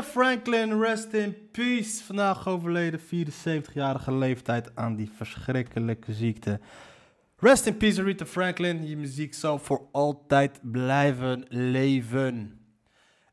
Rita 0.00 0.12
Franklin, 0.12 0.80
rest 0.80 1.12
in 1.12 1.36
peace. 1.52 2.04
Vandaag 2.04 2.48
overleden, 2.48 3.00
74-jarige 3.00 4.14
leeftijd 4.14 4.70
aan 4.74 4.96
die 4.96 5.10
verschrikkelijke 5.16 6.12
ziekte. 6.12 6.60
Rest 7.36 7.66
in 7.66 7.76
peace, 7.76 8.02
Rita 8.02 8.26
Franklin. 8.26 8.86
Je 8.88 8.96
muziek 8.96 9.34
zal 9.34 9.58
voor 9.58 9.88
altijd 9.92 10.60
blijven 10.62 11.44
leven. 11.48 12.60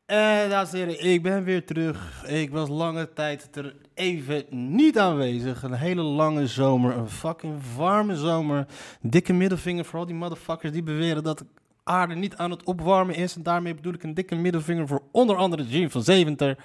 En 0.06 0.50
dames 0.50 0.72
en 0.72 0.78
heren, 0.78 1.04
ik 1.04 1.22
ben 1.22 1.44
weer 1.44 1.64
terug. 1.64 2.24
Ik 2.26 2.50
was 2.50 2.68
lange 2.68 3.12
tijd 3.12 3.56
er 3.56 3.76
even 3.94 4.44
niet 4.76 4.98
aanwezig. 4.98 5.62
Een 5.62 5.72
hele 5.72 6.02
lange 6.02 6.46
zomer, 6.46 6.96
een 6.96 7.08
fucking 7.08 7.60
warme 7.76 8.16
zomer. 8.16 8.66
Dikke 9.00 9.32
middelvinger 9.32 9.84
voor 9.84 9.98
al 9.98 10.06
die 10.06 10.14
motherfuckers 10.14 10.72
die 10.72 10.82
beweren 10.82 11.22
dat 11.22 11.44
aarde 11.88 12.14
niet 12.14 12.36
aan 12.36 12.50
het 12.50 12.64
opwarmen 12.64 13.14
is. 13.14 13.36
En 13.36 13.42
daarmee 13.42 13.74
bedoel 13.74 13.92
ik 13.94 14.02
een 14.02 14.14
dikke 14.14 14.34
middelvinger 14.34 14.86
voor 14.86 15.02
onder 15.12 15.36
andere 15.36 15.66
Jim 15.66 15.90
van 15.90 16.02
Zeventer. 16.02 16.58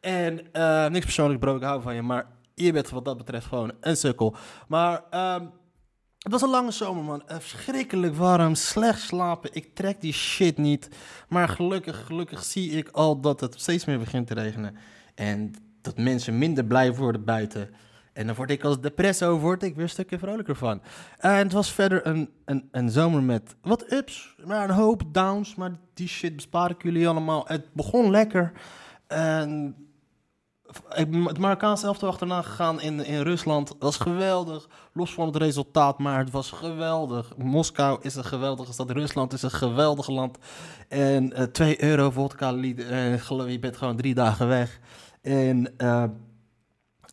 En 0.00 0.52
eh, 0.52 0.86
niks 0.86 1.04
persoonlijk, 1.04 1.40
bro, 1.40 1.56
ik 1.56 1.62
hou 1.62 1.82
van 1.82 1.94
je. 1.94 2.02
Maar 2.02 2.26
je 2.54 2.72
bent 2.72 2.90
wat 2.90 3.04
dat 3.04 3.16
betreft 3.16 3.46
gewoon 3.46 3.72
een 3.80 3.96
sukkel. 3.96 4.36
Maar 4.68 5.02
ehm, 5.10 5.44
het 6.18 6.32
was 6.32 6.42
een 6.42 6.48
lange 6.48 6.70
zomer, 6.70 7.04
man. 7.04 7.28
Eh, 7.28 7.38
Verschrikkelijk 7.38 8.14
warm, 8.14 8.54
slecht 8.54 9.00
slapen. 9.00 9.50
Ik 9.52 9.74
trek 9.74 10.00
die 10.00 10.12
shit 10.12 10.56
niet. 10.56 10.88
Maar 11.28 11.48
gelukkig, 11.48 12.06
gelukkig 12.06 12.44
zie 12.44 12.70
ik 12.70 12.88
al 12.88 13.20
dat 13.20 13.40
het 13.40 13.60
steeds 13.60 13.84
meer 13.84 13.98
begint 13.98 14.26
te 14.26 14.34
regenen. 14.34 14.76
En 15.14 15.54
dat 15.82 15.96
mensen 15.96 16.38
minder 16.38 16.64
blij 16.64 16.94
worden 16.94 17.24
buiten. 17.24 17.70
En 18.18 18.26
dan 18.26 18.34
word 18.34 18.50
ik 18.50 18.64
als 18.64 18.80
depresso 18.80 19.38
word 19.38 19.62
ik 19.62 19.74
weer 19.74 19.82
een 19.84 19.90
stukje 19.90 20.18
vrolijker 20.18 20.56
van. 20.56 20.82
En 21.16 21.36
het 21.36 21.52
was 21.52 21.72
verder 21.72 22.06
een, 22.06 22.30
een, 22.44 22.68
een 22.70 22.90
zomer 22.90 23.22
met 23.22 23.56
wat 23.62 23.92
ups, 23.92 24.34
maar 24.44 24.68
een 24.68 24.74
hoop 24.74 25.02
downs. 25.12 25.54
Maar 25.54 25.70
die 25.94 26.08
shit 26.08 26.36
bespaar 26.36 26.70
ik 26.70 26.82
jullie 26.82 27.08
allemaal. 27.08 27.44
Het 27.46 27.72
begon 27.72 28.10
lekker. 28.10 28.52
En 29.06 29.76
ik 30.94 31.14
het 31.26 31.38
Marokkaanse 31.38 31.86
elftal 31.86 32.08
achterna 32.08 32.42
gegaan 32.42 32.80
in, 32.80 33.04
in 33.04 33.20
Rusland. 33.20 33.68
Dat 33.68 33.78
was 33.78 33.96
geweldig. 33.96 34.68
Los 34.92 35.14
van 35.14 35.26
het 35.26 35.36
resultaat, 35.36 35.98
maar 35.98 36.18
het 36.18 36.30
was 36.30 36.50
geweldig. 36.50 37.36
Moskou 37.36 37.98
is 38.02 38.14
een 38.14 38.24
geweldige 38.24 38.72
stad. 38.72 38.90
Rusland 38.90 39.32
is 39.32 39.42
een 39.42 39.50
geweldig 39.50 40.08
land. 40.08 40.38
En 40.88 41.32
eh 41.32 41.44
2 41.44 41.82
euro 41.82 42.10
vodka, 42.10 42.52
lied, 42.52 42.84
geloof 43.16 43.48
je 43.48 43.58
bent 43.58 43.76
gewoon 43.76 43.96
drie 43.96 44.14
dagen 44.14 44.48
weg. 44.48 44.80
En, 45.22 45.76
eh, 45.76 46.04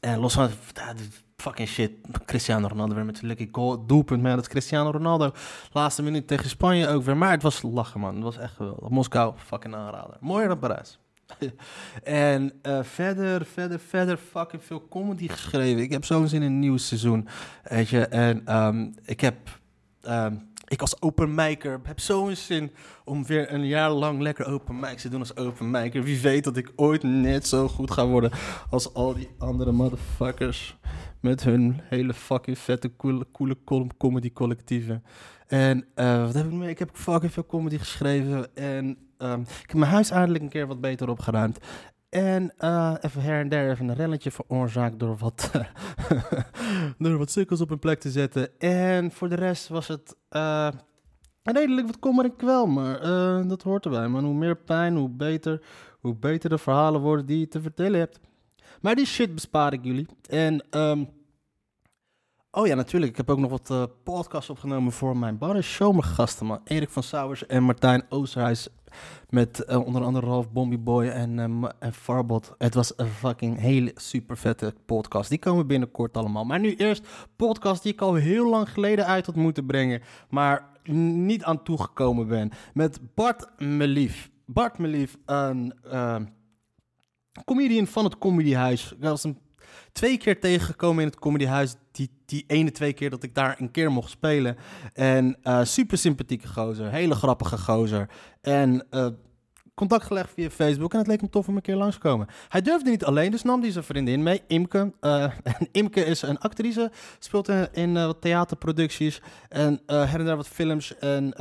en 0.06 0.20
los 0.20 0.34
van 0.34 0.50
die 0.96 1.10
fucking 1.38 1.68
shit. 1.68 1.92
Cristiano 2.26 2.68
Ronaldo 2.68 2.96
weer 2.96 3.06
met 3.06 3.18
zijn 3.18 3.28
lucky 3.28 3.50
goal, 3.52 3.86
doelpunt. 3.86 4.22
Maar 4.22 4.36
dat 4.36 4.46
is 4.46 4.48
Cristiano 4.50 4.90
Ronaldo. 4.90 5.32
Laatste 5.72 6.04
minuut 6.04 6.28
tegen 6.28 6.50
Spanje 6.50 6.88
ook 6.88 7.04
weer. 7.04 7.18
Maar 7.18 7.32
het 7.32 7.42
was 7.42 7.62
lachen, 7.62 8.00
man. 8.00 8.16
Het 8.16 8.24
was 8.24 8.38
echt 8.38 8.54
geweldig. 8.56 8.90
Moskou, 8.90 9.34
fucking 9.38 9.76
aanrader. 9.76 10.18
Mooier 10.20 10.48
dan 10.48 10.60
Parijs. 10.60 11.00
en 12.04 12.54
eh, 12.62 12.84
verder, 12.84 13.46
verder, 13.46 13.80
verder 13.80 14.18
fucking 14.18 14.64
veel 14.64 14.88
comedy 14.90 15.28
geschreven. 15.28 15.82
Ik 15.82 15.92
heb 15.92 16.06
zo'n 16.06 16.28
zin 16.28 16.42
in 16.42 16.48
een 16.52 16.60
nieuw 16.60 16.78
seizoen. 16.78 17.28
Weet 17.64 17.90
je, 17.90 18.06
en 18.06 18.42
ehm, 18.46 18.92
ik 19.06 19.22
heb. 19.22 19.36
ehm, 20.02 20.36
ik 20.68 20.82
als 20.82 21.02
openmaker 21.02 21.80
heb 21.84 22.00
zo'n 22.00 22.36
zin 22.36 22.72
om 23.04 23.26
weer 23.26 23.54
een 23.54 23.66
jaar 23.66 23.92
lang 23.92 24.22
lekker 24.22 24.46
open 24.46 24.80
mics 24.80 25.02
te 25.02 25.10
doen 25.10 25.20
als 25.20 25.36
openmaker. 25.36 26.04
Wie 26.04 26.20
weet 26.20 26.44
dat 26.44 26.58
ik 26.58 26.72
ooit 26.76 27.04
net 27.04 27.48
zo 27.48 27.68
goed 27.68 27.92
ga 27.92 28.08
worden 28.08 28.32
als 28.70 28.94
al 28.94 29.14
die 29.14 29.30
andere 29.38 29.72
motherfuckers. 29.72 30.78
Met 31.20 31.44
hun 31.44 31.82
hele 31.84 32.14
fucking 32.14 32.58
vette, 32.58 32.96
coole, 32.96 33.26
coole 33.32 33.58
com- 33.66 33.98
comedy 33.98 34.34
collectieven. 34.34 35.04
En 35.48 35.86
eh, 35.96 36.24
wat 36.26 36.34
heb 36.34 36.46
ik 36.46 36.52
meer? 36.52 36.70
Ik 36.70 36.80
heb 36.80 36.90
fucking 36.94 37.32
veel 37.34 37.46
comedy 37.46 37.78
geschreven. 37.78 38.56
En 38.56 38.98
ehm, 39.18 39.42
ik 39.42 39.68
heb 39.68 39.74
mijn 39.74 39.92
huis 39.92 40.10
eindelijk 40.10 40.44
een 40.44 40.50
keer 40.50 40.68
wat 40.68 40.82
beter 40.82 41.10
opgeruimd. 41.10 41.58
En 42.16 42.54
eh, 42.58 42.94
even 43.02 43.22
her 43.22 43.40
en 43.40 43.50
der 43.50 43.70
even 43.70 43.90
een 43.90 43.96
relletje 43.96 44.32
veroorzaakt 44.32 45.00
door 45.00 45.18
wat, 45.18 45.52
door 46.98 47.18
wat 47.18 47.32
sukkels 47.32 47.62
op 47.62 47.70
hun 47.70 47.80
plek 47.80 48.00
te 48.00 48.12
zetten. 48.12 48.60
En 48.60 49.12
voor 49.12 49.30
de 49.30 49.36
rest 49.36 49.68
was 49.68 49.88
het 49.88 50.16
eh, 50.30 50.68
redelijk 51.44 51.88
wat 51.88 52.00
kommer 52.00 52.26
en 52.26 52.36
kwel, 52.36 52.68
maar 52.68 53.02
eh, 53.02 53.50
dat 53.50 53.62
hoort 53.62 53.86
erbij. 53.86 54.08
Man, 54.08 54.24
hoe 54.24 54.34
meer 54.34 54.58
pijn, 54.58 54.96
hoe 54.96 55.10
beter, 55.10 55.62
hoe 56.00 56.16
beter 56.16 56.50
de 56.50 56.58
verhalen 56.58 57.02
worden 57.02 57.26
die 57.26 57.40
je 57.40 57.48
te 57.48 57.62
vertellen 57.62 58.00
hebt. 58.00 58.20
Maar 58.82 58.96
die 58.96 59.06
shit 59.06 59.34
bespaar 59.34 59.74
ik 59.74 59.84
jullie. 59.84 60.08
En 60.30 60.66
ehm, 60.70 61.04
Oh 62.52 62.68
ja, 62.68 62.76
natuurlijk. 62.76 63.12
Ik 63.12 63.18
heb 63.18 63.30
ook 63.30 63.40
nog 63.40 63.52
wat 63.52 63.90
podcasts 64.04 64.50
opgenomen 64.50 64.92
voor 64.92 65.18
mijn 65.18 65.38
Barre 65.38 65.62
Show. 65.62 65.92
Mijn 65.92 66.04
gasten, 66.04 66.46
man. 66.46 66.62
Erik 66.64 66.90
van 66.90 67.04
Sauers 67.04 67.46
en 67.46 67.64
Martijn 67.64 68.06
Oosterhuis. 68.10 68.68
Met 69.30 69.64
eh, 69.64 69.86
onder 69.86 70.04
andere 70.04 70.26
Ralf 70.26 70.52
Bombi 70.52 70.78
Boy 70.78 71.08
en, 71.08 71.40
eh, 71.40 71.70
en 71.80 71.94
Farbot. 71.94 72.54
Het 72.58 72.74
was 72.74 72.94
een 72.98 73.08
fucking 73.08 73.60
hele 73.60 73.92
super 73.96 74.38
vette 74.38 74.74
podcast. 74.86 75.30
Die 75.30 75.40
komen 75.40 75.68
binnenkort 75.68 76.18
allemaal. 76.18 76.44
Maar 76.44 76.60
nu 76.60 76.76
eerst 76.76 77.08
podcast 77.36 77.84
die 77.84 77.94
ik 77.94 78.02
al 78.02 78.14
heel 78.14 78.50
lang 78.50 78.70
geleden 78.70 79.06
uit 79.06 79.26
had 79.26 79.36
moeten 79.36 79.66
brengen. 79.66 80.02
Maar 80.30 80.70
niet 80.92 81.44
aan 81.44 81.64
toegekomen 81.64 82.28
ben. 82.28 82.52
Met 82.74 83.00
Bart 83.14 83.60
Melief. 83.60 84.30
Bart 84.46 84.78
Melief, 84.78 85.18
een 85.26 85.74
eh, 85.84 86.16
comedian 87.46 87.88
van 87.88 88.04
het 88.04 88.18
Comedyhuis. 88.18 88.92
Ik 88.92 89.04
was 89.04 89.24
hem 89.24 89.38
twee 89.96 90.18
keer 90.18 90.40
tegengekomen 90.40 91.04
in 91.04 91.10
het 91.10 91.20
Comedyhuis. 91.20 91.76
Die, 91.92 92.10
die 92.26 92.44
ene 92.48 92.72
twee 92.72 92.94
keer 92.94 93.10
dat 93.10 93.24
ik 93.24 93.36
daar 93.36 93.56
een 93.60 93.72
keer 93.72 93.92
mocht 93.92 94.10
spelen. 94.10 94.58
En 94.94 95.38
eh, 95.44 95.64
super 95.64 95.98
sympathieke 95.98 96.48
gozer. 96.48 96.92
Hele 96.92 97.16
grappige 97.16 97.58
gozer. 97.58 98.10
En 98.42 98.86
eh, 98.90 99.08
contact 99.74 100.06
gelegd 100.06 100.34
via 100.34 100.50
Facebook. 100.50 100.94
En 100.94 100.98
het 100.98 101.08
leek 101.08 101.20
hem 101.20 101.30
tof 101.30 101.48
om 101.48 101.56
een 101.56 101.62
keer 101.62 101.76
langskomen. 101.76 102.28
Hij 102.50 102.62
durfde 102.62 102.90
niet 102.90 103.06
alleen, 103.06 103.32
dus 103.32 103.44
nam 103.44 103.62
hij 103.62 103.72
zijn 103.72 103.84
vriendin 103.84 104.24
mee, 104.24 104.42
Imke. 104.48 104.94
Eh, 105.00 105.24
en 105.60 105.68
Imke 105.72 106.06
is 106.06 106.22
een 106.22 106.40
actrice. 106.40 106.92
Speelt 107.20 107.50
in, 107.72 107.94
wat 107.94 108.22
theaterproducties. 108.22 109.22
En 109.50 109.82
her 109.86 110.28
en 110.28 110.38
wat 110.38 110.48
films. 110.48 110.98
En 110.98 111.34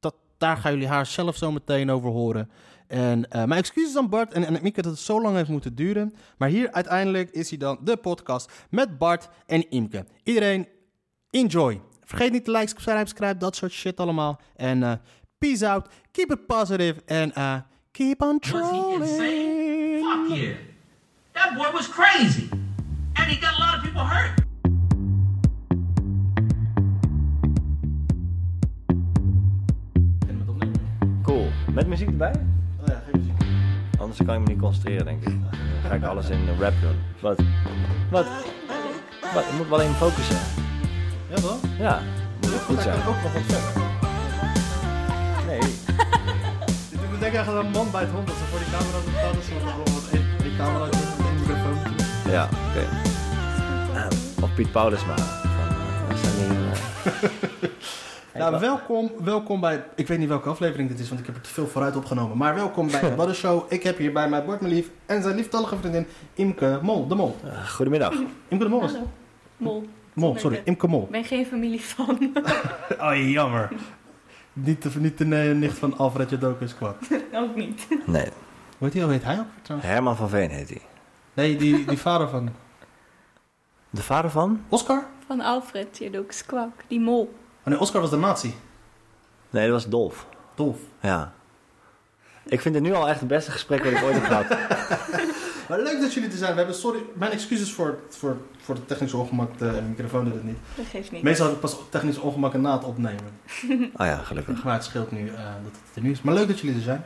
dat, 0.00 0.14
daar 0.38 0.56
gaan 0.56 0.72
jullie 0.72 0.88
haar 0.88 1.06
zelf 1.06 1.36
zo 1.36 1.52
meteen 1.52 1.90
over 1.90 2.10
horen. 2.10 2.50
En 2.88 3.30
eh, 3.30 3.44
mijn 3.44 3.60
excuses 3.60 3.96
aan 3.96 4.08
Bart 4.08 4.32
en, 4.32 4.44
en 4.44 4.58
Mieke 4.62 4.82
dat 4.82 4.92
het 4.92 5.00
zo 5.00 5.20
lang 5.20 5.36
heeft 5.36 5.48
moeten 5.48 5.74
duren. 5.74 6.14
Maar 6.38 6.48
hier 6.48 6.72
uiteindelijk 6.72 7.30
is 7.30 7.48
hij 7.48 7.58
dan 7.58 7.78
de 7.82 7.96
podcast 7.96 8.52
met 8.70 8.98
Bart 8.98 9.28
en 9.46 9.70
Imke. 9.70 10.06
Iedereen, 10.22 10.68
enjoy. 11.30 11.80
Vergeet 12.04 12.32
niet 12.32 12.44
te 12.44 12.50
like, 12.50 12.68
subscribe, 12.68 12.98
subscribe, 12.98 13.36
dat 13.36 13.56
soort 13.56 13.72
shit 13.72 14.00
allemaal. 14.00 14.40
En 14.56 14.82
eh, 14.82 14.92
peace 15.38 15.68
out, 15.68 15.88
keep 16.10 16.30
it 16.30 16.46
positive 16.46 17.02
en 17.06 17.34
eh, 17.34 17.56
keep 17.90 18.22
on 18.22 18.38
trolling. 18.38 19.04
Fuck 19.04 20.36
yeah. 20.36 20.56
That 21.32 21.54
boy 21.54 21.70
was 21.72 21.88
crazy. 21.88 22.48
And 23.12 23.26
he 23.26 23.36
got 23.40 23.54
a 23.54 23.58
lot 23.58 23.74
of 23.74 23.82
people 23.82 24.04
hurt. 24.04 24.44
Cool. 31.22 31.50
Met 31.72 31.86
muziek 31.86 32.08
erbij? 32.08 32.32
Anders 34.06 34.26
kan 34.26 34.34
ik 34.34 34.40
me 34.40 34.46
niet 34.52 34.60
concentreren, 34.62 35.04
denk 35.04 35.22
ik. 35.22 35.34
Dan 35.82 35.90
ga 35.90 35.94
ik 35.94 36.04
alles 36.04 36.28
in 36.28 36.38
rap 36.60 36.72
doen. 36.80 36.96
Wat? 37.20 37.38
Wat? 38.10 38.26
Wat? 39.34 39.44
Ik 39.44 39.52
moet 39.56 39.68
wel 39.68 39.80
even 39.80 39.94
focussen. 39.94 40.36
Ja 41.28 41.34
toch? 41.34 41.58
Ja, 41.78 42.00
moet 42.40 42.54
ook 42.54 42.60
goed 42.60 42.80
zijn. 42.82 42.96
ook 42.98 43.04
nog 43.22 43.32
wat 43.32 43.42
verder. 43.46 43.82
Nee. 45.46 45.58
Ik 47.02 47.10
moet 47.10 47.20
denken 47.20 47.40
aan 47.46 47.56
een 47.56 47.70
man 47.70 47.90
bij 47.90 48.00
het 48.00 48.10
hond 48.10 48.26
dat 48.26 48.36
ze 48.36 48.42
voor 48.44 48.58
die 48.58 48.68
camera 48.70 48.98
staan. 49.18 49.34
Dat 49.34 49.44
ze 49.44 49.52
bijvoorbeeld 49.64 50.10
één- 50.12 50.26
die 50.42 50.56
camera 50.56 50.84
en 50.84 50.90
één 51.26 51.34
microfoon. 51.40 51.76
Ja, 52.32 52.48
oké. 52.68 52.84
Eh, 53.94 54.42
Of 54.44 54.54
Piet 54.54 54.70
Paulusma. 54.72 55.16
Van, 55.16 55.68
eh, 55.68 56.08
dat 56.08 56.18
zijn 56.18 56.34
die, 56.36 56.58
eh, 56.58 57.70
Nou, 58.38 58.60
welkom, 58.60 59.10
welkom 59.24 59.60
bij, 59.60 59.84
ik 59.94 60.06
weet 60.08 60.18
niet 60.18 60.28
welke 60.28 60.48
aflevering 60.48 60.88
dit 60.88 60.98
is, 60.98 61.08
want 61.08 61.20
ik 61.20 61.26
heb 61.26 61.34
er 61.34 61.40
te 61.42 61.48
veel 61.50 61.66
vooruit 61.66 61.96
opgenomen. 61.96 62.36
Maar 62.36 62.54
welkom 62.54 62.90
bij 62.90 63.00
de 63.10 63.14
Badden 63.14 63.34
Show. 63.34 63.64
Ik 63.72 63.82
heb 63.82 63.98
hier 63.98 64.12
bij 64.12 64.28
mij 64.28 64.44
Bart 64.44 64.60
Melief 64.60 64.90
en 65.06 65.22
zijn 65.22 65.34
lieftallige 65.36 65.76
vriendin 65.76 66.06
Imke 66.34 66.78
Mol, 66.82 67.06
de 67.06 67.14
Mol. 67.14 67.36
eh, 67.44 67.68
goedemiddag. 67.68 68.12
Imke 68.48 68.64
de 68.64 68.70
Mol 68.70 68.82
is 68.84 68.92
Hallo. 68.92 69.08
Mol. 69.56 69.86
Mol, 70.12 70.38
sorry, 70.38 70.60
Imke 70.64 70.86
Mol. 70.86 71.02
Ik 71.02 71.10
ben 71.10 71.24
geen 71.24 71.46
familie 71.46 71.80
van. 71.84 72.18
Oh, 73.00 73.30
jammer. 73.30 73.72
Niet 74.52 74.82
de, 74.82 74.90
niet 75.00 75.18
de 75.18 75.24
nicht 75.24 75.78
van 75.78 75.98
Alfred 75.98 76.30
Jodokus 76.30 76.74
kwak. 76.74 76.96
Ook 77.32 77.54
niet. 77.56 77.86
Nee, 78.06 78.26
Hoe 78.78 78.88
heet 78.88 78.92
hij? 79.02 79.08
Heet 79.12 79.24
hij 79.24 79.38
ook 79.38 79.46
trouwens? 79.62 79.90
Herman 79.90 80.16
van 80.16 80.28
Veen 80.28 80.50
heet 80.50 80.68
hij. 80.68 80.80
Nee, 81.34 81.56
die, 81.56 81.84
die 81.84 81.98
vader 81.98 82.28
van 82.28 82.48
De 83.90 84.02
vader 84.02 84.30
van? 84.30 84.60
Oscar? 84.68 85.06
Van 85.26 85.40
Alfred 85.40 85.98
Jedoks 85.98 86.46
Kwak. 86.46 86.70
Die 86.86 87.00
mol. 87.00 87.34
Oh 87.66 87.72
nee, 87.72 87.80
Oscar 87.80 88.00
was 88.00 88.10
de 88.10 88.16
nazi. 88.16 88.54
Nee, 89.50 89.64
dat 89.64 89.72
was 89.72 89.88
Dolf. 89.88 90.26
Dolf. 90.54 90.78
Ja. 91.00 91.32
Ik 92.44 92.60
vind 92.60 92.74
het 92.74 92.84
nu 92.84 92.94
al 92.94 93.08
echt 93.08 93.18
het 93.18 93.28
beste 93.28 93.50
gesprek 93.50 93.84
wat 93.84 93.92
ik 93.92 94.02
ooit 94.02 94.14
heb 94.14 94.24
gehad. 94.24 94.46
Maar 95.68 95.80
leuk 95.80 96.00
dat 96.00 96.14
jullie 96.14 96.30
er 96.30 96.36
zijn. 96.36 96.50
We 96.50 96.56
hebben, 96.56 96.74
sorry, 96.76 97.00
mijn 97.14 97.32
excuses 97.32 97.72
voor, 97.72 97.98
voor, 98.08 98.36
voor 98.58 98.74
het 98.74 98.88
technische 98.88 99.16
ongemak. 99.16 99.58
De 99.58 99.82
microfoon 99.88 100.24
doet 100.24 100.34
het 100.34 100.44
niet. 100.44 100.58
Dat 100.76 100.86
geeft 100.86 101.12
niet. 101.12 101.22
Meestal 101.22 101.46
heb 101.46 101.54
ik 101.54 101.60
pas 101.60 101.76
technische 101.90 102.20
ongemakken 102.20 102.60
na 102.60 102.72
het 102.72 102.84
opnemen. 102.84 103.40
Ah 103.96 104.06
ja, 104.12 104.16
gelukkig. 104.16 104.64
Maar 104.64 104.74
het 104.74 104.84
scheelt 104.84 105.10
nu 105.10 105.28
eh, 105.28 105.34
dat 105.34 105.72
het 105.86 105.96
er 105.96 106.02
nu 106.02 106.10
is. 106.10 106.22
Maar 106.22 106.34
leuk 106.34 106.48
dat 106.48 106.60
jullie 106.60 106.76
er 106.76 106.82
zijn. 106.82 107.04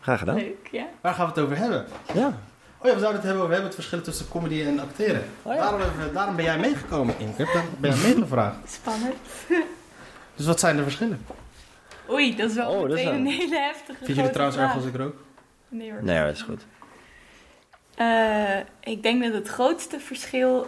Graag 0.00 0.18
gedaan. 0.18 0.34
Leuk, 0.34 0.68
ja. 0.70 0.86
Waar 1.00 1.14
gaan 1.14 1.26
we 1.26 1.32
het 1.32 1.40
over 1.40 1.56
hebben? 1.56 1.86
Ja. 2.14 2.38
Oh 2.78 2.86
ja, 2.86 2.92
we 2.94 2.98
zouden 3.00 3.12
het 3.14 3.22
hebben 3.22 3.36
over 3.42 3.52
hebben 3.54 3.64
het 3.66 3.74
verschil 3.74 4.00
tussen 4.02 4.28
comedy 4.28 4.62
en 4.62 4.78
acteren. 4.80 5.24
Oh 5.42 5.54
ja. 5.54 5.76
daarom, 6.12 6.36
ben 6.36 6.44
jij 6.44 6.58
meegekomen, 6.58 7.14
Inker. 7.18 7.46
Daar 7.52 7.64
ben 7.78 7.94
jij 7.94 8.00
meegevraagd. 8.14 8.56
Spannend. 8.72 9.14
Dus 10.36 10.46
wat 10.46 10.60
zijn 10.60 10.76
de 10.76 10.82
verschillen? 10.82 11.26
Oei, 12.10 12.36
dat 12.36 12.50
is 12.50 12.56
wel 12.56 12.70
Oh, 12.70 12.80
dat 12.88 12.98
is 12.98 13.04
meteen 13.04 13.10
wel- 13.24 13.32
een 13.32 13.38
hele 13.38 13.58
heftige 13.58 14.04
Vind 14.04 14.16
je 14.16 14.22
het 14.22 14.32
trouwens 14.32 14.58
erg 14.60 14.70
vraag. 14.70 14.82
als 14.82 14.92
ik 14.92 14.96
rook? 15.00 15.14
Nee 15.68 15.90
hoor. 15.92 16.02
Nee, 16.02 16.24
dat 16.24 16.34
is 16.34 16.42
goed. 16.42 16.66
Eh, 17.94 18.58
ik 18.80 19.02
denk 19.02 19.22
dat 19.22 19.32
het 19.32 19.48
grootste 19.48 20.00
verschil 20.00 20.66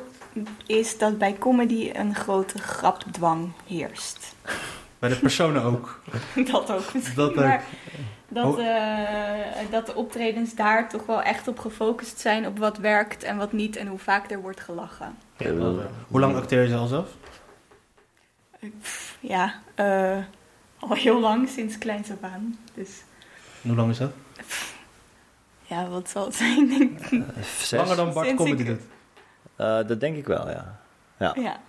is 0.67 0.99
dat 0.99 1.19
bij 1.19 1.37
comedy 1.39 1.91
een 1.95 2.15
grote 2.15 2.59
grapdwang 2.59 3.53
heerst. 3.67 4.35
Bij 4.99 5.09
de 5.09 5.17
personen 5.17 5.63
ook. 5.63 6.01
dat 6.53 6.71
ook 6.71 6.95
misschien. 6.95 7.15
Dat 7.17 7.29
ook. 7.31 7.35
maar 7.35 7.65
dat, 8.29 8.45
Oh. 8.45 8.67
eh, 8.67 9.71
dat 9.71 9.87
de 9.87 9.95
optredens 9.95 10.55
daar 10.55 10.89
toch 10.89 11.07
wel 11.07 11.23
echt 11.23 11.49
op 11.49 11.59
gefocust 11.59 12.19
zijn 12.21 12.47
op 12.47 12.59
wat 12.59 12.77
werkt 12.79 13.23
en 13.23 13.37
wat 13.37 13.53
niet 13.53 13.77
en 13.77 13.87
hoe 13.87 13.99
vaak 13.99 14.31
er 14.31 14.41
wordt 14.41 14.61
gelachen. 14.61 15.17
Hoe 16.09 16.21
lang 16.21 16.37
acteer 16.37 16.69
je 16.69 16.75
al 16.77 16.87
zelf? 16.87 17.09
Pff, 18.81 19.17
ja, 19.21 19.55
eh, 19.75 20.19
al 20.79 20.95
heel 20.95 21.21
lang, 21.21 21.49
sinds 21.49 21.79
kleins 21.79 22.11
af 22.11 22.23
aan. 22.23 22.59
Dus 22.75 22.91
Hoe 23.63 23.75
lang 23.77 23.91
is 23.91 23.99
dat? 23.99 24.11
ja, 25.67 25.87
wat 25.89 26.09
zal 26.11 26.25
het 26.25 26.35
zijn? 26.35 26.69
denk 26.69 27.01
ik. 27.01 27.23
Zes? 27.59 27.71
Langer 27.81 27.97
dan 27.97 28.13
Bart 28.13 28.35
comedy 28.35 28.61
ik- 28.63 28.67
doet. 28.67 28.81
Eh, 29.57 29.87
dat 29.87 30.01
denk 30.01 30.17
ik 30.17 30.27
wel, 30.27 30.49
ja. 30.51 30.81
Ja, 31.19 31.33
ja. 31.37 31.61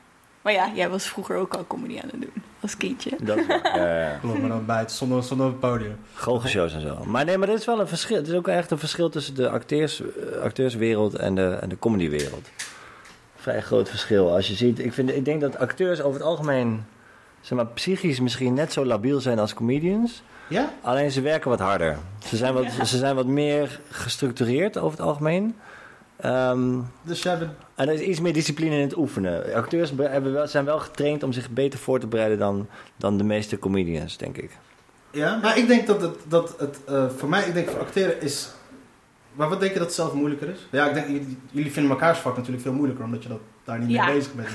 Maar 0.41 0.53
ja, 0.53 0.71
jij 0.75 0.89
was 0.89 1.05
vroeger 1.05 1.35
ook 1.35 1.53
al 1.53 1.67
comedy 1.67 1.99
aan 2.03 2.09
het 2.11 2.21
doen, 2.21 2.43
als 2.59 2.77
kindje. 2.77 3.11
dat 3.21 3.37
is 3.37 3.47
waar. 3.47 3.77
Ja, 3.77 3.85
ja, 3.85 4.09
ja. 4.09 4.17
Klopt, 4.21 4.39
maar 4.39 4.49
dan 4.49 4.65
buiten, 4.65 4.95
zonder, 4.95 5.23
zonder 5.23 5.45
op 5.45 5.51
het 5.51 5.61
podium. 5.61 5.97
Goochelshows 6.13 6.73
en 6.73 6.81
zo. 6.81 7.03
Maar 7.05 7.25
nee, 7.25 7.37
maar 7.37 7.47
er 7.49 7.53
is 7.55 7.65
wel 7.65 7.79
een 7.79 7.87
verschil. 7.87 8.15
Het 8.17 8.27
is 8.27 8.33
ook 8.33 8.47
echt 8.47 8.71
een 8.71 8.79
verschil 8.79 9.09
tussen 9.09 9.35
de 9.35 9.49
acteurs, 9.49 10.01
eh, 10.01 10.41
acteurswereld 10.41 11.15
en 11.15 11.35
de, 11.35 11.57
en 11.61 11.69
de 11.69 11.79
comedywereld. 11.79 12.49
Vrij 13.35 13.61
groot 13.61 13.89
verschil. 13.89 14.31
Als 14.35 14.47
je 14.47 14.53
ziet, 14.53 14.79
ik, 14.79 14.93
vind, 14.93 15.09
ik 15.15 15.25
denk 15.25 15.41
dat 15.41 15.57
acteurs 15.57 16.01
over 16.01 16.19
het 16.19 16.29
algemeen, 16.29 16.85
zeg 17.41 17.57
maar, 17.57 17.67
psychisch 17.67 18.19
misschien 18.19 18.53
net 18.53 18.73
zo 18.73 18.85
labiel 18.85 19.19
zijn 19.19 19.39
als 19.39 19.53
comedians. 19.53 20.23
Ja? 20.47 20.69
Alleen 20.81 21.11
ze 21.11 21.21
werken 21.21 21.49
wat 21.49 21.59
harder. 21.59 21.97
Ze 22.27 22.37
zijn 22.37 22.53
wat, 22.53 22.63
Ja. 22.75 22.83
ze 22.83 22.97
zijn 22.97 23.15
wat 23.15 23.25
meer 23.25 23.79
gestructureerd 23.89 24.77
over 24.77 24.97
het 24.97 25.07
algemeen. 25.07 25.55
Ehm, 26.19 26.79
Dus 27.01 27.23
jij 27.23 27.37
bent... 27.37 27.51
en 27.75 27.87
er 27.87 27.93
is 27.93 27.99
iets 28.01 28.19
meer 28.19 28.33
discipline 28.33 28.75
in 28.75 28.81
het 28.81 28.97
oefenen. 28.97 29.53
Acteurs 29.53 29.93
wel, 29.95 30.47
zijn 30.47 30.65
wel 30.65 30.79
getraind 30.79 31.23
om 31.23 31.31
zich 31.33 31.49
beter 31.49 31.79
voor 31.79 31.99
te 31.99 32.07
bereiden 32.07 32.37
dan, 32.37 32.67
dan 32.97 33.17
de 33.17 33.23
meeste 33.23 33.59
comedians, 33.59 34.17
denk 34.17 34.37
ik. 34.37 34.57
Ja? 35.11 35.39
Maar 35.41 35.57
ik 35.57 35.67
denk 35.67 35.87
dat 35.87 36.01
het, 36.01 36.15
dat 36.27 36.55
het 36.59 36.79
eh, 36.87 37.09
voor 37.17 37.29
mij, 37.29 37.47
ik 37.47 37.53
denk 37.53 37.69
voor 37.69 37.79
acteren 37.79 38.21
is... 38.21 38.49
Maar 39.33 39.49
wat 39.49 39.59
denk 39.59 39.71
je 39.73 39.77
dat 39.77 39.87
het 39.87 39.95
zelf 39.95 40.13
moeilijker 40.13 40.49
is? 40.49 40.67
Ja, 40.71 40.87
ik 40.87 40.93
denk, 40.93 41.07
jullie- 41.07 41.37
jullie 41.51 41.71
vinden 41.71 41.91
mekaars 41.91 42.19
vak 42.19 42.35
natuurlijk 42.35 42.63
veel 42.63 42.73
moeilijker, 42.73 43.05
omdat 43.05 43.23
je 43.23 43.29
dat 43.29 43.39
daar 43.63 43.79
niet 43.79 43.89
Ja. 43.89 44.05
mee 44.05 44.15
bezig 44.15 44.33
bent. 44.33 44.49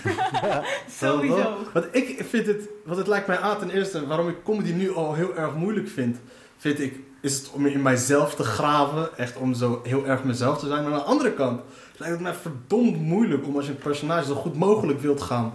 Sowieso. 1.00 1.56
Want 1.72 1.86
ik 1.92 2.24
vind 2.28 2.46
het, 2.46 2.68
want 2.84 2.98
het 2.98 3.06
lijkt 3.06 3.26
mij 3.26 3.38
aan 3.38 3.58
ten 3.58 3.70
eerste, 3.70 4.06
waarom 4.06 4.28
ik 4.28 4.36
comedy 4.44 4.72
nu 4.72 4.94
al 4.94 5.14
heel 5.14 5.36
erg 5.36 5.54
moeilijk 5.54 5.88
vind, 5.88 6.16
vind 6.56 6.80
ik, 6.80 6.94
is 7.24 7.36
het 7.38 7.50
om 7.50 7.66
in 7.66 7.82
mijzelf 7.82 8.34
te 8.34 8.44
graven, 8.44 9.08
echt 9.16 9.36
om 9.36 9.54
zo 9.54 9.80
heel 9.84 10.06
erg 10.06 10.24
mezelf 10.24 10.58
te 10.58 10.66
zijn. 10.66 10.82
Maar 10.82 10.92
aan 10.92 10.98
de 10.98 11.04
andere 11.04 11.32
kant 11.32 11.60
lijkt 11.96 12.14
het 12.14 12.22
mij 12.24 12.34
verdomd 12.34 13.00
moeilijk 13.00 13.46
om 13.46 13.56
als 13.56 13.64
je 13.66 13.70
een 13.70 13.78
personage 13.78 14.24
zo 14.26 14.34
goed 14.34 14.54
mogelijk 14.58 15.00
wilt 15.00 15.22
gaan 15.22 15.54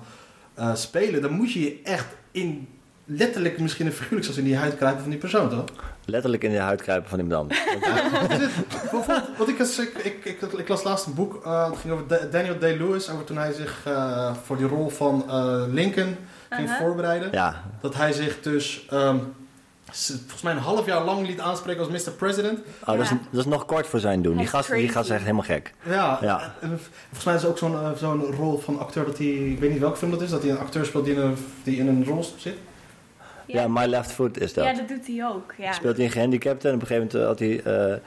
eh, 0.53 0.75
spelen, 0.75 1.21
dan 1.21 1.31
moet 1.31 1.51
je 1.51 1.59
je 1.61 1.79
echt 1.83 2.07
in, 2.31 2.67
letterlijk 3.05 3.59
misschien 3.59 3.85
een 3.85 3.91
figuurlijk 3.91 4.23
zelfs 4.23 4.37
in 4.39 4.45
die 4.45 4.55
huid 4.57 4.75
kruipen 4.75 5.01
van 5.01 5.09
die 5.11 5.19
persoon, 5.19 5.49
toch? 5.49 5.63
Letterlijk 6.05 6.43
in 6.43 6.51
de 6.51 6.57
huid 6.57 6.81
kruipen 6.81 7.09
van 7.09 7.19
iemand 7.19 7.41
anders. 7.41 7.63
Ja, 7.81 9.25
Want 9.37 9.49
ik, 9.49 9.59
ik, 9.59 9.93
ik, 10.03 10.25
ik, 10.25 10.41
ik 10.59 10.67
las 10.67 10.83
laatst 10.83 11.05
een 11.05 11.13
boek, 11.13 11.45
eh, 11.45 11.69
het 11.69 11.77
ging 11.77 11.93
over 11.93 12.07
Da- 12.07 12.25
Daniel 12.31 12.59
Day-Lewis, 12.59 13.09
over 13.09 13.23
toen 13.25 13.37
hij 13.37 13.53
zich 13.53 13.81
eh, 13.85 14.33
voor 14.43 14.57
die 14.57 14.67
rol 14.67 14.89
van 14.89 15.23
eh, 15.27 15.63
Lincoln 15.67 16.15
ging 16.49 16.69
Aha. 16.69 16.77
voorbereiden. 16.79 17.29
Ja, 17.31 17.63
Dat 17.81 17.95
hij 17.95 18.13
zich 18.13 18.41
dus 18.41 18.85
ehm, 18.89 19.17
volgens 19.91 20.41
mij 20.41 20.53
een 20.53 20.59
half 20.59 20.85
jaar 20.85 21.03
lang 21.03 21.27
liet 21.27 21.39
aanspreken 21.39 21.89
als 21.91 22.05
Mr. 22.05 22.11
President. 22.11 22.59
oh, 22.81 22.85
dat, 22.87 22.99
is, 22.99 23.09
dat 23.09 23.39
is 23.39 23.45
nog 23.45 23.65
kort 23.65 23.87
voor 23.87 23.99
zijn 23.99 24.21
doen. 24.21 24.37
Die 24.37 24.47
gast, 24.47 24.71
die 24.71 24.89
gast 24.89 25.05
is 25.05 25.11
echt 25.15 25.21
helemaal 25.23 25.43
gek. 25.43 25.73
Ja, 25.83 26.17
Ja. 26.21 26.53
en 26.61 26.79
volgens 27.07 27.23
mij 27.25 27.35
is 27.35 27.41
het 27.41 27.51
ook 27.51 27.57
zo'n 27.57 27.73
eh, 27.73 27.91
zo'n 27.97 28.21
rol 28.21 28.57
van 28.57 28.79
acteur 28.79 29.05
dat 29.05 29.17
hij, 29.17 29.27
ik 29.27 29.59
weet 29.59 29.71
niet 29.71 29.79
welke 29.79 29.97
film 29.97 30.11
dat 30.11 30.21
is, 30.21 30.29
dat 30.29 30.41
hij 30.41 30.51
een 30.51 30.57
acteur 30.59 30.85
speelt 30.85 31.05
die 31.05 31.13
in 31.15 31.21
een, 31.21 31.35
die 31.63 31.77
in 31.77 31.87
een 31.87 32.05
rol 32.05 32.25
zit. 32.37 32.55
Ja, 33.45 33.67
My 33.67 33.85
Left 33.85 34.11
Foot 34.11 34.39
is 34.39 34.53
dat. 34.53 34.65
Ja, 34.65 34.73
dat 34.73 34.87
doet 34.87 35.07
hij 35.07 35.25
ook. 35.27 35.53
Ja. 35.57 35.71
Speelt 35.73 35.95
hij 35.95 36.05
een 36.05 36.11
gehandicapte 36.11 36.67
en 36.67 36.73
op 36.75 36.81
een 36.81 36.87
gegeven 36.87 37.07
moment 37.11 37.27
had 37.27 37.39
hij, 37.39 37.61
eh, 37.91 37.97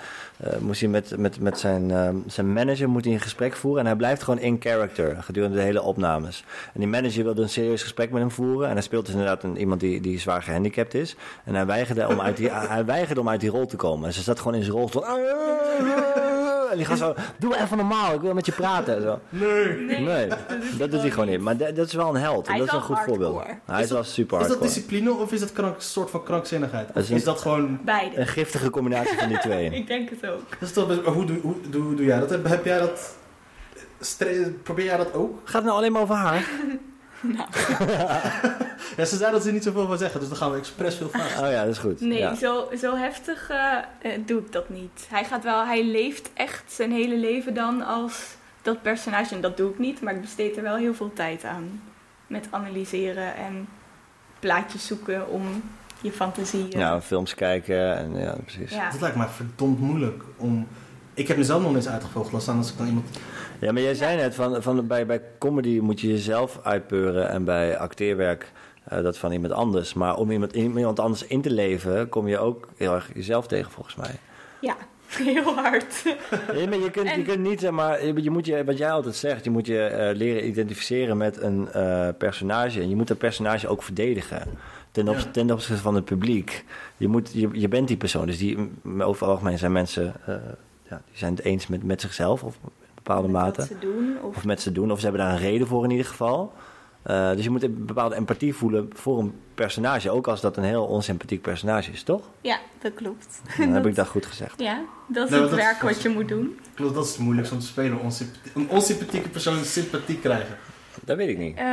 eh, 0.42 0.58
moest 0.58 0.80
hij 0.80 0.88
met, 0.88 1.16
met, 1.16 1.40
met 1.40 1.58
zijn, 1.58 1.90
eh, 1.90 2.08
zijn 2.26 2.52
manager 2.52 2.88
moet 2.88 3.04
hij 3.04 3.14
een 3.14 3.20
gesprek 3.20 3.56
voeren. 3.56 3.80
En 3.80 3.86
hij 3.86 3.96
blijft 3.96 4.22
gewoon 4.22 4.40
in 4.40 4.56
character 4.60 5.22
gedurende 5.22 5.56
de 5.56 5.62
hele 5.62 5.82
opnames. 5.82 6.44
En 6.74 6.80
die 6.80 6.88
manager 6.88 7.24
wilde 7.24 7.42
een 7.42 7.48
serieus 7.48 7.82
gesprek 7.82 8.10
met 8.10 8.20
hem 8.20 8.30
voeren. 8.30 8.68
En 8.68 8.72
hij 8.72 8.82
speelt 8.82 9.04
dus 9.04 9.14
inderdaad 9.14 9.42
een, 9.42 9.56
iemand 9.56 9.80
die, 9.80 10.00
die 10.00 10.18
zwaar 10.18 10.42
gehandicapt 10.42 10.94
is. 10.94 11.16
En 11.44 11.54
hij 11.54 11.66
weigerde, 11.66 12.08
om 12.08 12.20
uit 12.20 12.36
die, 12.36 12.50
hij 12.74 12.84
weigerde 12.84 13.20
om 13.20 13.28
uit 13.28 13.40
die 13.40 13.50
rol 13.50 13.66
te 13.66 13.76
komen. 13.76 14.06
En 14.06 14.12
ze 14.12 14.22
zat 14.22 14.38
gewoon 14.38 14.54
in 14.54 14.62
zijn 14.62 14.76
rol. 14.76 14.88
Zo, 14.88 15.00
en 15.00 16.41
die 16.76 16.84
gaat 16.84 16.98
zo, 16.98 17.14
doe 17.38 17.56
even 17.56 17.76
normaal, 17.76 18.14
ik 18.14 18.20
wil 18.20 18.34
met 18.34 18.46
je 18.46 18.52
praten. 18.52 18.96
en 18.96 19.02
Zo. 19.02 19.20
Nee. 19.28 19.76
Nee, 19.78 20.00
Nee, 20.00 20.28
dat 20.78 20.90
doet 20.90 21.00
hij 21.00 21.10
gewoon 21.10 21.28
niet. 21.28 21.40
Maar 21.40 21.56
dat, 21.56 21.76
dat 21.76 21.86
is 21.86 21.92
wel 21.92 22.08
een 22.14 22.20
held. 22.20 22.44
En 22.46 22.50
Hij 22.50 22.58
dat 22.60 22.68
is 22.68 22.74
een 22.74 22.80
goed 22.82 22.98
voorbeeld. 22.98 23.42
Hij 23.64 23.78
Is 23.78 23.84
is 23.84 23.90
wel 23.92 24.04
super 24.04 24.40
Is 24.40 24.46
dat 24.48 24.62
discipline 24.62 25.12
of 25.12 25.32
is 25.32 25.40
dat 25.40 25.52
krank, 25.52 25.74
een 25.74 25.80
soort 25.82 26.10
van 26.10 26.22
krankzinnigheid? 26.22 26.88
Is 27.10 27.24
dat 27.24 27.40
gewoon... 27.40 27.78
Beide. 27.84 28.18
Een 28.18 28.26
giftige 28.26 28.70
combinatie 28.70 29.18
van 29.18 29.28
die 29.28 29.38
twee. 29.38 29.70
Ik 29.80 29.86
denk 29.86 30.10
het 30.10 30.26
ook. 30.30 30.40
Dat 30.50 30.68
is 30.68 30.72
toch, 30.72 30.86
best- 30.86 31.00
hoe, 31.00 31.24
doe, 31.26 31.38
hoe, 31.40 31.54
doe, 31.70 31.82
hoe 31.82 31.94
doe 31.94 32.06
jij 32.06 32.18
dat? 32.18 32.30
Heb, 32.30 32.48
heb 32.48 32.64
jij 32.64 32.78
dat... 32.78 33.14
Probeer 34.62 34.84
jij 34.84 34.96
dat 34.96 35.14
ook? 35.14 35.38
Gaat 35.44 35.54
het 35.54 35.64
nou 35.64 35.76
alleen 35.76 35.92
maar 35.92 36.02
over 36.02 36.14
haar? 36.14 36.48
Nou, 37.36 37.48
Ja, 38.96 39.04
ze 39.04 39.16
zei 39.16 39.32
dat 39.32 39.42
ze 39.42 39.46
er 39.48 39.54
niet 39.54 39.62
zoveel 39.62 39.86
van 39.86 39.98
zeggen, 39.98 40.20
dus 40.20 40.28
dan 40.28 40.38
gaan 40.38 40.50
we 40.50 40.58
expres 40.58 40.94
veel 40.96 41.08
vragen. 41.08 41.44
Oh 41.44 41.50
ja, 41.50 41.60
dat 41.64 41.72
is 41.72 41.78
goed. 41.78 42.00
nee, 42.00 42.18
Ja. 42.18 42.34
zo, 42.34 42.68
zo 42.78 42.96
heftig 42.96 43.50
eh, 43.50 43.76
eh, 44.02 44.20
doe 44.26 44.40
ik 44.40 44.52
dat 44.52 44.68
niet. 44.68 45.06
Hij 45.08 45.24
gaat 45.24 45.44
wel, 45.44 45.64
hij 45.66 45.84
leeft 45.84 46.30
echt 46.34 46.72
zijn 46.72 46.92
hele 46.92 47.16
leven 47.16 47.54
dan 47.54 47.82
als 47.86 48.24
dat 48.62 48.82
personage. 48.82 49.34
En 49.34 49.40
dat 49.40 49.56
doe 49.56 49.70
ik 49.70 49.78
niet, 49.78 50.00
maar 50.00 50.14
ik 50.14 50.20
besteed 50.20 50.56
er 50.56 50.62
wel 50.62 50.76
heel 50.76 50.94
veel 50.94 51.12
tijd 51.12 51.44
aan. 51.44 51.82
Met 52.26 52.46
analyseren 52.50 53.34
en 53.36 53.68
plaatjes 54.40 54.86
zoeken 54.86 55.28
om 55.28 55.62
je 56.00 56.12
fantasie... 56.12 56.64
eh, 56.72 56.80
Ja, 56.80 57.00
films 57.00 57.34
kijken 57.34 57.96
en 57.96 58.16
ja, 58.16 58.34
precies. 58.44 58.70
Ja. 58.70 58.76
ja. 58.76 58.90
Dat 58.90 59.00
lijkt 59.00 59.16
mij 59.16 59.28
verdomd 59.28 59.80
moeilijk 59.80 60.22
om... 60.36 60.66
Ik 61.14 61.28
heb 61.28 61.36
mezelf 61.36 61.62
nog 61.62 61.74
eens 61.74 61.88
uitgevolgd, 61.88 62.32
laat 62.32 62.42
staan 62.42 62.56
als 62.56 62.70
ik 62.70 62.78
dan 62.78 62.86
iemand... 62.86 63.06
maar 63.70 63.82
jij 63.82 63.94
zei 63.94 64.16
net, 64.16 64.34
van, 64.34 64.62
van, 64.62 64.86
bij, 64.86 65.06
bij 65.06 65.20
comedy 65.38 65.78
moet 65.78 66.00
je 66.00 66.08
jezelf 66.08 66.60
uitpeuren 66.62 67.28
en 67.28 67.44
bij 67.44 67.78
acteerwerk 67.78 68.52
eh, 68.84 69.02
dat 69.02 69.18
van 69.18 69.32
iemand 69.32 69.52
anders. 69.52 69.94
Maar 69.94 70.16
om 70.16 70.30
iemand, 70.30 70.52
iemand 70.52 71.00
anders 71.00 71.26
in 71.26 71.40
te 71.42 71.50
leven, 71.50 72.08
kom 72.08 72.28
je 72.28 72.38
ook 72.38 72.68
heel 72.76 72.94
erg 72.94 73.10
jezelf 73.14 73.46
tegen, 73.46 73.70
volgens 73.70 73.96
mij. 73.96 74.14
ja, 74.60 74.76
heel 75.32 75.54
hard. 75.54 76.02
Ja, 76.54 76.68
maar 76.68 76.78
je, 76.78 76.90
kunt, 76.90 77.10
je 77.10 77.22
kunt 77.22 77.40
niet, 77.40 77.60
zeg 77.60 77.70
maar, 77.70 78.06
je, 78.06 78.22
je 78.22 78.30
moet 78.30 78.46
je, 78.46 78.64
wat 78.64 78.78
jij 78.78 78.90
altijd 78.90 79.14
zegt, 79.14 79.44
je 79.44 79.50
moet 79.50 79.66
je 79.66 79.84
eh, 79.84 80.16
leren 80.16 80.46
identificeren 80.46 81.16
met 81.16 81.40
een 81.40 81.72
eh, 81.72 82.08
personage. 82.18 82.80
En 82.80 82.88
je 82.88 82.96
moet 82.96 83.08
dat 83.08 83.18
personage 83.18 83.68
ook 83.68 83.82
verdedigen. 83.82 84.42
Ten, 84.90 85.08
op, 85.08 85.16
Ja. 85.16 85.24
ten 85.32 85.50
opzichte 85.50 85.82
van 85.82 85.94
het 85.94 86.04
publiek. 86.04 86.64
Je, 86.96 87.08
moet, 87.08 87.30
je, 87.32 87.48
je 87.52 87.68
bent 87.68 87.88
die 87.88 87.96
persoon. 87.96 88.26
Dus 88.26 88.38
die, 88.38 88.70
over 88.98 89.26
het 89.26 89.34
algemeen 89.34 89.58
zijn 89.58 89.72
mensen, 89.72 90.14
eh, 90.26 90.34
ja, 90.88 91.02
die 91.06 91.18
zijn 91.18 91.34
het 91.34 91.44
eens 91.44 91.66
met, 91.66 91.82
met 91.82 92.00
zichzelf 92.00 92.42
of 92.42 92.58
bepaalde 93.02 93.28
Met 93.28 93.40
mate. 93.42 93.66
Ze 93.66 93.78
doen. 93.78 94.16
Of, 94.22 94.36
Of 94.36 94.44
met 94.44 94.60
ze 94.60 94.72
doen, 94.72 94.90
of 94.92 94.98
ze 94.98 95.06
hebben 95.06 95.24
daar 95.26 95.32
een 95.32 95.38
reden 95.40 95.66
voor 95.66 95.84
in 95.84 95.90
ieder 95.90 96.06
geval. 96.06 96.52
Eh, 97.02 97.30
dus 97.32 97.44
je 97.44 97.50
moet 97.50 97.62
een 97.62 97.84
bepaalde 97.86 98.14
empathie 98.14 98.54
voelen 98.54 98.90
voor 98.92 99.18
een 99.18 99.34
personage. 99.54 100.10
Ook 100.10 100.28
als 100.28 100.40
dat 100.40 100.56
een 100.56 100.62
heel 100.64 100.84
onsympathiek 100.84 101.42
personage 101.42 101.90
is, 101.92 102.02
toch? 102.02 102.22
ja, 102.40 102.58
dat 102.80 102.94
klopt. 102.94 103.40
Dan 103.58 103.68
heb 103.68 103.86
ik 103.86 103.94
dat 103.94 104.08
goed 104.08 104.26
gezegd. 104.26 104.60
Ja, 104.60 104.80
dat 105.06 105.24
is 105.24 105.30
Nee, 105.30 105.40
het 105.40 105.50
dat- 105.50 105.58
werk 105.58 105.82
wat 105.82 106.02
je 106.02 106.08
moet 106.08 106.28
doen. 106.28 106.58
Geloof 106.74 106.92
dat 106.92 107.04
is 107.04 107.10
het 107.10 107.18
moeilijkste 107.20 107.54
om 107.54 107.60
te 107.60 107.66
spelen. 107.66 108.00
Onsympathie- 108.00 108.50
een 108.54 108.68
onsympathieke 108.68 109.28
persoon 109.28 109.64
sympathie 109.64 110.18
krijgen. 110.18 110.56
Dat 111.04 111.16
weet 111.16 111.28
ik 111.28 111.38
niet. 111.38 111.56
Eh, 111.56 111.64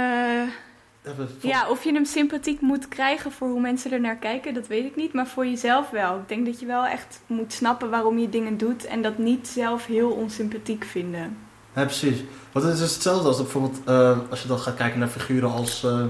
ja, 1.42 1.70
of 1.70 1.84
je 1.84 1.94
hem 1.94 2.06
sympathiek 2.06 2.62
moet 2.62 2.88
krijgen 2.88 3.32
voor 3.32 3.48
hoe 3.50 3.62
mensen 3.62 3.92
er 3.92 4.00
naar 4.00 4.16
kijken, 4.16 4.54
dat 4.54 4.68
weet 4.68 4.86
ik 4.86 4.96
niet. 4.96 5.14
Maar 5.14 5.28
voor 5.28 5.46
jezelf 5.46 5.90
wel. 5.90 6.16
Ik 6.18 6.28
denk 6.28 6.46
dat 6.46 6.60
je 6.60 6.66
wel 6.66 6.86
echt 6.86 7.22
moet 7.28 7.54
snappen 7.54 7.90
waarom 7.90 8.18
je 8.20 8.30
dingen 8.30 8.58
doet 8.58 8.86
en 8.86 9.02
dat 9.02 9.18
niet 9.18 9.48
zelf 9.48 9.86
heel 9.86 10.10
onsympathiek 10.12 10.84
vinden. 10.84 11.38
Ja, 11.76 11.84
precies. 11.84 12.24
Want 12.52 12.66
het 12.66 12.74
is 12.74 12.80
dus 12.80 12.94
hetzelfde 12.94 13.28
als 13.28 13.38
dat 13.38 13.46
bijvoorbeeld 13.52 13.80
eh, 13.86 14.18
als 14.30 14.42
je 14.42 14.48
dan 14.48 14.60
gaat 14.60 14.76
kijken 14.76 15.00
naar 15.00 15.08
figuren 15.08 15.52
als 15.52 15.84
eh, 15.84 16.04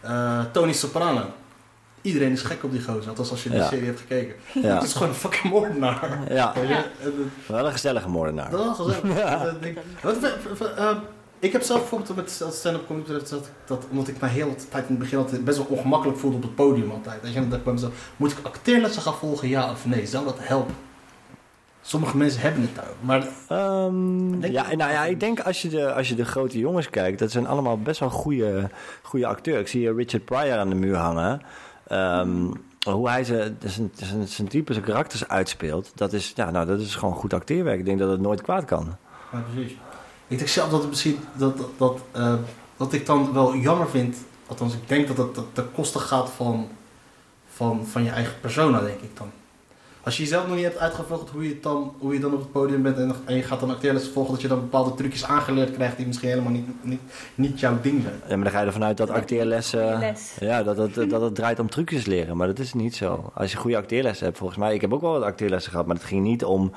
eh, 0.00 0.44
Tony 0.52 0.72
Soprano. 0.72 1.24
Iedereen 2.02 2.30
is 2.32 2.42
gek 2.42 2.62
op 2.64 2.70
die 2.70 2.82
gozer, 2.82 3.08
althans 3.08 3.30
als 3.30 3.42
je 3.42 3.48
de 3.50 3.56
Ja. 3.56 3.68
serie 3.68 3.84
hebt 3.86 4.00
gekeken. 4.00 4.34
Ja. 4.62 4.74
Het 4.74 4.82
is 4.82 4.92
gewoon 4.92 5.08
een 5.08 5.14
fucking 5.14 5.52
moordenaar. 5.52 6.18
Ja? 6.32 6.52
Ja. 6.68 6.84
Wel 7.46 7.66
een 7.66 7.72
gezellige 7.72 8.08
moordenaar. 8.08 8.50
Dat 8.50 8.76
was 8.76 9.00
wel. 9.00 9.42
Dat 9.44 9.62
ding- 9.62 9.78
Wat- 10.02 10.18
wat- 10.20 10.58
wat- 10.58 10.74
eh, 10.76 10.96
Ik 11.44 11.52
heb 11.52 11.62
zelf 11.62 11.80
bijvoorbeeld 11.80 12.16
met 12.16 12.30
stand-up 12.54 12.86
comedy 12.86 13.06
betreft 13.06 13.30
dat, 13.30 13.50
dat 13.64 13.86
omdat 13.90 14.08
ik 14.08 14.20
mij 14.20 14.30
heel 14.30 14.48
de 14.48 14.68
tijd 14.68 14.84
in 14.84 14.90
het 14.90 14.98
begin 14.98 15.18
altijd 15.18 15.44
best 15.44 15.58
wel 15.58 15.66
ongemakkelijk 15.66 16.18
voelde 16.18 16.36
op 16.36 16.42
het 16.42 16.54
podium 16.54 16.90
altijd. 16.90 17.22
En 17.22 17.48
dat 17.48 17.58
ik 17.58 17.64
bij 17.64 17.72
mezelf, 17.72 18.12
moet 18.16 18.32
ik 18.32 18.38
acteerlessen 18.42 19.02
gaan 19.02 19.14
volgen, 19.14 19.48
ja 19.48 19.70
of 19.70 19.86
nee? 19.86 20.06
Zou 20.06 20.24
dat 20.24 20.36
helpen? 20.38 20.74
Sommige 21.82 22.16
mensen 22.16 22.40
hebben 22.40 22.62
het 22.62 22.74
daar. 22.74 22.90
Maar 23.00 23.28
Ehm, 23.48 24.40
Denk 24.40 24.52
ja, 24.52 24.74
nou 24.74 24.92
ja, 24.92 25.04
ik 25.04 25.20
denk 25.20 25.40
als 25.40 25.62
je, 25.62 25.68
de, 25.68 25.92
als 25.92 26.08
je 26.08 26.14
de 26.14 26.24
grote 26.24 26.58
jongens 26.58 26.90
kijkt, 26.90 27.18
dat 27.18 27.30
zijn 27.30 27.46
allemaal 27.46 27.78
best 27.78 28.00
wel 28.00 28.10
goede, 28.10 28.70
goede 29.02 29.26
acteurs. 29.26 29.60
Ik 29.60 29.68
zie 29.68 29.92
Richard 29.92 30.24
Pryor 30.24 30.58
aan 30.58 30.68
de 30.68 30.74
muur 30.74 30.96
hangen. 30.96 31.40
Ehm, 31.86 32.52
hoe 32.90 33.08
hij 33.08 33.24
ze, 33.24 33.52
zijn, 33.64 33.90
zijn, 33.94 34.28
zijn 34.28 34.48
type, 34.48 34.72
zijn 34.72 34.84
karakters 34.84 35.28
uitspeelt, 35.28 35.92
dat 35.94 36.12
is, 36.12 36.32
ja, 36.34 36.50
nou, 36.50 36.66
dat 36.66 36.80
is 36.80 36.94
gewoon 36.94 37.14
goed 37.14 37.34
acteerwerk. 37.34 37.78
Ik 37.78 37.84
denk 37.84 37.98
dat 37.98 38.10
het 38.10 38.20
nooit 38.20 38.42
kwaad 38.42 38.64
kan. 38.64 38.96
Ja, 39.32 39.44
precies. 39.52 39.76
Ik 40.28 40.38
denk 40.38 40.50
zelf 40.50 40.70
dat 40.70 40.80
het 40.80 40.90
misschien 40.90 41.18
dat, 41.36 41.56
dat, 41.56 41.68
dat, 41.76 42.00
eh, 42.12 42.34
wat 42.76 42.92
ik 42.92 43.06
dan 43.06 43.32
wel 43.32 43.56
jammer 43.56 43.88
vind, 43.88 44.16
althans 44.46 44.74
ik 44.74 44.88
denk 44.88 45.06
dat 45.08 45.16
het 45.16 45.34
dat 45.34 45.46
ten 45.52 45.72
koste 45.72 45.98
gaat 45.98 46.30
van, 46.30 46.68
van, 47.48 47.86
van 47.86 48.04
je 48.04 48.10
eigen 48.10 48.40
persona, 48.40 48.80
denk 48.80 49.00
ik 49.00 49.16
dan. 49.16 49.30
Als 50.04 50.16
je 50.16 50.22
jezelf 50.22 50.46
nog 50.46 50.56
niet 50.56 50.64
hebt 50.64 50.78
uitgevogeld 50.78 51.30
hoe 51.30 51.48
je, 51.48 51.60
dan, 51.60 51.94
hoe 51.98 52.14
je 52.14 52.20
dan 52.20 52.32
op 52.32 52.38
het 52.38 52.52
podium 52.52 52.82
bent 52.82 52.96
en, 52.96 53.14
en 53.24 53.36
je 53.36 53.42
gaat 53.42 53.60
dan 53.60 53.70
acteerles 53.70 54.08
volgen, 54.08 54.32
dat 54.32 54.42
je 54.42 54.48
dan 54.48 54.60
bepaalde 54.60 54.94
trucjes 54.94 55.24
aangeleerd 55.24 55.72
krijgt 55.72 55.96
die 55.96 56.06
misschien 56.06 56.28
helemaal 56.28 56.52
niet, 56.52 56.66
niet, 56.80 57.00
niet 57.34 57.60
jouw 57.60 57.80
ding 57.80 58.02
zijn. 58.02 58.14
Ja, 58.28 58.34
maar 58.34 58.44
dan 58.44 58.52
ga 58.52 58.60
je 58.60 58.66
ervan 58.66 58.84
uit 58.84 58.96
dat 58.96 59.10
acteerlessen, 59.10 59.98
les. 59.98 60.36
ja, 60.40 60.62
dat 60.62 60.76
het, 60.76 60.94
dat 61.10 61.20
het 61.20 61.34
draait 61.34 61.58
om 61.58 61.70
trucjes 61.70 62.04
leren. 62.04 62.36
Maar 62.36 62.46
dat 62.46 62.58
is 62.58 62.72
niet 62.72 62.94
zo. 62.94 63.30
Als 63.34 63.50
je 63.52 63.56
goede 63.56 63.76
acteerlessen 63.76 64.26
hebt, 64.26 64.38
volgens 64.38 64.58
mij, 64.58 64.74
ik 64.74 64.80
heb 64.80 64.92
ook 64.92 65.00
wel 65.00 65.12
wat 65.12 65.22
acteerlessen 65.22 65.70
gehad, 65.70 65.86
maar 65.86 65.96
het 65.96 66.04
ging 66.04 66.22
niet 66.22 66.44
om, 66.44 66.72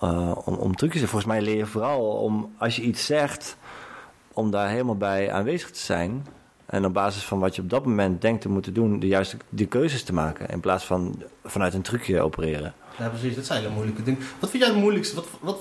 eh, 0.00 0.36
om, 0.44 0.54
om 0.54 0.76
trucjes. 0.76 1.00
Volgens 1.00 1.24
mij 1.24 1.40
leer 1.40 1.56
je 1.56 1.66
vooral 1.66 2.00
om, 2.10 2.52
als 2.58 2.76
je 2.76 2.82
iets 2.82 3.06
zegt, 3.06 3.56
om 4.32 4.50
daar 4.50 4.68
helemaal 4.68 4.96
bij 4.96 5.32
aanwezig 5.32 5.70
te 5.70 5.78
zijn. 5.80 6.26
En 6.66 6.84
op 6.84 6.92
basis 6.92 7.22
van 7.24 7.38
wat 7.38 7.56
je 7.56 7.62
op 7.62 7.70
dat 7.70 7.84
moment 7.84 8.20
denkt 8.22 8.40
te 8.42 8.48
moeten 8.48 8.74
doen, 8.74 9.00
de 9.00 9.06
juiste 9.06 9.36
die 9.48 9.66
keuzes 9.66 10.02
te 10.02 10.12
maken. 10.12 10.48
In 10.48 10.60
plaats 10.60 10.84
van 10.84 11.22
vanuit 11.44 11.74
een 11.74 11.82
trucje 11.82 12.20
opereren. 12.20 12.74
Ja, 12.98 13.08
precies. 13.08 13.34
Dat 13.34 13.46
zijn 13.46 13.62
hele 13.62 13.72
moeilijke 13.74 14.02
dingen. 14.02 14.20
Wat 14.40 14.50
vind 14.50 14.62
jij 14.62 14.72
het 14.72 14.80
moeilijkste? 14.82 15.14
Wat, 15.14 15.26
wat, 15.40 15.58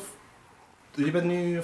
je 0.96 1.12
bent 1.12 1.26
nu, 1.26 1.62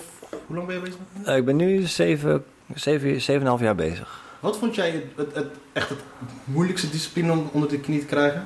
hoe 0.47 0.55
lang 0.55 0.67
ben 0.67 0.75
je 0.75 0.81
bezig? 0.81 0.97
Eh, 1.25 1.37
ik 1.37 1.45
ben 1.45 1.55
nu 1.55 1.81
zeven, 1.81 2.43
zeven, 2.73 3.21
zeven 3.21 3.33
en 3.33 3.41
een 3.41 3.47
half 3.47 3.61
jaar 3.61 3.75
bezig. 3.75 4.21
Wat 4.39 4.57
vond 4.57 4.75
jij 4.75 4.89
het, 4.91 5.03
het, 5.15 5.35
het- 5.35 5.53
echt 5.73 5.89
het 5.89 5.99
moeilijkste 6.43 6.89
discipline 6.89 7.31
om 7.31 7.49
onder 7.51 7.69
de 7.69 7.79
knie 7.79 7.99
te 7.99 8.05
krijgen? 8.05 8.45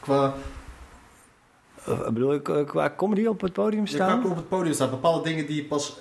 Qua, 0.00 0.34
bedoel 2.12 2.34
ik 2.34 2.48
eh, 2.48 2.64
qua 2.66 2.92
comedy 2.96 3.26
op 3.26 3.40
het 3.40 3.52
podium 3.52 3.86
staan? 3.86 4.20
kan 4.22 4.30
op 4.30 4.36
het 4.36 4.48
podium 4.48 4.74
staan. 4.74 4.90
Bepaalde 4.90 5.28
dingen 5.28 5.46
die 5.46 5.56
je 5.56 5.64
pas 5.64 5.98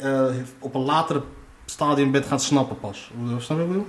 eh, 0.00 0.26
op 0.58 0.74
een 0.74 0.80
latere 0.84 1.22
stadium 1.64 2.10
bent 2.10 2.26
gaan 2.26 2.40
snappen 2.40 2.78
pas. 2.80 3.10
Hoe- 3.18 3.40
Snap 3.40 3.58
je 3.58 3.66
wat 3.66 3.76
ik 3.76 3.82
bedoel? 3.82 3.86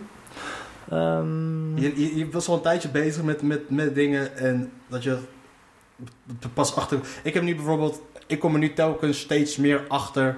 Ehm, 0.89 1.77
Je, 1.77 1.93
je, 2.01 2.17
je 2.17 2.29
was 2.29 2.47
al 2.47 2.55
een 2.55 2.61
tijdje 2.61 2.89
bezig 2.89 3.23
met, 3.23 3.41
met, 3.41 3.69
met 3.69 3.95
dingen 3.95 4.37
en 4.37 4.71
dat 4.87 5.03
je 5.03 5.17
pas 6.53 6.75
achter... 6.75 6.99
Ik 7.23 7.33
heb 7.33 7.43
nu 7.43 7.55
bijvoorbeeld... 7.55 8.01
Ik 8.27 8.39
kom 8.39 8.53
er 8.53 8.59
nu 8.59 8.73
telkens 8.73 9.19
steeds 9.19 9.57
meer 9.57 9.85
achter... 9.87 10.37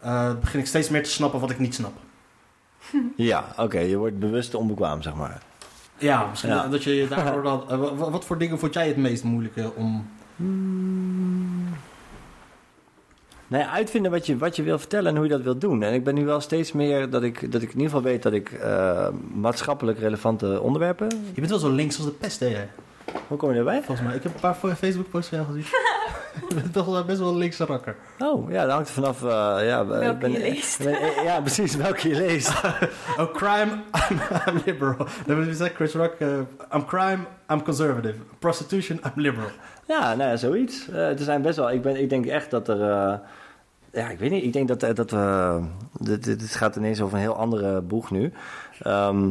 eh, 0.00 0.32
begin 0.40 0.60
ik 0.60 0.66
steeds 0.66 0.88
meer 0.88 1.02
te 1.02 1.10
snappen 1.10 1.40
wat 1.40 1.50
ik 1.50 1.58
niet 1.58 1.74
snap. 1.74 1.92
Ja, 3.16 3.44
oké, 3.56 3.78
je 3.78 3.96
wordt 3.96 4.18
bewust 4.18 4.54
onbekwaam, 4.54 5.02
zeg 5.02 5.14
maar. 5.14 5.42
Ja, 5.98 6.26
misschien 6.26 6.50
Ja. 6.50 6.66
dat 6.68 6.82
je 6.84 7.06
daardoor 7.10 7.42
dan... 7.42 7.70
eh, 7.70 7.78
wa- 7.78 7.94
wa- 7.94 8.10
wat 8.10 8.24
voor 8.24 8.38
dingen 8.38 8.58
vond 8.58 8.74
jij 8.74 8.86
het 8.88 8.96
meest 8.96 9.24
moeilijke 9.24 9.72
om... 9.74 10.08
Nee, 13.46 13.62
uitvinden 13.62 14.10
wat 14.10 14.26
je, 14.26 14.36
wat 14.36 14.56
je 14.56 14.62
wil 14.62 14.78
vertellen 14.78 15.10
en 15.10 15.16
hoe 15.16 15.24
je 15.24 15.30
dat 15.30 15.42
wilt 15.42 15.60
doen. 15.60 15.82
En 15.82 15.94
ik 15.94 16.04
ben 16.04 16.14
nu 16.14 16.24
wel 16.24 16.40
steeds 16.40 16.72
meer 16.72 17.10
dat 17.10 17.22
ik, 17.22 17.52
dat 17.52 17.62
ik 17.62 17.68
in 17.68 17.74
ieder 17.74 17.90
geval 17.90 18.02
weet 18.02 18.22
dat 18.22 18.32
ik 18.32 18.52
eh, 18.52 19.08
maatschappelijk 19.34 19.98
relevante 19.98 20.60
onderwerpen. 20.60 21.08
Je 21.08 21.40
bent 21.40 21.50
wel 21.50 21.58
zo 21.58 21.70
links 21.70 21.96
als 21.96 22.06
de 22.06 22.12
pest, 22.12 22.40
hè? 22.40 22.66
Hoe 23.28 23.38
kom 23.38 23.52
je 23.52 23.58
erbij? 23.58 23.82
Volgens 23.82 24.06
mij. 24.06 24.16
Ik 24.16 24.22
heb 24.22 24.34
een 24.34 24.40
paar 24.40 24.54
Facebook-posts 24.54 25.28
van 25.28 25.38
jou 25.38 25.52
gezien. 25.52 25.72
je 26.48 26.54
bent 26.54 26.72
toch 26.72 26.86
wel 26.86 27.04
best 27.04 27.18
wel 27.18 27.28
een 27.28 27.36
linkse 27.36 27.64
rakker. 27.64 27.96
Oh, 28.18 28.50
ja, 28.50 28.62
dat 28.64 28.72
hangt 28.72 28.88
er 28.88 28.94
vanaf. 28.94 29.22
eh, 29.22 29.28
ja, 29.68 29.80
ik 29.80 29.86
Welke 29.88 30.18
ben- 30.18 30.32
je 30.32 30.38
leest. 30.38 30.78
ben- 30.84 31.00
eh, 31.00 31.24
ja, 31.24 31.40
precies, 31.40 31.76
welke 31.76 32.08
je 32.08 32.14
leest. 32.14 32.52
Oh, 33.18 33.32
crime, 33.34 33.72
I'm, 34.10 34.18
I'm 34.48 34.62
liberal. 34.64 35.06
Dat 35.26 35.56
zegt 35.56 35.74
Chris 35.74 35.92
Rock. 35.94 36.12
eh, 36.18 36.28
I'm 36.74 36.84
crime, 36.86 37.18
I'm 37.52 37.62
conservative. 37.62 38.14
Prostitution, 38.38 39.00
I'm 39.04 39.12
liberal. 39.22 39.48
Ja, 39.86 40.14
nou 40.14 40.30
ja, 40.30 40.36
zoiets. 40.36 40.88
Eh, 40.88 41.08
er 41.08 41.18
zijn 41.18 41.42
best 41.42 41.56
wel. 41.56 41.70
Ik, 41.70 41.82
ben, 41.82 42.00
ik 42.00 42.08
denk 42.10 42.26
echt 42.26 42.50
dat 42.50 42.68
er. 42.68 42.80
eh, 42.90 43.14
ja, 43.92 44.08
ik 44.08 44.18
weet 44.18 44.30
niet. 44.30 44.44
Ik 44.44 44.52
denk 44.52 44.68
dat, 44.68 44.82
eh, 44.82 44.94
dat 44.94 45.10
we. 45.10 45.60
dit, 46.00 46.24
dit 46.24 46.40
dit 46.40 46.54
gaat 46.54 46.76
ineens 46.76 47.00
over 47.00 47.14
een 47.16 47.22
heel 47.22 47.36
andere 47.36 47.80
boeg 47.80 48.10
nu. 48.10 48.32
Ehm, 48.82 49.30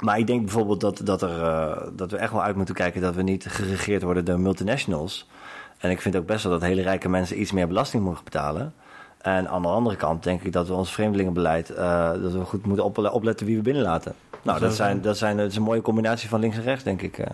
maar 0.00 0.18
ik 0.18 0.26
denk 0.26 0.40
bijvoorbeeld 0.40 0.80
dat, 0.80 1.00
dat, 1.04 1.22
er, 1.22 1.42
eh, 1.42 1.76
dat 1.92 2.10
we 2.10 2.16
echt 2.16 2.32
wel 2.32 2.42
uit 2.42 2.56
moeten 2.56 2.74
kijken 2.74 3.00
dat 3.00 3.14
we 3.14 3.22
niet 3.22 3.46
geregeerd 3.48 4.02
worden 4.02 4.24
door 4.24 4.40
multinationals. 4.40 5.28
En 5.80 5.90
ik 5.90 6.00
vind 6.00 6.16
ook 6.16 6.26
best 6.26 6.42
wel 6.42 6.52
dat 6.52 6.62
hele 6.62 6.82
rijke 6.82 7.08
mensen 7.08 7.40
iets 7.40 7.52
meer 7.52 7.66
belasting 7.68 8.02
mogen 8.04 8.24
betalen. 8.24 8.74
En 9.18 9.48
aan 9.48 9.62
de 9.62 9.68
andere 9.68 9.96
kant 9.96 10.22
denk 10.22 10.42
ik 10.42 10.52
dat 10.52 10.66
we 10.68 10.74
ons 10.74 10.92
vreemdelingenbeleid. 10.92 11.70
eh, 11.70 12.10
dat 12.22 12.32
we 12.32 12.40
goed 12.44 12.66
moeten 12.66 12.84
ople- 12.84 13.12
opletten 13.12 13.46
wie 13.46 13.56
we 13.56 13.62
binnenlaten. 13.62 14.14
Nou, 14.42 14.60
dat, 14.60 14.74
zijn, 14.74 15.00
dat, 15.00 15.16
zijn, 15.18 15.36
dat 15.36 15.50
is 15.50 15.56
een 15.56 15.62
mooie 15.62 15.80
combinatie 15.82 16.28
van 16.28 16.40
links 16.40 16.56
en 16.56 16.62
rechts, 16.62 16.84
denk 16.84 17.02
ik. 17.02 17.18
eh. 17.18 17.26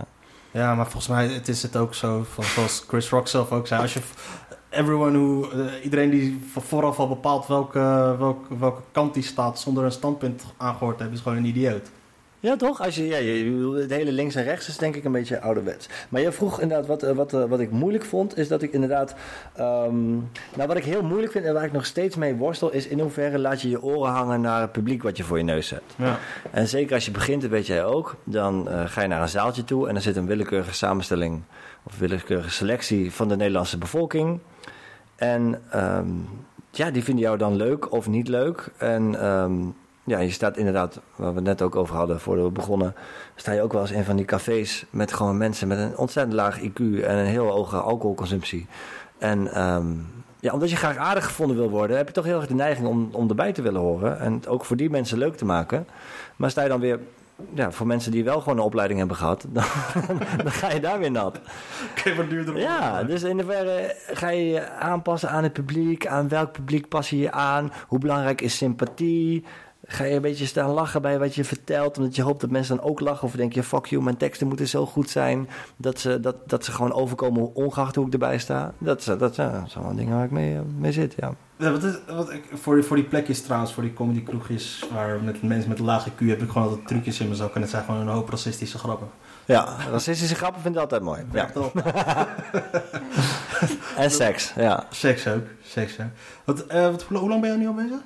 Ja, 0.50 0.74
maar 0.74 0.84
volgens 0.84 1.08
mij 1.08 1.26
het 1.28 1.48
is 1.48 1.62
het 1.62 1.76
ook 1.76 1.94
zo, 1.94 2.26
van, 2.30 2.44
zoals 2.44 2.84
Chris 2.88 3.08
Rock 3.10 3.28
zelf 3.28 3.52
ook 3.52 3.66
zei. 3.66 3.80
Als 3.82 3.92
je, 3.94 4.00
everyone 4.70 5.18
who, 5.18 5.50
eh, 5.50 5.84
iedereen 5.84 6.10
die 6.10 6.44
vooraf 6.58 6.98
al 6.98 7.08
bepaalt 7.08 7.46
welke, 7.46 8.14
welke, 8.18 8.58
welke 8.58 8.80
kant 8.92 9.14
die 9.14 9.22
staat 9.22 9.58
zonder 9.60 9.84
een 9.84 9.92
standpunt 9.92 10.44
aangehoord 10.56 10.96
te 10.96 11.02
hebben, 11.02 11.18
is 11.18 11.24
gewoon 11.24 11.38
een 11.38 11.44
idioot. 11.50 11.90
Ja, 12.46 12.56
toch? 12.56 12.82
Als 12.82 12.94
je, 12.94 13.06
ja, 13.06 13.16
je, 13.16 13.76
het 13.80 13.90
hele 13.90 14.12
links 14.12 14.34
en 14.34 14.44
rechts 14.44 14.68
is 14.68 14.76
denk 14.76 14.96
ik 14.96 15.04
een 15.04 15.12
beetje 15.12 15.40
ouderwets. 15.40 15.88
Maar 16.08 16.20
je 16.20 16.32
vroeg 16.32 16.60
inderdaad, 16.60 16.86
wat, 16.86 17.02
eh, 17.02 17.12
wat, 17.12 17.32
eh, 17.32 17.44
wat 17.44 17.60
ik 17.60 17.70
moeilijk 17.70 18.04
vond, 18.04 18.38
is 18.38 18.48
dat 18.48 18.62
ik 18.62 18.72
inderdaad... 18.72 19.14
ehm, 19.54 20.10
nou, 20.54 20.66
wat 20.66 20.76
ik 20.76 20.84
heel 20.84 21.02
moeilijk 21.02 21.32
vind 21.32 21.44
en 21.44 21.54
waar 21.54 21.64
ik 21.64 21.72
nog 21.72 21.86
steeds 21.86 22.16
mee 22.16 22.34
worstel... 22.34 22.72
is 22.72 22.86
in 22.86 23.00
hoeverre 23.00 23.38
laat 23.38 23.60
je 23.60 23.68
je 23.68 23.82
oren 23.82 24.12
hangen 24.12 24.40
naar 24.40 24.60
het 24.60 24.72
publiek 24.72 25.02
wat 25.02 25.16
je 25.16 25.22
voor 25.22 25.38
je 25.38 25.44
neus 25.44 25.70
hebt. 25.70 25.94
Ja. 25.96 26.18
En 26.50 26.68
zeker 26.68 26.94
als 26.94 27.04
je 27.04 27.10
begint, 27.10 27.42
dat 27.42 27.50
weet 27.50 27.66
jij 27.66 27.84
ook... 27.84 28.16
dan 28.24 28.68
eh, 28.68 28.82
ga 28.86 29.02
je 29.02 29.08
naar 29.08 29.22
een 29.22 29.28
zaaltje 29.28 29.64
toe 29.64 29.88
en 29.88 29.94
er 29.94 30.02
zit 30.02 30.16
een 30.16 30.26
willekeurige 30.26 30.74
samenstelling... 30.74 31.42
of 31.82 31.98
willekeurige 31.98 32.50
selectie 32.50 33.12
van 33.12 33.28
de 33.28 33.36
Nederlandse 33.36 33.78
bevolking. 33.78 34.40
En 35.16 35.62
ehm, 35.70 36.08
ja, 36.70 36.90
die 36.90 37.04
vinden 37.04 37.24
jou 37.24 37.38
dan 37.38 37.56
leuk 37.56 37.92
of 37.92 38.08
niet 38.08 38.28
leuk. 38.28 38.68
En... 38.76 39.20
ehm, 39.20 39.54
ja, 40.06 40.18
je 40.18 40.30
staat 40.30 40.56
inderdaad, 40.56 41.00
waar 41.16 41.30
we 41.30 41.36
het 41.36 41.44
net 41.44 41.62
ook 41.62 41.76
over 41.76 41.96
hadden 41.96 42.20
voordat 42.20 42.44
we 42.44 42.50
begonnen, 42.50 42.94
sta 43.34 43.52
je 43.52 43.62
ook 43.62 43.72
wel 43.72 43.80
eens 43.80 43.90
in 43.90 44.04
van 44.04 44.16
die 44.16 44.24
cafés 44.24 44.84
met 44.90 45.12
gewoon 45.12 45.36
mensen 45.36 45.68
met 45.68 45.78
een 45.78 45.96
ontzettend 45.96 46.34
laag 46.34 46.60
IQ 46.60 46.78
en 46.78 47.16
een 47.16 47.26
heel 47.26 47.46
hoge 47.46 47.76
alcoholconsumptie. 47.76 48.66
En 49.18 49.52
ehm, 49.52 49.86
ja, 50.40 50.52
omdat 50.52 50.70
je 50.70 50.76
graag 50.76 50.96
aardig 50.96 51.24
gevonden 51.24 51.56
wil 51.56 51.70
worden, 51.70 51.96
heb 51.96 52.06
je 52.06 52.12
toch 52.12 52.24
heel 52.24 52.36
erg 52.36 52.46
de 52.46 52.54
neiging 52.54 52.86
om, 52.86 53.08
om 53.12 53.28
erbij 53.28 53.52
te 53.52 53.62
willen 53.62 53.80
horen. 53.80 54.20
En 54.20 54.32
het 54.32 54.48
ook 54.48 54.64
voor 54.64 54.76
die 54.76 54.90
mensen 54.90 55.18
leuk 55.18 55.36
te 55.36 55.44
maken. 55.44 55.86
Maar 56.36 56.50
sta 56.50 56.62
je 56.62 56.68
dan 56.68 56.80
weer, 56.80 56.98
ja, 57.54 57.70
voor 57.70 57.86
mensen 57.86 58.10
die 58.10 58.24
wel 58.24 58.40
gewoon 58.40 58.58
een 58.58 58.64
opleiding 58.64 58.98
hebben 58.98 59.16
gehad, 59.16 59.46
dan, 59.52 59.64
dan 60.36 60.52
ga 60.52 60.72
je 60.72 60.80
daar 60.80 60.98
weer 60.98 61.10
nat. 61.10 61.40
Oké, 61.90 62.14
wat 62.14 62.30
duurder 62.30 62.54
op. 62.54 62.60
Ja, 62.60 63.04
dus 63.04 63.22
in 63.22 63.40
hoeverre 63.40 63.94
ga 64.06 64.28
je 64.28 64.46
je 64.46 64.70
aanpassen 64.70 65.30
aan 65.30 65.42
het 65.42 65.52
publiek? 65.52 66.06
Aan 66.06 66.28
welk 66.28 66.52
publiek 66.52 66.88
pas 66.88 67.10
je 67.10 67.18
je 67.18 67.32
aan? 67.32 67.72
Hoe 67.86 67.98
belangrijk 67.98 68.40
is 68.40 68.56
sympathie? 68.56 69.44
Ga 69.88 70.04
je 70.04 70.14
een 70.14 70.22
beetje 70.22 70.46
staan 70.46 70.70
lachen 70.70 71.02
bij 71.02 71.18
wat 71.18 71.34
je 71.34 71.44
vertelt, 71.44 71.98
omdat 71.98 72.16
je 72.16 72.22
hoopt 72.22 72.40
dat 72.40 72.50
mensen 72.50 72.76
dan 72.76 72.84
ook 72.84 73.00
lachen? 73.00 73.26
Of 73.26 73.32
denk 73.32 73.52
je, 73.52 73.62
fuck 73.62 73.86
you, 73.86 74.02
mijn 74.02 74.16
teksten 74.16 74.46
moeten 74.46 74.68
zo 74.68 74.86
goed 74.86 75.10
zijn 75.10 75.48
dat 75.76 75.98
ze, 75.98 76.20
dat, 76.20 76.36
dat 76.46 76.64
ze 76.64 76.72
gewoon 76.72 76.92
overkomen, 76.92 77.54
ongeacht 77.54 77.94
hoe 77.94 78.06
ik 78.06 78.12
erbij 78.12 78.38
sta? 78.38 78.72
Dat, 78.78 79.04
dat, 79.04 79.36
ja, 79.36 79.50
dat 79.60 79.70
zijn 79.70 79.84
wel 79.84 79.94
dingen 79.94 80.16
waar 80.16 80.24
ik 80.24 80.30
mee, 80.30 80.54
eh, 80.54 80.60
mee 80.78 80.92
zit, 80.92 81.14
ja. 81.16 81.32
Ja, 81.56 81.70
wat 81.70 81.82
is, 81.82 81.94
wat 82.06 82.32
ik, 82.32 82.44
voor, 82.52 82.84
voor 82.84 82.96
die 82.96 83.04
plekjes 83.04 83.42
trouwens, 83.42 83.72
voor 83.72 83.82
die 83.82 83.92
comedykroegjes 83.92 84.84
waar 84.92 85.20
met 85.22 85.42
mensen 85.42 85.68
met 85.68 85.78
een 85.78 85.84
lage 85.84 86.10
IQ 86.10 86.26
heb 86.26 86.42
ik 86.42 86.50
gewoon 86.50 86.68
altijd 86.68 86.88
trucjes 86.88 87.20
in 87.20 87.26
mijn 87.26 87.38
zak 87.38 87.54
en 87.54 87.60
het 87.60 87.70
zijn 87.70 87.84
gewoon 87.84 88.00
een 88.00 88.08
hoop 88.08 88.28
racistische 88.28 88.78
grappen. 88.78 89.08
Ja, 89.44 89.76
racistische 89.90 90.34
grappen 90.34 90.62
vind 90.62 90.74
ik 90.74 90.80
altijd 90.80 91.02
mooi. 91.02 91.22
Ja. 91.32 91.50
En 93.96 94.10
seks, 94.10 94.52
ja. 94.56 94.86
Seks 94.90 95.28
ook, 95.28 95.44
seks 95.62 96.00
ook. 96.00 96.06
Wat, 96.44 96.66
eh, 96.66 96.90
wat, 96.90 97.02
hoe, 97.02 97.18
hoe 97.18 97.28
lang 97.28 97.40
ben 97.40 97.52
je 97.52 97.56
nu 97.58 97.66
al 97.66 97.74
bezig? 97.74 97.98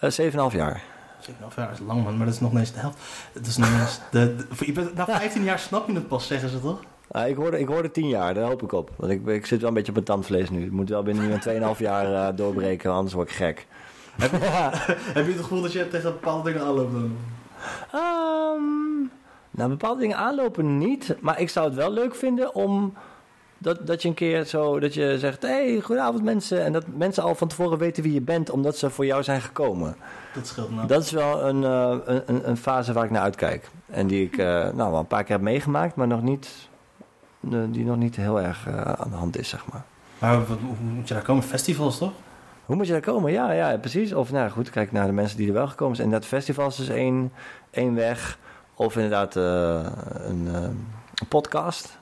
Eh, 0.00 0.10
Zeven 0.10 0.24
en 0.24 0.32
een 0.32 0.38
half 0.40 0.52
jaar. 0.52 0.82
Zeker 1.18 1.40
half 1.40 1.56
jaar 1.56 1.72
is 1.72 1.78
lang 1.86 2.04
man, 2.04 2.16
maar 2.16 2.26
dat 2.26 2.34
is 2.34 2.40
nog 2.40 2.50
niet 2.50 2.60
eens 2.60 2.72
de 2.72 2.78
helft. 2.78 2.98
Het 3.32 3.46
is 3.46 3.56
nog 3.56 3.80
eens 3.80 4.00
de, 4.10 4.36
de- 4.36 4.46
voor- 4.50 4.66
je 4.66 4.72
bent- 4.72 4.94
na 4.94 5.04
15 5.04 5.42
jaar 5.42 5.58
snap 5.58 5.86
je 5.86 5.94
het 5.94 6.08
pas, 6.08 6.26
zeggen 6.26 6.48
ze 6.48 6.60
toch? 6.60 6.80
Ah, 7.10 7.28
ik, 7.28 7.36
hoorde, 7.36 7.58
ik 7.60 7.66
hoorde 7.68 7.90
tien 7.90 8.08
jaar, 8.08 8.34
daar 8.34 8.44
hoop 8.48 8.62
ik 8.62 8.72
op. 8.72 8.90
Want 8.96 9.12
ik, 9.12 9.26
ik 9.26 9.46
zit 9.46 9.58
wel 9.60 9.68
een 9.68 9.74
beetje 9.74 9.88
op 9.88 9.94
mijn 9.94 10.06
tandvlees 10.06 10.50
nu. 10.50 10.64
Ik 10.64 10.70
moet 10.70 10.88
wel 10.88 11.02
binnen 11.02 11.26
nu 11.26 11.32
een 11.32 11.74
2,5 11.74 11.78
jaar 11.78 12.14
eh, 12.28 12.36
doorbreken, 12.36 12.90
anders 12.92 13.14
word 13.14 13.28
ik 13.30 13.34
gek. 13.36 13.66
Heb 14.20 15.26
je 15.26 15.32
het 15.32 15.40
gevoel 15.42 15.60
dat 15.62 15.72
je 15.72 15.88
tegen 15.88 16.12
bepaalde 16.12 16.50
dingen 16.52 16.66
aanloopt 16.66 16.92
dan? 16.92 17.16
Ehm, 17.92 19.08
nou, 19.50 19.68
bepaalde 19.70 20.00
dingen 20.00 20.16
aanlopen 20.16 20.78
niet. 20.78 21.16
Maar 21.20 21.40
ik 21.40 21.48
zou 21.48 21.66
het 21.66 21.74
wel 21.74 21.90
leuk 21.92 22.14
vinden 22.14 22.54
om... 22.54 22.94
Dat, 23.62 23.86
dat 23.86 24.02
je 24.02 24.08
een 24.08 24.14
keer 24.14 24.44
zo... 24.44 24.80
Dat 24.80 24.94
je 24.94 25.18
zegt... 25.18 25.42
hey, 25.42 25.80
goedenavond 25.80 26.24
mensen. 26.24 26.64
En 26.64 26.72
dat 26.72 26.84
mensen 26.96 27.22
al 27.22 27.34
van 27.34 27.48
tevoren 27.48 27.78
weten 27.78 28.02
wie 28.02 28.12
je 28.12 28.20
bent... 28.20 28.50
omdat 28.50 28.76
ze 28.76 28.90
voor 28.90 29.06
jou 29.06 29.22
zijn 29.22 29.40
gekomen. 29.40 29.96
Dat 30.34 30.46
scheelt 30.46 30.70
nou. 30.74 30.86
Dat 30.86 31.02
is 31.02 31.10
wel 31.10 31.44
een, 31.44 31.64
eh, 31.64 32.16
een, 32.26 32.48
een, 32.48 32.56
fase 32.56 32.92
waar 32.92 33.04
ik 33.04 33.10
naar 33.10 33.22
uitkijk. 33.22 33.68
En 33.86 34.06
die 34.06 34.24
ik 34.24 34.36
eh, 34.36 34.46
nou, 34.46 34.90
wel 34.90 34.98
een 34.98 35.06
paar 35.06 35.24
keer 35.24 35.34
heb 35.34 35.44
meegemaakt... 35.44 35.94
maar 35.94 36.06
nog 36.06 36.22
niet, 36.22 36.68
eh, 37.50 37.58
die 37.68 37.84
nog 37.84 37.96
niet 37.96 38.16
heel 38.16 38.40
erg 38.40 38.68
aan 38.96 39.10
de 39.10 39.16
hand 39.16 39.38
is, 39.38 39.48
zeg 39.48 39.64
maar. 39.72 39.84
Maar 40.18 40.36
hoe 40.36 40.56
moet 40.94 41.08
je 41.08 41.14
daar 41.14 41.22
komen? 41.22 41.42
Festivals, 41.42 41.98
toch? 41.98 42.12
Hoe 42.66 42.76
moet 42.76 42.86
je 42.86 42.92
daar 42.92 43.00
komen? 43.00 43.32
Ja, 43.32 43.52
ja, 43.52 43.76
precies. 43.76 44.12
Of 44.12 44.32
nou 44.32 44.50
goed, 44.50 44.70
kijk 44.70 44.92
naar 44.92 45.06
de 45.06 45.12
mensen 45.12 45.36
die 45.36 45.48
er 45.48 45.52
wel 45.52 45.68
gekomen 45.68 45.96
zijn. 45.96 46.06
Inderdaad, 46.06 46.30
festivals 46.30 46.80
is 46.80 46.88
één, 46.88 47.32
één 47.70 47.94
weg. 47.94 48.38
Of 48.74 48.94
inderdaad 48.94 49.34
een, 49.34 50.48
een 51.14 51.28
podcast. 51.28 51.99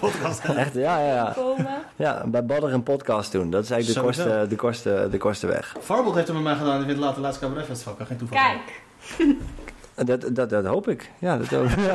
Podcast. 0.00 0.44
Echt, 0.64 0.74
ja, 0.74 0.98
ja, 0.98 1.14
ja. 1.14 1.32
Komen. 1.36 1.66
Ja, 1.96 2.26
bij 2.26 2.44
Badder 2.44 2.72
een 2.72 2.82
podcast 2.82 3.32
doen. 3.32 3.50
Dat 3.50 3.64
is 3.64 3.70
eigenlijk 3.70 4.00
de 4.00 4.12
Sowieso. 4.14 4.30
kortste, 4.30 4.48
de, 4.48 4.56
kortste, 4.56 5.08
de 5.10 5.18
kortste 5.18 5.46
weg. 5.46 5.76
Farbold 5.80 6.14
heeft 6.14 6.26
het 6.26 6.36
met 6.36 6.44
mij 6.44 6.54
gedaan 6.54 6.82
in 6.82 6.88
het 6.88 6.96
later 6.96 7.20
laatste 7.22 7.44
cabaret 7.44 7.66
festival. 7.66 7.94
Kan 7.94 8.06
geen 8.06 8.16
toeval. 8.16 8.38
Kijk, 8.38 9.36
Dat, 10.06 10.34
dat, 10.34 10.50
dat 10.50 10.64
hoop 10.64 10.88
ik. 10.88 11.10
Ja, 11.18 11.36
dat 11.38 11.46
hoop 11.46 11.64
ik. 11.68 11.76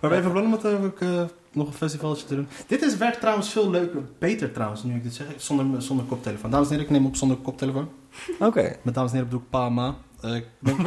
Maar 0.00 0.10
ben 0.10 0.16
je 0.20 0.22
van 0.22 0.32
plan 0.32 0.44
om 0.44 0.52
het 0.52 0.64
eh, 0.64 0.84
ook, 0.84 1.00
eh, 1.00 1.22
nog 1.52 1.66
een 1.66 1.72
festivaltje 1.72 2.26
te 2.26 2.34
doen? 2.34 2.48
Dit 2.66 2.82
is, 2.82 2.96
werkt 2.96 3.20
trouwens 3.20 3.48
veel 3.48 3.70
leuker, 3.70 4.00
beter 4.18 4.52
trouwens, 4.52 4.82
nu 4.82 4.94
ik 4.94 5.02
dit 5.02 5.14
zeg. 5.14 5.26
Zonder, 5.36 5.82
zonder 5.82 6.06
koptelefoon. 6.06 6.50
Dames 6.50 6.66
en 6.66 6.72
heren, 6.72 6.90
ik 6.90 6.96
neem 6.98 7.06
op 7.06 7.16
zonder 7.16 7.36
koptelefoon. 7.36 7.88
Oké. 8.38 8.76
Met 8.82 8.94
dames 8.94 9.10
en 9.10 9.16
heren 9.16 9.30
bedoel 9.30 9.40
ik 9.44 9.50
pa, 9.50 9.68
ma. 9.68 9.94
Eh, 10.22 10.34
ik, 10.34 10.46
ben- 10.58 10.78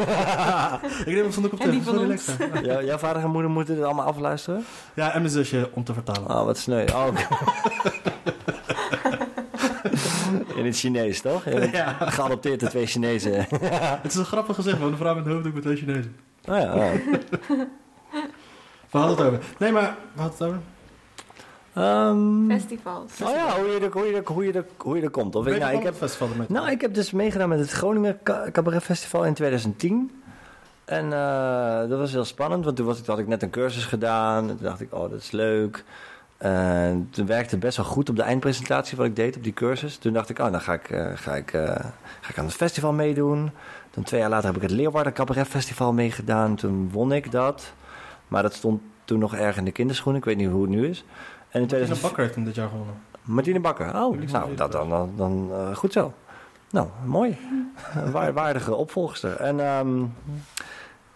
ik 1.05 1.13
neem 1.15 1.31
koptelefoon. 1.31 1.83
van 1.83 1.93
Sorry, 1.93 2.11
ons. 2.11 2.27
Lexa. 2.37 2.59
Jou- 2.61 2.85
jouw 2.85 2.97
vader 2.97 3.21
en 3.23 3.29
moeder 3.29 3.51
moeten 3.51 3.75
dit 3.75 3.83
allemaal 3.83 4.05
afluisteren? 4.05 4.65
Ja, 4.93 5.11
en 5.13 5.19
mijn 5.21 5.33
zusje 5.33 5.69
om 5.73 5.83
te 5.83 5.93
vertalen. 5.93 6.29
Oh, 6.29 6.43
wat 6.45 6.57
sneu. 6.57 6.85
Oh. 6.93 7.07
In 10.55 10.65
het 10.65 10.75
Chinees, 10.77 11.21
toch? 11.21 11.43
Ja. 11.71 11.95
geadopteerd 11.99 12.59
door 12.59 12.69
twee 12.69 12.85
Chinezen. 12.85 13.33
Het 14.01 14.11
is 14.11 14.15
een 14.15 14.25
grappig 14.25 14.55
gezegd, 14.55 14.79
want 14.79 14.91
een 14.91 14.97
vrouw 14.97 15.15
met 15.15 15.25
een 15.25 15.31
hoofddoek 15.31 15.53
met 15.53 15.63
twee 15.63 15.75
Chinezen. 15.75 16.15
Oh 16.49 16.57
ja, 16.59 16.73
oh. 16.75 16.91
We 18.91 18.97
hadden 19.01 19.17
het 19.17 19.25
over. 19.27 19.39
Nee, 19.57 19.71
maar 19.71 19.95
we 20.13 20.21
hadden 20.21 20.37
het 20.39 20.47
over. 20.47 20.59
Ehm, 21.75 22.49
festivals. 22.49 23.21
oh 23.23 23.29
ja, 23.29 23.59
hoe 23.59 23.67
je 23.67 23.79
er, 23.79 23.91
hoe 23.91 24.05
je 24.05 24.15
er, 24.15 24.21
hoe 24.25 24.45
je 24.45 24.51
er, 24.53 24.65
hoe 24.77 24.95
je 24.95 25.01
er 25.01 25.09
komt. 25.09 25.35
Of 25.35 25.47
ik, 25.47 25.59
nou, 25.59 25.75
ik, 25.77 25.83
heb, 25.83 25.95
festival 25.95 26.27
nou, 26.47 26.69
ik 26.71 26.81
heb 26.81 26.93
dus 26.93 27.11
meegedaan 27.11 27.49
met 27.49 27.59
het 27.59 27.71
Groningen 27.71 28.19
Ca- 28.23 28.51
Cabaret 28.51 28.83
Festival 28.83 29.25
in 29.25 29.33
2010. 29.33 30.21
En 30.85 31.13
eh, 31.13 31.89
dat 31.89 31.99
was 31.99 32.11
heel 32.11 32.25
spannend, 32.25 32.63
want 32.65 32.75
toen 32.77 32.85
was 32.85 32.99
ik, 32.99 33.05
had 33.05 33.19
ik 33.19 33.27
net 33.27 33.41
een 33.43 33.49
cursus 33.49 33.85
gedaan. 33.85 34.49
En 34.49 34.55
toen 34.55 34.65
dacht 34.65 34.81
ik, 34.81 34.93
oh, 34.93 35.09
dat 35.09 35.19
is 35.19 35.31
leuk. 35.31 35.83
En 36.37 37.07
toen 37.11 37.25
werkte 37.25 37.49
het 37.55 37.59
best 37.63 37.77
wel 37.77 37.85
goed 37.85 38.09
op 38.09 38.15
de 38.15 38.21
eindpresentatie 38.21 38.97
wat 38.97 39.05
ik 39.05 39.15
deed 39.15 39.35
op 39.35 39.43
die 39.43 39.53
cursus. 39.53 39.97
Toen 39.97 40.13
dacht 40.13 40.29
ik, 40.29 40.39
oh, 40.39 40.51
dan 40.51 40.61
ga 40.61 40.73
ik, 40.73 40.89
eh, 40.89 41.07
ga 41.15 41.35
ik, 41.35 41.53
eh, 41.53 41.63
ga 42.21 42.29
ik 42.29 42.37
aan 42.37 42.45
het 42.45 42.53
festival 42.53 42.93
meedoen. 42.93 43.51
Dan 43.91 44.03
twee 44.03 44.19
jaar 44.19 44.29
later 44.29 44.45
heb 44.47 44.55
ik 44.55 44.61
het 44.61 44.71
Leeuwarden 44.71 45.13
Cabaret 45.13 45.47
Festival 45.47 45.93
meegedaan. 45.93 46.55
Toen 46.55 46.89
won 46.91 47.11
ik 47.11 47.31
dat. 47.31 47.73
Maar 48.27 48.41
dat 48.41 48.53
stond 48.53 48.81
toen 49.05 49.19
nog 49.19 49.35
erg 49.35 49.57
in 49.57 49.65
de 49.65 49.71
kinderschoenen. 49.71 50.21
Ik 50.21 50.27
weet 50.27 50.37
niet 50.37 50.49
hoe 50.49 50.61
het 50.61 50.69
nu 50.71 50.87
is. 50.87 51.05
En 51.55 51.61
in 51.61 51.67
Tina 51.67 51.85
2000... 51.85 52.01
Bakker 52.01 52.23
heeft 52.23 52.35
hem 52.35 52.43
dit 52.45 52.55
jaar 52.55 52.69
gewonnen. 52.69 52.95
Martine 53.21 53.59
Bakker. 53.59 53.87
Oh, 53.87 54.17
nou, 54.31 54.55
dat 54.55 54.71
dan, 54.71 54.89
dan, 54.89 55.13
dan 55.15 55.49
eh, 55.51 55.75
goed 55.75 55.93
zo. 55.93 56.13
Nou, 56.69 56.87
mooi. 57.05 57.37
Waar- 58.11 58.33
waardige 58.33 58.75
opvolgster. 58.75 59.35
En, 59.35 59.59
ehm, 59.59 59.87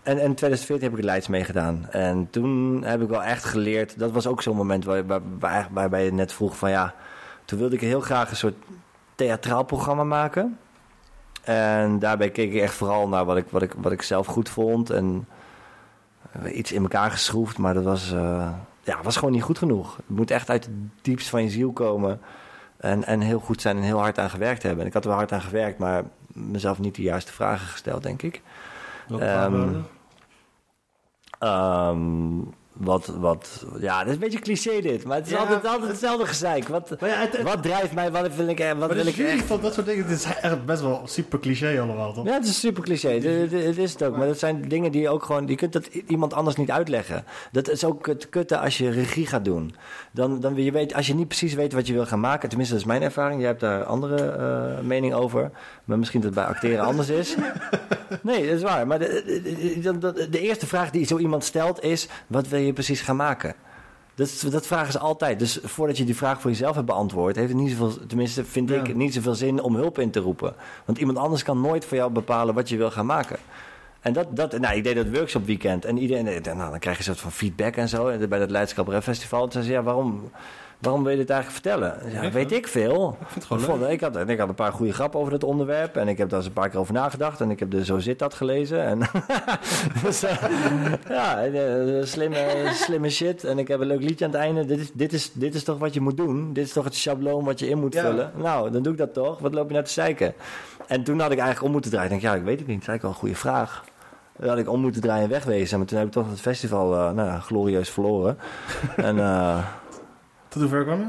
en, 0.03 0.17
en 0.17 0.19
in 0.19 0.35
2014 0.35 0.81
heb 0.81 0.91
ik 0.91 0.97
het 0.97 1.05
Leids 1.05 1.27
meegedaan. 1.27 1.87
En 1.89 2.27
toen 2.29 2.81
heb 2.83 3.01
ik 3.01 3.07
wel 3.09 3.23
echt 3.23 3.43
geleerd. 3.43 3.99
Dat 3.99 4.11
was 4.11 4.27
ook 4.27 4.41
zo'n 4.41 4.55
moment 4.55 4.85
waar, 4.85 5.05
waar, 5.05 5.21
waar- 5.39 5.67
waarbij 5.71 6.05
je 6.05 6.11
net 6.13 6.33
vroeg 6.33 6.57
van 6.57 6.69
ja. 6.69 6.93
Toen 7.45 7.59
wilde 7.59 7.75
ik 7.75 7.81
heel 7.81 8.01
graag 8.01 8.29
een 8.29 8.35
soort 8.35 8.55
theatraal 9.15 9.63
programma 9.63 10.03
maken. 10.03 10.57
En 11.43 11.99
daarbij 11.99 12.29
keek 12.29 12.53
ik 12.53 12.61
echt 12.61 12.73
vooral 12.73 13.07
naar 13.07 13.25
wat 13.25 13.37
ik, 13.37 13.45
wat 13.49 13.61
ik, 13.61 13.73
wat 13.77 13.91
ik 13.91 14.01
zelf 14.01 14.27
goed 14.27 14.49
vond. 14.49 14.89
En 14.89 15.27
eh, 16.31 16.57
iets 16.57 16.71
in 16.71 16.81
elkaar 16.81 17.11
geschroefd, 17.11 17.57
maar 17.57 17.73
dat 17.73 17.83
was, 17.83 18.11
eh, 18.13 18.49
ja, 18.89 19.01
was 19.03 19.17
gewoon 19.17 19.33
niet 19.33 19.43
goed 19.43 19.57
genoeg. 19.57 19.95
Het 19.95 20.09
moet 20.09 20.31
echt 20.31 20.49
uit 20.49 20.65
het 20.65 20.73
diepst 21.01 21.29
van 21.29 21.43
je 21.43 21.49
ziel 21.49 21.71
komen. 21.71 22.21
En, 22.77 23.03
en 23.03 23.21
heel 23.21 23.39
goed 23.39 23.61
zijn 23.61 23.77
en 23.77 23.83
heel 23.83 23.99
hard 23.99 24.19
aan 24.19 24.29
gewerkt 24.29 24.63
hebben. 24.63 24.81
En 24.81 24.87
ik 24.87 24.93
had 24.93 25.03
er 25.03 25.09
wel 25.09 25.17
hard 25.17 25.31
aan 25.31 25.41
gewerkt, 25.41 25.79
maar 25.79 26.03
mezelf 26.27 26.79
niet 26.79 26.95
de 26.95 27.01
juiste 27.01 27.31
vragen 27.31 27.67
gesteld, 27.67 28.03
denk 28.03 28.21
ik. 28.21 28.41
Ehm, 31.39 32.41
wat, 32.79 33.05
wat, 33.19 33.65
ja, 33.79 33.97
dat 33.99 34.07
is 34.07 34.13
een 34.13 34.19
beetje 34.19 34.39
cliché 34.39 34.81
dit, 34.81 35.03
maar 35.03 35.17
het 35.17 35.25
is 35.25 35.31
Ja, 35.31 35.37
altijd, 35.37 35.65
altijd 35.65 35.89
hetzelfde 35.91 36.25
gezeik. 36.25 36.67
Wat, 36.67 36.95
ja, 36.99 37.07
het, 37.07 37.31
het- 37.37 37.41
wat 37.41 37.63
drijft 37.63 37.93
mij, 37.93 38.11
wat 38.11 38.35
wil 38.35 38.47
ik, 38.47 38.59
eh, 38.59 38.67
wat 38.67 38.77
maar 38.77 38.93
wil 38.93 39.05
ik 39.07 39.17
echt? 39.17 39.43
van 39.45 39.61
dat 39.61 39.73
soort 39.73 39.85
dingen, 39.85 40.07
dit 40.07 40.17
is 40.17 40.23
echt 40.41 40.65
best 40.65 40.81
wel 40.81 41.01
super 41.05 41.39
cliché 41.39 41.81
allemaal, 41.81 42.13
toch? 42.13 42.25
Ja, 42.25 42.33
het 42.33 42.45
is 42.45 42.59
super 42.59 42.83
cliché. 42.83 43.09
Het, 43.09 43.23
het- 43.51 43.63
het 43.65 43.77
is 43.77 43.91
het 43.91 44.03
ook. 44.03 44.17
Maar 44.17 44.27
dat 44.27 44.39
zijn 44.39 44.67
dingen 44.67 44.91
die 44.91 45.01
je 45.01 45.09
ook 45.09 45.23
gewoon... 45.23 45.47
Je 45.47 45.55
kunt 45.55 45.73
dat 45.73 45.85
iemand 46.07 46.33
anders 46.33 46.55
niet 46.55 46.71
uitleggen. 46.71 47.23
Dat 47.51 47.69
is 47.69 47.83
ook 47.83 48.07
het 48.07 48.29
kutte 48.29 48.57
als 48.59 48.77
je 48.77 48.89
regie 48.89 49.25
gaat 49.27 49.45
doen. 49.45 49.75
Dan, 50.11 50.39
dan 50.39 50.55
je 50.63 50.71
weet, 50.71 50.93
als 50.93 51.07
je 51.07 51.15
niet 51.15 51.27
precies 51.27 51.53
weet 51.53 51.73
wat 51.73 51.87
je 51.87 51.93
wil 51.93 52.05
gaan 52.05 52.19
maken... 52.19 52.47
Tenminste, 52.49 52.73
dat 52.75 52.83
is 52.83 52.89
mijn 52.89 53.01
ervaring. 53.01 53.39
Jij 53.39 53.49
hebt 53.49 53.61
daar 53.61 53.83
andere 53.83 54.25
eh, 54.31 54.85
mening 54.85 55.13
over. 55.13 55.51
Maar 55.85 55.99
misschien 55.99 56.21
dat 56.21 56.29
het 56.35 56.39
bij 56.39 56.49
acteren 56.53 56.85
anders 56.85 57.09
is. 57.09 57.35
Nee, 58.21 58.45
dat 58.47 58.55
is 58.55 58.61
waar. 58.61 58.87
Maar 58.87 58.99
de, 58.99 59.23
de, 59.81 59.97
de- 59.99 60.13
de- 60.13 60.29
de 60.29 60.39
eerste 60.39 60.67
vraag 60.67 60.89
die 60.91 61.05
zo 61.05 61.17
iemand 61.17 61.43
stelt 61.43 61.83
is... 61.83 62.07
Wat 62.27 62.47
wil 62.47 62.59
je 62.59 62.68
precies 62.73 63.01
gaan 63.01 63.15
maken? 63.15 63.55
Dat, 64.15 64.45
dat 64.51 64.67
vragen 64.67 64.91
ze 64.91 64.99
altijd. 64.99 65.39
Dus 65.39 65.59
voordat 65.63 65.97
je 65.97 66.03
die 66.03 66.15
vraag 66.15 66.41
voor 66.41 66.49
jezelf 66.49 66.75
hebt 66.75 66.87
beantwoord, 66.87 67.35
heeft 67.35 67.47
het 67.49 67.57
niet 67.57 67.71
zoveel, 67.71 68.05
tenminste 68.07 68.45
vind 68.45 68.69
Ja. 68.69 68.75
ik, 68.83 68.95
niet 68.95 69.13
zoveel 69.13 69.35
zin 69.35 69.61
om 69.61 69.75
hulp 69.75 69.99
in 69.99 70.11
te 70.11 70.19
roepen. 70.19 70.53
Want 70.85 70.97
iemand 70.97 71.17
anders 71.17 71.43
kan 71.43 71.61
nooit 71.61 71.85
voor 71.85 71.97
jou 71.97 72.11
bepalen 72.11 72.53
wat 72.55 72.69
je 72.69 72.77
wil 72.77 72.91
gaan 72.91 73.05
maken. 73.05 73.37
En 73.99 74.13
dat, 74.13 74.35
dat, 74.35 74.59
nou, 74.59 74.75
ik 74.75 74.83
deed 74.83 74.95
dat 74.95 75.09
workshop 75.09 75.45
weekend 75.45 75.85
en 75.85 75.97
iedereen, 75.97 76.23
nou, 76.43 76.69
dan 76.69 76.79
krijg 76.79 76.97
je 76.97 77.01
een 77.03 77.03
soort 77.03 77.19
van 77.19 77.31
feedback 77.31 77.75
en 77.75 77.89
zo. 77.89 78.07
En 78.07 78.29
bij 78.29 78.39
dat 78.39 78.49
Leids 78.49 78.73
Cabaret 78.73 79.03
Festival. 79.03 79.41
Toen 79.41 79.51
zei 79.51 79.63
ze, 79.65 79.71
ja, 79.71 79.83
waarom, 79.83 80.31
waarom 80.79 81.01
wil 81.03 81.11
je 81.11 81.17
dit 81.17 81.29
eigenlijk 81.29 81.61
vertellen? 81.63 82.11
Ja, 82.23 82.31
weet 82.31 82.51
ik 82.51 82.67
veel. 82.67 83.17
Ik 83.21 83.27
vind 83.27 83.33
het 83.33 83.43
gewoon 83.43 83.61
Ik, 83.61 83.69
vond- 83.69 83.91
ik, 83.91 84.01
had, 84.01 84.15
en 84.15 84.29
ik 84.29 84.39
had 84.39 84.49
een 84.49 84.55
paar 84.55 84.71
goede 84.73 84.93
grappen 84.93 85.19
over 85.19 85.33
het 85.33 85.43
onderwerp. 85.43 85.95
En 85.95 86.07
ik 86.07 86.17
heb 86.17 86.29
daar 86.29 86.37
eens 86.37 86.47
een 86.47 86.53
paar 86.53 86.69
keer 86.69 86.79
over 86.79 86.93
nagedacht. 86.93 87.41
En 87.41 87.51
ik 87.51 87.59
heb 87.59 87.71
de 87.71 87.85
Zo 87.85 87.99
zit 87.99 88.19
dat 88.19 88.33
gelezen. 88.33 88.83
En 88.83 88.99
dus, 90.03 90.23
eh, 90.23 90.43
ja, 91.09 91.43
eh, 91.43 92.03
slimme, 92.05 92.69
slimme 92.73 93.09
shit. 93.09 93.43
En 93.43 93.59
ik 93.59 93.67
heb 93.67 93.79
een 93.79 93.87
leuk 93.87 94.01
liedje 94.01 94.25
aan 94.25 94.31
het 94.31 94.39
einde. 94.39 94.65
Dit 94.65 94.79
is, 94.79 94.91
dit, 94.93 95.13
is, 95.13 95.31
dit 95.33 95.55
is 95.55 95.63
toch 95.63 95.77
wat 95.77 95.93
je 95.93 96.01
moet 96.01 96.17
doen? 96.17 96.53
Dit 96.53 96.65
is 96.65 96.73
toch 96.73 96.83
het 96.83 96.95
schabloon 96.95 97.43
wat 97.43 97.59
je 97.59 97.69
in 97.69 97.79
moet 97.79 97.93
Ja. 97.93 98.01
vullen? 98.01 98.31
Nou, 98.35 98.71
dan 98.71 98.81
doe 98.81 98.91
ik 98.91 98.97
dat 98.97 99.13
toch. 99.13 99.39
Wat 99.39 99.53
loop 99.53 99.67
je 99.67 99.73
nou 99.73 99.85
te 99.85 99.91
zeiken? 99.91 100.33
En 100.87 101.03
toen 101.03 101.19
had 101.19 101.31
ik 101.31 101.37
eigenlijk 101.37 101.65
om 101.65 101.71
moeten 101.71 101.91
draaien. 101.91 102.11
Ik 102.11 102.21
denk, 102.21 102.33
ja, 102.33 102.39
ik 102.39 102.45
weet 102.45 102.59
het 102.59 102.67
niet. 102.67 102.79
Dat 102.79 102.87
is 102.87 102.87
eigenlijk 102.89 103.01
wel 103.01 103.11
een 103.11 103.35
goede 103.35 103.35
vraag. 103.35 103.83
Dan 104.37 104.49
had 104.49 104.57
ik 104.57 104.69
om 104.69 104.81
moeten 104.81 105.01
draaien 105.01 105.23
en 105.23 105.29
wegwezen. 105.29 105.77
Maar 105.77 105.87
toen 105.87 105.97
heb 105.97 106.07
ik 106.07 106.13
toch 106.13 106.29
het 106.29 106.41
festival 106.41 106.93
eh, 106.93 106.99
nou, 107.11 107.27
ja, 107.27 107.39
glorieus 107.39 107.89
verloren. 107.89 108.37
en... 108.95 109.19
eh, 109.19 109.57
Tot 110.49 110.61
hoever 110.61 110.83
kwam 110.83 110.99
je? 110.99 111.05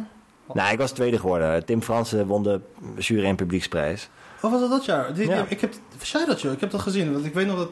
nou, 0.54 0.72
ik 0.72 0.78
was 0.78 0.90
tweede 0.92 1.18
geworden. 1.18 1.64
Tim 1.64 1.82
Fransen 1.82 2.26
won 2.26 2.42
de 2.42 2.60
jury- 2.98 3.24
en 3.26 3.36
publieksprijs. 3.36 4.08
Oh, 4.42 4.50
was 4.50 4.60
dat 4.60 4.70
dat 4.70 4.84
jaar? 4.84 5.14
Die, 5.14 5.28
Ja. 5.28 5.36
die- 5.42 5.44
ik 5.48 5.60
heb, 5.60 5.74
jij 6.02 6.24
dat, 6.24 6.40
joh? 6.40 6.52
Ik 6.52 6.60
heb 6.60 6.70
dat 6.70 6.80
gezien, 6.80 7.12
want 7.12 7.24
ik 7.24 7.34
weet 7.34 7.46
nog 7.46 7.56
dat... 7.56 7.70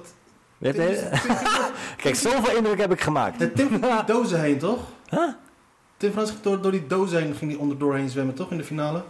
De 0.58 0.72
Kijk, 2.02 2.14
zoveel 2.14 2.56
indruk 2.56 2.78
heb 2.80 2.92
ik 2.92 3.00
gemaakt. 3.00 3.38
Nee, 3.38 3.52
Tim 3.52 3.68
ging 3.68 3.80
door 3.80 3.90
die 3.96 4.04
dozen 4.04 4.40
heen, 4.40 4.58
toch? 4.58 4.80
Huh? 5.10 5.28
Tim 5.96 6.12
Frans 6.12 6.30
ging 6.30 6.42
door, 6.42 6.60
door 6.62 6.70
die 6.72 6.86
dozen 6.86 7.22
heen, 7.22 7.34
ging 7.34 7.50
die 7.50 7.60
onderdoor 7.60 7.94
heen 7.94 8.08
zwemmen, 8.08 8.34
toch? 8.34 8.50
In 8.50 8.56
de 8.56 8.64
finale? 8.64 9.02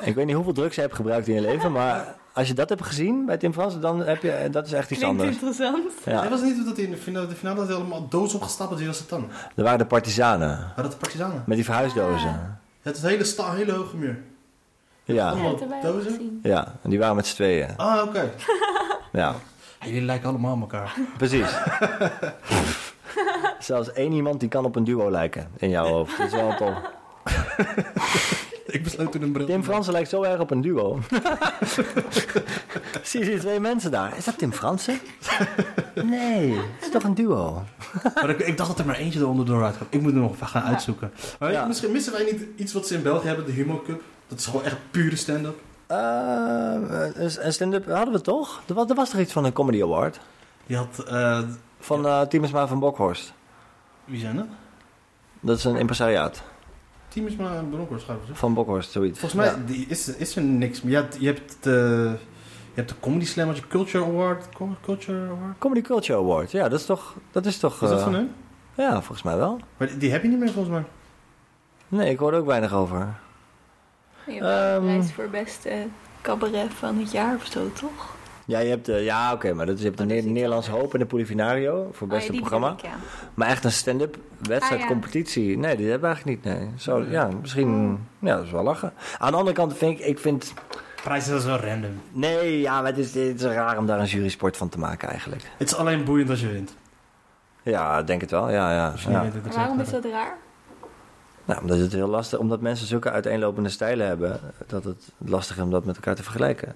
Ik 0.00 0.14
weet 0.14 0.26
niet 0.26 0.34
hoeveel 0.34 0.52
drugs 0.52 0.74
je 0.74 0.80
hebt 0.80 0.94
gebruikt 0.94 1.28
in 1.28 1.34
je 1.34 1.40
leven, 1.40 1.72
maar 1.72 2.14
als 2.34 2.48
je 2.48 2.54
dat 2.54 2.68
hebt 2.68 2.84
gezien 2.86 3.26
bij 3.26 3.36
Tim 3.36 3.52
Fransen, 3.52 3.80
dan 3.80 3.98
heb 4.00 4.22
je, 4.22 4.48
dat 4.50 4.66
is 4.66 4.72
echt 4.72 4.90
iets 4.90 5.00
Klinkt 5.00 5.20
anders. 5.20 5.36
interessant. 5.36 5.92
Ja. 6.04 6.22
Ja, 6.24 6.28
was 6.30 6.40
niet 6.40 6.64
dat 6.66 6.76
hij 6.76 6.84
in 6.84 6.90
de 6.90 6.96
finale, 6.96 7.26
de 7.26 7.34
finale 7.34 7.58
had 7.58 7.66
hij 7.68 7.76
allemaal 7.76 8.08
dozen 8.08 8.38
opgestapeld? 8.38 8.78
Wie 8.78 8.88
was 8.88 8.98
het 8.98 9.08
dan? 9.08 9.28
er 9.56 9.62
waren 9.64 9.78
de 9.78 9.86
partizanen 9.86 10.48
Waren 10.58 10.82
dat 10.82 10.90
de 10.90 10.96
partizanen? 10.96 11.42
met 11.46 11.56
die 11.56 11.64
verhuisdozen. 11.64 12.28
Ja, 12.28 12.58
het 12.82 12.96
is 12.96 13.02
een 13.02 13.08
hele, 13.08 13.24
sta, 13.24 13.52
hele 13.54 13.72
hoge 13.72 13.96
muur. 13.96 14.18
Ja, 15.04 15.34
dozen? 15.82 16.02
gezien. 16.12 16.40
ja, 16.42 16.74
en 16.82 16.90
die 16.90 16.98
waren 16.98 17.16
met 17.16 17.26
z'n 17.26 17.34
tweeën. 17.34 17.68
Ah, 17.76 18.02
oké. 18.06 18.30
Ja, 19.12 19.34
Ja, 19.80 19.86
jullie 19.86 20.02
lijken 20.02 20.28
allemaal 20.28 20.54
op 20.54 20.60
elkaar. 20.60 20.94
precies. 21.16 21.48
Zelfs 23.58 23.92
één 23.92 24.12
iemand 24.12 24.40
die 24.40 24.48
kan 24.48 24.64
op 24.64 24.76
een 24.76 24.84
duo 24.84 25.10
lijken 25.10 25.48
in 25.56 25.68
jouw 25.70 25.86
hoofd. 25.94 26.16
Dat 26.18 26.26
is 26.26 26.32
wel 26.32 26.54
tof. 26.56 26.74
ik 28.76 28.82
besloot 28.82 29.12
toen 29.12 29.22
een 29.22 29.32
bril. 29.32 29.46
Tim 29.46 29.64
Fransen 29.64 29.92
lijkt 29.92 30.08
zo 30.08 30.22
erg 30.22 30.40
op 30.40 30.50
een 30.50 30.60
duo. 30.60 30.98
Zie 33.02 33.20
je 33.20 33.26
die 33.30 33.38
twee 33.38 33.60
mensen 33.60 33.90
daar? 33.90 34.16
Is 34.16 34.24
dat 34.24 34.38
Tim 34.38 34.52
Fransen? 34.52 34.98
Nee, 35.94 36.52
het 36.54 36.64
is 36.84 36.90
toch 36.90 37.02
een 37.02 37.14
duo? 37.14 37.62
Maar 38.14 38.30
ik, 38.30 38.38
ik 38.38 38.56
dacht 38.56 38.68
dat 38.70 38.78
er 38.78 38.86
maar 38.86 38.96
eentje 38.96 39.20
eronder 39.20 39.46
door 39.46 39.64
uitkwam. 39.64 39.86
Ik 39.90 40.00
moet 40.00 40.12
er 40.12 40.18
nog 40.18 40.32
even 40.32 40.46
gaan 40.46 40.62
uitzoeken. 40.62 41.12
Maar 41.38 41.52
Ja. 41.52 41.66
misschien 41.66 41.92
missen 41.92 42.12
wij 42.12 42.24
niet 42.24 42.42
iets 42.56 42.72
wat 42.72 42.86
ze 42.86 42.94
in 42.94 43.02
België 43.02 43.26
hebben, 43.26 43.44
de 43.46 43.52
Humo 43.52 43.82
Cup. 43.86 44.02
Dat 44.28 44.38
is 44.38 44.44
gewoon 44.46 44.64
echt 44.64 44.76
pure 44.90 45.16
stand-up. 45.16 45.56
Eh, 45.86 45.96
een 47.14 47.46
een 47.46 47.52
stand-up 47.52 47.86
hadden 47.86 48.14
we 48.14 48.20
toch? 48.20 48.62
Er 48.68 48.74
was, 48.74 48.88
er 48.88 48.94
was 48.94 49.10
toch 49.10 49.20
iets 49.20 49.32
van 49.32 49.44
een 49.44 49.52
Comedy 49.52 49.82
Award? 49.82 50.20
Die 50.66 50.76
had... 50.76 51.04
eh, 51.08 51.38
Van 51.80 52.06
eh 52.06 52.20
Tiemersma 52.20 52.66
van 52.66 52.78
Bokhorst. 52.78 53.32
wie 54.04 54.20
zijn 54.20 54.36
dat? 54.36 54.46
Dat 55.40 55.58
is 55.58 55.64
een 55.64 55.76
impresariaat. 55.76 56.42
Team 57.12 57.26
is 57.26 57.36
maar 57.36 57.56
een 57.56 57.70
bronkhorst, 57.70 58.06
toch? 58.06 58.16
Van 58.32 58.54
Bokhorst, 58.54 58.90
zoiets. 58.90 59.18
Volgens 59.18 59.40
mij 59.40 59.50
Ja. 59.50 59.58
die 59.66 59.86
is, 59.88 60.08
is 60.16 60.36
er 60.36 60.42
niks 60.42 60.82
meer. 60.82 60.92
Je 60.92 60.98
hebt, 60.98 61.16
je 61.20 61.26
hebt 61.26 61.56
de... 61.60 62.16
Je 62.74 62.78
hebt 62.80 62.88
de 62.88 62.94
Comedy 63.00 63.24
Slam, 63.24 63.46
had 63.46 63.56
je 63.56 63.66
Culture 63.68 64.04
Award. 64.04 64.48
Culture 64.82 65.24
Award? 65.30 65.58
Comedy 65.58 65.80
Culture 65.82 66.18
Award, 66.18 66.50
ja, 66.50 66.68
dat 66.68 66.80
is 66.80 66.86
toch... 66.86 67.14
Dat 67.30 67.46
is, 67.46 67.58
toch, 67.58 67.72
Is 67.82 67.88
dat 67.88 67.98
eh, 67.98 68.04
van 68.04 68.14
hun? 68.14 68.30
Ja, 68.74 68.90
volgens 68.92 69.22
mij 69.22 69.36
wel. 69.36 69.60
Maar 69.76 69.88
die, 69.88 69.96
die 69.96 70.10
heb 70.10 70.22
je 70.22 70.28
niet 70.28 70.38
meer 70.38 70.50
volgens 70.52 70.74
mij. 70.74 70.84
Nee, 71.88 72.10
ik 72.10 72.18
hoorde 72.18 72.36
ook 72.36 72.46
weinig 72.46 72.72
over. 72.72 73.14
Je 74.26 74.32
hebt 74.32 74.44
Ehm. 74.44 74.80
prijs 74.82 75.12
voor 75.12 75.28
beste 75.28 75.86
cabaret 76.20 76.72
van 76.74 76.98
het 76.98 77.10
jaar 77.12 77.34
of 77.34 77.44
zo, 77.46 77.72
toch? 77.72 78.14
Ja, 78.46 78.58
je 78.58 78.68
hebt, 78.68 78.88
eh, 78.88 79.04
ja 79.04 79.32
oké, 79.32 79.52
maar 79.54 79.66
dat 79.66 79.74
is, 79.74 79.80
je 79.80 79.86
hebt 79.86 79.98
de 79.98 80.04
dat 80.04 80.12
Ne- 80.12 80.18
is 80.18 80.24
iets 80.24 80.32
Nederlands 80.34 80.66
anders. 80.66 80.82
Hoop 80.84 80.92
en 80.94 81.00
de 81.00 81.06
Polifinario 81.06 81.88
voor 81.92 82.06
Oh, 82.06 82.12
ja, 82.12 82.18
beste 82.18 82.30
die 82.32 82.40
programma. 82.40 82.74
bedoel 82.74 82.90
ik, 82.90 82.94
ja. 82.96 83.00
Maar 83.34 83.48
echt 83.48 83.64
een 83.64 83.72
stand-up 83.72 84.16
wedstrijd, 84.40 84.72
Ah, 84.74 84.80
ja. 84.80 84.86
competitie. 84.86 85.58
Nee, 85.58 85.76
die 85.76 85.90
hebben 85.90 86.08
we 86.10 86.14
eigenlijk 86.14 86.44
niet. 86.44 86.54
Nee. 86.54 86.68
Zo, 86.76 87.04
ja, 87.08 87.28
misschien. 87.40 87.98
Ja, 88.18 88.36
dat 88.36 88.44
is 88.44 88.50
wel 88.50 88.62
lachen. 88.62 88.92
Aan 89.18 89.30
de 89.30 89.36
andere 89.36 89.56
kant 89.56 89.76
vind 89.76 89.98
ik, 90.00 90.06
ik 90.06 90.18
vind. 90.18 90.52
Prijzen 91.02 91.36
is 91.36 91.44
wel 91.44 91.58
random. 91.58 91.90
Nee, 92.12 92.60
ja, 92.60 92.80
maar 92.80 92.90
het 92.90 92.98
is, 92.98 93.14
het 93.14 93.40
is 93.40 93.46
raar 93.46 93.78
om 93.78 93.86
daar 93.86 93.98
een 94.00 94.06
jurysport 94.06 94.56
van 94.56 94.68
te 94.68 94.78
maken 94.78 95.08
eigenlijk. 95.08 95.42
Het 95.56 95.68
is 95.68 95.74
alleen 95.76 96.04
boeiend 96.04 96.30
als 96.30 96.40
je 96.40 96.48
wint. 96.48 96.76
Ja, 97.62 97.98
ik 97.98 98.06
denk 98.06 98.20
het 98.20 98.30
wel. 98.30 98.50
Ja, 98.50 98.72
ja. 98.72 98.92
Het 98.92 99.54
waarom 99.54 99.80
is 99.80 99.90
dat 99.90 100.04
raar? 100.04 100.36
Nou, 101.44 101.60
omdat 101.60 101.78
het 101.78 101.92
heel 101.92 102.08
lastig, 102.08 102.38
omdat 102.38 102.60
mensen 102.60 102.86
zulke 102.86 103.10
uiteenlopende 103.10 103.68
stijlen 103.68 104.06
hebben, 104.06 104.40
dat 104.66 104.84
het 104.84 105.12
lastig 105.18 105.56
is 105.56 105.62
om 105.62 105.70
dat 105.70 105.84
met 105.84 105.94
elkaar 105.96 106.14
te 106.14 106.22
vergelijken. 106.22 106.74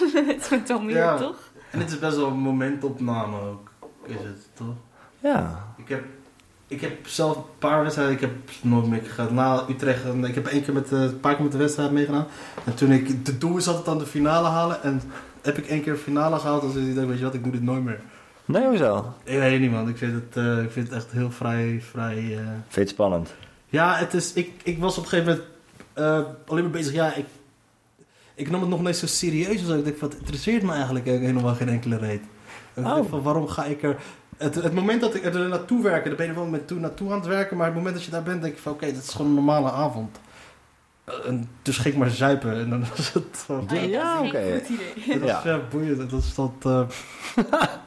het 0.26 0.42
is 0.42 0.48
met 0.50 0.92
Ja. 0.92 1.16
toch? 1.16 1.36
En 1.70 1.78
dit 1.78 1.90
is 1.90 1.98
best 1.98 2.16
wel 2.16 2.26
een 2.26 2.36
momentopname 2.38 3.40
ook, 3.40 3.70
is 4.06 4.14
het 4.14 4.48
toch? 4.54 4.74
Ja. 5.18 5.64
Ik 5.76 5.88
heb, 5.88 6.04
ik 6.68 6.80
heb 6.80 7.06
zelf 7.06 7.36
een 7.36 7.42
paar 7.58 7.82
wedstrijden, 7.82 8.14
ik 8.14 8.20
heb 8.20 8.30
nooit 8.62 8.86
meer 8.86 9.02
gegaan. 9.02 9.34
Na 9.34 9.64
Utrecht, 9.68 10.04
ik 10.22 10.34
heb 10.34 10.46
één 10.46 10.62
keer 10.62 10.74
met, 10.74 10.92
eh, 10.92 11.00
een 11.02 11.20
paar 11.20 11.34
keer 11.34 11.42
met 11.42 11.52
de 11.52 11.58
wedstrijd 11.58 11.90
meegedaan. 11.90 12.26
En 12.64 12.74
toen 12.74 12.90
ik, 12.92 13.24
de 13.26 13.38
doel 13.38 13.56
is 13.56 13.66
altijd 13.68 13.86
dan 13.86 13.98
de 13.98 14.06
finale 14.06 14.48
halen. 14.48 14.82
En 14.82 15.02
heb 15.42 15.58
ik 15.58 15.66
één 15.66 15.82
keer 15.82 15.92
de 15.92 15.98
finale 15.98 16.38
gehaald, 16.38 16.62
dan 16.74 16.86
ik 16.88 16.94
dacht, 16.94 17.06
weet 17.06 17.18
je 17.18 17.24
wat, 17.24 17.34
ik 17.34 17.42
doe 17.42 17.52
dit 17.52 17.62
nooit 17.62 17.84
meer. 17.84 18.00
Nee, 18.44 18.66
hoezo? 18.66 19.14
Ik 19.24 19.38
weet 19.38 19.52
het 19.52 19.60
niet 19.60 19.70
man, 19.70 19.88
ik 19.88 19.96
vind 19.96 20.12
het, 20.14 20.36
eh, 20.36 20.62
ik 20.62 20.70
vind 20.70 20.86
het 20.88 20.96
echt 20.96 21.10
heel 21.10 21.30
vrij, 21.30 21.82
vrij... 21.90 22.16
eh, 22.16 22.36
Vind 22.46 22.74
je 22.74 22.80
het 22.80 22.88
spannend? 22.88 23.34
Ja, 23.66 23.94
het 23.96 24.14
is, 24.14 24.32
ik, 24.32 24.52
ik 24.62 24.78
was 24.78 24.98
op 24.98 25.02
een 25.04 25.08
gegeven 25.08 25.32
moment 25.32 25.48
eh, 25.92 26.50
alleen 26.50 26.62
maar 26.62 26.72
bezig, 26.72 26.92
ja, 26.92 27.14
ik, 27.14 27.24
ik 28.34 28.50
nam 28.50 28.60
het 28.60 28.70
nog 28.70 28.82
niet 28.82 28.96
zo 28.96 29.06
serieus. 29.06 29.66
Dus 29.66 29.78
ik 29.78 29.84
dacht, 29.84 30.00
wat 30.00 30.14
interesseert 30.14 30.62
me 30.62 30.72
eigenlijk 30.72 31.04
helemaal 31.04 31.54
geen 31.54 31.68
enkele 31.68 31.96
reet. 31.98 32.22
Ik 32.74 32.86
Oh. 32.86 33.08
van, 33.08 33.22
waarom 33.22 33.48
ga 33.48 33.64
ik 33.64 33.82
er... 33.82 33.96
Het, 34.36 34.54
het 34.54 34.74
moment 34.74 35.00
dat 35.00 35.14
ik 35.14 35.24
er 35.24 35.48
naartoe 35.48 35.82
werk, 35.82 36.04
daar 36.04 36.14
ben 36.14 36.26
je 36.26 36.32
wel 36.32 36.46
met 36.46 36.66
toe 36.66 36.78
naartoe 36.78 37.10
aan 37.10 37.18
het 37.18 37.26
werken. 37.26 37.56
Maar 37.56 37.66
het 37.66 37.74
moment 37.74 37.94
dat 37.94 38.04
je 38.04 38.10
daar 38.10 38.22
bent, 38.22 38.42
denk 38.42 38.54
je 38.54 38.60
van, 38.60 38.72
oké, 38.72 38.86
dit 38.86 39.02
is 39.04 39.10
gewoon 39.12 39.26
een 39.26 39.34
normale 39.34 39.70
avond. 39.70 40.20
Eh, 41.04 41.14
En 41.26 41.48
dus 41.62 41.76
ging 41.78 41.94
ik 41.94 42.00
maar 42.00 42.10
zuipen 42.10 42.52
en 42.60 42.70
dan 42.70 42.84
was 42.96 43.12
het 43.12 43.24
van... 43.32 43.68
Ja, 43.88 44.16
dat 44.18 44.26
oké. 44.26 44.38
geen 44.42 44.60
goed 44.60 44.68
idee. 45.04 45.18
Dat 45.18 45.28
is 45.28 45.42
ja 45.44 45.60
boeiend. 45.70 46.10
Dat 46.10 46.22
is 46.22 46.34
dat. 46.42 46.50
eh 46.62 46.82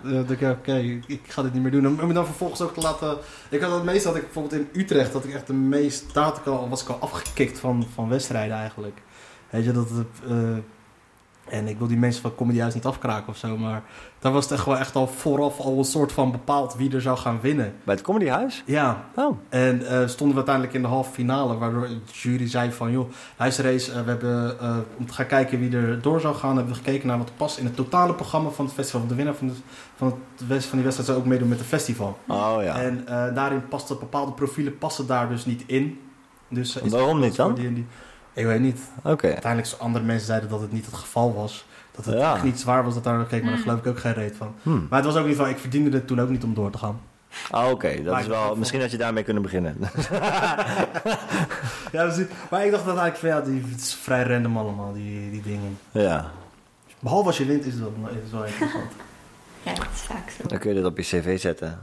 ja, 0.03 0.11
dan 0.11 0.25
denk 0.25 0.39
ik, 0.39 0.49
oké, 0.51 0.75
ik 1.07 1.21
ga 1.27 1.41
dit 1.41 1.53
niet 1.53 1.61
meer 1.61 1.71
doen. 1.71 1.87
Om 2.01 2.07
me 2.07 2.13
dan 2.13 2.25
vervolgens 2.25 2.61
ook 2.61 2.73
te 2.73 2.81
laten. 2.81 3.17
Ik 3.49 3.61
had 3.61 3.71
het 3.73 3.83
meest 3.83 4.03
dat 4.03 4.15
ik 4.15 4.21
bijvoorbeeld 4.21 4.53
in 4.73 4.81
Utrecht 4.81 5.13
dat 5.13 5.23
ik 5.25 5.33
echt 5.33 5.47
de 5.47 5.53
meest. 5.53 6.13
Daar 6.13 6.23
had 6.23 6.37
ik 6.37 6.45
al, 6.45 6.69
was 6.69 6.81
ik 6.81 6.89
al 6.89 6.99
afgekikt 6.99 7.59
van, 7.59 7.87
van 7.93 8.09
wedstrijden 8.09 8.55
eigenlijk. 8.57 9.01
Weet 9.53 9.65
je 9.65 9.71
dat 9.71 9.89
het. 9.89 10.07
eh, 10.29 10.37
en 11.49 11.67
ik 11.67 11.77
wil 11.77 11.87
die 11.87 11.97
mensen 11.97 12.21
van 12.21 12.35
Comedy 12.35 12.57
House 12.59 12.75
niet 12.77 12.85
afkraken 12.85 13.27
of 13.27 13.37
zo, 13.37 13.57
maar 13.57 13.83
daar 14.19 14.31
was 14.31 14.43
het 14.43 14.53
echt 14.53 14.65
wel 14.65 14.77
echt 14.77 14.95
al 14.95 15.07
vooraf 15.07 15.59
al 15.59 15.77
een 15.77 15.83
soort 15.83 16.11
van 16.11 16.31
bepaald 16.31 16.75
wie 16.75 16.93
er 16.93 17.01
zou 17.01 17.17
gaan 17.17 17.39
winnen. 17.41 17.73
Bij 17.83 17.93
het 17.95 18.03
Comedyhuis? 18.03 18.63
Ja, 18.65 19.05
Oh. 19.15 19.37
en 19.49 19.85
eh, 19.87 20.07
stonden 20.07 20.27
we 20.29 20.35
uiteindelijk 20.35 20.73
in 20.75 20.81
de 20.81 20.87
halve 20.87 21.11
finale, 21.11 21.57
waardoor 21.57 21.87
de 21.87 21.97
jury 22.11 22.47
zei 22.49 22.71
van, 22.71 22.91
joh, 22.91 23.09
luister 23.37 23.65
eens, 23.65 23.89
eh, 23.89 24.01
we 24.01 24.09
hebben, 24.09 24.57
om 24.97 25.05
te 25.05 25.13
gaan 25.13 25.25
kijken 25.25 25.59
wie 25.59 25.75
er 25.77 26.01
door 26.01 26.19
zou 26.21 26.35
gaan, 26.35 26.55
hebben 26.55 26.73
we 26.73 26.79
gekeken 26.83 27.07
naar 27.07 27.17
wat 27.17 27.31
past 27.37 27.57
in 27.57 27.65
het 27.65 27.75
totale 27.75 28.13
programma 28.13 28.49
van 28.49 28.65
het 28.65 28.73
festival. 28.73 29.07
De 29.07 29.15
winnaar 29.15 29.35
van, 29.35 29.47
de, 29.47 29.53
van, 29.95 30.07
het, 30.07 30.47
west- 30.47 30.65
van 30.67 30.75
die 30.77 30.83
wedstrijd 30.83 31.09
zou 31.09 31.21
ook 31.21 31.25
meedoen 31.29 31.47
met 31.49 31.57
het 31.59 31.67
festival. 31.67 32.17
Oh 32.27 32.55
ja. 32.61 32.75
En 32.81 33.05
daarin 33.33 33.67
pasten 33.67 33.99
bepaalde 33.99 34.31
profielen 34.31 34.77
passen 34.77 35.07
daar 35.07 35.29
dus 35.29 35.45
niet 35.45 35.63
in. 35.65 35.99
Dus, 36.47 36.77
Waarom 36.89 37.19
niet 37.19 37.35
dan? 37.35 37.53
die 37.55 37.73
die- 37.73 37.85
Ik 38.33 38.45
weet 38.45 38.59
niet. 38.59 38.79
Oké. 39.03 39.27
Uiteindelijk 39.27 39.67
zo 39.67 39.75
andere 39.79 40.05
mensen 40.05 40.25
zeiden 40.27 40.49
dat 40.49 40.61
het 40.61 40.71
niet 40.71 40.85
het 40.85 40.95
geval 40.95 41.33
was. 41.33 41.65
Dat 41.91 42.05
het 42.05 42.15
Ja. 42.17 42.33
echt 42.33 42.43
niet 42.43 42.59
zwaar 42.59 42.83
was 42.83 42.93
dat 42.93 43.03
daar 43.03 43.25
keek, 43.25 43.41
maar 43.41 43.49
daar 43.49 43.57
Mm. 43.59 43.65
geloof 43.65 43.79
ik 43.79 43.87
ook 43.87 43.99
geen 43.99 44.13
reet 44.13 44.35
van. 44.35 44.55
Hm. 44.61 44.69
Maar 44.89 45.03
het 45.03 45.05
was 45.13 45.15
ook 45.15 45.27
niet 45.27 45.35
van, 45.35 45.49
ik 45.49 45.57
verdiende 45.57 45.97
het 45.97 46.07
toen 46.07 46.21
ook 46.21 46.29
niet 46.29 46.43
om 46.43 46.53
door 46.53 46.71
te 46.71 46.77
gaan. 46.77 46.99
Ah, 47.51 47.69
Oké, 47.69 47.95
dat 48.03 48.13
Maar 48.13 48.21
is 48.21 48.27
wel. 48.27 48.45
vond- 48.45 48.57
Misschien 48.59 48.81
had 48.81 48.91
je 48.91 48.97
daarmee 48.97 49.23
kunnen 49.23 49.43
beginnen. 49.43 49.77
Ja, 51.91 52.13
maar 52.49 52.65
ik 52.65 52.71
dacht 52.71 52.85
dat 52.85 52.97
eigenlijk 52.97 53.15
van 53.17 53.29
ja, 53.29 53.41
die, 53.41 53.71
het 53.71 53.81
is 53.81 53.93
vrij 53.95 54.23
random 54.23 54.57
allemaal, 54.57 54.93
die, 54.93 55.31
die 55.31 55.41
dingen. 55.41 55.77
ja. 55.91 56.31
Behalve 56.99 57.27
als 57.27 57.37
je 57.37 57.45
wint, 57.45 57.65
is 57.65 57.73
het 57.73 57.81
wel, 57.81 57.93
is 58.09 58.15
het 58.21 58.31
wel 58.31 58.45
interessant. 58.45 58.91
Ja, 59.63 59.73
dat 59.73 59.85
is 59.93 60.01
vaak 60.01 60.29
zo. 60.29 60.47
Dan 60.47 60.57
kun 60.59 60.69
je 60.69 60.75
dit 60.75 60.85
op 60.85 60.97
je 60.97 61.03
cv 61.03 61.39
zetten. 61.39 61.79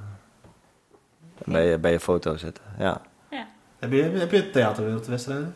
Bij 1.44 1.66
je, 1.66 1.78
bij 1.78 1.92
je 1.92 2.00
foto 2.00 2.36
zetten. 2.36 2.64
Ja. 2.78 3.00
heb, 3.78 3.92
je, 3.92 4.02
heb 4.02 4.30
je 4.30 4.50
theaterwereldwedstrijden? 4.50 5.54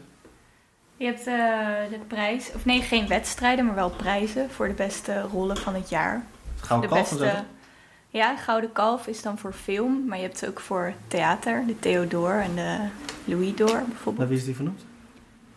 Je 1.04 1.10
hebt 1.10 1.26
eh, 1.26 1.98
de 1.98 2.04
prijs, 2.06 2.50
of 2.54 2.64
nee, 2.64 2.82
geen 2.82 3.08
wedstrijden, 3.08 3.66
maar 3.66 3.74
wel 3.74 3.90
prijzen 3.90 4.50
voor 4.50 4.68
de 4.68 4.74
beste 4.74 5.20
rollen 5.20 5.56
van 5.56 5.74
het 5.74 5.88
jaar. 5.88 6.24
Gouden 6.60 6.88
de 6.88 6.94
kalf 6.94 7.10
beste. 7.10 7.44
Ja, 8.08 8.36
Gouden 8.36 8.72
Kalf 8.72 9.06
is 9.06 9.22
dan 9.22 9.38
voor 9.38 9.52
film, 9.52 10.04
maar 10.06 10.18
je 10.18 10.22
hebt 10.22 10.46
ook 10.48 10.60
voor 10.60 10.92
theater, 11.08 11.62
de 11.66 11.78
Theodor 11.78 12.40
en 12.40 12.54
de 12.54 12.78
Louis 13.24 13.54
Door 13.54 13.72
Naar 13.72 13.84
bijvoorbeeld. 13.88 14.28
wie 14.28 14.38
is 14.38 14.44
die 14.44 14.54
vernoemd? 14.54 14.84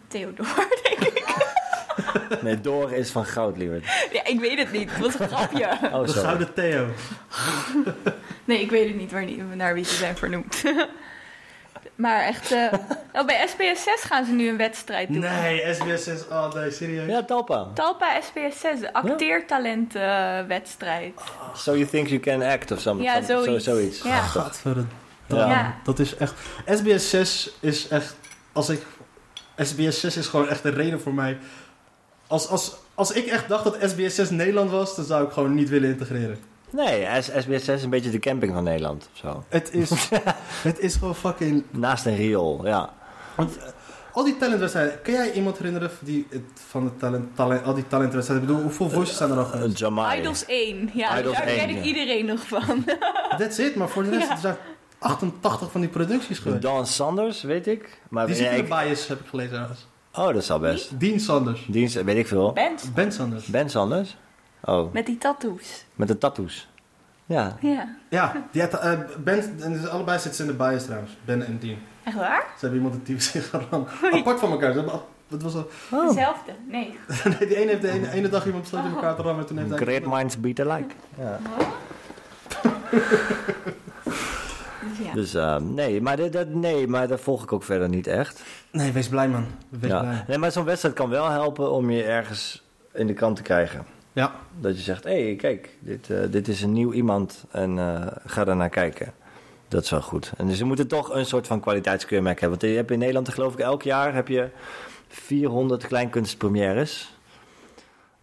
Theodor, 0.07 0.67
denk 0.83 1.13
ik. 1.13 1.25
Nee, 2.41 2.61
door 2.61 2.91
is 2.91 3.11
van 3.11 3.25
goud, 3.25 3.57
lieverd. 3.57 3.85
Ja, 4.11 4.25
ik 4.25 4.39
weet 4.39 4.57
het 4.57 4.71
niet. 4.71 4.91
Het 4.91 4.99
was 4.99 5.19
een 5.19 5.27
grapje. 5.27 5.77
Oh, 5.93 6.05
de. 6.05 6.07
Gouden 6.07 6.53
Theo. 6.53 6.87
Nee, 8.45 8.61
ik 8.61 8.69
weet 8.69 8.87
het 8.87 8.97
niet 8.97 9.11
waar 9.11 9.25
die, 9.25 9.43
naar 9.43 9.73
wie 9.73 9.83
ze 9.83 9.95
zijn 9.95 10.17
vernoemd. 10.17 10.63
Maar 11.97 12.21
echt, 12.21 12.51
eh, 12.51 12.73
oh, 13.21 13.25
bij 13.25 13.47
SBS 13.47 13.83
6 13.83 14.01
gaan 14.03 14.25
ze 14.25 14.31
nu 14.31 14.49
een 14.49 14.57
wedstrijd 14.57 15.07
doen. 15.07 15.19
Nee, 15.19 15.73
SBS 15.73 16.07
is... 16.07 16.27
Oh 16.27 16.53
nee, 16.53 16.71
serieus? 16.71 17.09
Ja, 17.09 17.23
Talpa. 17.23 17.67
Talpa 17.73 18.21
SBS 18.21 18.59
6, 18.59 18.79
de 18.79 18.93
acteertalentenwedstrijd. 18.93 21.13
So 21.55 21.75
you 21.75 21.85
think 21.87 22.07
you 22.07 22.19
can 22.19 22.41
act 22.41 22.71
of 22.71 22.79
something? 22.79 23.09
Ja, 23.09 23.21
Zo- 23.21 23.43
zoiets. 23.43 23.63
zoiets. 23.63 24.01
Ja. 24.01 24.21
Gadverdamme. 24.21 24.89
Ja. 25.27 25.49
Ja. 25.49 25.75
Dat 25.83 25.99
is 25.99 26.15
echt... 26.15 26.33
SBS 26.65 27.09
6 27.09 27.51
is 27.59 27.87
echt... 27.87 28.15
Als 28.53 28.69
ik... 28.69 28.81
SBS 29.57 29.99
6 29.99 30.17
is 30.17 30.27
gewoon 30.27 30.49
echt 30.49 30.63
een 30.63 30.73
reden 30.73 31.01
voor 31.01 31.13
mij... 31.13 31.37
Als, 32.27 32.47
als, 32.47 32.75
als 32.93 33.11
ik 33.11 33.25
echt 33.25 33.47
dacht 33.47 33.63
dat 33.63 33.77
SBS 33.81 34.15
6 34.15 34.29
Nederland 34.29 34.71
was, 34.71 34.95
dan 34.95 35.05
zou 35.05 35.25
ik 35.25 35.31
gewoon 35.31 35.53
niet 35.53 35.69
willen 35.69 35.89
integreren. 35.89 36.37
Nee, 36.69 37.07
SBS 37.21 37.45
6 37.65 37.67
is 37.67 37.83
een 37.83 37.89
beetje 37.89 38.09
de 38.09 38.19
camping 38.19 38.53
van 38.53 38.63
Nederland. 38.63 39.09
of 39.13 39.19
Zo. 39.19 39.43
Het 39.49 39.73
is, 39.73 39.89
het 40.69 40.79
is 40.79 40.95
gewoon 40.95 41.15
fucking... 41.15 41.63
Naast 41.71 42.05
een 42.05 42.15
riool, 42.15 42.65
ja. 42.65 42.93
Want 43.35 43.57
eh, 43.57 43.63
al 44.13 44.23
die 44.23 44.37
talentwedstrijden... 44.37 45.01
Kan 45.01 45.13
jij 45.13 45.31
iemand 45.31 45.57
herinneren 45.57 45.89
die 45.99 46.27
het, 46.29 46.41
van 46.67 46.83
de 46.83 46.95
talent, 46.97 47.35
talent, 47.35 47.65
al 47.65 47.73
die 47.73 47.87
talentwedstrijden... 47.87 48.47
Ik 48.47 48.51
bedoel, 48.53 48.67
hoeveel 48.67 48.89
voices 48.89 49.17
zijn 49.17 49.31
er 49.31 49.37
al 49.37 49.43
Uh, 49.43 49.49
geweest? 49.51 49.77
Jamai. 49.77 50.19
Idols 50.19 50.45
1, 50.45 50.89
ja, 50.93 51.19
Idols 51.19 51.37
daar 51.37 51.47
1, 51.47 51.57
ken 51.57 51.69
ik 51.69 51.75
ja. 51.75 51.81
iedereen 51.83 52.25
nog 52.25 52.47
van. 52.47 52.85
That's 53.39 53.57
it, 53.57 53.75
maar 53.75 53.89
voor 53.89 54.03
de 54.03 54.09
rest 54.09 54.27
Ja. 54.27 54.31
er 54.33 54.37
zijn 54.39 54.55
88 54.99 55.71
van 55.71 55.81
die 55.81 55.89
producties 55.89 56.39
geweest. 56.39 56.61
Dawn 56.61 56.85
Sanders, 56.85 57.41
weet 57.41 57.67
ik. 57.67 57.99
Maar 58.09 58.25
Die 58.25 58.35
zit 58.35 58.45
in 58.51 58.57
ik- 58.57 58.69
de 58.69 58.75
bias, 58.83 59.07
heb 59.07 59.19
ik 59.19 59.27
gelezen 59.27 59.59
ergens. 59.59 59.87
Oh, 60.13 60.33
dat 60.33 60.43
zal 60.43 60.59
best. 60.59 60.99
Dean 60.99 61.19
Sanders. 61.19 61.65
Dienst, 61.67 62.03
weet 62.03 62.17
ik 62.17 62.27
veel. 62.27 62.53
Band, 62.53 62.91
Ben 62.93 63.11
Sanders. 63.11 63.45
Ben 63.45 63.69
Sanders? 63.69 64.17
Oh, 64.67 64.93
met 64.93 65.05
die 65.05 65.17
tattoos. 65.17 65.85
met 65.95 66.07
de 66.07 66.17
tattoos. 66.17 66.67
Ja. 67.25 67.57
Ja, 67.61 67.95
Ja, 68.09 68.43
die 68.51 68.61
had, 68.61 68.73
eh, 68.79 68.99
Ben, 69.23 69.55
en 69.61 69.73
dus 69.73 69.87
allebei 69.87 70.19
zitten 70.19 70.33
ze 70.45 70.51
in 70.51 70.57
de 70.57 70.63
bias 70.63 70.83
trouwens. 70.83 71.17
Ben 71.25 71.45
en 71.45 71.59
Dean. 71.59 71.77
echt 72.03 72.15
waar? 72.15 72.41
Ze 72.53 72.59
hebben 72.59 72.77
iemand 72.79 72.95
een 72.95 73.03
team 73.03 73.19
zich 73.19 73.49
gedaan. 73.49 73.87
Apart 74.11 74.39
van 74.39 74.51
elkaar. 74.51 74.71
Ze 74.73 74.77
hebben, 74.79 74.99
dat 75.27 75.41
was 75.41 75.55
al, 75.55 75.67
Oh. 75.91 76.07
Dezelfde, 76.07 76.51
nee. 76.67 76.97
nee, 77.39 77.47
die 77.47 77.55
ene 77.57 77.69
heeft 77.69 77.81
de 77.81 77.89
ene, 77.89 78.11
ene 78.11 78.29
dag 78.29 78.45
iemand 78.45 78.63
besloten 78.63 78.89
in 78.89 78.95
elkaar 78.95 79.15
te 79.15 79.21
rammen. 79.21 79.41
En 79.41 79.47
toen 79.47 79.57
heeft 79.57 79.69
hij... 79.69 79.77
Great 79.79 80.05
minds 80.17 80.39
beat 80.39 80.59
alike. 80.59 80.93
Ja. 81.19 81.39
Dus 84.89 84.97
ja. 85.05 85.13
Dus 85.13 85.33
eh, 85.33 85.57
nee, 85.57 86.01
maar 86.01 86.17
dat, 86.17 86.31
dat, 86.31 86.47
nee, 86.47 86.87
maar 86.87 87.07
dat 87.07 87.19
volg 87.21 87.43
ik 87.43 87.53
ook 87.53 87.63
verder 87.63 87.89
niet 87.89 88.07
echt. 88.07 88.43
Nee, 88.71 88.91
wees 88.91 89.07
blij 89.09 89.27
man. 89.29 89.45
Wees 89.69 89.91
Ja. 89.91 89.99
blij. 89.99 90.23
Nee, 90.27 90.37
maar 90.37 90.51
zo'n 90.51 90.65
wedstrijd 90.65 90.95
kan 90.95 91.09
wel 91.09 91.29
helpen 91.29 91.71
om 91.71 91.89
je 91.89 92.03
ergens 92.03 92.63
in 92.93 93.07
de 93.07 93.13
krant 93.13 93.35
te 93.35 93.41
krijgen. 93.41 93.85
Ja. 94.17 94.35
Dat 94.59 94.77
je 94.77 94.83
zegt, 94.83 95.03
hé, 95.03 95.23
hey, 95.23 95.35
kijk, 95.35 95.69
dit, 95.79 96.09
eh, 96.09 96.19
dit 96.29 96.47
is 96.47 96.61
een 96.61 96.73
nieuw 96.73 96.91
iemand 96.91 97.45
en 97.51 97.79
eh, 97.79 98.07
ga 98.25 98.43
daar 98.43 98.55
naar 98.55 98.69
kijken. 98.69 99.13
Dat 99.67 99.83
is 99.83 99.89
wel 99.89 100.01
goed. 100.01 100.31
En 100.37 100.47
dus 100.47 100.57
je 100.57 100.63
moet 100.63 100.79
er 100.79 100.87
toch 100.87 101.13
een 101.13 101.25
soort 101.25 101.47
van 101.47 101.59
kwaliteitskeurmerk 101.59 102.39
hebben. 102.39 102.59
Want 102.59 102.71
je 102.71 102.77
hebt 102.77 102.91
in 102.91 102.99
Nederland, 102.99 103.29
geloof 103.29 103.53
ik, 103.53 103.59
elk 103.59 103.83
jaar 103.83 104.13
heb 104.13 104.27
je 104.27 104.49
400 105.07 105.87
kleinkunstpremières. 105.87 107.16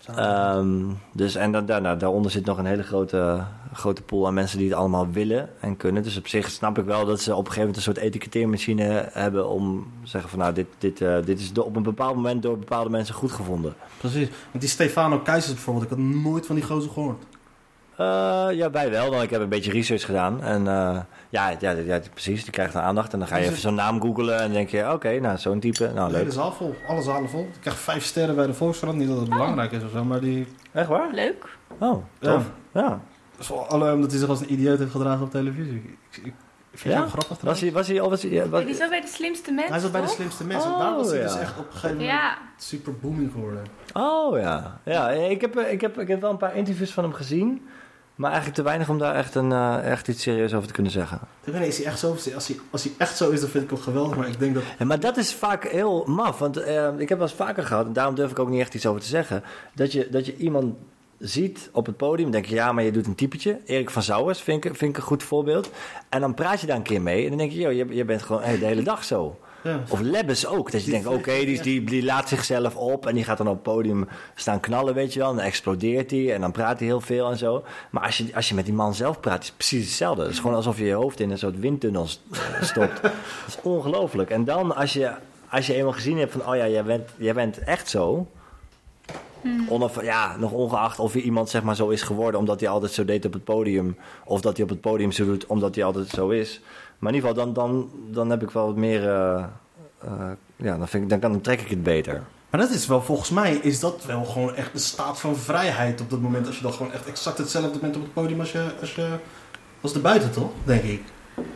Ehm, 0.06 0.82
dus 1.12 1.34
en 1.34 1.52
dan, 1.52 1.66
daarna, 1.66 1.96
daaronder 1.96 2.30
zit 2.30 2.44
nog 2.44 2.58
een 2.58 2.66
hele 2.66 2.82
grote, 2.82 3.44
grote 3.72 4.02
pool 4.02 4.26
aan 4.26 4.34
mensen 4.34 4.58
die 4.58 4.68
het 4.68 4.76
allemaal 4.76 5.10
willen 5.10 5.48
en 5.60 5.76
kunnen. 5.76 6.02
Dus 6.02 6.16
op 6.16 6.28
zich 6.28 6.50
snap 6.50 6.78
ik 6.78 6.84
wel 6.84 7.06
dat 7.06 7.20
ze 7.20 7.30
op 7.30 7.38
een 7.38 7.52
gegeven 7.52 7.60
moment 7.60 7.76
een 7.76 7.82
soort 7.82 7.96
etiketteermachine 7.96 9.08
hebben 9.12 9.48
om 9.48 9.86
te 10.02 10.08
zeggen 10.08 10.30
van 10.30 10.38
nou, 10.38 10.52
dit, 10.52 10.66
dit, 10.78 11.00
eh, 11.00 11.16
dit 11.24 11.40
is 11.40 11.52
op 11.58 11.76
een 11.76 11.82
bepaald 11.82 12.14
moment 12.14 12.42
door 12.42 12.58
bepaalde 12.58 12.90
mensen 12.90 13.14
goed 13.14 13.32
gevonden. 13.32 13.74
Precies. 13.98 14.28
Want 14.28 14.60
die 14.60 14.68
Stefano 14.68 15.18
Keizers 15.18 15.54
bijvoorbeeld, 15.54 15.84
ik 15.84 15.90
had 15.90 16.06
nooit 16.06 16.46
van 16.46 16.54
die 16.54 16.64
gozer 16.64 16.90
gehoord. 16.90 17.24
Eh, 17.96 18.46
ja, 18.50 18.70
wij 18.70 18.90
wel, 18.90 19.10
want 19.10 19.22
ik 19.22 19.30
heb 19.30 19.40
een 19.40 19.48
beetje 19.48 19.70
research 19.72 20.04
gedaan. 20.04 20.42
En 20.42 20.68
eh, 20.68 20.98
ja, 21.28 21.52
ja, 21.58 21.70
ja, 21.70 22.00
precies, 22.12 22.42
die 22.42 22.52
krijgt 22.52 22.74
een 22.74 22.80
aandacht. 22.80 23.12
En 23.12 23.18
dan 23.18 23.28
ga 23.28 23.36
je 23.36 23.42
Is 23.42 23.48
even 23.48 23.60
zo'n 23.60 23.74
naam 23.74 24.00
googlen 24.00 24.34
en 24.36 24.42
dan 24.42 24.52
denk 24.52 24.68
je, 24.68 24.92
oké, 24.92 25.20
nou, 25.20 25.38
zo'n 25.38 25.60
type, 25.60 25.90
nou 25.94 26.08
De 26.08 26.14
hele 26.16 26.24
leuk. 26.24 26.32
zaal 26.34 26.52
vol, 26.52 26.74
alle 26.88 27.02
zalen 27.02 27.28
vol. 27.30 27.40
Ik 27.42 27.60
krijg 27.60 27.76
vijf 27.78 28.04
sterren 28.04 28.34
bij 28.34 28.46
de 28.46 28.54
Volkskrant. 28.54 28.96
Niet 28.98 29.08
dat 29.08 29.20
het 29.20 29.28
belangrijk 29.28 29.72
is 29.72 29.82
of 29.84 29.90
zo, 29.90 30.04
maar 30.04 30.20
die... 30.20 30.46
Echt 30.72 30.88
waar? 30.88 31.08
Leuk. 31.12 31.44
Oh, 31.78 32.04
tof. 32.18 32.44
Ja. 32.72 32.88
Dat 32.88 32.98
is 33.40 33.48
wel 33.48 33.66
alle, 33.66 33.92
omdat 33.92 34.10
hij 34.10 34.20
zich 34.20 34.28
als 34.28 34.40
een 34.40 34.52
idioot 34.52 34.78
heeft 34.78 34.90
gedragen 34.90 35.22
op 35.24 35.30
televisie. 35.30 35.74
Ik, 36.10 36.16
ik, 36.16 36.34
ik 36.70 36.78
vind 36.80 36.94
Ja? 36.94 37.00
het 37.02 37.12
wel 37.12 37.20
grappig 37.22 37.46
Was 37.48 37.60
hij, 37.60 37.72
was 37.72 37.88
hij, 37.88 38.00
of 38.00 38.08
was 38.10 38.22
hij, 38.22 38.30
ja, 38.30 38.48
was- 38.48 38.64
Die 38.64 38.74
zat 38.74 38.88
bij 38.88 39.00
de 39.00 39.06
slimste 39.06 39.52
mensen. 39.52 39.72
Hij 39.72 39.80
zat 39.82 39.92
bij 39.92 40.00
de 40.00 40.06
slimste 40.08 40.44
mensen. 40.46 40.70
Oh, 40.70 40.78
Daar 40.78 40.94
was 40.94 41.10
hij 41.10 41.18
ja. 41.18 41.24
dus 41.24 41.36
echt 41.36 41.58
op 41.58 41.66
een 41.66 41.72
gegeven 41.72 41.96
moment 41.96 42.08
Ja, 42.16 42.38
super 42.56 42.98
booming 42.98 43.32
geworden. 43.32 43.62
Oh 43.92 44.38
ja, 44.38 44.80
ja 44.84 45.10
ik, 45.10 45.40
heb, 45.40 45.56
eh, 45.56 45.72
ik, 45.72 45.80
heb, 45.80 45.98
ik 46.00 46.08
heb 46.08 46.20
wel 46.20 46.30
een 46.30 46.36
paar 46.36 46.56
interviews 46.56 46.92
van 46.92 47.04
hem 47.04 47.12
gezien. 47.12 47.66
Maar 48.14 48.30
eigenlijk 48.30 48.60
te 48.60 48.64
weinig 48.64 48.88
om 48.88 48.98
daar 48.98 49.14
echt, 49.14 49.34
een, 49.34 49.52
eh, 49.52 49.90
echt 49.90 50.08
iets 50.08 50.22
serieus 50.22 50.54
over 50.54 50.66
te 50.66 50.72
kunnen 50.72 50.92
zeggen. 50.92 51.20
Niet, 51.44 51.54
is 51.54 51.76
hij 51.76 51.86
echt 51.86 51.98
zo? 51.98 52.10
Als 52.10 52.24
hij, 52.24 52.58
als 52.70 52.82
hij 52.82 52.92
echt 52.98 53.16
zo 53.16 53.30
is, 53.30 53.40
dan 53.40 53.48
vind 53.48 53.64
ik 53.64 53.70
hem 53.70 53.78
geweldig. 53.78 54.16
Maar 54.16 54.28
ik 54.28 54.38
denk 54.38 54.54
dat... 54.54 54.62
Ja, 54.78 54.84
maar 54.84 55.00
dat 55.00 55.16
is 55.16 55.34
vaak 55.34 55.64
heel 55.64 56.04
maf. 56.06 56.38
Want 56.38 56.56
eh, 56.56 56.88
ik 56.98 57.08
heb 57.08 57.18
wel 57.18 57.26
eens 57.26 57.36
vaker 57.36 57.64
gehad, 57.64 57.86
en 57.86 57.92
daarom 57.92 58.14
durf 58.14 58.30
ik 58.30 58.38
ook 58.38 58.48
niet 58.48 58.60
echt 58.60 58.74
iets 58.74 58.86
over 58.86 59.00
te 59.00 59.06
zeggen. 59.06 59.42
Dat 59.74 59.92
je, 59.92 60.08
dat 60.10 60.26
je 60.26 60.36
iemand 60.36 60.74
ziet 61.18 61.68
op 61.72 61.86
het 61.86 61.96
podium, 61.96 62.30
denk 62.30 62.46
je 62.46 62.54
ja, 62.54 62.72
maar 62.72 62.84
je 62.84 62.92
doet 62.92 63.06
een 63.06 63.14
typetje. 63.14 63.60
Erik 63.64 63.90
van 63.90 64.02
Zouwers 64.02 64.40
vind 64.40 64.64
ik, 64.64 64.76
vind 64.76 64.90
ik 64.90 64.96
een 64.96 65.02
goed 65.08 65.22
voorbeeld. 65.22 65.70
En 66.08 66.20
dan 66.20 66.34
praat 66.34 66.60
je 66.60 66.66
daar 66.66 66.76
een 66.76 66.82
keer 66.82 67.02
mee 67.02 67.22
en 67.22 67.28
dan 67.28 67.38
denk 67.38 67.52
je, 67.52 67.58
joh, 67.58 67.72
je, 67.72 67.86
je 67.94 68.04
bent 68.04 68.22
gewoon 68.22 68.42
hey, 68.42 68.58
de 68.58 68.64
hele 68.64 68.82
dag 68.82 69.04
zo. 69.04 69.38
Ja. 69.64 69.80
Of 69.88 70.00
Lebbes 70.00 70.46
ook. 70.46 70.70
Dat 70.70 70.84
je 70.84 70.90
Die- 70.90 71.02
denkt, 71.02 71.18
oké, 71.18 71.44
die, 71.44 71.62
die, 71.62 71.84
die 71.84 72.04
laat 72.04 72.28
zichzelf 72.28 72.76
op 72.76 73.06
en 73.06 73.14
die 73.14 73.24
gaat 73.24 73.38
dan 73.38 73.48
op 73.48 73.54
het 73.54 73.62
podium 73.62 74.08
staan 74.34 74.60
knallen, 74.60 74.94
weet 74.94 75.12
je 75.12 75.18
wel. 75.18 75.30
En 75.30 75.36
dan 75.36 75.44
explodeert 75.44 76.10
hij 76.10 76.34
en 76.34 76.40
dan 76.40 76.52
praat 76.52 76.78
hij 76.78 76.86
heel 76.88 77.00
veel 77.00 77.30
en 77.30 77.38
zo. 77.38 77.64
Maar 77.90 78.02
als 78.02 78.16
je, 78.18 78.26
als 78.34 78.48
je 78.48 78.54
met 78.54 78.64
die 78.64 78.74
man 78.74 78.94
zelf 78.94 79.20
praat, 79.20 79.40
is 79.42 79.46
het 79.48 79.56
precies 79.56 79.84
hetzelfde. 79.84 80.22
Het 80.22 80.32
is 80.32 80.38
gewoon 80.38 80.56
alsof 80.56 80.78
je 80.78 80.84
je 80.84 80.92
hoofd 80.92 81.20
in 81.20 81.30
een 81.30 81.38
soort 81.38 81.58
windtunnel 81.60 82.06
eh, 82.32 82.62
stopt. 82.62 83.02
dat 83.02 83.12
is 83.46 83.58
ongelooflijk. 83.62 84.30
En 84.30 84.44
dan 84.44 84.76
als 84.76 84.92
je, 84.92 85.10
als 85.50 85.66
je 85.66 85.74
eenmaal 85.74 85.92
gezien 85.92 86.18
hebt 86.18 86.32
van, 86.32 86.46
oh 86.48 86.56
ja, 86.56 86.68
jij 86.68 86.84
bent, 86.84 87.08
jij 87.16 87.34
bent 87.34 87.58
echt 87.58 87.88
zo. 87.88 88.26
Onaf, 89.68 90.02
ja, 90.04 90.36
nog 90.36 90.50
ongeacht 90.52 90.98
of 90.98 91.14
je 91.14 91.22
iemand 91.22 91.50
zeg 91.50 91.62
maar 91.62 91.76
zo 91.76 91.88
is 91.88 92.02
geworden 92.02 92.40
omdat 92.40 92.60
hij 92.60 92.68
altijd 92.68 92.92
zo 92.92 93.04
deed 93.04 93.24
op 93.24 93.32
het 93.32 93.44
podium. 93.44 93.96
Of 94.24 94.40
dat 94.40 94.54
hij 94.56 94.64
op 94.64 94.70
het 94.70 94.80
podium 94.80 95.12
zo 95.12 95.24
doet 95.24 95.46
omdat 95.46 95.74
hij 95.74 95.84
altijd 95.84 96.08
zo 96.08 96.28
is. 96.28 96.60
Maar 97.04 97.12
in 97.12 97.18
ieder 97.18 97.30
geval, 97.36 97.52
dan, 97.52 97.54
dan, 97.54 97.90
dan 98.10 98.30
heb 98.30 98.42
ik 98.42 98.50
wel 98.50 98.66
wat 98.66 98.76
meer. 98.76 99.08
eh, 99.08 99.44
eh, 100.02 100.30
ja, 100.56 100.76
dan, 100.76 100.88
vind 100.88 101.02
ik, 101.02 101.08
dan, 101.08 101.18
kan, 101.18 101.32
dan 101.32 101.40
trek 101.40 101.60
ik 101.60 101.68
het 101.68 101.82
beter. 101.82 102.22
Maar 102.50 102.60
dat 102.60 102.70
is 102.70 102.86
wel, 102.86 103.02
volgens 103.02 103.30
mij, 103.30 103.54
is 103.54 103.80
dat 103.80 104.04
wel 104.04 104.24
gewoon 104.24 104.54
echt 104.54 104.74
een 104.74 104.80
staat 104.80 105.20
van 105.20 105.36
vrijheid 105.36 106.00
op 106.00 106.10
dat 106.10 106.20
moment. 106.20 106.46
Als 106.46 106.56
je 106.56 106.62
dan 106.62 106.72
gewoon 106.72 106.92
echt 106.92 107.06
exact 107.06 107.38
hetzelfde 107.38 107.78
bent 107.78 107.96
op 107.96 108.02
het 108.02 108.12
podium 108.12 108.40
als 108.40 108.52
je, 108.52 108.66
als 108.80 108.94
je, 108.94 109.16
als 109.80 109.94
erbuiten, 109.94 110.30
toch? 110.30 110.50
Denk 110.64 110.82
ik. 110.82 111.02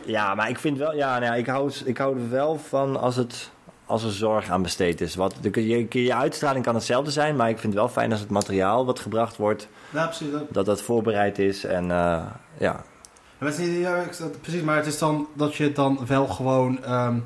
Ja, 0.05 0.35
maar 0.35 0.49
ik 0.49 0.59
vind 0.59 0.79
wel, 0.79 0.95
ja, 0.95 1.19
nou 1.19 1.25
ja, 1.25 1.35
ik, 1.35 1.47
hou, 1.47 1.73
ik 1.85 1.99
hou 1.99 2.19
er 2.19 2.31
wel 2.31 2.59
van 2.59 3.01
als, 3.01 3.17
het, 3.17 3.51
als 3.87 4.03
er 4.05 4.13
zorg 4.13 4.51
aan 4.51 4.63
besteed 4.63 5.01
is. 5.01 5.15
Wat, 5.15 5.35
de, 5.41 5.67
je, 5.67 5.87
je 6.05 6.15
uitstraling 6.15 6.65
kan 6.65 6.75
hetzelfde 6.75 7.11
zijn, 7.11 7.37
maar 7.37 7.49
ik 7.49 7.59
vind 7.59 7.73
het 7.73 7.83
wel 7.83 7.93
fijn 7.93 8.11
als 8.11 8.21
het 8.21 8.31
materiaal 8.31 8.87
wat 8.87 9.01
gebracht 9.01 9.37
wordt, 9.37 9.69
Ja, 9.91 10.05
precies. 10.05 10.31
Dat. 10.31 10.43
dat 10.51 10.67
dat 10.67 10.83
voorbereid 10.83 11.39
is. 11.39 11.65
En 11.65 11.91
eh, 11.91 12.23
ja, 12.59 12.85
Maar 13.39 13.49
het 13.49 13.59
is 13.59 13.67
niet, 13.67 13.79
ja, 13.79 13.97
ik, 13.97 14.19
dat- 14.19 14.41
precies, 14.41 14.63
maar 14.63 14.77
het 14.77 14.87
is 14.87 14.99
dan 14.99 15.27
dat 15.35 15.55
je 15.55 15.65
het 15.65 15.77
dan 15.77 16.01
wel 16.07 16.27
gewoon... 16.27 16.85
ehm 16.85 17.17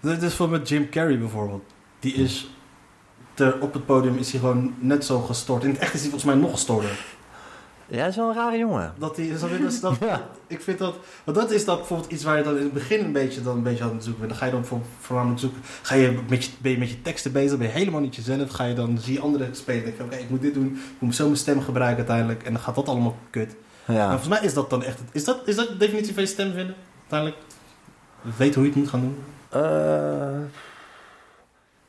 dit 0.00 0.22
is 0.22 0.34
voor 0.34 0.48
met 0.48 0.68
Jim 0.68 0.88
Carrey 0.88 1.18
bijvoorbeeld. 1.18 1.64
Die 1.98 2.12
is... 2.14 2.48
Ter, 3.34 3.60
op 3.60 3.72
het 3.72 3.86
podium 3.86 4.16
is 4.16 4.30
hij 4.30 4.40
gewoon 4.40 4.74
net 4.78 5.04
zo 5.04 5.20
gestort. 5.20 5.64
In 5.64 5.70
het 5.70 5.78
echt 5.78 5.94
is 5.94 6.00
hij 6.00 6.10
volgens 6.10 6.32
mij 6.32 6.40
nog 6.42 6.50
gestorder. 6.50 7.04
ja, 7.86 7.98
dat 7.98 8.08
is 8.08 8.16
wel 8.16 8.28
een 8.28 8.34
rare 8.34 8.58
jongen. 8.58 8.94
Dat 8.98 9.16
die, 9.16 9.38
dat, 9.38 9.50
is 9.50 9.80
dat, 9.80 9.96
Ja. 10.00 10.22
Ik 10.46 10.60
vind 10.62 10.78
dat... 10.78 10.96
Want 11.24 11.36
dat 11.36 11.50
is 11.50 11.64
dan 11.64 11.76
bijvoorbeeld 11.76 12.12
iets 12.12 12.24
waar 12.24 12.36
je 12.38 12.42
dan 12.44 12.56
in 12.56 12.62
het 12.62 12.72
begin 12.72 13.04
een 13.04 13.12
beetje, 13.12 13.42
dan 13.42 13.56
een 13.56 13.62
beetje 13.62 13.84
aan 13.84 13.94
het 13.94 14.04
zoeken 14.04 14.20
bent. 14.20 14.32
Dan 14.32 14.38
ga 14.40 14.46
je 14.46 14.52
dan 14.52 14.64
voor, 14.64 14.80
voornamelijk 15.00 15.40
zoeken... 15.40 15.60
Ga 15.82 15.94
je 15.94 16.18
met 16.28 16.44
je, 16.44 16.50
ben 16.58 16.72
je 16.72 16.78
met 16.78 16.90
je 16.90 17.02
teksten 17.02 17.32
bezig, 17.32 17.58
ben 17.58 17.66
je 17.66 17.72
helemaal 17.72 18.00
niet 18.00 18.16
jezelf. 18.16 18.50
Ga 18.50 18.64
je 18.64 18.74
dan, 18.74 18.98
zie 18.98 19.12
je 19.12 19.20
anderen 19.20 19.56
spelen. 19.56 19.84
denk 19.84 19.96
je, 19.96 20.02
oké, 20.04 20.16
ik 20.16 20.30
moet 20.30 20.42
dit 20.42 20.54
doen. 20.54 20.66
Ik 20.94 21.00
moet 21.00 21.14
zo 21.14 21.24
mijn 21.24 21.36
stem 21.36 21.60
gebruiken 21.62 21.96
uiteindelijk. 21.98 22.42
En 22.42 22.52
dan 22.52 22.62
gaat 22.62 22.74
dat 22.74 22.88
allemaal 22.88 23.16
kut. 23.30 23.54
Maar 23.86 23.96
Ja. 23.96 24.08
volgens 24.08 24.28
mij 24.28 24.40
is 24.42 24.54
dat 24.54 24.70
dan 24.70 24.82
echt... 24.82 24.98
het- 24.98 25.08
Is 25.12 25.24
dat, 25.24 25.48
is 25.48 25.56
dat 25.56 25.68
de 25.68 25.76
definitie 25.76 26.14
van 26.14 26.22
je 26.22 26.28
stem 26.28 26.52
vinden? 26.52 26.74
Uiteindelijk? 27.00 27.40
Weet 28.36 28.54
hoe 28.54 28.64
je 28.64 28.70
het 28.70 28.78
moet 28.78 28.88
gaan 28.88 29.00
doen? 29.00 29.16
Eh, 29.48 30.40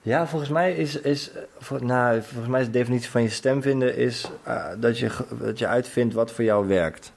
ja, 0.01 0.27
volgens 0.27 0.51
mij 0.51 0.73
is, 0.75 0.99
is, 1.01 1.31
voor, 1.59 1.85
nou, 1.85 2.21
volgens 2.21 2.47
mij 2.51 2.59
is 2.59 2.65
de 2.65 2.71
definitie 2.71 3.09
van 3.09 3.21
je 3.21 3.29
stem 3.29 3.61
vinden 3.61 3.95
is 3.97 4.29
eh, 4.43 4.65
dat, 4.77 4.99
je, 4.99 5.11
dat 5.39 5.59
je 5.59 5.67
uitvindt 5.67 6.13
wat 6.13 6.31
voor 6.31 6.43
jou 6.43 6.67
werkt. 6.67 7.11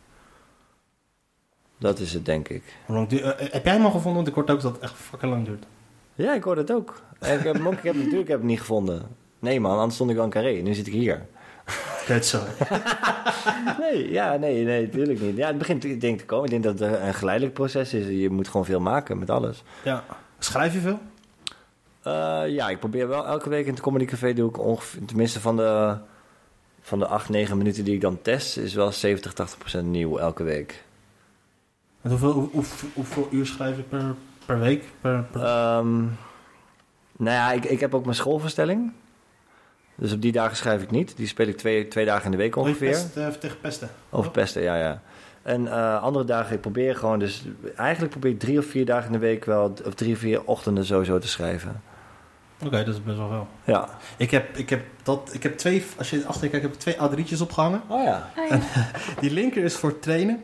Dat 1.78 1.98
is 1.98 2.12
het, 2.12 2.24
denk 2.24 2.48
ik. 2.48 2.62
Hoe 2.86 2.96
lang 2.96 3.12
eh, 3.12 3.52
heb 3.52 3.64
jij 3.64 3.72
hem 3.74 3.84
al 3.84 3.90
gevonden? 3.90 4.14
Want 4.14 4.28
ik 4.28 4.34
hoorde 4.34 4.52
ook 4.52 4.60
dat 4.60 4.72
het 4.72 4.82
echt 4.82 4.94
fucking 4.94 5.32
lang 5.32 5.44
duurt. 5.44 5.64
Ja, 6.14 6.34
ik 6.34 6.42
hoor 6.42 6.54
dat 6.54 6.72
ook. 6.72 7.00
Ik 7.20 7.26
heb 7.26 7.54
hem 7.54 7.66
ook, 7.66 7.72
ik 7.72 7.82
heb, 7.82 7.94
natuurlijk 7.94 8.14
heb 8.28 8.36
ik 8.36 8.42
hem 8.42 8.46
niet 8.46 8.58
gevonden. 8.60 9.02
Nee 9.38 9.60
man, 9.60 9.76
anders 9.76 9.94
stond 9.94 10.10
ik 10.10 10.16
wel 10.16 10.24
in 10.24 10.30
carré. 10.30 10.50
Nu 10.52 10.74
zit 10.74 10.86
ik 10.86 10.92
hier. 10.92 11.26
Kut 12.06 12.26
zo. 12.26 12.40
Nee, 13.80 14.10
ja, 14.10 14.36
nee, 14.36 14.64
nee, 14.64 14.86
natuurlijk 14.86 15.20
niet. 15.20 15.36
Ja, 15.36 15.46
het 15.46 15.58
begint 15.58 15.84
ik 15.84 16.00
denk 16.00 16.18
te 16.18 16.24
komen. 16.24 16.44
Ik 16.44 16.50
denk 16.50 16.62
dat 16.78 16.78
het 16.90 17.00
een 17.00 17.14
geleidelijk 17.14 17.54
proces 17.54 17.94
is. 17.94 18.06
Je 18.20 18.30
moet 18.30 18.48
gewoon 18.48 18.64
veel 18.66 18.80
maken 18.80 19.18
met 19.18 19.30
alles. 19.30 19.62
Ja. 19.84 20.04
Schrijf 20.38 20.72
je 20.72 20.80
veel? 20.80 20.98
Eh, 22.02 22.42
ja, 22.46 22.68
ik 22.68 22.78
probeer 22.78 23.08
wel 23.08 23.26
elke 23.26 23.48
week 23.48 23.66
in 23.66 23.72
het 23.72 23.80
Comedy 23.82 24.04
Café 24.04 24.32
doe 24.32 24.48
ik 24.48 24.58
ongeveer, 24.58 25.04
tenminste 25.04 25.40
van 25.40 25.56
de, 25.56 25.96
van 26.80 26.98
de 26.98 27.06
8, 27.06 27.28
9 27.28 27.56
minuten 27.58 27.84
die 27.84 27.94
ik 27.94 28.00
dan 28.00 28.22
test, 28.22 28.56
is 28.56 28.74
wel 28.74 28.92
70, 28.92 29.32
80 29.32 29.58
procent 29.58 29.86
nieuw 29.86 30.18
elke 30.18 30.42
week. 30.42 30.84
En 32.02 32.10
hoeveel, 32.10 32.32
hoe, 32.32 32.48
hoe- 32.52 32.64
hoeveel 32.94 33.28
uur 33.30 33.46
schrijf 33.46 33.76
je 33.76 33.82
per, 33.82 34.14
per 34.46 34.58
week? 34.58 34.84
Per, 35.00 35.22
per... 35.30 35.42
Ehm, 35.42 35.96
nou 37.16 37.36
ja, 37.36 37.52
ik, 37.52 37.64
ik 37.64 37.80
heb 37.80 37.94
ook 37.94 38.04
mijn 38.04 38.16
schoolverstelling. 38.16 38.92
Dus 40.00 40.12
op 40.12 40.22
die 40.22 40.32
dagen 40.32 40.56
schrijf 40.56 40.82
ik 40.82 40.90
niet. 40.90 41.16
Die 41.16 41.26
speel 41.26 41.46
ik 41.46 41.56
twee, 41.56 41.88
twee 41.88 42.04
dagen 42.04 42.24
in 42.24 42.30
de 42.30 42.36
week 42.36 42.56
Oh, 42.56 42.62
ongeveer. 42.62 42.90
pest, 42.90 43.16
eh, 43.16 43.26
tegen 43.28 43.60
pesten. 43.60 43.88
Over 44.10 44.30
pesten, 44.30 44.62
ja, 44.62 44.76
ja. 44.76 45.02
En 45.42 45.68
eh, 45.68 46.02
andere 46.02 46.24
dagen, 46.24 46.54
ik 46.54 46.60
probeer 46.60 46.96
gewoon 46.96 47.18
dus... 47.18 47.44
Eigenlijk 47.76 48.10
probeer 48.12 48.30
ik 48.30 48.38
drie 48.38 48.58
of 48.58 48.66
vier 48.66 48.84
dagen 48.86 49.06
in 49.06 49.12
de 49.12 49.18
week 49.18 49.44
wel... 49.44 49.72
Of 49.86 49.94
drie 49.94 50.12
of 50.12 50.18
vier 50.18 50.44
ochtenden 50.44 50.84
sowieso 50.84 51.18
te 51.18 51.28
schrijven. 51.28 51.82
Oké, 52.64 52.84
dat 52.84 52.94
is 52.94 53.02
best 53.02 53.16
wel 53.16 53.28
veel. 53.28 53.46
Ja. 53.64 53.88
Ik 54.16 54.30
heb, 54.30 54.56
ik 54.56 54.70
heb, 54.70 54.84
dat, 55.02 55.30
ik 55.32 55.42
heb 55.42 55.56
twee, 55.58 55.84
als 55.98 56.10
je 56.10 56.24
achter 56.26 56.44
je 56.44 56.50
kijkt, 56.50 56.64
heb 56.64 56.74
ik 56.74 56.80
twee 56.80 57.26
A3'tjes 57.26 57.42
opgehangen. 57.42 57.82
Oh 57.86 58.04
ja. 58.04 58.30
Ja. 58.48 58.60
Die 59.20 59.30
linker 59.30 59.64
is 59.64 59.74
voor 59.74 59.98
trainen. 59.98 60.42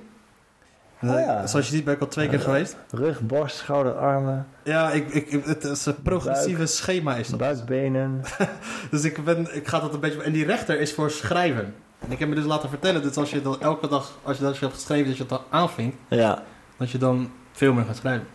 Oh 1.09 1.19
ja. 1.19 1.47
Zoals 1.47 1.69
je 1.69 1.75
ziet 1.75 1.85
ben 1.85 1.95
ik 1.95 2.01
al 2.01 2.09
twee 2.09 2.29
keer 2.29 2.40
geweest. 2.40 2.77
Rug, 2.90 3.21
borst, 3.21 3.57
schouder, 3.57 3.93
armen, 3.99 4.47
Ja, 4.64 4.90
ik, 4.90 5.09
ik, 5.09 5.31
het 5.45 5.64
is 5.64 5.87
een 5.87 6.03
progressieve 6.03 6.67
schema 6.67 7.17
is 7.17 7.29
dat. 7.29 7.38
buikbenen. 7.38 8.21
Dus 8.90 9.05
ik, 9.05 9.25
ben, 9.25 9.57
ik 9.57 9.67
ga 9.69 9.81
dat 9.81 9.95
een 9.95 10.01
beetje... 10.01 10.23
En 10.23 10.33
die 10.33 10.45
rechter 10.45 10.81
is 10.81 10.93
voor 10.93 11.11
schrijven. 11.11 11.75
En 11.99 12.12
ik 12.12 12.19
heb 12.19 12.29
me 12.29 12.35
dus 12.35 12.45
laten 12.45 12.69
vertellen 12.69 13.03
dat 13.03 13.17
als 13.17 13.31
je 13.31 13.43
dan 13.43 13.61
elke 13.61 13.88
dag, 13.88 14.12
als 14.23 14.37
je 14.37 14.43
dat 14.43 14.59
hebt 14.59 14.75
geschreven, 14.75 15.07
dat 15.07 15.14
je 15.17 15.21
het 15.23 15.31
dan 15.31 15.43
aanvinkt, 15.51 15.97
Ja. 16.09 16.43
dat 16.77 16.90
je 16.90 16.99
dan 16.99 17.31
veel 17.53 17.73
meer 17.73 17.85
gaat 17.85 17.97
schrijven. 17.97 18.27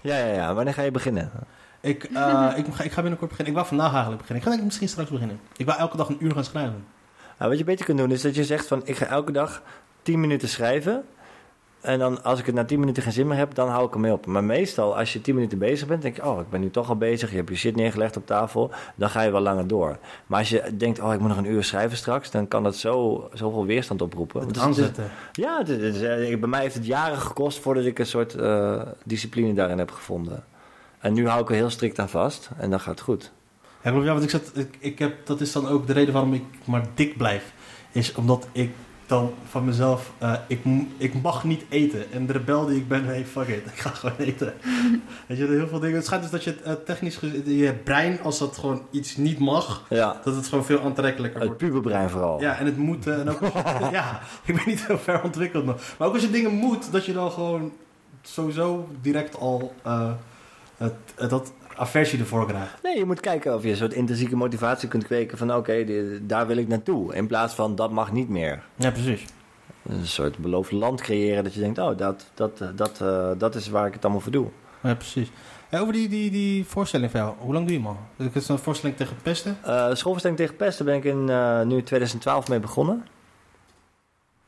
Ja, 0.00 0.16
ja, 0.16 0.32
ja. 0.34 0.54
Wanneer 0.54 0.74
ga 0.74 0.82
je 0.82 0.90
beginnen? 0.90 1.30
Ik, 1.80 2.04
eh, 2.04 2.52
ik, 2.56 2.66
ga, 2.72 2.82
ik 2.84 2.92
ga 2.92 3.00
binnenkort 3.00 3.30
beginnen. 3.30 3.46
Ik 3.46 3.54
wou 3.54 3.66
vandaag 3.66 3.90
eigenlijk 3.92 4.20
beginnen. 4.20 4.36
Ik 4.36 4.42
ga 4.42 4.48
denk 4.48 4.58
ik 4.58 4.64
misschien 4.64 4.88
straks 4.88 5.10
beginnen. 5.10 5.40
Ik 5.56 5.66
wou 5.66 5.78
elke 5.78 5.96
dag 5.96 6.08
een 6.08 6.24
uur 6.24 6.32
gaan 6.32 6.44
schrijven. 6.44 6.84
Nou, 7.38 7.50
wat 7.50 7.58
je 7.58 7.64
beter 7.64 7.84
kunt 7.84 7.98
doen 7.98 8.10
is 8.10 8.22
dat 8.22 8.34
je 8.34 8.44
zegt 8.44 8.66
van... 8.66 8.80
Ik 8.84 8.96
ga 8.96 9.06
elke 9.06 9.32
dag 9.32 9.62
10 10.02 10.20
minuten 10.20 10.48
schrijven. 10.48 11.04
En 11.82 11.98
dan 11.98 12.24
als 12.24 12.38
ik 12.38 12.46
het 12.46 12.54
na 12.54 12.64
10 12.64 12.80
minuten 12.80 13.02
geen 13.02 13.12
zin 13.12 13.26
meer 13.26 13.36
heb, 13.36 13.54
dan 13.54 13.68
hou 13.68 13.86
ik 13.86 13.94
ermee 13.94 14.12
op. 14.12 14.26
Maar 14.26 14.44
meestal 14.44 14.96
als 14.96 15.12
je 15.12 15.20
10 15.20 15.34
minuten 15.34 15.58
bezig 15.58 15.88
bent, 15.88 16.02
denk 16.02 16.16
je... 16.16 16.26
Oh, 16.26 16.40
ik 16.40 16.50
ben 16.50 16.60
nu 16.60 16.70
toch 16.70 16.88
al 16.88 16.96
bezig. 16.96 17.30
Je 17.30 17.36
hebt 17.36 17.48
je 17.48 17.54
shit 17.54 17.76
neergelegd 17.76 18.16
op 18.16 18.26
tafel. 18.26 18.70
Dan 18.94 19.10
ga 19.10 19.22
je 19.22 19.30
wel 19.30 19.40
langer 19.40 19.66
door. 19.66 19.98
Maar 20.26 20.38
als 20.38 20.48
je 20.48 20.76
denkt, 20.76 21.00
oh, 21.00 21.12
ik 21.12 21.20
moet 21.20 21.28
nog 21.28 21.38
een 21.38 21.50
uur 21.50 21.64
schrijven 21.64 21.96
straks... 21.96 22.30
dan 22.30 22.48
kan 22.48 22.62
dat 22.62 22.76
zo, 22.76 23.28
zoveel 23.32 23.66
weerstand 23.66 24.02
oproepen. 24.02 24.40
Het 24.40 24.44
Want 24.44 24.56
het 24.56 24.66
aanzetten. 24.66 25.10
Ja, 25.32 25.60
eh, 25.66 26.38
bij 26.38 26.48
mij 26.48 26.60
heeft 26.60 26.74
het 26.74 26.86
jaren 26.86 27.18
gekost 27.18 27.58
voordat 27.58 27.84
ik 27.84 27.98
een 27.98 28.06
soort 28.06 28.34
eh, 28.34 28.82
discipline 29.04 29.54
daarin 29.54 29.78
heb 29.78 29.90
gevonden. 29.90 30.44
En 30.98 31.12
nu 31.12 31.28
hou 31.28 31.42
ik 31.42 31.48
er 31.48 31.54
heel 31.54 31.70
strikt 31.70 31.98
aan 31.98 32.08
vast 32.08 32.50
en 32.58 32.70
dan 32.70 32.80
gaat 32.80 32.94
het 32.94 33.00
goed. 33.00 33.32
Ja, 33.82 33.92
want 33.92 34.22
ik 34.22 34.30
zat, 34.30 34.50
ik, 34.54 34.76
ik 34.78 34.98
heb, 34.98 35.26
dat 35.26 35.40
is 35.40 35.52
dan 35.52 35.68
ook 35.68 35.86
de 35.86 35.92
reden 35.92 36.12
waarom 36.12 36.34
ik 36.34 36.44
maar 36.64 36.86
dik 36.94 37.16
blijf. 37.16 37.52
Is 37.92 38.14
omdat 38.14 38.46
ik 38.52 38.70
dan 39.06 39.32
van 39.48 39.64
mezelf, 39.64 40.12
eh, 40.18 40.32
ik, 40.46 40.60
ik 40.96 41.22
mag 41.22 41.44
niet 41.44 41.64
eten. 41.68 42.12
En 42.12 42.26
de 42.26 42.32
rebel 42.32 42.66
die 42.66 42.76
ik 42.76 42.88
ben, 42.88 43.04
hey, 43.04 43.24
fuck 43.26 43.48
it, 43.48 43.66
ik 43.74 43.78
ga 43.80 43.90
gewoon 43.90 44.16
eten. 44.18 44.54
Weet 45.28 45.38
je, 45.38 45.46
heel 45.46 45.68
veel 45.68 45.80
dingen. 45.80 45.96
Het 45.96 46.04
schijnt 46.04 46.22
dus 46.22 46.32
dat 46.32 46.44
je 46.44 46.50
het 46.50 46.62
eh, 46.62 46.72
technisch, 46.84 47.16
gez- 47.16 47.32
je 47.44 47.72
brein, 47.84 48.20
als 48.22 48.38
dat 48.38 48.58
gewoon 48.58 48.82
iets 48.90 49.16
niet 49.16 49.38
mag, 49.38 49.82
Ja, 49.88 50.20
dat 50.24 50.34
het 50.36 50.46
gewoon 50.46 50.64
veel 50.64 50.80
aantrekkelijker 50.80 51.38
het 51.40 51.48
wordt. 51.48 51.64
puberbrein 51.64 52.10
vooral. 52.10 52.40
Ja, 52.40 52.58
en 52.58 52.66
het 52.66 52.76
moet, 52.76 53.06
eh, 53.06 53.20
en 53.20 53.28
ook, 53.30 53.40
ja, 53.92 54.20
ik 54.44 54.54
ben 54.54 54.64
niet 54.66 54.86
heel 54.86 54.98
ver 54.98 55.22
ontwikkeld 55.22 55.64
nog. 55.64 55.80
Maar 55.98 56.08
ook 56.08 56.14
als 56.14 56.22
je 56.22 56.30
dingen 56.30 56.52
moet, 56.52 56.92
dat 56.92 57.04
je 57.06 57.12
dan 57.12 57.30
gewoon 57.30 57.72
sowieso 58.22 58.88
direct 59.00 59.38
al, 59.38 59.72
eh, 59.82 60.10
het, 60.76 60.94
het- 61.16 61.30
dat 61.30 61.52
aversie 61.76 62.18
ervoor 62.18 62.46
krijgt. 62.46 62.82
Nee, 62.82 62.98
je 62.98 63.04
moet 63.04 63.20
kijken 63.20 63.54
of 63.54 63.62
je 63.62 63.70
een 63.70 63.76
soort 63.76 63.92
intrinsieke 63.92 64.36
motivatie 64.36 64.88
kunt 64.88 65.04
kweken 65.04 65.38
van 65.38 65.54
oké, 65.54 65.84
daar 66.22 66.46
wil 66.46 66.56
ik 66.56 66.68
naartoe. 66.68 67.14
In 67.14 67.26
plaats 67.26 67.54
van 67.54 67.74
dat 67.74 67.90
mag 67.90 68.12
niet 68.12 68.28
meer. 68.28 68.62
Ja, 68.76 68.90
precies. 68.90 69.24
Een 69.88 70.06
soort 70.06 70.38
beloofd 70.38 70.72
land 70.72 71.00
creëren 71.00 71.44
dat 71.44 71.54
je 71.54 71.60
denkt, 71.60 71.78
oh, 71.78 71.96
dat, 71.96 72.26
dat, 72.34 72.60
eh, 72.60 72.68
dat, 72.74 73.00
eh, 73.00 73.30
dat 73.38 73.54
is 73.54 73.68
waar 73.68 73.86
ik 73.86 73.92
het 73.92 74.02
allemaal 74.02 74.22
voor 74.22 74.32
doe. 74.32 74.46
Ja, 74.82 74.94
precies. 74.94 75.30
Hey, 75.68 75.80
over 75.80 75.92
die, 75.92 76.08
die, 76.08 76.30
die 76.30 76.64
voorstelling 76.66 77.10
van 77.10 77.20
jou, 77.20 77.34
hoe 77.38 77.52
lang 77.52 77.66
doe 77.66 77.76
je 77.76 77.82
hem 77.82 77.88
al? 77.88 77.98
Het 78.16 78.36
is 78.36 78.48
een 78.48 78.58
voorstelling 78.58 78.98
tegen 78.98 79.16
pesten. 79.22 79.58
Eh 79.62 79.88
schoolverstelling 79.92 80.38
tegen 80.38 80.56
pesten 80.56 80.84
ben 80.84 80.94
ik 80.94 81.04
in 81.04 81.24
nu 81.68 81.82
2012 81.82 82.48
mee 82.48 82.60
begonnen. 82.60 83.06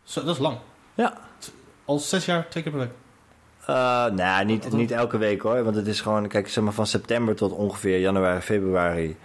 Zo, 0.03 0.25
dat 0.25 0.35
is 0.35 0.41
lang. 0.41 0.59
Ja. 0.95 1.19
Al 1.85 1.99
zes 1.99 2.25
jaar, 2.25 2.49
twee 2.49 2.63
keer 2.63 2.73
per 2.73 2.81
week. 2.81 3.04
Eh 3.67 4.07
nou, 4.07 4.45
niet, 4.45 4.73
niet 4.73 4.91
elke 4.91 5.19
week 5.19 5.43
hoor. 5.43 5.65
Want 5.65 5.77
het 5.77 5.87
is 5.87 6.01
gewoon, 6.01 6.29
kijk, 6.29 6.49
zeg 6.49 6.65
maar 6.65 6.73
van 6.73 6.87
september 6.87 7.35
tot 7.35 7.53
ongeveer 7.53 7.99
januari, 7.99 8.41
februari. 8.41 9.17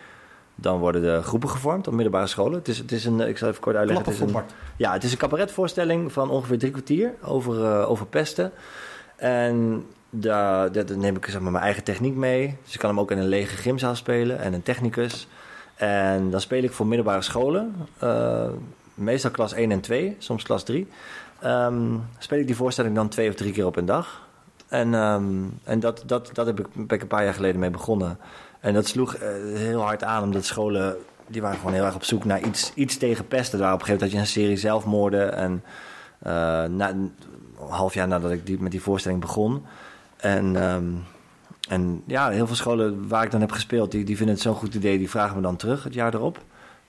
Dan 0.56 0.80
worden 0.80 1.02
de 1.02 1.22
groepen 1.22 1.50
gevormd 1.50 1.88
op 1.88 1.94
middelbare 1.94 2.28
scholen. 2.28 2.54
Het 2.58 2.68
is, 2.68 2.78
het 2.78 2.92
is 2.92 3.06
een, 3.06 3.20
ik 3.20 3.38
zal 3.38 3.48
even 3.50 3.62
kort 3.62 3.76
uitleggen. 3.76 4.06
Het 4.06 4.14
is 4.16 4.20
een, 4.28 4.32
ja, 4.78 4.94
het 4.94 5.04
is 5.04 5.12
een 5.12 5.18
cabaretvoorstelling 5.18 6.12
van 6.12 6.30
ongeveer 6.30 6.58
drie 6.58 6.72
kwartier 6.72 7.14
over, 7.24 7.64
eh, 7.66 7.90
over 7.90 8.06
pesten. 8.06 8.52
En 9.16 9.86
daar, 10.10 10.72
daar 10.72 10.98
neem 10.98 11.16
ik 11.16 11.26
zeg 11.26 11.42
maar, 11.42 11.52
mijn 11.52 11.64
eigen 11.64 11.84
techniek 11.84 12.16
mee. 12.16 12.58
Dus 12.64 12.74
ik 12.74 12.80
kan 12.80 12.90
hem 12.90 13.00
ook 13.00 13.12
in 13.12 13.18
een 13.18 13.28
lege 13.28 13.56
gymzaal 13.56 13.96
spelen 13.96 14.40
en 14.40 14.54
een 14.54 14.64
technicus. 14.64 15.28
En 15.76 16.30
dan 16.30 16.42
speel 16.42 16.64
ik 16.64 16.72
voor 16.72 16.88
middelbare 16.88 17.22
scholen. 17.22 17.76
eh, 18.00 18.50
meestal 18.94 19.32
klas 19.32 19.54
1 19.54 19.72
en 19.72 19.80
2, 19.82 20.16
soms 20.18 20.44
klas 20.44 20.64
3. 20.64 20.88
Ehm, 21.40 21.84
speel 22.18 22.40
ik 22.40 22.46
die 22.48 22.56
voorstelling 22.56 22.96
dan 22.96 23.10
twee 23.10 23.30
of 23.30 23.36
drie 23.36 23.52
keer 23.52 23.66
op 23.66 23.76
een 23.76 23.86
dag. 23.86 24.28
En, 24.70 24.94
ehm, 24.94 25.44
en 25.64 25.80
dat, 25.80 26.04
dat, 26.06 26.30
dat 26.34 26.46
heb 26.46 26.60
ik, 26.60 26.88
ben 26.88 27.02
een 27.02 27.08
paar 27.08 27.24
jaar 27.24 27.34
geleden 27.34 27.60
mee 27.60 27.70
begonnen. 27.70 28.18
En 28.60 28.74
dat 28.74 28.88
sloeg 28.88 29.16
eh, 29.16 29.30
heel 29.54 29.82
hard 29.82 30.04
aan, 30.04 30.24
omdat 30.24 30.46
scholen... 30.46 30.96
die 31.28 31.42
waren 31.42 31.58
gewoon 31.58 31.74
heel 31.74 31.86
erg 31.86 31.96
op 31.96 32.04
zoek 32.04 32.26
naar 32.26 32.42
iets, 32.42 32.72
iets 32.74 32.98
tegen 32.98 33.28
pesten. 33.28 33.60
Daar 33.60 33.74
op 33.74 33.80
een 33.80 33.86
gegeven 33.86 34.08
moment 34.08 34.26
had 34.26 34.36
je 34.36 34.40
een 34.40 34.44
serie 34.44 34.58
zelfmoorden. 34.58 35.34
En 35.34 35.64
eh, 36.20 36.32
na, 36.64 36.90
een 36.90 37.14
half 37.70 37.94
jaar 37.94 38.08
nadat 38.08 38.32
ik 38.32 38.46
die, 38.46 38.62
met 38.62 38.72
die 38.72 38.82
voorstelling 38.82 39.22
begon... 39.22 39.66
En, 40.18 40.56
ehm, 40.56 40.86
en 41.70 42.04
ja, 42.06 42.30
heel 42.30 42.48
veel 42.48 42.56
scholen 42.56 43.08
waar 43.08 43.24
ik 43.24 43.32
dan 43.32 43.42
heb 43.42 43.52
gespeeld... 43.52 43.92
die, 43.92 44.04
die 44.04 44.18
vinden 44.18 44.36
het 44.36 44.44
zo'n 44.44 44.56
goed 44.56 44.74
idee, 44.74 44.98
die 44.98 45.10
vragen 45.10 45.36
me 45.36 45.42
dan 45.42 45.56
terug 45.56 45.84
het 45.84 45.94
jaar 45.94 46.14
erop. 46.14 46.40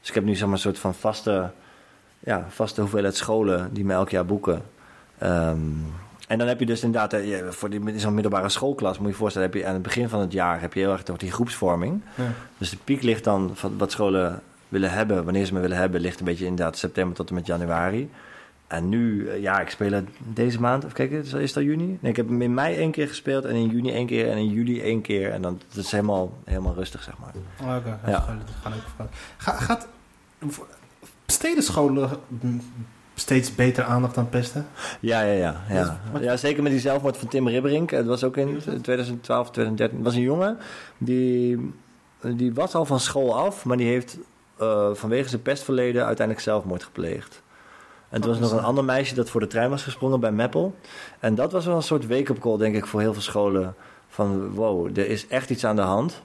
Dus 0.01 0.09
ik 0.09 0.15
heb 0.15 0.25
nu 0.25 0.35
zeg 0.35 0.45
maar, 0.45 0.53
een 0.53 0.59
soort 0.59 0.79
van 0.79 0.95
vaste, 0.95 1.51
ja, 2.19 2.47
vaste 2.49 2.81
hoeveelheid 2.81 3.17
scholen... 3.17 3.73
die 3.73 3.85
me 3.85 3.93
elk 3.93 4.11
jaar 4.11 4.27
boeken... 4.27 4.63
Ehm, 5.19 5.59
en 6.31 6.39
dan 6.39 6.49
heb 6.49 6.59
je 6.61 6.67
dus 6.67 6.83
inderdaad, 6.83 7.13
eh, 7.13 7.49
voor 7.49 7.69
zo'n 7.97 8.15
middelbare 8.15 8.49
schoolklas, 8.49 8.97
moet 8.97 9.07
je 9.07 9.13
je 9.13 9.19
voorstellen, 9.19 9.49
heb 9.51 9.57
je 9.61 9.67
aan 9.67 9.75
het 9.75 9.83
begin 9.83 10.09
van 10.09 10.21
het 10.21 10.33
jaar 10.33 10.61
heb 10.61 10.73
je 10.75 10.81
heel 10.81 10.93
erg 10.93 11.03
toch 11.03 11.17
die 11.17 11.33
groepsvorming. 11.33 12.01
Ja. 12.15 12.25
Dus 12.59 12.71
de 12.71 12.77
piek 12.85 13.03
ligt 13.03 13.25
dan 13.25 13.51
van 13.55 13.79
wat 13.79 13.91
scholen 13.91 14.41
willen 14.69 14.91
hebben, 14.91 15.25
wanneer 15.25 15.45
ze 15.45 15.55
me 15.55 15.61
willen 15.61 15.77
hebben, 15.77 16.01
ligt 16.01 16.19
een 16.19 16.25
beetje 16.25 16.45
inderdaad 16.47 16.79
september 16.79 17.17
tot 17.17 17.29
en 17.29 17.35
met 17.35 17.47
januari. 17.47 18.11
En 18.67 18.89
nu, 18.89 19.29
eh, 19.29 19.41
ja, 19.43 19.61
ik 19.61 19.71
speel 19.71 19.93
het 19.93 20.09
deze 20.19 20.61
maand, 20.61 20.83
even 20.85 20.95
kijken, 20.95 21.19
is 21.19 21.33
is 21.33 21.53
dat 21.53 21.63
juni? 21.65 21.99
Nee, 22.01 22.11
ik 22.11 22.17
heb 22.17 22.29
hem 22.29 22.43
in 22.43 22.55
mei 22.55 22.77
één 22.77 22.91
keer 22.91 23.09
gespeeld 23.09 23.45
en 23.45 23.55
in 23.55 23.69
juni 23.69 23.93
één 23.93 24.07
keer 24.07 24.31
en 24.31 24.37
in 24.37 24.49
juli 24.49 24.81
één 24.83 25.01
keer. 25.01 25.31
En 25.33 25.43
dan 25.43 25.61
dat 25.75 25.85
is 25.85 25.91
helemaal, 25.91 26.33
helemaal 26.45 26.75
rustig, 26.75 27.03
zeg 27.03 27.15
maar. 27.19 27.33
Oh, 27.71 27.77
Oké, 27.77 28.11
Ja. 28.11 28.21
gaan 28.21 28.43
vragen. 28.97 29.15
Ga, 29.37 29.53
gaat 29.53 29.89
besteden 31.27 31.63
scholen 31.63 32.11
mm, 32.29 32.61
steeds 33.21 33.55
beter 33.55 33.85
aandacht 33.85 34.17
aan 34.19 34.29
pesten? 34.29 34.67
Ja, 35.01 35.21
ja, 35.23 35.33
ja. 35.33 35.61
Ja, 35.69 36.01
is- 36.15 36.21
ja 36.25 36.37
zeker 36.37 36.63
met 36.63 36.73
die 36.73 36.81
zelfmoord 36.81 37.17
van 37.17 37.29
Tim 37.29 37.49
Ribberink. 37.49 37.91
Het 37.91 38.07
was 38.07 38.25
ook 38.25 38.37
in 38.37 38.59
2012, 38.83 39.51
2013. 39.51 39.97
Het 39.97 40.07
was 40.07 40.15
een 40.15 40.21
jongen 40.23 40.59
die, 40.99 41.73
die 42.35 42.55
was 42.55 42.75
al 42.75 42.85
van 42.85 43.01
school 43.01 43.37
af, 43.37 43.65
maar 43.65 43.77
die 43.77 43.87
heeft 43.87 44.19
eh, 44.57 44.89
vanwege 44.93 45.29
zijn 45.29 45.43
pestverleden 45.43 46.05
uiteindelijk 46.07 46.47
zelfmoord 46.47 46.83
gepleegd. 46.85 47.43
En 48.09 48.21
toen 48.21 48.31
was 48.31 48.41
er 48.41 48.45
nog 48.47 48.53
een 48.59 48.65
ander 48.67 48.85
meisje 48.85 49.15
dat 49.15 49.31
voor 49.31 49.41
de 49.41 49.47
trein 49.47 49.71
was 49.71 49.83
gesprongen 49.83 50.21
bij 50.21 50.33
Meppel. 50.33 50.75
En 51.19 51.35
dat 51.35 51.53
was 51.53 51.67
wel 51.67 51.77
een 51.77 51.83
soort 51.83 52.07
wake-up 52.07 52.39
call, 52.39 52.57
denk 52.57 52.75
ik, 52.75 52.87
voor 52.87 53.01
heel 53.01 53.13
veel 53.13 53.23
scholen. 53.23 53.75
Van 54.09 54.51
wow, 54.51 54.99
er 54.99 55.09
is 55.09 55.27
echt 55.29 55.51
iets 55.51 55.65
aan 55.65 55.77
de 55.77 55.83
hand. 55.83 56.23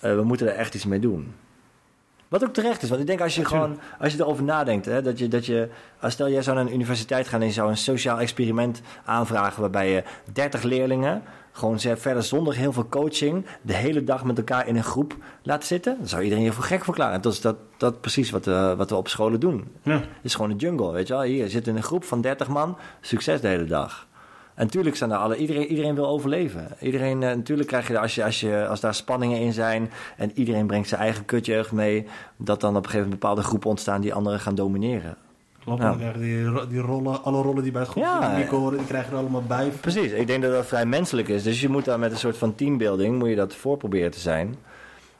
Eh, 0.00 0.14
we 0.14 0.22
moeten 0.22 0.46
er 0.48 0.54
echt 0.54 0.74
iets 0.74 0.84
mee 0.84 0.98
doen. 1.00 1.34
Wat 2.32 2.44
ook 2.44 2.52
terecht 2.52 2.82
is, 2.82 2.88
want 2.88 3.00
ik 3.00 3.06
denk 3.06 3.20
als 3.20 3.34
je 3.34 3.44
gewoon, 3.44 3.78
als 3.98 4.12
je 4.12 4.20
erover 4.20 4.44
nadenkt, 4.44 4.84
hè, 4.84 5.02
dat 5.02 5.18
je, 5.18 5.28
dat 5.28 5.46
je, 5.46 5.68
als 6.00 6.12
stel 6.12 6.28
jij 6.28 6.42
zou 6.42 6.56
naar 6.56 6.66
een 6.66 6.74
universiteit 6.74 7.28
gaan 7.28 7.40
en 7.40 7.46
je 7.46 7.52
zou 7.52 7.70
een 7.70 7.76
sociaal 7.76 8.20
experiment 8.20 8.80
aanvragen 9.04 9.60
waarbij 9.60 9.90
je 9.90 10.02
30 10.32 10.62
leerlingen 10.62 11.22
gewoon 11.52 11.80
verder 11.80 12.22
zonder 12.22 12.54
heel 12.54 12.72
veel 12.72 12.88
coaching 12.88 13.46
de 13.62 13.74
hele 13.74 14.04
dag 14.04 14.24
met 14.24 14.38
elkaar 14.38 14.66
in 14.66 14.76
een 14.76 14.84
groep 14.84 15.16
laat 15.42 15.64
zitten, 15.64 15.96
dan 15.98 16.08
zou 16.08 16.22
iedereen 16.22 16.44
je 16.44 16.52
voor 16.52 16.64
gek 16.64 16.84
verklaren. 16.84 17.14
En 17.14 17.20
dat 17.20 17.32
is 17.32 17.40
dat, 17.40 17.56
dat 17.76 18.00
precies 18.00 18.30
wat, 18.30 18.46
eh, 18.46 18.74
wat 18.74 18.90
we 18.90 18.96
op 18.96 19.08
scholen 19.08 19.40
doen. 19.40 19.72
Ja. 19.82 19.92
Het 19.92 20.04
is 20.22 20.34
gewoon 20.34 20.50
een 20.50 20.56
jungle, 20.56 20.92
weet 20.92 21.06
je 21.06 21.12
wel. 21.12 21.22
Hier 21.22 21.48
zit 21.48 21.66
in 21.66 21.76
een 21.76 21.82
groep 21.82 22.04
van 22.04 22.20
30 22.20 22.48
man, 22.48 22.76
succes 23.00 23.40
de 23.40 23.48
hele 23.48 23.64
dag. 23.64 24.06
En 24.62 24.68
natuurlijk 24.68 24.96
zijn 24.96 25.10
er 25.10 25.16
alle, 25.16 25.36
iedereen, 25.36 25.66
iedereen 25.66 25.94
wil 25.94 26.06
overleven. 26.06 26.68
Iedereen, 26.80 27.22
eh, 27.22 27.34
natuurlijk 27.34 27.68
krijg 27.68 27.88
je, 27.88 27.98
als, 27.98 28.14
je, 28.14 28.24
als, 28.24 28.40
je 28.40 28.66
als 28.66 28.80
daar 28.80 28.94
spanningen 28.94 29.38
in 29.38 29.52
zijn 29.52 29.90
en 30.16 30.30
iedereen 30.34 30.66
brengt 30.66 30.88
zijn 30.88 31.00
eigen 31.00 31.24
kutjeugd 31.24 31.72
mee, 31.72 32.06
dat 32.36 32.60
dan 32.60 32.70
op 32.70 32.76
een 32.76 32.82
gegeven 32.82 33.02
moment 33.02 33.20
bepaalde 33.20 33.42
groepen 33.42 33.70
ontstaan 33.70 34.00
die 34.00 34.14
anderen 34.14 34.40
gaan 34.40 34.54
domineren. 34.54 35.16
Klopt, 35.64 35.82
Ja. 35.82 36.12
die, 36.12 36.66
die 36.68 36.80
rollen, 36.80 37.24
alle 37.24 37.42
rollen 37.42 37.62
die 37.62 37.72
bij 37.72 37.80
het 37.80 37.90
groep 37.90 38.02
Ja, 38.02 38.38
ja, 38.38 38.46
horen, 38.46 38.78
die 38.78 38.86
krijg 38.86 39.04
je 39.04 39.12
er 39.12 39.18
allemaal 39.18 39.42
bij. 39.42 39.68
Precies, 39.80 40.12
ik 40.12 40.26
denk 40.26 40.42
dat 40.42 40.52
dat 40.52 40.66
vrij 40.66 40.86
menselijk 40.86 41.28
is. 41.28 41.42
Dus 41.42 41.60
je 41.60 41.68
moet 41.68 41.84
daar 41.84 41.98
met 41.98 42.10
een 42.10 42.18
soort 42.18 42.36
van 42.36 42.54
teambuilding, 42.54 43.18
moet 43.18 43.28
je 43.28 43.36
dat 43.36 43.54
voor 43.54 43.76
proberen 43.76 44.10
te 44.10 44.20
zijn. 44.20 44.56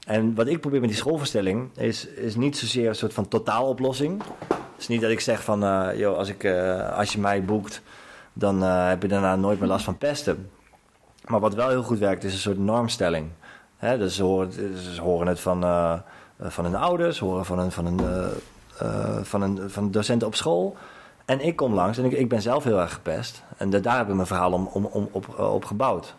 En 0.07 0.35
wat 0.35 0.47
ik 0.47 0.61
probeer 0.61 0.81
met 0.81 0.89
die 0.89 0.99
schoolverstelling, 0.99 1.69
is, 1.77 2.07
is 2.07 2.37
niet 2.37 2.57
zozeer 2.57 2.89
een 2.89 2.95
soort 2.95 3.15
van 3.15 3.29
totaaloplossing. 3.29 4.23
Het 4.49 4.81
is 4.81 4.89
niet 4.89 5.01
dat 5.01 5.11
ik 5.11 5.21
zeg 5.21 5.45
van, 5.45 5.65
eh, 5.65 5.89
joh, 5.99 6.17
als, 6.17 6.29
ik, 6.29 6.45
eh, 6.45 6.99
als 6.99 7.13
je 7.13 7.19
mij 7.21 7.45
boekt, 7.45 7.83
dan 8.33 8.63
eh, 8.63 8.89
heb 8.89 9.03
je 9.03 9.09
daarna 9.09 9.37
nooit 9.37 9.61
meer 9.61 9.69
last 9.69 9.85
van 9.85 9.99
pesten. 9.99 10.51
Maar 11.27 11.41
wat 11.41 11.55
wel 11.55 11.69
heel 11.69 11.83
goed 11.83 11.99
werkt, 11.99 12.25
is 12.25 12.33
een 12.33 12.39
soort 12.39 12.59
normstelling. 12.59 13.29
Hè, 13.77 13.99
dus 13.99 14.17
ze 14.17 14.23
horen, 14.23 14.51
horen 15.01 15.27
het 15.27 15.41
van, 15.41 15.65
eh, 15.65 15.95
van 16.41 16.65
hun 16.65 16.75
ouders, 16.77 17.19
horen 17.19 17.45
van 17.45 17.59
een, 17.59 17.73
van, 17.73 17.87
een, 17.87 18.01
eh, 18.79 19.17
van, 19.23 19.43
een, 19.43 19.71
van 19.71 19.91
docenten 19.91 20.27
op 20.27 20.35
school. 20.35 20.77
En 21.25 21.41
ik 21.47 21.57
kom 21.57 21.75
langs 21.75 21.99
en 21.99 22.05
ik, 22.05 22.13
ik 22.13 22.29
ben 22.29 22.43
zelf 22.43 22.65
heel 22.65 22.81
erg 22.81 22.93
gepest. 22.93 23.43
En 23.57 23.71
da- 23.71 23.79
daar 23.79 23.97
heb 23.97 24.09
ik 24.09 24.15
mijn 24.15 24.27
verhaal 24.27 24.53
om, 24.53 24.67
om, 24.73 24.85
om, 24.85 25.09
op, 25.11 25.39
op 25.39 25.65
gebouwd. 25.65 26.15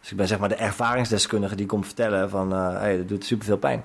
Dus 0.00 0.10
ik 0.10 0.16
ben 0.16 0.26
zeg 0.28 0.38
maar 0.38 0.48
de 0.48 0.54
ervaringsdeskundige 0.54 1.54
die 1.56 1.66
komt 1.66 1.86
vertellen 1.86 2.30
van... 2.30 2.52
eh 2.52 2.78
hey, 2.78 2.96
dat 2.96 3.08
doet 3.08 3.24
superveel 3.24 3.56
pijn. 3.56 3.82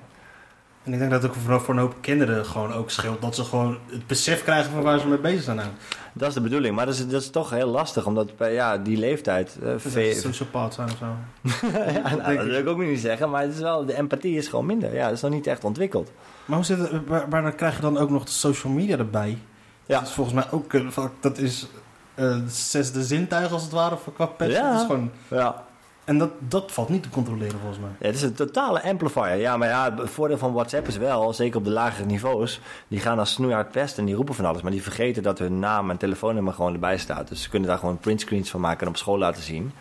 En 0.90 0.96
ik 0.96 1.08
denk 1.08 1.10
dat 1.10 1.22
het 1.22 1.30
ook 1.48 1.60
voor, 1.60 1.74
een 1.74 1.80
hoop 1.80 1.94
kinderen 2.00 2.46
gewoon 2.46 2.72
ook 2.72 2.90
scheelt. 2.90 3.22
Dat 3.22 3.34
ze 3.34 3.44
gewoon 3.44 3.78
het 3.86 4.06
besef 4.06 4.42
krijgen 4.42 4.70
van 4.72 4.82
waar 4.82 4.98
ze 4.98 5.06
mee 5.06 5.18
bezig 5.18 5.42
zijn. 5.42 5.56
Nou, 5.56 5.68
Dat 6.12 6.28
is 6.28 6.34
de 6.34 6.40
bedoeling. 6.40 6.74
Maar 6.74 6.86
dat 6.86 6.94
is, 6.94 7.08
dat 7.08 7.20
is 7.22 7.30
toch 7.30 7.50
heel 7.50 7.68
lastig, 7.68 8.06
omdat 8.06 8.36
bij 8.36 8.52
ja, 8.52 8.78
die 8.78 8.96
leeftijd... 8.96 9.56
eh, 9.62 9.66
dat 9.68 9.80
ve- 9.82 10.12
ze 10.12 10.20
sociopaat 10.20 10.74
zijn 10.74 10.88
of 10.90 10.96
zo. 10.98 11.06
ja, 12.02 12.16
nou, 12.16 12.36
dat 12.36 12.44
wil 12.46 12.54
ik 12.58 12.66
ook 12.68 12.78
niet 12.78 13.00
zeggen, 13.00 13.30
maar 13.30 13.42
het 13.42 13.54
is 13.54 13.60
wel, 13.60 13.84
de 13.86 13.96
empathie 13.96 14.36
is 14.36 14.48
gewoon 14.48 14.66
minder. 14.66 14.94
Ja, 14.94 15.04
dat 15.04 15.12
is 15.16 15.20
nog 15.20 15.30
niet 15.30 15.46
echt 15.46 15.64
ontwikkeld. 15.64 16.10
Maar 16.44 16.56
hoe 16.56 16.66
zit 16.66 16.78
het, 16.78 16.90
waar, 17.06 17.28
waar 17.28 17.42
dan 17.42 17.54
krijg 17.54 17.76
je 17.76 17.82
dan 17.82 17.98
ook 17.98 18.10
nog 18.10 18.24
de 18.24 18.30
social 18.30 18.72
media 18.72 18.98
erbij? 18.98 19.38
Ja. 19.86 19.98
Dat 19.98 20.08
is 20.08 20.14
volgens 20.14 20.34
mij 20.36 20.44
ook, 20.50 20.74
eh, 20.74 21.04
dat 21.20 21.38
is 21.38 21.66
eh, 22.14 22.24
de 22.24 22.42
zesde 22.48 23.02
zintuig 23.04 23.52
als 23.52 23.62
het 23.62 23.72
ware 23.72 23.96
voor 23.96 24.12
qua 24.12 24.26
pest. 24.26 24.50
Ja. 24.50 24.70
Dat 24.70 24.80
is 24.80 24.86
gewoon, 24.86 25.10
Ja. 25.28 25.64
En 26.10 26.18
dat, 26.18 26.30
dat 26.38 26.72
valt 26.72 26.88
niet 26.88 27.02
te 27.02 27.08
controleren 27.08 27.58
volgens 27.58 27.78
mij. 27.78 27.90
Ja, 27.98 28.06
het 28.06 28.14
is 28.14 28.22
een 28.22 28.32
totale 28.32 28.82
amplifier. 28.82 29.36
Ja, 29.36 29.56
maar 29.56 29.68
ja, 29.68 29.94
het 29.96 30.10
voordeel 30.10 30.38
van 30.38 30.52
WhatsApp 30.52 30.88
is 30.88 30.96
wel, 30.96 31.32
zeker 31.32 31.58
op 31.58 31.64
de 31.64 31.70
lagere 31.70 32.06
niveaus, 32.06 32.60
die 32.88 33.00
gaan 33.00 33.18
als 33.18 33.32
snoeihard 33.32 33.70
pesten 33.70 33.98
en 33.98 34.06
die 34.06 34.14
roepen 34.14 34.34
van 34.34 34.44
alles. 34.44 34.62
Maar 34.62 34.70
die 34.70 34.82
vergeten 34.82 35.22
dat 35.22 35.38
hun 35.38 35.58
naam 35.58 35.90
en 35.90 35.96
telefoonnummer 35.96 36.52
gewoon 36.52 36.72
erbij 36.72 36.98
staat. 36.98 37.28
Dus 37.28 37.42
ze 37.42 37.48
kunnen 37.48 37.68
daar 37.68 37.78
gewoon 37.78 37.98
printscreens 37.98 38.50
van 38.50 38.60
maken 38.60 38.80
en 38.80 38.88
op 38.88 38.96
school 38.96 39.18
laten 39.18 39.42
zien. 39.42 39.72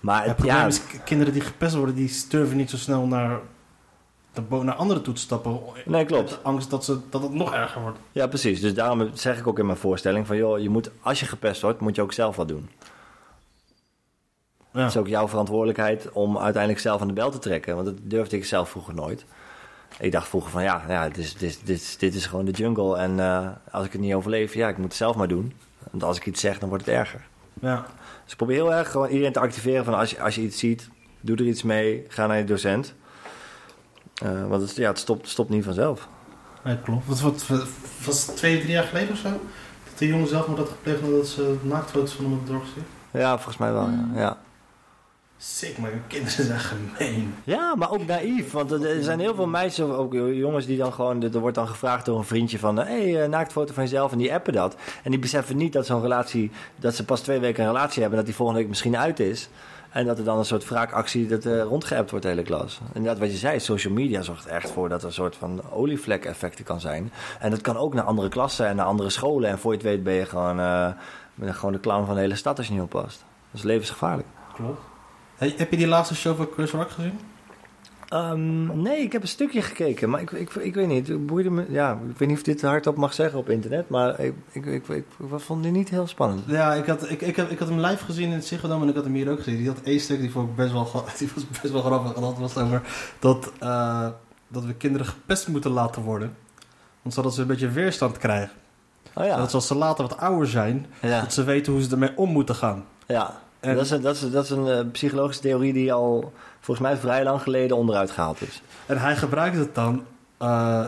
Maar 0.00 0.18
Het 0.18 0.26
het, 0.26 0.36
probleem 0.36 0.56
ja, 0.56 0.66
is, 0.66 0.80
kinderen 1.04 1.32
die 1.32 1.42
gepest 1.42 1.74
worden, 1.74 1.94
die 1.94 2.24
durven 2.28 2.56
niet 2.56 2.70
zo 2.70 2.76
snel 2.76 3.06
naar, 3.06 3.40
naar 4.48 4.74
anderen 4.74 5.02
toe 5.02 5.14
te 5.14 5.20
stappen. 5.20 5.60
Nee, 5.84 6.04
klopt. 6.04 6.38
Angst 6.42 6.70
dat, 6.70 6.84
ze, 6.84 6.98
dat 7.10 7.22
het 7.22 7.32
nog 7.32 7.54
erger 7.54 7.80
wordt. 7.80 7.98
ja, 8.12 8.26
precies. 8.26 8.60
Dus 8.60 8.74
daarom 8.74 9.10
zeg 9.12 9.38
ik 9.38 9.46
ook 9.46 9.58
in 9.58 9.66
mijn 9.66 9.78
voorstelling 9.78 10.26
van, 10.26 10.36
joh, 10.36 10.58
je 10.58 10.68
moet, 10.68 10.90
als 11.02 11.20
je 11.20 11.26
gepest 11.26 11.62
wordt, 11.62 11.80
moet 11.80 11.96
je 11.96 12.02
ook 12.02 12.12
zelf 12.12 12.36
wat 12.36 12.48
doen. 12.48 12.68
Ja. 14.74 14.80
Het 14.80 14.90
is 14.90 14.96
ook 14.96 15.06
jouw 15.08 15.28
verantwoordelijkheid 15.28 16.12
om 16.12 16.38
uiteindelijk 16.38 16.82
zelf 16.82 17.00
aan 17.00 17.06
de 17.06 17.12
bel 17.12 17.30
te 17.30 17.38
trekken. 17.38 17.74
Want 17.74 17.86
dat 17.86 17.96
durfde 18.02 18.36
ik 18.36 18.44
zelf 18.44 18.70
vroeger 18.70 18.94
nooit. 18.94 19.24
Ik 19.98 20.12
dacht 20.12 20.28
vroeger 20.28 20.50
van 20.50 20.62
ja, 20.62 20.82
ja 20.88 21.08
dit, 21.08 21.18
is, 21.18 21.32
dit, 21.36 21.50
is- 21.50 21.58
dit, 21.62 21.80
is- 21.80 21.96
dit 21.98 22.14
is 22.14 22.26
gewoon 22.26 22.44
de 22.44 22.50
jungle. 22.50 22.96
En 22.96 23.20
eh, 23.20 23.48
als 23.70 23.86
ik 23.86 23.92
het 23.92 24.00
niet 24.00 24.14
overleef, 24.14 24.54
ja, 24.54 24.68
ik 24.68 24.76
moet 24.76 24.86
het 24.86 24.94
zelf 24.94 25.16
maar 25.16 25.28
doen. 25.28 25.52
Want 25.90 26.02
als 26.02 26.16
ik 26.16 26.26
iets 26.26 26.40
zeg, 26.40 26.58
dan 26.58 26.68
wordt 26.68 26.86
het 26.86 26.94
erger. 26.94 27.20
Ja. 27.60 27.86
Dus 28.22 28.32
ik 28.32 28.36
probeer 28.36 28.56
heel 28.56 28.72
erg 28.74 28.90
gewoon 28.90 29.08
iedereen 29.08 29.32
te 29.32 29.40
activeren 29.40 29.84
van 29.84 29.94
als 29.94 30.10
je, 30.10 30.20
als 30.22 30.34
je 30.34 30.40
iets 30.40 30.58
ziet, 30.58 30.88
doe 31.20 31.36
er 31.36 31.46
iets 31.46 31.62
mee, 31.62 32.04
ga 32.08 32.26
naar 32.26 32.38
je 32.38 32.44
docent. 32.44 32.94
Eh, 34.22 34.46
want 34.46 34.62
het, 34.62 34.76
ja, 34.76 34.88
het 34.88 34.98
stopt, 34.98 35.28
stopt 35.28 35.50
niet 35.50 35.64
vanzelf. 35.64 36.08
Ja, 36.64 36.78
klopt. 36.84 37.06
Wat, 37.06 37.20
wat, 37.20 37.46
wat- 37.46 37.66
was 38.04 38.26
het 38.26 38.36
twee, 38.36 38.58
drie 38.58 38.70
jaar 38.72 38.84
geleden 38.84 39.10
of 39.12 39.18
zo? 39.18 39.28
Dat 39.28 39.98
de 39.98 40.06
jongen 40.06 40.28
zelf 40.28 40.46
maar 40.46 40.56
dat 40.56 40.68
gepleegd 40.68 41.00
had 41.00 41.10
dat 41.10 41.26
ze 41.26 41.56
naaktfoto's 41.62 42.12
van 42.12 42.24
hem 42.24 42.32
op 42.34 42.38
het 42.40 42.48
dorp? 42.48 42.64
Ja, 43.10 43.34
volgens 43.34 43.56
mij 43.56 43.72
wel. 43.72 43.88
Ja. 43.88 44.08
ja. 44.14 44.38
Sick, 45.38 45.78
maar 45.78 45.90
kinderen 46.06 46.44
zijn 46.44 46.60
gemeen. 46.60 47.34
Ja, 47.44 47.74
maar 47.74 47.90
ook 47.90 48.06
naïef. 48.06 48.52
Want 48.52 48.70
er 48.70 49.02
zijn 49.02 49.20
heel 49.20 49.34
veel 49.34 49.46
meisjes, 49.46 49.86
of 49.86 49.96
ook 49.96 50.12
jongens 50.12 50.66
die 50.66 50.78
dan 50.78 50.92
gewoon... 50.92 51.22
Er 51.22 51.38
wordt 51.38 51.56
dan 51.56 51.68
gevraagd 51.68 52.04
door 52.04 52.18
een 52.18 52.24
vriendje 52.24 52.58
van... 52.58 52.76
Hé, 52.76 53.10
hey, 53.10 53.22
eh, 53.22 53.28
naaktfoto 53.28 53.72
van 53.72 53.82
jezelf. 53.82 54.12
En 54.12 54.18
die 54.18 54.34
appen 54.34 54.52
dat. 54.52 54.76
En 55.02 55.10
die 55.10 55.20
beseffen 55.20 55.56
niet 55.56 55.72
dat 55.72 55.86
zo'n 55.86 56.00
relatie... 56.00 56.50
Dat 56.76 56.94
ze 56.94 57.04
pas 57.04 57.20
twee 57.20 57.38
weken 57.38 57.64
een 57.64 57.70
relatie 57.70 58.00
hebben. 58.00 58.18
En 58.18 58.24
dat 58.24 58.26
die 58.26 58.34
volgende 58.34 58.60
week 58.60 58.68
misschien 58.68 58.96
uit 58.96 59.20
is. 59.20 59.48
En 59.90 60.06
dat 60.06 60.18
er 60.18 60.24
dan 60.24 60.38
een 60.38 60.44
soort 60.44 60.68
wraakactie 60.68 61.26
dat 61.26 61.44
uh, 61.44 61.62
rondgeappt 61.62 62.10
wordt 62.10 62.24
de 62.24 62.30
hele 62.30 62.42
klas. 62.42 62.80
En 62.92 63.04
dat 63.04 63.18
wat 63.18 63.30
je 63.30 63.36
zei, 63.36 63.60
social 63.60 63.92
media 63.92 64.22
zorgt 64.22 64.44
er 64.44 64.50
echt 64.50 64.70
voor 64.70 64.88
dat 64.88 65.00
er 65.00 65.06
een 65.06 65.12
soort 65.12 65.36
van 65.36 65.62
olievlek-effecten 65.72 66.64
kan 66.64 66.80
zijn. 66.80 67.12
En 67.38 67.50
dat 67.50 67.60
kan 67.60 67.76
ook 67.76 67.94
naar 67.94 68.04
andere 68.04 68.28
klassen 68.28 68.66
en 68.66 68.76
naar 68.76 68.86
andere 68.86 69.10
scholen. 69.10 69.50
En 69.50 69.58
voor 69.58 69.70
je 69.72 69.78
het 69.78 69.86
weet 69.86 70.02
ben 70.02 70.14
je 70.14 70.26
gewoon, 70.26 70.58
uh, 70.58 70.88
ben 71.34 71.48
je 71.48 71.52
gewoon 71.52 71.72
de 71.72 71.80
clown 71.80 72.06
van 72.06 72.14
de 72.14 72.20
hele 72.20 72.36
stad 72.36 72.58
als 72.58 72.66
je 72.66 72.72
niet 72.72 72.82
oppast. 72.82 73.24
Dat 73.50 73.60
is 73.60 73.62
levensgevaarlijk. 73.62 74.28
Klopt. 74.54 74.93
Heb 75.56 75.70
je 75.70 75.76
die 75.76 75.86
laatste 75.86 76.14
show 76.14 76.36
van 76.36 76.48
Chris 76.54 76.70
Rock 76.70 76.90
gezien? 76.90 77.18
Um, 78.14 78.82
nee, 78.82 79.02
ik 79.02 79.12
heb 79.12 79.22
een 79.22 79.28
stukje 79.28 79.62
gekeken, 79.62 80.10
maar 80.10 80.20
ik, 80.20 80.30
ik, 80.30 80.54
ik 80.54 80.74
weet 80.74 80.86
niet. 80.86 81.26
Boeide 81.26 81.50
me, 81.50 81.66
ja, 81.68 81.98
ik 82.10 82.18
weet 82.18 82.28
niet 82.28 82.36
of 82.36 82.42
dit 82.42 82.62
hardop 82.62 82.96
mag 82.96 83.14
zeggen 83.14 83.38
op 83.38 83.48
internet, 83.48 83.88
maar 83.88 84.20
ik, 84.20 84.34
ik, 84.52 84.64
ik, 84.66 84.88
ik, 84.88 85.04
vond 85.36 85.62
die 85.62 85.72
niet 85.72 85.88
heel 85.88 86.06
spannend. 86.06 86.42
Ja, 86.46 86.74
ik 86.74 86.86
had, 86.86 87.10
ik, 87.10 87.20
ik, 87.20 87.36
heb, 87.36 87.50
ik 87.50 87.58
had 87.58 87.68
hem 87.68 87.80
live 87.80 88.04
gezien 88.04 88.28
in 88.28 88.34
het 88.34 88.46
Ziggo 88.46 88.80
en 88.80 88.88
ik 88.88 88.94
had 88.94 89.04
hem 89.04 89.14
hier 89.14 89.30
ook 89.30 89.38
gezien. 89.38 89.56
Die 89.56 89.68
had 89.68 89.80
één 89.80 90.00
stuk, 90.00 90.20
die 90.20 90.30
vond 90.30 90.48
ik 90.48 90.54
best 90.56 90.72
wel, 90.72 90.84
die 91.18 91.30
was 91.34 91.44
best 91.60 91.72
wel 91.72 91.82
grappig. 91.82 92.14
En 92.14 92.20
dat 92.20 92.38
was 92.38 92.56
over 92.56 92.82
dat, 93.18 93.52
uh, 93.62 94.08
dat 94.48 94.64
we 94.64 94.74
kinderen 94.74 95.06
gepest 95.06 95.48
moeten 95.48 95.70
laten 95.70 96.02
worden. 96.02 96.36
Want 97.02 97.14
zodat 97.14 97.34
ze 97.34 97.40
een 97.40 97.46
beetje 97.46 97.70
weerstand 97.70 98.18
krijgen. 98.18 98.56
Oh 99.14 99.24
ja. 99.24 99.36
Dat 99.36 99.54
als 99.54 99.66
ze 99.66 99.74
later 99.74 100.08
wat 100.08 100.18
ouder 100.18 100.48
zijn, 100.48 100.86
Ja. 101.00 101.20
dat 101.20 101.32
ze 101.32 101.44
weten 101.44 101.72
hoe 101.72 101.82
ze 101.82 101.90
ermee 101.90 102.16
om 102.16 102.30
moeten 102.30 102.54
gaan. 102.54 102.84
Ja, 103.06 103.42
En- 103.64 103.74
dat 103.76 103.84
is, 103.84 103.90
een, 103.90 104.00
dat, 104.00 104.14
is, 104.14 104.30
dat 104.30 104.44
is 104.44 104.50
een 104.50 104.68
eh, 104.68 104.80
psychologische 104.92 105.42
theorie 105.42 105.72
die 105.72 105.92
al 105.92 106.32
volgens 106.60 106.86
mij 106.86 106.96
vrij 106.96 107.24
lang 107.24 107.42
geleden 107.42 107.76
onderuit 107.76 108.10
gehaald 108.10 108.42
is. 108.42 108.62
En 108.86 108.98
hij 108.98 109.16
gebruikte 109.16 109.58
het 109.58 109.74
dan 109.74 110.04
eh, 110.38 110.86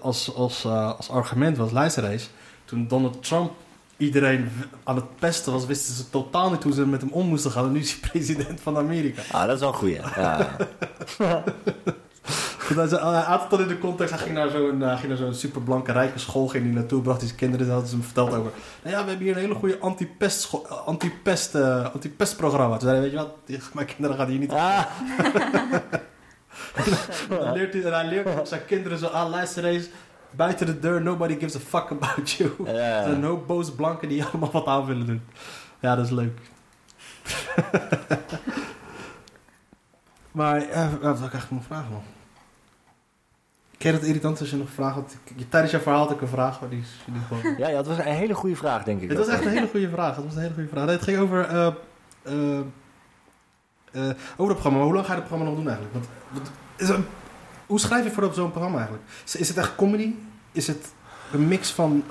als, 0.00 0.34
als, 0.34 0.64
eh, 0.64 0.96
als 0.96 1.10
argument, 1.10 1.72
luister 1.72 2.04
eens. 2.04 2.30
Toen 2.64 2.88
Donald 2.88 3.22
Trump 3.22 3.52
iedereen 3.96 4.50
aan 4.84 4.96
het 4.96 5.16
pesten 5.18 5.52
was, 5.52 5.66
wisten 5.66 5.94
ze 5.94 6.10
totaal 6.10 6.50
niet 6.50 6.62
hoe 6.62 6.72
ze 6.72 6.86
met 6.86 7.00
hem 7.00 7.10
om 7.12 7.26
moesten 7.26 7.50
gaan. 7.50 7.64
En 7.66 7.72
nu 7.72 7.80
is 7.80 7.90
hij 8.00 8.10
president 8.10 8.60
van 8.60 8.76
Amerika. 8.76 9.22
Ah, 9.30 9.46
dat 9.46 9.54
is 9.54 9.60
wel 9.60 9.68
een 9.68 9.74
goeie. 9.74 10.00
Ja. 10.16 10.56
Goed, 12.66 12.76
hij, 12.90 12.98
had 13.22 13.50
het 13.50 13.60
in 13.60 13.68
de 13.68 13.78
context, 13.78 14.14
hij 14.14 14.22
ging 14.22 14.34
naar 14.34 14.48
zo'n 14.48 14.80
uh, 14.80 14.96
ging 14.96 15.08
naar 15.08 15.16
zo'n 15.16 15.34
superblanke 15.34 15.92
rijke 15.92 16.18
school, 16.18 16.46
ging 16.48 16.64
hij 16.64 16.72
naartoe, 16.74 17.02
bracht 17.02 17.18
hij 17.18 17.26
zijn 17.26 17.38
kinderen 17.40 17.66
en 17.66 17.72
hadden 17.72 17.90
ze 17.90 17.96
hem 17.96 18.04
verteld 18.04 18.28
over. 18.34 18.50
Nou 18.82 18.96
ja, 18.96 19.02
we 19.02 19.08
hebben 19.08 19.26
hier 19.26 19.36
een 19.36 19.42
hele 19.42 19.54
goede 19.54 19.78
anti-pest 19.78 20.52
eh, 20.54 20.86
anti-pest 20.86 21.54
eh, 21.54 21.92
anti-pestprogramma. 21.94 22.76
Toen 22.76 22.88
zei 22.88 22.92
hij, 22.92 23.02
weet 23.02 23.10
je 23.10 23.16
wat, 23.16 23.34
die- 23.44 23.60
mijn 23.72 23.86
kinderen 23.86 24.16
gaan 24.16 24.28
hier 24.28 24.38
niet 24.38 24.50
Ah, 24.50 24.84
leert 27.54 27.72
hij, 27.72 27.82
en 27.84 27.92
hij 27.92 28.06
leert 28.06 28.48
zijn 28.48 28.64
kinderen 28.64 28.98
zo 28.98 29.08
aan, 29.08 29.30
luister 29.30 29.64
eens, 29.64 29.88
buiten 30.30 30.66
de 30.66 30.78
deur, 30.78 31.02
nobody 31.02 31.38
gives 31.38 31.56
a 31.56 31.58
fuck 31.58 31.90
about 31.90 32.30
you. 32.30 32.50
ja. 32.64 32.72
Er 32.98 33.02
zijn 33.02 33.14
een 33.16 33.24
hoop 33.24 33.46
boze 33.46 33.72
blanken 33.74 34.08
die 34.08 34.24
allemaal 34.32 34.50
wat 34.50 34.66
aan 34.66 34.86
willen 34.86 35.06
doen. 35.06 35.22
Ja, 35.80 35.94
dat 35.96 36.04
is 36.04 36.10
leuk. 36.10 36.38
maar, 40.32 40.56
eh, 40.62 40.88
wat 40.92 41.16
ik 41.16 41.20
eigenlijk 41.20 41.50
nog 41.50 41.64
vragen, 41.64 41.90
man? 41.92 42.02
Ken 43.84 43.92
je 43.92 43.98
dat 43.98 44.08
irritant 44.08 44.40
als 44.40 44.50
je 44.50 44.56
nog 44.56 44.68
vraagt? 44.70 44.94
Want 44.94 45.16
ik- 45.36 45.50
tijdens 45.50 45.72
jouw 45.72 45.80
verhaal 45.80 46.00
had 46.00 46.10
ik 46.10 46.20
een 46.20 46.28
vraag, 46.28 46.60
maar 46.60 46.68
die 46.68 46.78
is 46.80 46.88
die 47.04 47.14
gewoon... 47.28 47.54
ja, 47.62 47.68
ja, 47.68 47.76
het 47.76 47.86
was 47.86 47.98
een 47.98 48.04
hele 48.04 48.34
goede 48.34 48.56
vraag, 48.56 48.84
denk 48.84 49.00
ik. 49.00 49.08
Het 49.08 49.18
was 49.18 49.28
echt 49.28 49.44
een 49.44 49.50
hele 49.50 49.68
goede 49.68 49.90
vraag. 49.90 50.16
Het 50.16 50.24
was 50.24 50.34
een 50.34 50.40
hele 50.40 50.54
goede 50.54 50.68
vraag. 50.68 50.84
Nee, 50.84 50.94
het 50.94 51.04
ging 51.04 51.18
over, 51.18 51.44
eh, 51.48 51.66
eh, 52.22 52.60
over 53.92 54.12
het 54.36 54.46
programma. 54.46 54.80
Hoe 54.82 54.92
lang 54.94 55.06
ga 55.06 55.12
je 55.12 55.18
het 55.18 55.28
programma 55.28 55.44
nog 55.44 55.54
doen 55.64 55.66
eigenlijk? 55.68 55.94
Want, 55.94 56.06
want- 56.30 56.50
is 56.76 56.90
hoe 57.66 57.80
schrijf 57.80 58.04
je 58.04 58.10
voor 58.10 58.22
op 58.22 58.32
zo'n 58.32 58.50
programma 58.50 58.76
eigenlijk? 58.78 59.06
Is, 59.24 59.36
is 59.36 59.48
het 59.48 59.56
echt 59.56 59.74
comedy? 59.74 60.14
Is 60.52 60.66
het 60.66 60.92
een 61.32 61.48
mix 61.48 61.70
van... 61.70 62.04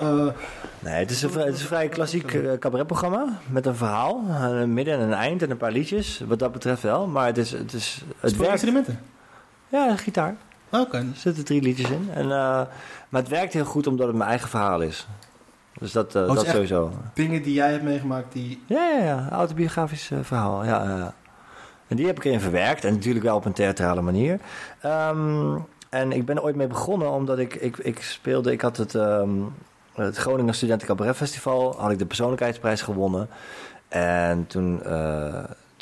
Nee, 0.78 0.94
het 0.94 1.10
is 1.10 1.22
een, 1.22 1.30
vrij- 1.30 1.44
het 1.46 1.54
is 1.54 1.60
een 1.60 1.66
vrij 1.66 1.88
klassiek 1.88 2.58
cabaretprogramma 2.58 3.38
met 3.48 3.66
een 3.66 3.76
verhaal, 3.76 4.24
een 4.28 4.74
midden 4.74 4.94
en 4.94 5.00
een 5.00 5.12
eind 5.12 5.42
en 5.42 5.50
een 5.50 5.56
paar 5.56 5.72
liedjes. 5.72 6.22
Wat 6.26 6.38
dat 6.38 6.52
betreft 6.52 6.82
wel, 6.82 7.06
maar 7.06 7.26
het 7.26 7.38
is 7.38 7.50
het, 7.50 7.72
is, 7.72 8.02
het 8.20 8.36
werkt. 8.36 8.52
instrumenten? 8.52 9.00
Ja, 9.68 9.88
een 9.88 9.98
gitaar. 9.98 10.36
Oké. 10.70 10.96
Er 10.96 11.06
zitten 11.14 11.44
drie 11.44 11.62
liedjes 11.62 11.90
in. 11.90 12.08
En, 12.14 12.24
eh, 12.24 12.62
maar 13.08 13.20
het 13.20 13.28
werkt 13.28 13.52
heel 13.52 13.64
goed 13.64 13.86
omdat 13.86 14.06
het 14.06 14.16
mijn 14.16 14.28
eigen 14.28 14.48
verhaal 14.48 14.80
is. 14.80 15.06
Dus 15.78 15.92
dat, 15.92 16.06
is 16.14 16.34
dat 16.34 16.46
sowieso. 16.46 16.92
Dingen 17.14 17.42
die 17.42 17.54
jij 17.54 17.70
hebt 17.70 17.82
meegemaakt 17.82 18.32
die... 18.32 18.62
Ja, 18.66 18.88
ja, 18.88 19.04
ja. 19.04 19.28
Autobiografisch 19.30 20.10
eh, 20.10 20.18
verhaal. 20.22 20.64
Ja. 20.64 21.14
En 21.86 21.96
die 21.96 22.06
heb 22.06 22.16
ik 22.16 22.24
erin 22.24 22.40
verwerkt. 22.40 22.84
En 22.84 22.92
natuurlijk 22.92 23.24
wel 23.24 23.36
op 23.36 23.44
een 23.44 23.52
theatrale 23.52 24.00
manier. 24.00 24.40
Ehm, 24.80 25.56
en 25.88 26.12
ik 26.12 26.24
ben 26.24 26.36
er 26.36 26.42
ooit 26.42 26.56
mee 26.56 26.66
begonnen 26.66 27.10
omdat 27.10 27.38
ik, 27.38 27.54
ik, 27.54 27.78
ik 27.78 28.02
speelde... 28.02 28.52
Ik 28.52 28.60
had 28.60 28.76
het, 28.76 28.94
ehm, 28.94 29.30
het 29.94 30.16
Groningen 30.16 30.54
Studenten 30.54 30.86
Cabaret 30.86 31.16
Festival. 31.16 31.74
Had 31.78 31.90
ik 31.90 31.98
de 31.98 32.06
persoonlijkheidsprijs 32.06 32.82
gewonnen. 32.82 33.28
En 33.88 34.46
toen... 34.46 34.82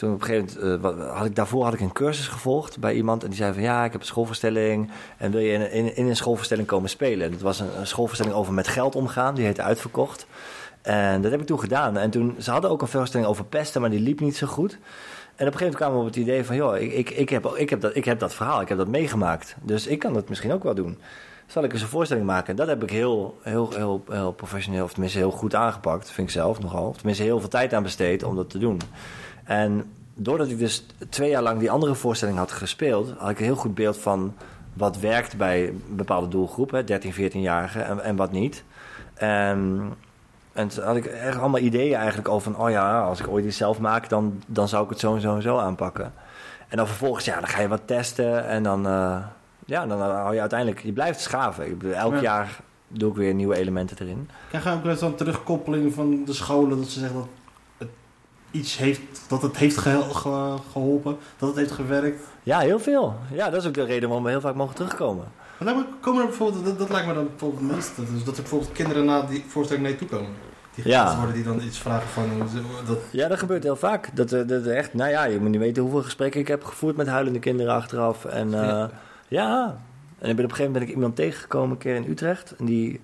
toen 0.02 0.12
op 0.12 0.20
een 0.20 0.26
gegeven 0.26 0.80
moment, 0.80 1.00
eh, 1.00 1.16
had 1.16 1.26
ik, 1.26 1.36
daarvoor 1.36 1.64
had 1.64 1.74
ik 1.74 1.80
een 1.80 1.92
cursus 1.92 2.28
gevolgd 2.28 2.78
bij 2.78 2.94
iemand. 2.94 3.22
En 3.22 3.28
die 3.28 3.38
zei 3.38 3.52
van 3.52 3.62
ja, 3.62 3.84
ik 3.84 3.92
heb 3.92 4.00
een 4.00 4.06
schoolvoorstelling. 4.06 4.90
En 5.16 5.30
wil 5.30 5.40
je 5.40 5.52
in, 5.52 5.96
in, 5.96 6.06
een 6.06 6.16
schoolvoorstelling 6.16 6.66
komen 6.66 6.90
spelen? 6.90 7.26
En 7.26 7.32
het 7.32 7.40
was 7.40 7.60
een, 7.60 7.78
een 7.78 7.86
schoolvoorstelling 7.86 8.36
over 8.36 8.52
met 8.52 8.68
geld 8.68 8.94
omgaan. 8.94 9.34
Die 9.34 9.44
heette 9.44 9.62
Uitverkocht. 9.62 10.26
En 10.82 11.22
dat 11.22 11.30
heb 11.30 11.40
ik 11.40 11.46
toen 11.46 11.60
gedaan. 11.60 11.96
En 11.96 12.10
toen, 12.10 12.36
ze 12.38 12.50
hadden 12.50 12.70
ook 12.70 12.82
een 12.82 12.88
voorstelling 12.88 13.28
over 13.28 13.44
pesten, 13.44 13.80
maar 13.80 13.90
die 13.90 14.00
liep 14.00 14.20
niet 14.20 14.36
zo 14.36 14.46
goed. 14.46 14.72
En 14.72 14.78
op 14.78 15.52
een 15.52 15.58
gegeven 15.58 15.58
moment 15.58 15.76
kwamen 15.76 15.94
we 15.94 16.00
op 16.00 16.06
het 16.06 16.16
idee 16.16 16.44
van... 16.44 16.56
joh, 16.56 16.76
ik, 16.76 16.92
ik, 16.92 17.10
ik, 17.10 17.28
heb, 17.28 17.46
ik, 17.46 17.70
heb 17.70 17.80
dat, 17.80 17.96
ik 17.96 18.04
heb 18.04 18.18
dat 18.18 18.34
verhaal, 18.34 18.60
ik 18.60 18.68
heb 18.68 18.78
dat 18.78 18.88
meegemaakt. 18.88 19.56
Dus 19.62 19.86
ik 19.86 19.98
kan 19.98 20.12
dat 20.12 20.28
misschien 20.28 20.52
ook 20.52 20.62
wel 20.62 20.74
doen. 20.74 20.98
Zal 21.46 21.64
ik 21.64 21.72
eens 21.72 21.82
een 21.82 21.88
voorstelling 21.88 22.26
maken? 22.26 22.48
En 22.48 22.56
dat 22.56 22.68
heb 22.68 22.82
ik 22.82 22.90
heel, 22.90 23.38
heel, 23.42 23.70
heel, 23.74 24.04
heel 24.10 24.32
professioneel, 24.32 24.84
of 24.84 24.92
tenminste 24.92 25.18
heel 25.18 25.30
goed 25.30 25.54
aangepakt. 25.54 26.10
Vind 26.10 26.28
ik 26.28 26.34
zelf 26.34 26.60
nogal. 26.60 26.88
Of 26.88 26.96
tenminste 26.96 27.22
heel 27.24 27.40
veel 27.40 27.48
tijd 27.48 27.74
aan 27.74 27.82
besteed 27.82 28.22
om 28.22 28.36
dat 28.36 28.50
te 28.50 28.58
doen. 28.58 28.80
En 29.44 29.92
doordat 30.14 30.48
ik 30.48 30.58
dus 30.58 30.86
twee 31.08 31.30
jaar 31.30 31.42
lang 31.42 31.58
die 31.58 31.70
andere 31.70 31.94
voorstelling 31.94 32.38
had 32.38 32.52
gespeeld... 32.52 33.14
had 33.18 33.30
ik 33.30 33.38
een 33.38 33.44
heel 33.44 33.54
goed 33.56 33.74
beeld 33.74 33.98
van 33.98 34.34
wat 34.72 34.98
werkt 34.98 35.36
bij 35.36 35.68
een 35.68 35.82
bepaalde 35.88 36.28
doelgroep. 36.28 36.70
Hè, 36.70 36.84
13, 36.84 37.12
14-jarigen 37.12 37.86
en, 37.86 38.00
en 38.04 38.16
wat 38.16 38.32
niet. 38.32 38.64
En... 39.14 39.92
En 40.52 40.68
toen 40.68 40.84
had 40.84 40.96
ik 40.96 41.04
echt 41.06 41.38
allemaal 41.38 41.60
ideeën 41.60 41.94
eigenlijk 41.94 42.28
over 42.28 42.52
van... 42.52 42.64
oh 42.64 42.70
ja, 42.70 43.02
als 43.02 43.20
ik 43.20 43.28
ooit 43.28 43.44
iets 43.44 43.56
zelf 43.56 43.78
maak, 43.78 44.08
dan, 44.08 44.42
dan 44.46 44.68
zou 44.68 44.84
ik 44.84 44.90
het 44.90 44.98
zo 44.98 45.14
en 45.14 45.20
zo 45.20 45.34
en 45.34 45.42
zo 45.42 45.58
aanpakken. 45.58 46.12
En 46.68 46.76
dan 46.76 46.86
vervolgens, 46.86 47.24
ja, 47.24 47.34
dan 47.34 47.48
ga 47.48 47.60
je 47.60 47.68
wat 47.68 47.80
testen... 47.84 48.46
en 48.46 48.62
dan, 48.62 48.86
eh, 48.86 49.16
ja, 49.66 49.86
dan 49.86 50.00
hou 50.00 50.34
je 50.34 50.40
uiteindelijk... 50.40 50.80
je 50.82 50.92
blijft 50.92 51.20
schaven. 51.20 51.92
Elk 51.94 52.14
Ja. 52.14 52.20
jaar 52.20 52.60
doe 52.88 53.10
ik 53.10 53.16
weer 53.16 53.34
nieuwe 53.34 53.56
elementen 53.56 53.96
erin. 54.00 54.28
Krijg 54.48 54.64
je 54.64 54.70
ook 54.70 54.82
wel 54.82 54.90
eens 54.90 55.00
dan 55.00 55.14
terugkoppelingen 55.14 55.92
van 55.92 56.24
de 56.24 56.32
scholen 56.32 56.78
dat 56.78 56.88
ze 56.88 56.98
zeggen 56.98 57.18
dat 57.18 57.28
iets 58.52 58.76
heeft, 58.78 59.00
dat 59.28 59.42
het 59.42 59.56
heeft 59.56 59.76
ge- 59.78 60.56
geholpen, 60.72 61.16
dat 61.38 61.48
het 61.48 61.58
heeft 61.58 61.70
gewerkt? 61.72 62.20
Ja, 62.42 62.58
heel 62.58 62.78
veel. 62.78 63.14
Ja, 63.32 63.50
dat 63.50 63.60
is 63.60 63.68
ook 63.68 63.74
de 63.74 63.84
reden 63.84 64.08
waarom 64.08 64.24
we 64.24 64.30
heel 64.30 64.40
vaak 64.40 64.54
mogen 64.54 64.74
terugkomen. 64.74 65.24
Maar 65.58 65.74
komen 66.00 66.20
er 66.20 66.26
bijvoorbeeld, 66.28 66.64
dat, 66.64 66.78
dat 66.78 66.90
lijkt 66.90 67.06
me 67.06 67.14
dan 67.14 67.26
bijvoorbeeld 67.26 67.62
het 67.62 67.70
meeste. 67.72 68.12
Dus 68.12 68.24
dat 68.24 68.36
er 68.36 68.42
bijvoorbeeld 68.42 68.72
kinderen 68.72 69.04
na 69.04 69.22
die 69.22 69.44
voorstelling 69.48 69.84
naar 69.84 69.92
je 69.94 69.98
toe 70.06 70.08
komen. 70.08 70.30
Die 70.74 70.88
Ja. 70.88 71.16
worden 71.16 71.34
die 71.34 71.44
dan 71.44 71.60
iets 71.62 71.78
vragen 71.78 72.08
van 72.08 72.30
hoe 72.38 72.48
ze- 72.48 72.86
dat, 72.86 72.98
Ja, 73.10 73.28
dat 73.28 73.38
gebeurt 73.38 73.62
heel 73.62 73.76
vaak. 73.76 74.16
Dat, 74.16 74.32
eh, 74.32 74.46
dat 74.46 74.64
echt, 74.66 74.94
nou 74.94 75.10
ja, 75.10 75.24
je 75.24 75.40
moet 75.40 75.50
niet 75.50 75.60
weten 75.60 75.82
hoeveel 75.82 76.02
gesprekken 76.02 76.40
ik 76.40 76.48
heb 76.48 76.64
gevoerd 76.64 76.96
met 76.96 77.06
huilende 77.06 77.38
kinderen 77.38 77.74
achteraf. 77.74 78.24
En 78.24 78.54
eh, 78.62 78.84
ja, 79.28 79.76
en 80.18 80.28
ik 80.30 80.36
ben 80.36 80.44
op 80.44 80.50
een 80.50 80.56
gegeven 80.56 80.64
moment 80.64 80.72
ben 80.72 80.82
ik 80.82 80.88
iemand 80.94 81.16
tegengekomen 81.16 81.70
een 81.70 81.78
keer 81.78 81.94
in 81.94 82.10
Utrecht. 82.10 82.54
En 82.58 82.64
die, 82.64 83.00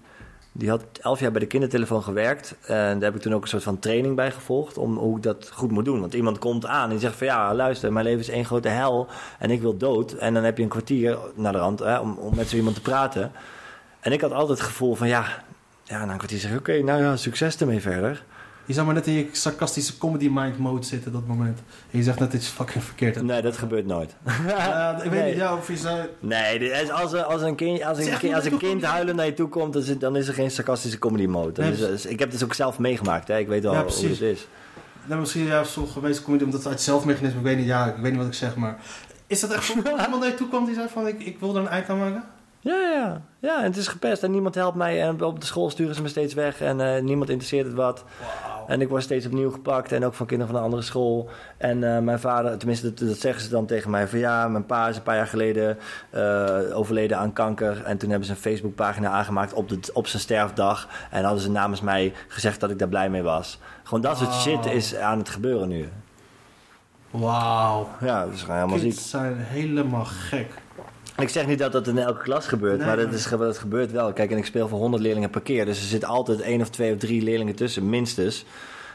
die 0.58 0.68
had 0.68 0.84
elf 1.00 1.20
jaar 1.20 1.30
bij 1.30 1.40
de 1.40 1.46
kindertelefoon 1.46 2.02
gewerkt. 2.02 2.54
En 2.60 2.98
daar 2.98 3.10
heb 3.10 3.14
ik 3.14 3.20
toen 3.20 3.34
ook 3.34 3.42
een 3.42 3.48
soort 3.48 3.62
van 3.62 3.78
training 3.78 4.16
bij 4.16 4.30
gevolgd 4.30 4.78
om 4.78 4.96
hoe 4.96 5.16
ik 5.16 5.22
dat 5.22 5.50
goed 5.52 5.70
moet 5.70 5.84
doen. 5.84 6.00
Want 6.00 6.14
iemand 6.14 6.38
komt 6.38 6.66
aan 6.66 6.90
en 6.90 7.00
zegt 7.00 7.16
van 7.16 7.26
ja, 7.26 7.54
luister, 7.54 7.92
mijn 7.92 8.04
leven 8.04 8.20
is 8.20 8.28
één 8.28 8.44
grote 8.44 8.68
hel 8.68 9.06
en 9.38 9.50
ik 9.50 9.60
wil 9.60 9.76
dood. 9.76 10.12
En 10.12 10.34
dan 10.34 10.42
heb 10.42 10.56
je 10.56 10.62
een 10.62 10.68
kwartier 10.68 11.18
naar 11.34 11.52
de 11.52 11.58
rand 11.58 11.78
hè, 11.78 11.98
om, 11.98 12.16
om 12.18 12.36
met 12.36 12.48
zo 12.48 12.56
iemand 12.56 12.74
te 12.74 12.82
praten. 12.82 13.32
En 14.00 14.12
ik 14.12 14.20
had 14.20 14.32
altijd 14.32 14.58
het 14.58 14.66
gevoel 14.66 14.94
van 14.94 15.08
ja, 15.08 15.24
ja 15.82 16.04
na 16.04 16.12
een 16.12 16.18
kwartier 16.18 16.38
zeg 16.38 16.50
ik 16.50 16.58
oké, 16.58 16.82
nou 16.82 17.02
ja, 17.02 17.16
succes 17.16 17.56
ermee 17.56 17.80
verder. 17.80 18.24
Je 18.68 18.74
zou 18.74 18.86
maar 18.86 18.94
net 18.94 19.06
in 19.06 19.12
je 19.12 19.28
sarcastische 19.32 19.98
comedy 19.98 20.28
mind 20.32 20.58
mode 20.58 20.86
zitten 20.86 21.12
dat 21.12 21.26
moment. 21.26 21.58
En 21.90 21.98
je 21.98 22.04
zegt 22.04 22.18
net 22.18 22.32
iets 22.32 22.46
fucking 22.46 22.84
verkeerd. 22.84 23.22
Nee, 23.22 23.42
dat 23.42 23.56
gebeurt 23.56 23.86
nooit. 23.86 24.14
Ja, 24.46 24.96
ik 25.02 25.10
weet 25.10 25.20
Nee. 25.20 25.28
niet 25.30 25.36
ja, 25.40 25.54
of 25.56 25.68
je 25.68 25.76
zou... 25.76 25.98
Nee, 26.20 26.58
dit 26.58 26.90
als, 26.92 27.14
als 27.14 27.42
een 27.42 27.54
kind, 27.54 27.82
als 27.84 27.98
een, 27.98 28.18
kind, 28.18 28.34
als 28.34 28.44
een 28.44 28.58
kind 28.58 28.84
huilen 28.84 29.16
naar 29.16 29.26
je 29.26 29.34
toe 29.34 29.48
komt, 29.48 29.72
dan 29.72 29.82
is, 29.82 29.88
het- 29.88 30.00
dan 30.00 30.16
is 30.16 30.28
er 30.28 30.34
geen 30.34 30.50
sarcastische 30.50 30.98
comedy 30.98 31.26
mode. 31.26 31.52
Dan 31.52 31.64
Nee, 31.64 31.72
is- 31.72 31.80
is- 31.80 32.06
ik 32.06 32.18
heb 32.18 32.30
het 32.30 32.38
dus 32.38 32.44
ook 32.48 32.54
zelf 32.54 32.78
meegemaakt, 32.78 33.28
hè. 33.28 33.38
ik 33.38 33.48
weet 33.48 33.62
wel 33.62 33.72
Ja, 33.72 33.78
hoe 33.78 33.88
het 33.88 33.98
precies. 33.98 34.20
is. 34.20 34.46
Nou, 35.04 35.20
misschien 35.20 35.44
ja, 35.44 35.64
zo 35.64 35.86
geweest 35.86 36.22
comedy 36.22 36.44
omdat 36.44 36.58
het 36.60 36.68
uit 36.68 36.80
zelfmechanisme, 36.80 37.38
ik 37.38 37.44
weet 37.44 37.56
niet, 37.56 37.66
ja, 37.66 37.86
ik 37.86 37.94
weet 37.96 38.10
niet 38.10 38.20
wat 38.20 38.26
ik 38.30 38.34
zeg, 38.34 38.56
maar... 38.56 38.76
Is 39.26 39.40
dat 39.40 39.52
echt 39.52 39.64
zo? 39.64 39.72
iemand 39.74 40.18
naar 40.20 40.28
je 40.28 40.34
toe 40.34 40.48
kwam 40.48 40.64
die 40.64 40.74
zei 40.74 40.88
van, 40.88 41.06
ik, 41.06 41.22
ik 41.22 41.40
wil 41.40 41.54
er 41.54 41.60
een 41.60 41.68
eind 41.68 41.88
aan 41.88 41.98
maken? 41.98 42.24
Ja, 42.60 42.74
ja, 42.74 43.22
ja, 43.38 43.58
en 43.58 43.64
het 43.64 43.76
is 43.76 43.88
gepest 43.88 44.22
en 44.22 44.30
niemand 44.30 44.54
helpt 44.54 44.76
mij 44.76 45.02
en 45.02 45.22
op 45.22 45.40
de 45.40 45.46
school 45.46 45.70
sturen 45.70 45.94
ze 45.94 46.02
me 46.02 46.08
steeds 46.08 46.34
weg 46.34 46.60
en 46.60 46.80
eh, 46.80 47.02
niemand 47.02 47.30
interesseert 47.30 47.66
het 47.66 47.74
wat. 47.74 48.04
En 48.68 48.80
ik 48.80 48.88
word 48.88 49.02
steeds 49.02 49.26
opnieuw 49.26 49.50
gepakt. 49.50 49.92
En 49.92 50.04
ook 50.04 50.14
van 50.14 50.26
kinderen 50.26 50.52
van 50.52 50.60
een 50.60 50.66
andere 50.66 50.86
school. 50.86 51.28
En 51.56 51.94
eh, 51.94 52.02
mijn 52.02 52.18
vader, 52.18 52.58
tenminste, 52.58 52.94
dat, 52.94 53.08
dat 53.08 53.18
zeggen 53.18 53.42
ze 53.42 53.48
dan 53.48 53.66
tegen 53.66 53.90
mij. 53.90 54.08
Van 54.08 54.18
ja, 54.18 54.48
mijn 54.48 54.66
pa 54.66 54.88
is 54.88 54.96
een 54.96 55.02
paar 55.02 55.16
jaar 55.16 55.26
geleden 55.26 55.78
eh, 56.10 56.58
overleden 56.72 57.18
aan 57.18 57.32
kanker. 57.32 57.84
En 57.84 57.98
toen 57.98 58.08
hebben 58.10 58.26
ze 58.26 58.32
een 58.32 58.40
Facebookpagina 58.40 59.08
aangemaakt 59.08 59.52
op, 59.52 59.68
de, 59.68 59.80
op 59.92 60.06
zijn 60.06 60.22
sterfdag. 60.22 60.88
En 61.10 61.24
hadden 61.24 61.42
ze 61.42 61.50
namens 61.50 61.80
mij 61.80 62.12
gezegd 62.28 62.60
dat 62.60 62.70
ik 62.70 62.78
daar 62.78 62.88
blij 62.88 63.10
mee 63.10 63.22
was. 63.22 63.58
Gewoon 63.82 64.00
dat 64.00 64.18
soort 64.18 64.34
shit 64.34 64.66
is 64.66 64.96
aan 64.96 65.18
het 65.18 65.28
gebeuren 65.28 65.68
nu. 65.68 65.88
Wauw. 67.10 67.88
Ja, 68.00 68.24
dat 68.24 68.34
is 68.34 68.40
gewoon 68.40 68.56
helemaal 68.56 68.78
ziek. 68.78 68.90
Kids 68.90 69.10
zijn 69.10 69.36
helemaal 69.36 70.04
gek. 70.04 70.50
Ik 71.18 71.28
zeg 71.28 71.46
niet 71.46 71.58
dat 71.58 71.72
dat 71.72 71.86
in 71.86 71.98
elke 71.98 72.22
klas 72.22 72.46
gebeurt, 72.46 72.78
Nee, 72.78 72.86
maar 72.86 72.96
dat, 72.96 73.12
is, 73.12 73.28
dat 73.28 73.58
gebeurt 73.58 73.92
wel. 73.92 74.12
Kijk, 74.12 74.30
en 74.30 74.36
ik 74.36 74.46
speel 74.46 74.68
voor 74.68 74.78
100 74.78 75.02
leerlingen 75.02 75.30
per 75.30 75.40
keer. 75.40 75.64
Dus 75.64 75.78
er 75.78 75.86
zit 75.86 76.04
altijd 76.04 76.40
één 76.40 76.60
of 76.60 76.70
twee 76.70 76.92
of 76.92 76.98
drie 76.98 77.22
leerlingen 77.22 77.54
tussen, 77.54 77.88
minstens. 77.88 78.44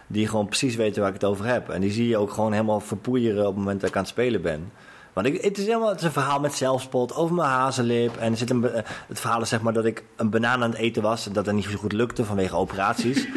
Die 0.08 0.28
gewoon 0.28 0.48
precies 0.48 0.76
weten 0.76 1.00
waar 1.00 1.14
ik 1.14 1.22
het 1.22 1.30
over 1.30 1.46
heb. 1.46 1.70
En 1.70 1.82
die 1.82 1.92
zie 1.92 2.08
je 2.08 2.18
ook 2.18 2.32
gewoon 2.32 2.52
helemaal 2.52 2.80
verpoeieren 2.80 3.42
op 3.42 3.48
het 3.48 3.56
moment 3.56 3.80
dat 3.82 3.90
ik 3.90 3.96
aan 3.96 4.02
het 4.02 4.12
spelen 4.12 4.42
ben. 4.42 4.72
Want 5.14 5.28
ik, 5.28 5.42
het, 5.42 5.58
is 5.58 5.66
helemaal, 5.66 5.90
het 5.90 6.00
is 6.00 6.06
een 6.06 6.12
verhaal 6.12 6.40
met 6.40 6.54
zelfspot 6.54 7.16
over 7.16 7.36
mijn 7.36 7.50
hazenlip. 7.50 8.18
En 8.18 8.32
er 8.32 8.38
zit 8.38 8.50
een, 8.50 8.70
eh, 8.70 8.84
het 9.08 9.20
verhaal 9.20 9.42
is 9.42 9.50
zeg 9.50 9.62
maar 9.62 9.74
dat 9.74 9.86
ik 9.86 10.04
een 10.16 10.30
banaan 10.30 10.64
aan 10.64 10.70
het 10.70 10.80
eten 10.80 11.02
was. 11.02 11.28
En 11.28 11.34
dat 11.34 11.46
dat 11.46 11.54
niet 11.54 11.66
zo 11.66 11.78
goed 11.78 11.94
lukte 11.94 12.26
vanwege 12.26 12.56
operaties. 12.56 13.28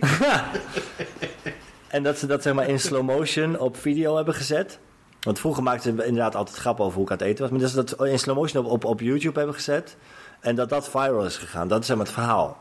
en 1.88 2.02
dat 2.02 2.18
ze 2.18 2.26
dat 2.26 2.42
zeg 2.42 2.54
maar 2.54 2.68
in 2.68 2.80
slow 2.80 3.02
motion 3.02 3.58
op 3.58 3.76
video 3.76 4.16
hebben 4.16 4.34
gezet. 4.34 4.78
Want 5.20 5.38
vroeger 5.38 5.62
maakten 5.62 5.96
ze 5.96 6.04
inderdaad 6.06 6.34
altijd 6.34 6.56
grappen 6.56 6.84
over 6.84 6.96
hoe 6.96 7.04
ik 7.06 7.10
aan 7.12 7.18
het 7.18 7.26
eten 7.26 7.40
was. 7.42 7.50
Maar 7.50 7.60
dat 7.60 7.70
ze 7.70 7.76
dat 7.96 8.06
in 8.08 8.18
slow 8.18 8.36
motion 8.36 8.64
op, 8.64 8.70
op, 8.70 8.84
op 8.84 9.00
YouTube 9.00 9.38
hebben 9.38 9.56
gezet. 9.56 9.96
En 10.40 10.54
dat 10.54 10.68
dat 10.68 10.88
viral 10.90 11.24
is 11.24 11.36
gegaan. 11.36 11.68
Dat 11.68 11.80
is 11.80 11.86
zeg 11.86 11.96
maar 11.96 12.04
het 12.06 12.14
verhaal. 12.14 12.58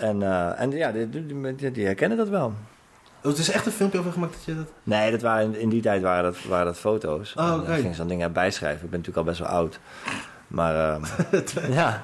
En, 0.00 0.22
eh, 0.22 0.60
en 0.60 0.70
ja, 0.70 0.92
die, 0.92 1.08
die, 1.10 1.54
die- 1.56 1.70
die 1.70 1.84
herkennen 1.84 2.18
dat 2.18 2.28
wel. 2.28 2.52
Oh, 3.22 3.26
het 3.30 3.38
is 3.38 3.50
echt 3.50 3.66
een 3.66 3.72
filmpje 3.72 3.98
over 3.98 4.12
gemaakt 4.12 4.32
dat 4.32 4.44
je 4.44 4.56
dat... 4.56 4.66
Nee, 4.82 5.10
dat 5.10 5.20
waren, 5.22 5.60
in 5.60 5.68
die 5.68 5.82
tijd 5.82 6.02
waren 6.02 6.24
dat, 6.24 6.42
waren 6.48 6.66
dat 6.66 6.78
foto's. 6.78 7.34
Oh, 7.36 7.48
dan 7.48 7.60
oké. 7.60 7.74
gingen 7.74 7.92
ze 7.92 7.98
dan 7.98 8.08
dingen 8.08 8.32
bijschrijven. 8.32 8.84
Ik 8.84 8.90
ben 8.90 8.98
natuurlijk 9.00 9.26
al 9.26 9.32
best 9.32 9.38
wel 9.38 9.58
oud. 9.58 9.78
Maar 10.48 10.74
ehm, 10.90 11.72
ja, 11.72 12.02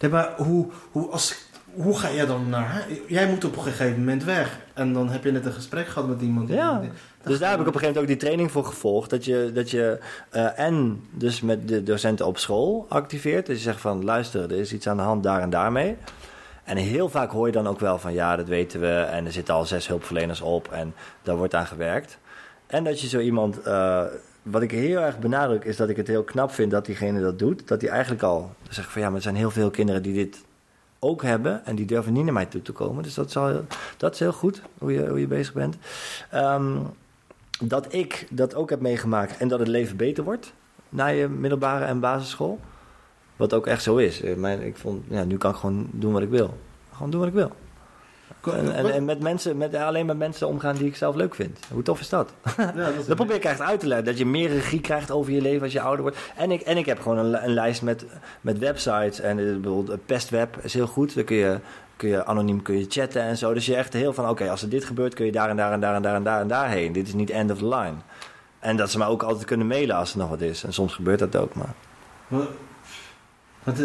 Nee, 0.00 0.10
maar 0.10 0.32
hoe, 0.36 0.66
hoe, 0.92 1.08
als, 1.10 1.36
hoe 1.74 1.98
ga 1.98 2.10
jij 2.10 2.26
dan 2.26 2.48
naar... 2.48 2.86
Jij 3.06 3.28
moet 3.28 3.44
op 3.44 3.56
een 3.56 3.62
gegeven 3.62 3.98
moment 3.98 4.24
weg. 4.24 4.58
En 4.74 4.92
dan 4.92 5.08
heb 5.10 5.24
je 5.24 5.32
net 5.32 5.46
een 5.46 5.52
gesprek 5.52 5.86
gehad 5.88 6.08
met 6.08 6.20
iemand. 6.20 6.48
Ja. 6.48 6.80
Dus 7.28 7.38
daar 7.38 7.50
heb 7.50 7.60
ik 7.60 7.66
op 7.66 7.74
een 7.74 7.80
gegeven 7.80 7.94
moment 7.94 7.98
ook 7.98 8.06
die 8.06 8.16
training 8.16 8.50
voor 8.50 8.64
gevolgd. 8.64 9.10
Dat 9.10 9.24
je, 9.24 9.50
dat 9.54 9.70
je 9.70 9.98
eh, 10.30 10.58
en 10.58 11.04
dus 11.10 11.40
met 11.40 11.68
de 11.68 11.82
docenten 11.82 12.26
op 12.26 12.38
school 12.38 12.86
activeert. 12.88 13.46
Dus 13.46 13.56
je 13.56 13.62
zegt 13.62 13.80
van 13.80 14.04
luister, 14.04 14.42
er 14.42 14.58
is 14.58 14.72
iets 14.72 14.88
aan 14.88 14.96
de 14.96 15.02
hand 15.02 15.22
daar 15.22 15.40
en 15.40 15.50
daarmee. 15.50 15.96
En 16.64 16.76
heel 16.76 17.08
vaak 17.08 17.30
hoor 17.30 17.46
je 17.46 17.52
dan 17.52 17.66
ook 17.66 17.80
wel 17.80 17.98
van 17.98 18.12
ja, 18.12 18.36
dat 18.36 18.48
weten 18.48 18.80
we. 18.80 18.94
En 18.94 19.26
er 19.26 19.32
zitten 19.32 19.54
al 19.54 19.64
zes 19.64 19.88
hulpverleners 19.88 20.40
op 20.40 20.72
en 20.72 20.94
daar 21.22 21.36
wordt 21.36 21.54
aan 21.54 21.66
gewerkt. 21.66 22.18
En 22.66 22.84
dat 22.84 23.00
je 23.00 23.08
zo 23.08 23.18
iemand, 23.18 23.62
eh, 23.62 24.02
wat 24.42 24.62
ik 24.62 24.70
heel 24.70 25.00
erg 25.00 25.18
benadruk, 25.18 25.64
is 25.64 25.76
dat 25.76 25.88
ik 25.88 25.96
het 25.96 26.06
heel 26.06 26.22
knap 26.22 26.50
vind 26.50 26.70
dat 26.70 26.86
diegene 26.86 27.20
dat 27.20 27.38
doet. 27.38 27.68
Dat 27.68 27.80
hij 27.80 27.90
eigenlijk 27.90 28.22
al 28.22 28.50
zegt 28.68 28.90
van 28.90 29.00
ja, 29.00 29.06
maar 29.06 29.16
er 29.16 29.22
zijn 29.22 29.36
heel 29.36 29.50
veel 29.50 29.70
kinderen 29.70 30.02
die 30.02 30.14
dit 30.14 30.44
ook 30.98 31.22
hebben. 31.22 31.64
En 31.64 31.76
die 31.76 31.86
durven 31.86 32.12
niet 32.12 32.24
naar 32.24 32.32
mij 32.32 32.46
toe 32.46 32.62
te 32.62 32.72
komen. 32.72 33.02
Dus 33.02 33.14
dat 33.14 33.26
is, 33.26 33.36
dat 33.96 34.12
is 34.14 34.18
heel 34.18 34.32
goed 34.32 34.62
hoe 34.78 34.92
je, 34.92 35.08
hoe 35.08 35.20
je 35.20 35.26
bezig 35.26 35.52
bent. 35.52 35.76
Ehm, 36.30 36.76
dat 37.60 37.92
ik 37.94 38.26
dat 38.30 38.54
ook 38.54 38.70
heb 38.70 38.80
meegemaakt 38.80 39.36
en 39.36 39.48
dat 39.48 39.58
het 39.58 39.68
leven 39.68 39.96
beter 39.96 40.24
wordt 40.24 40.52
na 40.88 41.06
je 41.06 41.28
middelbare 41.28 41.84
en 41.84 42.00
basisschool. 42.00 42.60
Wat 43.36 43.54
ook 43.54 43.66
echt 43.66 43.82
zo 43.82 43.96
is. 43.96 44.22
Eh, 44.22 44.36
Mijn, 44.36 44.62
ik 44.62 44.76
vond, 44.76 45.04
ja, 45.08 45.24
nu 45.24 45.36
kan 45.36 45.50
ik 45.50 45.56
gewoon 45.56 45.88
doen 45.92 46.12
wat 46.12 46.22
ik 46.22 46.28
wil. 46.28 46.58
Gewoon 46.92 47.10
doen 47.10 47.20
wat 47.20 47.28
ik 47.28 47.34
wil. 47.34 47.52
En, 48.52 48.74
en, 48.74 48.92
en 48.92 49.04
met 49.04 49.20
mensen, 49.20 49.56
met, 49.56 49.74
alleen 49.74 50.06
met 50.06 50.18
mensen 50.18 50.48
omgaan 50.48 50.76
die 50.76 50.86
ik 50.86 50.96
zelf 50.96 51.14
leuk 51.14 51.34
vind. 51.34 51.58
Hoe 51.72 51.82
tof 51.82 52.00
is 52.00 52.08
dat? 52.08 52.32
Ja, 52.56 52.72
dat 52.72 52.94
is 53.00 53.06
Dat 53.06 53.16
probeer 53.16 53.36
ik 53.36 53.44
echt 53.44 53.60
uit 53.60 53.80
te 53.80 53.86
leggen. 53.86 54.06
Dat 54.06 54.18
je 54.18 54.26
meer 54.26 54.48
regie 54.48 54.80
krijgt 54.80 55.10
over 55.10 55.32
je 55.32 55.40
leven 55.40 55.62
als 55.62 55.72
je 55.72 55.80
ouder 55.80 56.02
wordt. 56.02 56.18
En 56.36 56.50
ik, 56.50 56.60
en 56.60 56.76
ik 56.76 56.86
heb 56.86 57.00
gewoon 57.00 57.18
een, 57.18 57.44
een 57.44 57.54
lijst 57.54 57.82
met, 57.82 58.04
met 58.40 58.58
websites. 58.58 59.20
En 59.20 59.38
eh, 59.38 59.44
bijvoorbeeld 59.44 59.98
eh, 59.98 60.06
Pestweb 60.06 60.58
is 60.62 60.74
heel 60.74 60.86
goed. 60.86 61.14
Dan 61.14 61.24
kun 61.24 61.36
je, 61.36 61.58
kun 61.98 62.08
je 62.08 62.24
anoniem 62.24 62.62
kun 62.62 62.78
je 62.78 62.86
chatten 62.88 63.22
en 63.22 63.36
zo. 63.36 63.54
Dus 63.54 63.66
je 63.66 63.76
echt 63.76 63.92
heel 63.92 64.12
van, 64.12 64.28
oké, 64.28 64.50
als 64.50 64.62
er 64.62 64.68
dit 64.68 64.84
gebeurt... 64.84 65.14
kun 65.14 65.26
je 65.26 65.32
daar 65.32 65.48
en 65.48 65.56
daar 65.56 65.72
en 65.72 65.80
daar 65.80 65.94
en 65.94 66.02
daar 66.02 66.14
en 66.14 66.22
daar 66.22 66.40
en 66.40 66.48
daar 66.48 66.68
heen. 66.68 66.92
Dit 66.92 67.06
is 67.06 67.14
niet 67.14 67.30
end 67.30 67.50
of 67.50 67.58
the 67.58 67.68
line. 67.68 67.94
En 68.58 68.76
dat 68.76 68.90
ze 68.90 68.98
mij 68.98 69.06
ook 69.06 69.22
altijd 69.22 69.44
kunnen 69.44 69.66
mailen 69.66 69.96
als 69.96 70.12
er 70.12 70.18
nog 70.18 70.28
wat 70.28 70.40
is. 70.40 70.64
En 70.64 70.72
soms 70.72 70.94
gebeurt 70.94 71.18
dat 71.18 71.36
ook, 71.36 71.54
maar... 71.54 71.74
Wat, 73.64 73.78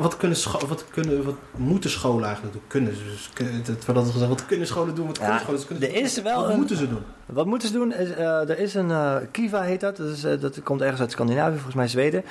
wat, 0.00 0.16
kunnen 0.16 0.38
wat, 0.68 0.84
kunnen, 0.90 1.24
wat 1.24 1.34
moeten 1.56 1.90
scholen 1.90 2.24
eigenlijk 2.24 2.54
doen? 2.54 2.62
Kunnen 2.66 2.96
ze, 2.96 3.04
dus, 3.04 3.30
had 3.86 4.06
gezegd, 4.10 4.28
wat 4.28 4.46
kunnen 4.46 4.66
scholen 4.66 4.94
doen? 4.94 5.06
Wat 5.06 5.18
kunnen 5.18 5.34
Ja, 5.34 5.40
scholen, 5.40 5.58
wat 5.58 5.66
kunnen 5.68 5.88
er 5.88 6.02
is 6.02 6.22
wel 6.22 6.40
Wat 6.40 6.50
een- 6.50 6.56
moeten 6.56 6.76
ze 6.76 6.88
doen? 6.88 7.02
Wat 7.26 7.46
moeten 7.46 7.68
ze 7.68 7.74
doen? 7.74 7.92
Is, 7.94 8.10
eh, 8.10 8.48
er 8.50 8.58
is 8.58 8.74
een 8.74 8.90
eh, 8.90 9.16
Kiva 9.30 9.62
heet 9.62 9.80
dat. 9.80 9.96
Dat, 9.96 10.08
is, 10.08 10.24
eh, 10.24 10.40
dat 10.40 10.62
komt 10.62 10.80
ergens 10.80 11.00
uit 11.00 11.10
Scandinavië, 11.10 11.54
volgens 11.54 11.74
mij 11.74 11.88
Zweden. 11.88 12.24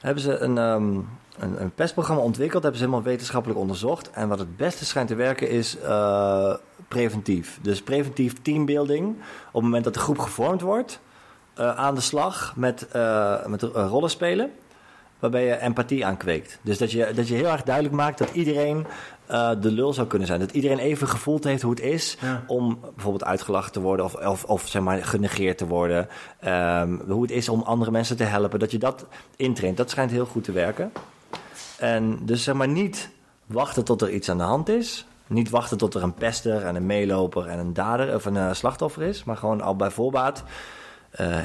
Hebben 0.00 0.22
ze 0.22 0.38
een, 0.38 0.58
ehm, 0.58 0.94
een, 1.38 1.62
een 1.62 1.74
pestprogramma 1.74 2.22
ontwikkeld. 2.22 2.62
Hebben 2.62 2.80
ze 2.80 2.86
helemaal 2.86 3.06
wetenschappelijk 3.06 3.60
onderzocht. 3.60 4.10
En 4.10 4.28
wat 4.28 4.38
het 4.38 4.56
beste 4.56 4.84
schijnt 4.84 5.08
te 5.08 5.14
werken 5.14 5.50
is 5.50 5.78
eh, 5.78 6.54
preventief. 6.88 7.58
Dus 7.62 7.82
preventief 7.82 8.42
teambuilding. 8.42 9.08
Op 9.08 9.52
het 9.52 9.62
moment 9.62 9.84
dat 9.84 9.94
de 9.94 10.00
groep 10.00 10.18
gevormd 10.18 10.60
wordt, 10.60 11.00
eh, 11.54 11.76
aan 11.76 11.94
de 11.94 12.00
slag 12.00 12.52
met, 12.56 12.88
eh 12.88 13.46
met 13.46 13.62
eh, 13.62 13.86
rollen 13.88 14.10
spelen. 14.10 14.50
Waarbij 15.18 15.44
je 15.44 15.60
empathie 15.60 16.06
aankweekt. 16.06 16.58
Dus 16.62 16.78
dat 16.78 16.90
je, 16.90 17.12
dat 17.14 17.28
je 17.28 17.34
heel 17.34 17.46
erg 17.46 17.62
duidelijk 17.62 17.94
maakt 17.94 18.18
dat 18.18 18.28
iedereen 18.32 18.86
eh, 19.26 19.50
de 19.60 19.70
lul 19.70 19.92
zou 19.92 20.06
kunnen 20.06 20.26
zijn. 20.28 20.40
Dat 20.40 20.50
iedereen 20.52 20.78
even 20.78 21.08
gevoeld 21.08 21.44
heeft 21.44 21.62
hoe 21.62 21.70
het 21.70 21.80
is 21.80 22.16
Ja. 22.20 22.44
om 22.46 22.78
bijvoorbeeld 22.94 23.24
uitgelachen 23.24 23.72
te 23.72 23.80
worden 23.80 24.04
of, 24.04 24.14
of, 24.14 24.44
of 24.44 24.68
zeg 24.68 24.82
maar 24.82 25.04
genegeerd 25.04 25.58
te 25.58 25.66
worden. 25.66 26.08
Ehm, 26.40 26.96
hoe 27.08 27.22
het 27.22 27.30
is 27.30 27.48
om 27.48 27.62
andere 27.62 27.90
mensen 27.90 28.16
te 28.16 28.24
helpen. 28.24 28.58
Dat 28.58 28.70
je 28.70 28.78
dat 28.78 29.06
intraint. 29.36 29.76
Dat 29.76 29.90
schijnt 29.90 30.10
heel 30.10 30.26
goed 30.26 30.44
te 30.44 30.52
werken. 30.52 30.92
En 31.78 32.18
dus 32.22 32.42
zeg 32.42 32.54
maar 32.54 32.68
niet 32.68 33.10
wachten 33.46 33.84
tot 33.84 34.02
er 34.02 34.10
iets 34.10 34.30
aan 34.30 34.38
de 34.38 34.44
hand 34.44 34.68
is. 34.68 35.06
Niet 35.26 35.50
wachten 35.50 35.78
tot 35.78 35.94
er 35.94 36.02
een 36.02 36.14
pester 36.14 36.64
en 36.64 36.76
een 36.76 36.86
meeloper 36.86 37.46
en 37.46 37.58
een 37.58 37.72
dader 37.74 38.14
of 38.14 38.24
een 38.24 38.36
eh, 38.36 38.52
slachtoffer 38.52 39.02
is. 39.02 39.24
Maar 39.24 39.36
gewoon 39.36 39.60
al 39.60 39.76
bij 39.76 39.90
voorbaat 39.90 40.44
eh, 41.10 41.36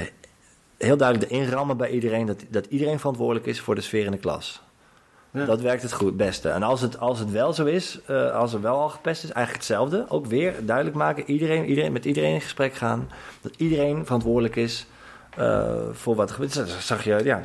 heel 0.83 0.97
duidelijk 0.97 1.31
erin 1.31 1.49
rammen 1.49 1.77
bij 1.77 1.89
iedereen. 1.89 2.25
Dat, 2.25 2.43
dat 2.49 2.65
iedereen 2.65 2.99
verantwoordelijk 2.99 3.45
is 3.45 3.59
voor 3.59 3.75
de 3.75 3.81
sfeer 3.81 4.05
in 4.05 4.11
de 4.11 4.17
klas. 4.17 4.61
Ja. 5.31 5.45
Dat 5.45 5.61
werkt 5.61 5.81
het 5.81 5.93
goed, 5.93 6.17
beste. 6.17 6.49
En 6.49 6.63
als 6.63 6.81
het, 6.81 6.99
als 6.99 7.19
het 7.19 7.31
wel 7.31 7.53
zo 7.53 7.65
is, 7.65 7.99
eh, 8.05 8.35
als 8.35 8.53
er 8.53 8.61
wel 8.61 8.77
al 8.77 8.89
gepest 8.89 9.23
is, 9.23 9.31
eigenlijk 9.31 9.65
hetzelfde. 9.65 10.05
Ook 10.09 10.25
weer 10.25 10.65
duidelijk 10.65 10.95
maken, 10.95 11.29
iedereen, 11.29 11.65
iedereen, 11.65 11.91
met 11.91 12.05
iedereen 12.05 12.33
in 12.33 12.41
gesprek 12.41 12.73
gaan. 12.73 13.09
Dat 13.41 13.53
iedereen 13.57 14.05
verantwoordelijk 14.05 14.55
is 14.55 14.87
eh, 15.37 15.71
voor 15.91 16.15
wat 16.15 16.29
er 16.29 16.33
gebeurt. 16.33 16.53
Dat 16.53 16.69
zag 16.69 17.03
je, 17.03 17.23
ja, 17.23 17.43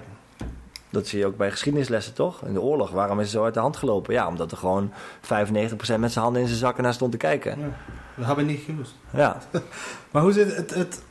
dat 0.90 1.06
zie 1.06 1.18
je 1.18 1.26
ook 1.26 1.36
bij 1.36 1.50
geschiedenislessen, 1.50 2.14
toch? 2.14 2.42
In 2.42 2.52
de 2.52 2.60
oorlog, 2.60 2.90
waarom 2.90 3.18
is 3.18 3.24
het 3.24 3.34
zo 3.34 3.44
uit 3.44 3.54
de 3.54 3.60
hand 3.60 3.76
gelopen? 3.76 4.14
Ja, 4.14 4.26
omdat 4.26 4.50
er 4.50 4.56
gewoon 4.56 4.92
95% 5.20 5.98
met 5.98 6.12
zijn 6.12 6.24
handen 6.24 6.42
in 6.42 6.48
zijn 6.48 6.58
zakken 6.58 6.82
naar 6.82 6.94
stond 6.94 7.12
te 7.12 7.18
kijken. 7.18 7.58
Ja. 7.58 7.66
We 8.14 8.24
hebben 8.24 8.46
niet 8.46 8.60
gewust. 8.60 8.94
Ja, 9.10 9.38
Maar 10.12 10.22
hoe 10.22 10.32
zit 10.32 10.56
het, 10.56 10.74
het 10.74 11.02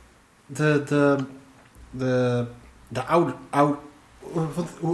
de, 0.46 0.82
de, 0.86 1.16
de, 1.90 2.44
de, 2.88 3.02
oude, 3.02 3.34
oude, 3.50 3.76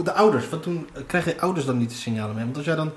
de 0.05 0.13
ouders, 0.13 0.49
want 0.49 0.63
toen 0.63 0.89
krijg 1.07 1.25
je 1.25 1.41
ouders 1.41 1.67
dan 1.67 1.79
niet 1.79 1.91
de 1.91 1.97
signalen 1.97 2.35
mee? 2.35 2.45
Want 2.45 2.57
als 2.57 2.67
jij 2.67 2.75
dan, 2.75 2.93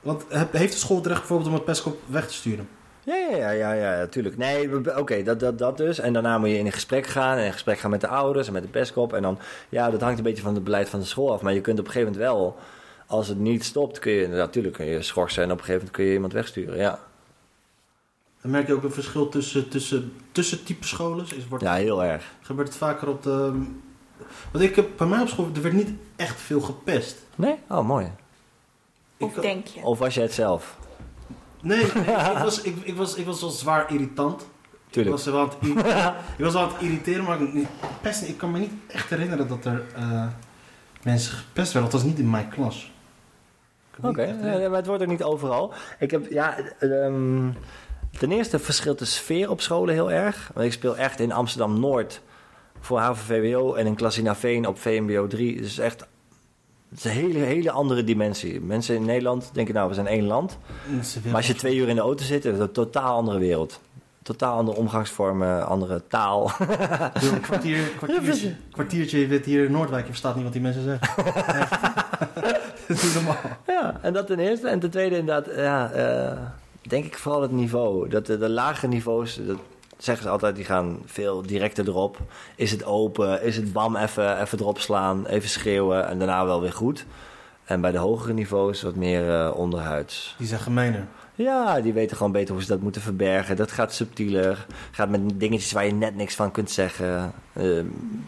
want 0.00 0.24
heeft 0.30 0.72
de 0.72 0.78
school 0.78 0.96
het 0.96 1.06
recht 1.06 1.18
bijvoorbeeld 1.18 1.48
om 1.48 1.54
het 1.54 1.64
pestkop 1.64 1.98
weg 2.06 2.26
te 2.26 2.34
sturen? 2.34 2.68
Ja, 3.04 3.14
ja, 3.14 3.36
ja, 3.36 3.50
ja, 3.50 3.72
ja, 3.72 3.98
natuurlijk. 3.98 4.36
Nee, 4.36 4.96
oké, 4.98 5.22
dat, 5.22 5.40
dat, 5.40 5.58
dat 5.58 5.76
dus. 5.76 5.98
En 5.98 6.12
daarna 6.12 6.38
moet 6.38 6.48
je 6.48 6.58
in 6.58 6.66
een 6.66 6.72
gesprek 6.72 7.06
gaan. 7.06 7.38
En 7.38 7.44
in 7.44 7.52
gesprek 7.52 7.78
gaan 7.78 7.90
met 7.90 8.00
de 8.00 8.08
ouders 8.08 8.46
en 8.46 8.52
met 8.52 8.62
de 8.62 8.68
pestkop. 8.68 9.12
En 9.12 9.22
dan, 9.22 9.38
ja, 9.68 9.90
dat 9.90 10.00
hangt 10.00 10.18
een 10.18 10.24
beetje 10.24 10.42
van 10.42 10.54
het 10.54 10.64
beleid 10.64 10.88
van 10.88 11.00
de 11.00 11.06
school 11.06 11.32
af. 11.32 11.42
Maar 11.42 11.54
je 11.54 11.60
kunt 11.60 11.78
op 11.78 11.84
een 11.84 11.90
gegeven 11.90 12.12
moment 12.12 12.30
wel, 12.30 12.56
als 13.06 13.28
het 13.28 13.38
niet 13.38 13.64
stopt, 13.64 13.98
kun 13.98 14.12
je, 14.12 14.28
natuurlijk 14.28 14.74
kun 14.74 14.86
je 14.86 15.02
schorsen. 15.02 15.42
En 15.42 15.50
op 15.50 15.58
een 15.58 15.64
gegeven 15.64 15.80
moment 15.80 15.96
kun 15.96 16.04
je 16.04 16.12
iemand 16.12 16.32
wegsturen, 16.32 16.76
ja. 16.76 16.98
Dan 18.42 18.50
merk 18.50 18.66
je 18.66 18.74
ook 18.74 18.82
een 18.82 18.92
verschil 18.92 19.28
tussen, 19.28 19.68
tussen, 19.68 20.12
tussen 20.32 20.64
type 20.64 20.86
scholen. 20.86 21.24
Is, 21.36 21.48
wordt, 21.48 21.64
Ja, 21.64 21.74
heel 21.74 22.04
erg. 22.04 22.24
Gebeurt 22.40 22.68
het 22.68 22.76
vaker 22.76 23.08
op 23.08 23.22
de... 23.22 23.64
Want 24.52 24.64
ik 24.64 24.76
heb 24.76 24.88
bij 24.96 25.06
mij 25.06 25.20
op 25.20 25.28
school, 25.28 25.48
er 25.54 25.62
werd 25.62 25.74
niet 25.74 25.90
echt 26.16 26.40
veel 26.40 26.60
gepest. 26.60 27.16
Nee? 27.34 27.54
Oh, 27.68 27.86
mooi. 27.86 28.10
Of 29.18 29.36
Ik- 29.36 29.42
denk 29.42 29.66
je? 29.66 29.80
Of 29.80 29.98
was 29.98 30.14
jij 30.14 30.22
het 30.22 30.32
zelf? 30.32 30.76
Nee, 31.62 31.80
ik, 32.32 32.38
was, 32.42 32.62
ik, 32.62 32.76
ik, 32.82 32.96
was, 32.96 33.14
ik 33.14 33.26
was 33.26 33.40
wel 33.40 33.50
zwaar 33.50 33.92
irritant. 33.92 34.46
Tuurlijk. 34.90 35.16
Ik 35.16 35.24
was, 35.24 35.34
wel 35.34 35.40
aan 35.40 36.14
ik 36.38 36.44
was 36.44 36.52
wel 36.52 36.62
aan 36.62 36.72
het 36.72 36.82
irriteren, 36.82 37.24
maar 37.24 37.40
ik, 37.42 37.52
niet, 37.52 37.68
pesten, 38.00 38.28
ik 38.28 38.36
kan 38.36 38.50
me 38.50 38.58
niet 38.58 38.72
echt 38.88 39.10
herinneren 39.10 39.48
dat 39.48 39.64
er 39.64 39.84
eh, 39.94 40.26
mensen 41.02 41.32
gepest 41.36 41.72
werden. 41.72 41.90
Althans 41.92 42.10
niet 42.10 42.18
in 42.18 42.30
mijn 42.30 42.48
klas. 42.48 42.90
Oké, 44.02 44.36
maar 44.42 44.70
het 44.76 44.86
wordt 44.86 45.02
ook 45.02 45.08
niet 45.08 45.22
overal. 45.22 45.72
Ik 45.98 46.10
heb, 46.10 46.30
ja, 46.30 46.58
ehm, 46.78 47.48
ten 48.18 48.32
eerste 48.32 48.58
verschilt 48.58 48.98
de 48.98 49.04
sfeer 49.04 49.50
op 49.50 49.60
scholen 49.60 49.94
heel 49.94 50.12
erg. 50.12 50.50
Want 50.54 50.66
ik 50.66 50.72
speel 50.72 50.96
echt 50.96 51.20
in 51.20 51.32
Amsterdam-Noord 51.32 52.20
voor 52.80 52.98
HAVO-VWO 52.98 53.74
en 53.74 53.86
in 53.86 53.94
Klasina 53.94 54.36
Veen 54.36 54.66
op 54.66 54.78
VMBO 54.78 55.26
3. 55.26 55.60
Dus 55.60 55.78
echt 55.78 56.06
Het 56.88 56.98
is 56.98 57.04
een 57.04 57.10
hele, 57.10 57.38
hele 57.38 57.70
andere 57.70 58.04
dimensie. 58.04 58.60
Mensen 58.60 58.94
in 58.94 59.04
Nederland 59.04 59.50
denken, 59.52 59.74
nou, 59.74 59.88
we 59.88 59.94
zijn 59.94 60.06
één 60.06 60.24
land. 60.24 60.58
Maar 61.24 61.34
als 61.34 61.46
je 61.46 61.54
twee 61.54 61.76
uur 61.76 61.88
in 61.88 61.94
de 61.94 62.00
auto 62.00 62.24
zit, 62.24 62.44
is 62.44 62.52
het 62.52 62.60
een 62.60 62.72
totaal 62.72 63.16
andere 63.16 63.38
wereld. 63.38 63.80
Totaal 64.22 64.56
andere 64.56 64.76
omgangsvormen, 64.76 65.66
andere 65.66 66.02
taal. 66.08 66.50
Een 66.58 67.40
kwartier, 67.40 67.78
kwartiertje, 67.96 68.54
kwartiertje, 68.70 69.40
hier 69.44 69.64
in 69.64 69.72
Noordwijk, 69.72 70.02
je 70.02 70.08
verstaat 70.08 70.34
niet 70.34 70.44
wat 70.44 70.52
die 70.52 70.62
mensen 70.62 70.82
zeggen. 70.82 71.08
Dat 72.88 72.96
is 72.96 73.02
niet 73.02 73.14
normaal. 73.14 73.36
Ja, 73.66 73.98
en 74.02 74.12
dat 74.12 74.26
ten 74.26 74.38
eerste. 74.38 74.68
En 74.68 74.80
ten 74.80 74.90
tweede 74.90 75.16
inderdaad, 75.16 75.54
ja, 75.56 75.90
eh, 75.90 76.38
denk 76.82 77.04
ik 77.04 77.18
vooral 77.18 77.42
het 77.42 77.52
niveau. 77.52 78.08
Dat 78.08 78.26
de, 78.26 78.38
de 78.38 78.48
lage 78.48 78.88
niveaus, 78.88 79.40
dat 79.46 79.58
zeggen 79.98 80.24
ze 80.24 80.30
altijd, 80.30 80.56
die 80.56 80.64
gaan 80.64 80.98
veel 81.04 81.42
directer 81.42 81.88
erop. 81.88 82.18
Is 82.56 82.70
het 82.70 82.84
open, 82.84 83.42
is 83.42 83.56
het 83.56 83.72
bam, 83.72 83.96
even, 83.96 84.40
even 84.40 84.58
erop 84.58 84.78
slaan, 84.78 85.26
even 85.26 85.48
schreeuwen 85.48 86.08
en 86.08 86.18
daarna 86.18 86.44
wel 86.44 86.60
weer 86.60 86.72
goed. 86.72 87.06
En 87.64 87.80
bij 87.80 87.92
de 87.92 87.98
hogere 87.98 88.32
niveaus 88.32 88.82
wat 88.82 88.94
meer 88.94 89.34
eh, 89.34 89.56
onderhuids. 89.56 90.34
Die 90.38 90.46
zijn 90.46 90.60
gemener. 90.60 91.06
Ja, 91.34 91.80
die 91.80 91.92
weten 91.92 92.16
gewoon 92.16 92.32
beter 92.32 92.54
hoe 92.54 92.62
ze 92.62 92.68
dat 92.68 92.80
moeten 92.80 93.02
verbergen. 93.02 93.56
Dat 93.56 93.72
gaat 93.72 93.94
subtieler. 93.94 94.66
Gaat 94.90 95.08
met 95.08 95.40
dingetjes 95.40 95.72
waar 95.72 95.84
je 95.86 95.92
net 95.92 96.16
niks 96.16 96.34
van 96.34 96.50
kunt 96.50 96.70
zeggen. 96.70 97.32
Eh, 97.52 97.66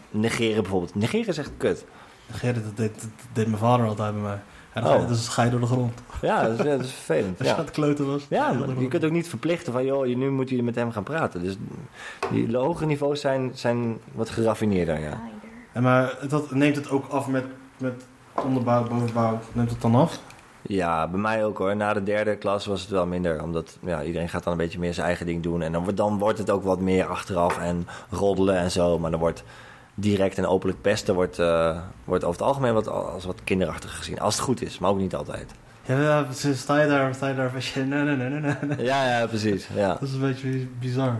negeren 0.09 0.61
bijvoorbeeld. 0.61 0.95
Negeren 0.95 1.27
is 1.27 1.37
echt 1.37 1.51
kut. 1.57 1.85
Gerrit, 2.31 2.63
dat 2.63 2.77
deed, 2.77 3.01
dat 3.01 3.09
deed 3.33 3.47
mijn 3.47 3.57
vader 3.57 3.87
altijd 3.87 4.13
bij 4.13 4.21
mij. 4.21 4.39
En 4.75 4.81
dan 4.83 4.91
Oh. 4.91 4.95
ga 4.97 5.01
je, 5.01 5.07
dus 5.07 5.27
ga 5.27 5.43
je 5.43 5.49
door 5.49 5.59
de 5.59 5.65
grond. 5.65 5.93
Ja, 6.21 6.41
dat 6.47 6.59
is, 6.59 6.65
ja, 6.65 6.71
dat 6.77 6.85
is 6.85 6.91
vervelend. 6.91 7.37
Als 7.39 7.47
je 7.47 7.53
Ja. 7.53 7.59
aan 7.59 7.65
het 7.65 7.73
kloten 7.73 8.07
was. 8.07 8.25
Ja, 8.29 8.51
je 8.51 8.57
de 8.57 8.63
grond. 8.63 8.87
kunt 8.87 9.05
ook 9.05 9.11
niet 9.11 9.27
verplichten 9.29 9.73
van, 9.73 9.85
joh, 9.85 10.15
nu 10.15 10.29
moet 10.29 10.49
je 10.49 10.63
met 10.63 10.75
hem 10.75 10.91
gaan 10.91 11.03
praten. 11.03 11.43
Dus 11.43 11.57
die 12.31 12.57
hogere 12.57 12.85
niveaus 12.85 13.21
zijn, 13.21 13.51
zijn 13.53 13.97
wat 14.11 14.29
geraffineerder, 14.29 14.99
ja. 14.99 15.19
En 15.71 15.83
maar 15.83 16.17
dat, 16.29 16.51
neemt 16.51 16.75
het 16.75 16.89
ook 16.89 17.07
af 17.07 17.27
met, 17.27 17.45
met 17.77 18.05
onderbouw, 18.43 18.87
bovenbouw? 18.87 19.39
Neemt 19.51 19.69
het 19.69 19.81
dan 19.81 19.95
af? 19.95 20.19
Ja, 20.61 21.07
bij 21.07 21.19
mij 21.19 21.45
ook 21.45 21.57
hoor. 21.57 21.75
Na 21.75 21.93
de 21.93 22.03
derde 22.03 22.35
klas 22.35 22.65
was 22.65 22.81
het 22.81 22.89
wel 22.89 23.05
minder. 23.05 23.43
Omdat 23.43 23.77
ja, 23.81 24.03
iedereen 24.03 24.29
gaat 24.29 24.43
dan 24.43 24.51
een 24.53 24.59
beetje 24.59 24.79
meer 24.79 24.93
zijn 24.93 25.05
eigen 25.07 25.25
ding 25.25 25.43
doen. 25.43 25.61
En 25.61 25.71
dan, 25.71 25.81
wordt- 25.83 25.97
dan 25.97 26.17
wordt 26.17 26.37
het 26.37 26.49
ook 26.49 26.63
wat 26.63 26.79
meer 26.79 27.05
achteraf 27.05 27.57
en 27.57 27.87
roddelen 28.09 28.55
en 28.57 28.71
zo. 28.71 28.99
Maar 28.99 29.11
dan 29.11 29.19
wordt 29.19 29.43
direct 29.95 30.37
en 30.37 30.45
openlijk 30.45 30.81
pesten 30.81 31.15
wordt, 31.15 31.39
eh, 31.39 31.81
wordt 32.03 32.23
over 32.23 32.39
het 32.39 32.47
algemeen 32.47 32.73
wat, 32.73 32.87
als 32.87 33.25
wat 33.25 33.43
kinderachtig 33.43 33.97
gezien. 33.97 34.19
Als 34.19 34.35
het 34.35 34.43
goed 34.43 34.61
is, 34.61 34.79
maar 34.79 34.89
ook 34.89 34.97
niet 34.97 35.15
altijd. 35.15 35.51
Ja, 35.85 36.27
sta 36.53 36.81
je 36.81 36.87
daar, 36.87 37.15
sta 37.15 37.27
je 37.27 37.35
daar, 37.35 37.51
je, 37.73 37.79
nee, 37.79 38.03
nee, 38.03 38.15
nee, 38.15 38.29
nee, 38.29 38.55
nee. 38.61 38.85
Ja, 38.85 39.19
ja, 39.19 39.27
precies. 39.27 39.67
Ja. 39.73 39.87
Dat 39.87 40.01
is 40.01 40.13
een 40.13 40.19
beetje 40.19 40.67
bizar. 40.79 41.19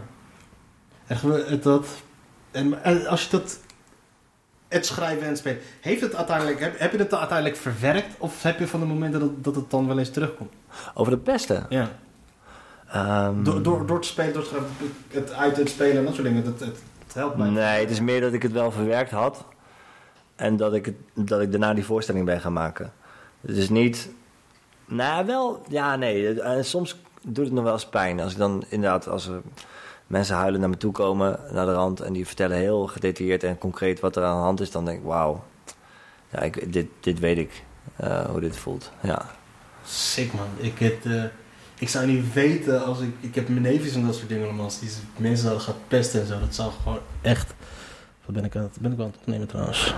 Het 1.06 1.64
dat, 1.64 1.88
en, 2.52 2.84
en 2.84 3.08
als 3.08 3.24
je 3.24 3.30
dat, 3.30 3.60
het 4.68 4.86
schrijven 4.86 5.22
en 5.24 5.30
het 5.30 5.38
spelen, 5.38 5.60
heeft 5.82 6.02
het 6.02 6.16
uiteindelijk, 6.16 6.60
heb, 6.60 6.80
heb 6.80 6.92
je 6.92 6.98
het 6.98 7.14
uiteindelijk 7.14 7.58
verwerkt? 7.58 8.16
Of 8.18 8.44
heb 8.44 8.60
je 8.60 8.68
van 8.68 8.80
de 8.80 8.86
momenten 8.86 9.20
dat, 9.20 9.44
dat 9.44 9.56
het 9.56 9.70
dan 9.70 9.88
wel 9.88 10.00
eens 10.00 10.10
terugkomt? 10.12 10.54
Over 10.94 11.12
de 11.12 11.18
pesten. 11.18 11.66
Ja. 11.70 11.90
Ehm, 12.88 13.44
Door, 13.44 13.62
door, 13.64 13.86
door 13.86 14.02
te 14.02 14.08
spelen, 14.08 14.34
door 14.34 14.42
het, 14.42 14.52
schrijven, 14.52 14.72
het 15.08 15.34
uit 15.34 15.58
het 15.58 15.70
spelen 15.70 15.98
en 15.98 16.06
dat 16.06 16.14
soort 16.14 16.28
dingen, 16.28 16.44
dat, 16.44 16.60
het 16.60 16.80
helpt 17.16 17.38
mij. 17.38 17.50
Nee, 17.50 17.80
het 17.80 17.90
is 17.90 18.00
meer 18.00 18.22
dat 18.22 18.34
ik 18.34 18.42
het 18.42 18.52
wel 18.52 18.72
verwerkt 18.72 19.12
had. 19.12 19.46
En 20.36 20.58
dat 20.58 20.74
ik, 20.74 20.86
het, 20.86 20.96
dat 21.14 21.42
ik 21.42 21.52
daarna 21.52 21.74
die 21.74 21.86
voorstelling 21.86 22.26
ben 22.26 22.42
gaan 22.42 22.54
maken. 22.54 22.94
Het 23.42 23.58
is 23.58 23.70
niet... 23.70 24.10
Nou, 24.86 25.26
wel... 25.26 25.62
Ja, 25.70 25.96
nee. 25.96 26.42
En 26.42 26.66
soms 26.66 26.98
doet 27.22 27.46
het 27.46 27.54
nog 27.54 27.64
wel 27.64 27.74
eens 27.74 27.86
pijn. 27.90 28.20
Als 28.20 28.32
ik 28.32 28.38
dan 28.38 28.64
inderdaad... 28.70 29.08
Als 29.08 29.28
er 29.28 29.42
mensen 30.08 30.36
huilen 30.36 30.60
naar 30.60 30.70
me 30.70 30.78
toe 30.78 30.92
komen, 30.92 31.40
naar 31.52 31.66
de 31.66 31.74
rand... 31.74 32.00
en 32.00 32.14
die 32.14 32.26
vertellen 32.28 32.58
heel 32.58 32.88
gedetailleerd 32.88 33.44
en 33.44 33.58
concreet 33.58 34.00
wat 34.00 34.16
er 34.16 34.24
aan 34.24 34.38
de 34.38 34.44
hand 34.44 34.62
is... 34.62 34.72
dan 34.72 34.86
denk 34.86 34.98
ik, 34.98 35.06
wauw. 35.06 35.44
Ja, 36.30 36.40
ik, 36.40 36.74
dit, 36.74 36.88
dit 37.00 37.20
weet 37.20 37.38
ik. 37.38 37.64
eh, 37.96 38.26
hoe 38.26 38.40
dit 38.40 38.58
voelt. 38.58 38.92
Ja. 39.02 39.26
Sick 39.86 40.34
man. 40.34 40.48
Ik, 40.58 40.80
het, 40.80 41.06
eh, 41.06 41.24
ik 41.80 41.90
zou 41.90 42.06
niet 42.06 42.34
weten 42.34 42.86
als 42.86 43.00
ik. 43.00 43.14
Ik 43.20 43.36
heb 43.36 43.50
mijn 43.50 43.62
neefjes 43.62 43.96
en 43.96 44.06
dat 44.06 44.16
soort 44.16 44.30
dingen. 44.30 44.56
Maar 44.56 44.64
als 44.64 44.80
die 44.80 44.90
mensen 45.18 45.44
zouden 45.44 45.64
gaan 45.64 45.76
pesten 45.88 46.22
en 46.22 46.28
zo. 46.28 46.40
Dat 46.40 46.56
zou 46.56 46.72
gewoon 46.84 47.00
echt. 47.22 47.54
Wat 48.26 48.36
ben 48.36 48.46
ik 48.46 48.56
aan 48.56 48.62
het, 48.64 48.78
ben 48.80 48.92
ik 48.92 49.00
aan 49.00 49.06
het 49.06 49.18
opnemen 49.18 49.48
trouwens? 49.48 49.94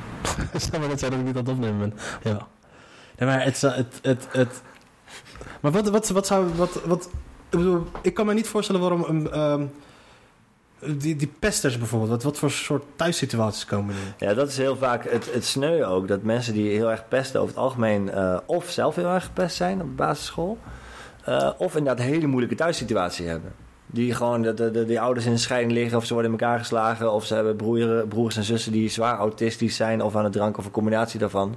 zou 0.70 0.78
maar 0.78 0.88
net 0.88 0.98
zijn 0.98 1.10
dat 1.10 1.20
ik 1.20 1.26
niet 1.26 1.36
aan 1.36 1.44
het 1.44 1.52
opnemen 1.52 1.78
ben. 1.78 1.94
Ja. 2.32 2.46
Nee, 3.18 3.28
maar 3.28 3.44
het, 3.44 3.58
zou- 3.58 3.74
het, 3.74 3.98
het, 4.02 4.26
het. 4.32 4.62
Maar 5.60 5.72
wat, 5.72 5.88
wat, 5.88 6.08
wat 6.08 6.26
zou. 6.26 6.54
Wat, 6.54 6.80
wat, 6.84 7.08
ik 7.50 7.58
bedoel, 7.58 7.86
ik 8.02 8.14
kan 8.14 8.26
me 8.26 8.34
niet 8.34 8.48
voorstellen 8.48 8.80
waarom. 8.80 9.04
een 9.04 9.30
ehm, 9.30 9.64
die, 10.86 11.16
die 11.16 11.32
pesters 11.38 11.78
bijvoorbeeld, 11.78 12.10
wat, 12.10 12.22
wat 12.22 12.38
voor 12.38 12.50
soort 12.50 12.84
thuissituaties 12.96 13.64
komen 13.64 13.94
die? 13.94 14.28
Ja, 14.28 14.34
dat 14.34 14.48
is 14.48 14.56
heel 14.56 14.76
vaak 14.76 15.10
het, 15.10 15.32
het 15.32 15.44
sneu 15.44 15.84
ook. 15.84 16.08
Dat 16.08 16.22
mensen 16.22 16.52
die 16.52 16.70
heel 16.70 16.90
erg 16.90 17.08
pesten 17.08 17.40
over 17.40 17.54
het 17.54 17.62
algemeen... 17.64 18.10
eh, 18.10 18.38
of 18.46 18.70
zelf 18.70 18.94
heel 18.94 19.08
erg 19.08 19.24
gepest 19.24 19.56
zijn 19.56 19.80
op 19.80 19.86
de 19.86 19.92
basisschool... 19.94 20.58
eh, 21.24 21.50
of 21.58 21.76
inderdaad 21.76 22.04
een 22.06 22.12
hele 22.12 22.26
moeilijke 22.26 22.56
thuissituatie 22.56 23.26
hebben. 23.26 23.52
Die 23.86 24.14
gewoon, 24.14 24.42
de, 24.42 24.54
de, 24.54 24.84
die 24.84 25.00
ouders 25.00 25.26
in 25.26 25.38
scheiding 25.38 25.72
liggen... 25.72 25.96
of 25.98 26.04
ze 26.06 26.12
worden 26.14 26.32
in 26.32 26.38
elkaar 26.38 26.58
geslagen... 26.58 27.12
of 27.12 27.24
ze 27.26 27.34
hebben 27.34 27.56
broer, 27.56 28.06
broers 28.08 28.36
en 28.36 28.44
zussen 28.44 28.72
die 28.72 28.88
zwaar 28.88 29.18
autistisch 29.18 29.76
zijn... 29.76 30.02
of 30.02 30.16
aan 30.16 30.24
het 30.24 30.32
drank 30.32 30.58
of 30.58 30.64
een 30.64 30.70
combinatie 30.70 31.18
daarvan. 31.18 31.54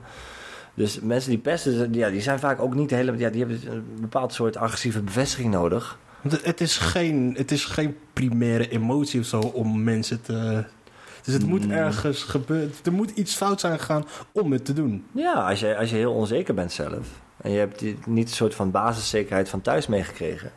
Dus 0.74 0.99
mensen 0.99 1.30
die 1.30 1.39
pesten, 1.39 1.93
ja, 1.93 2.09
die 2.09 2.22
zijn 2.22 2.39
vaak 2.39 2.61
ook 2.61 2.76
niet 2.76 2.89
helemaal... 2.89 3.20
Ja, 3.20 3.30
die 3.30 3.39
hebben 3.45 3.59
een 3.72 3.84
bepaald 4.01 4.34
soort 4.34 4.57
agressieve 4.57 5.01
bevestiging 5.01 5.51
nodig. 5.53 5.97
Want 6.22 6.36
het- 6.36 6.45
het 6.45 6.61
is, 6.61 6.78
geen, 6.78 7.34
het 7.38 7.51
is 7.51 7.66
geen 7.66 7.97
primaire 8.13 8.70
emotie 8.70 9.20
of 9.20 9.26
zo 9.26 9.39
om 9.39 9.84
mensen 9.84 10.22
te. 10.22 10.63
Dus 11.24 11.34
het 11.34 11.45
moet 11.45 11.66
Mm. 11.66 11.72
ergens 11.72 12.24
gebeuren. 12.24 12.72
Er 12.84 12.91
moet 12.93 13.09
iets 13.09 13.36
fout 13.36 13.59
zijn 13.59 13.80
gegaan 13.80 14.05
om 14.32 14.51
het 14.51 14.66
te 14.66 14.74
doen. 14.74 15.05
Ja, 15.11 15.34
als 15.34 15.59
je, 15.59 15.78
als 15.78 15.89
je 15.89 15.95
heel 15.95 16.13
onzeker 16.13 16.53
bent 16.53 16.72
zelf. 16.72 17.07
En 17.46 17.52
je 17.52 17.58
hebt 17.60 17.80
die- 17.80 18.00
niet 18.06 18.28
een 18.30 18.36
soort 18.36 18.56
van 18.56 18.72
basiszekerheid 18.72 19.50
van 19.50 19.62
thuis 19.62 19.88
meegekregen. 19.88 20.52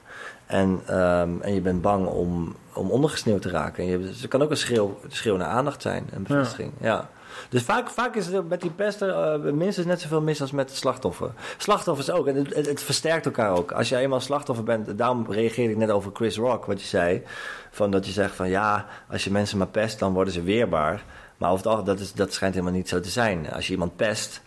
En, 0.47 0.81
ehm, 0.87 1.31
en 1.41 1.55
je 1.55 1.61
bent 1.61 1.83
bang 1.83 2.07
om, 2.07 2.57
om 2.73 2.91
ondergesneeuwd 2.91 3.43
te 3.43 3.51
raken. 3.51 3.85
En 3.85 3.91
je, 3.91 3.99
dus 3.99 4.21
het 4.21 4.31
kan 4.31 4.43
ook 4.43 4.51
een 4.51 4.57
schreeuw, 4.57 4.99
schreeuw 5.09 5.37
naar 5.37 5.49
aandacht 5.49 5.83
zijn 5.83 6.09
en 6.13 6.23
bevestiging. 6.23 6.73
Ja. 6.81 7.09
Dus 7.49 7.63
vaak, 7.63 7.89
vaak 7.89 8.15
is 8.15 8.27
het 8.27 8.49
met 8.49 8.61
die 8.61 8.71
pesten 8.71 9.09
eh, 9.45 9.53
minstens 9.53 9.87
net 9.87 10.01
zoveel 10.01 10.21
mis 10.21 10.41
als 10.41 10.51
met 10.51 10.69
het 10.69 10.79
slachtoffer. 10.79 11.31
Slachtoffers 11.57 12.11
ook. 12.11 12.27
En 12.27 12.35
het, 12.35 12.55
het, 12.55 12.67
het 12.67 12.83
versterkt 12.83 13.27
elkaar 13.27 13.51
ook. 13.57 13.73
Als 13.73 13.89
je 13.89 13.97
eenmaal 13.97 14.21
slachtoffer 14.21 14.65
bent, 14.65 14.99
daarom 14.99 15.27
reageerde 15.31 15.73
ik 15.73 15.79
net 15.79 15.91
over 15.91 16.11
Chris 16.15 16.37
Rock, 16.37 16.65
wat 16.65 16.81
je 16.81 16.87
zei. 16.87 17.23
Van 17.71 17.91
dat 17.91 18.07
je 18.07 18.13
zegt 18.13 18.35
van 18.35 18.49
ja, 18.49 18.87
als 19.11 19.25
je 19.25 19.31
mensen 19.31 19.59
maar 19.59 19.67
pest, 19.67 19.99
dan 19.99 20.13
worden 20.13 20.33
ze 20.33 20.43
weerbaar. 20.43 21.05
Maar 21.37 21.51
over 21.51 21.65
het 21.65 21.75
algemeen, 21.75 21.95
dat, 21.97 22.05
is, 22.05 22.13
dat 22.13 22.33
schijnt 22.33 22.55
helemaal 22.55 22.75
niet 22.77 22.89
zo 22.89 23.01
te 23.01 23.11
zijn. 23.11 23.53
Als 23.53 23.67
je 23.67 23.73
iemand 23.73 23.97
pest, 23.97 24.41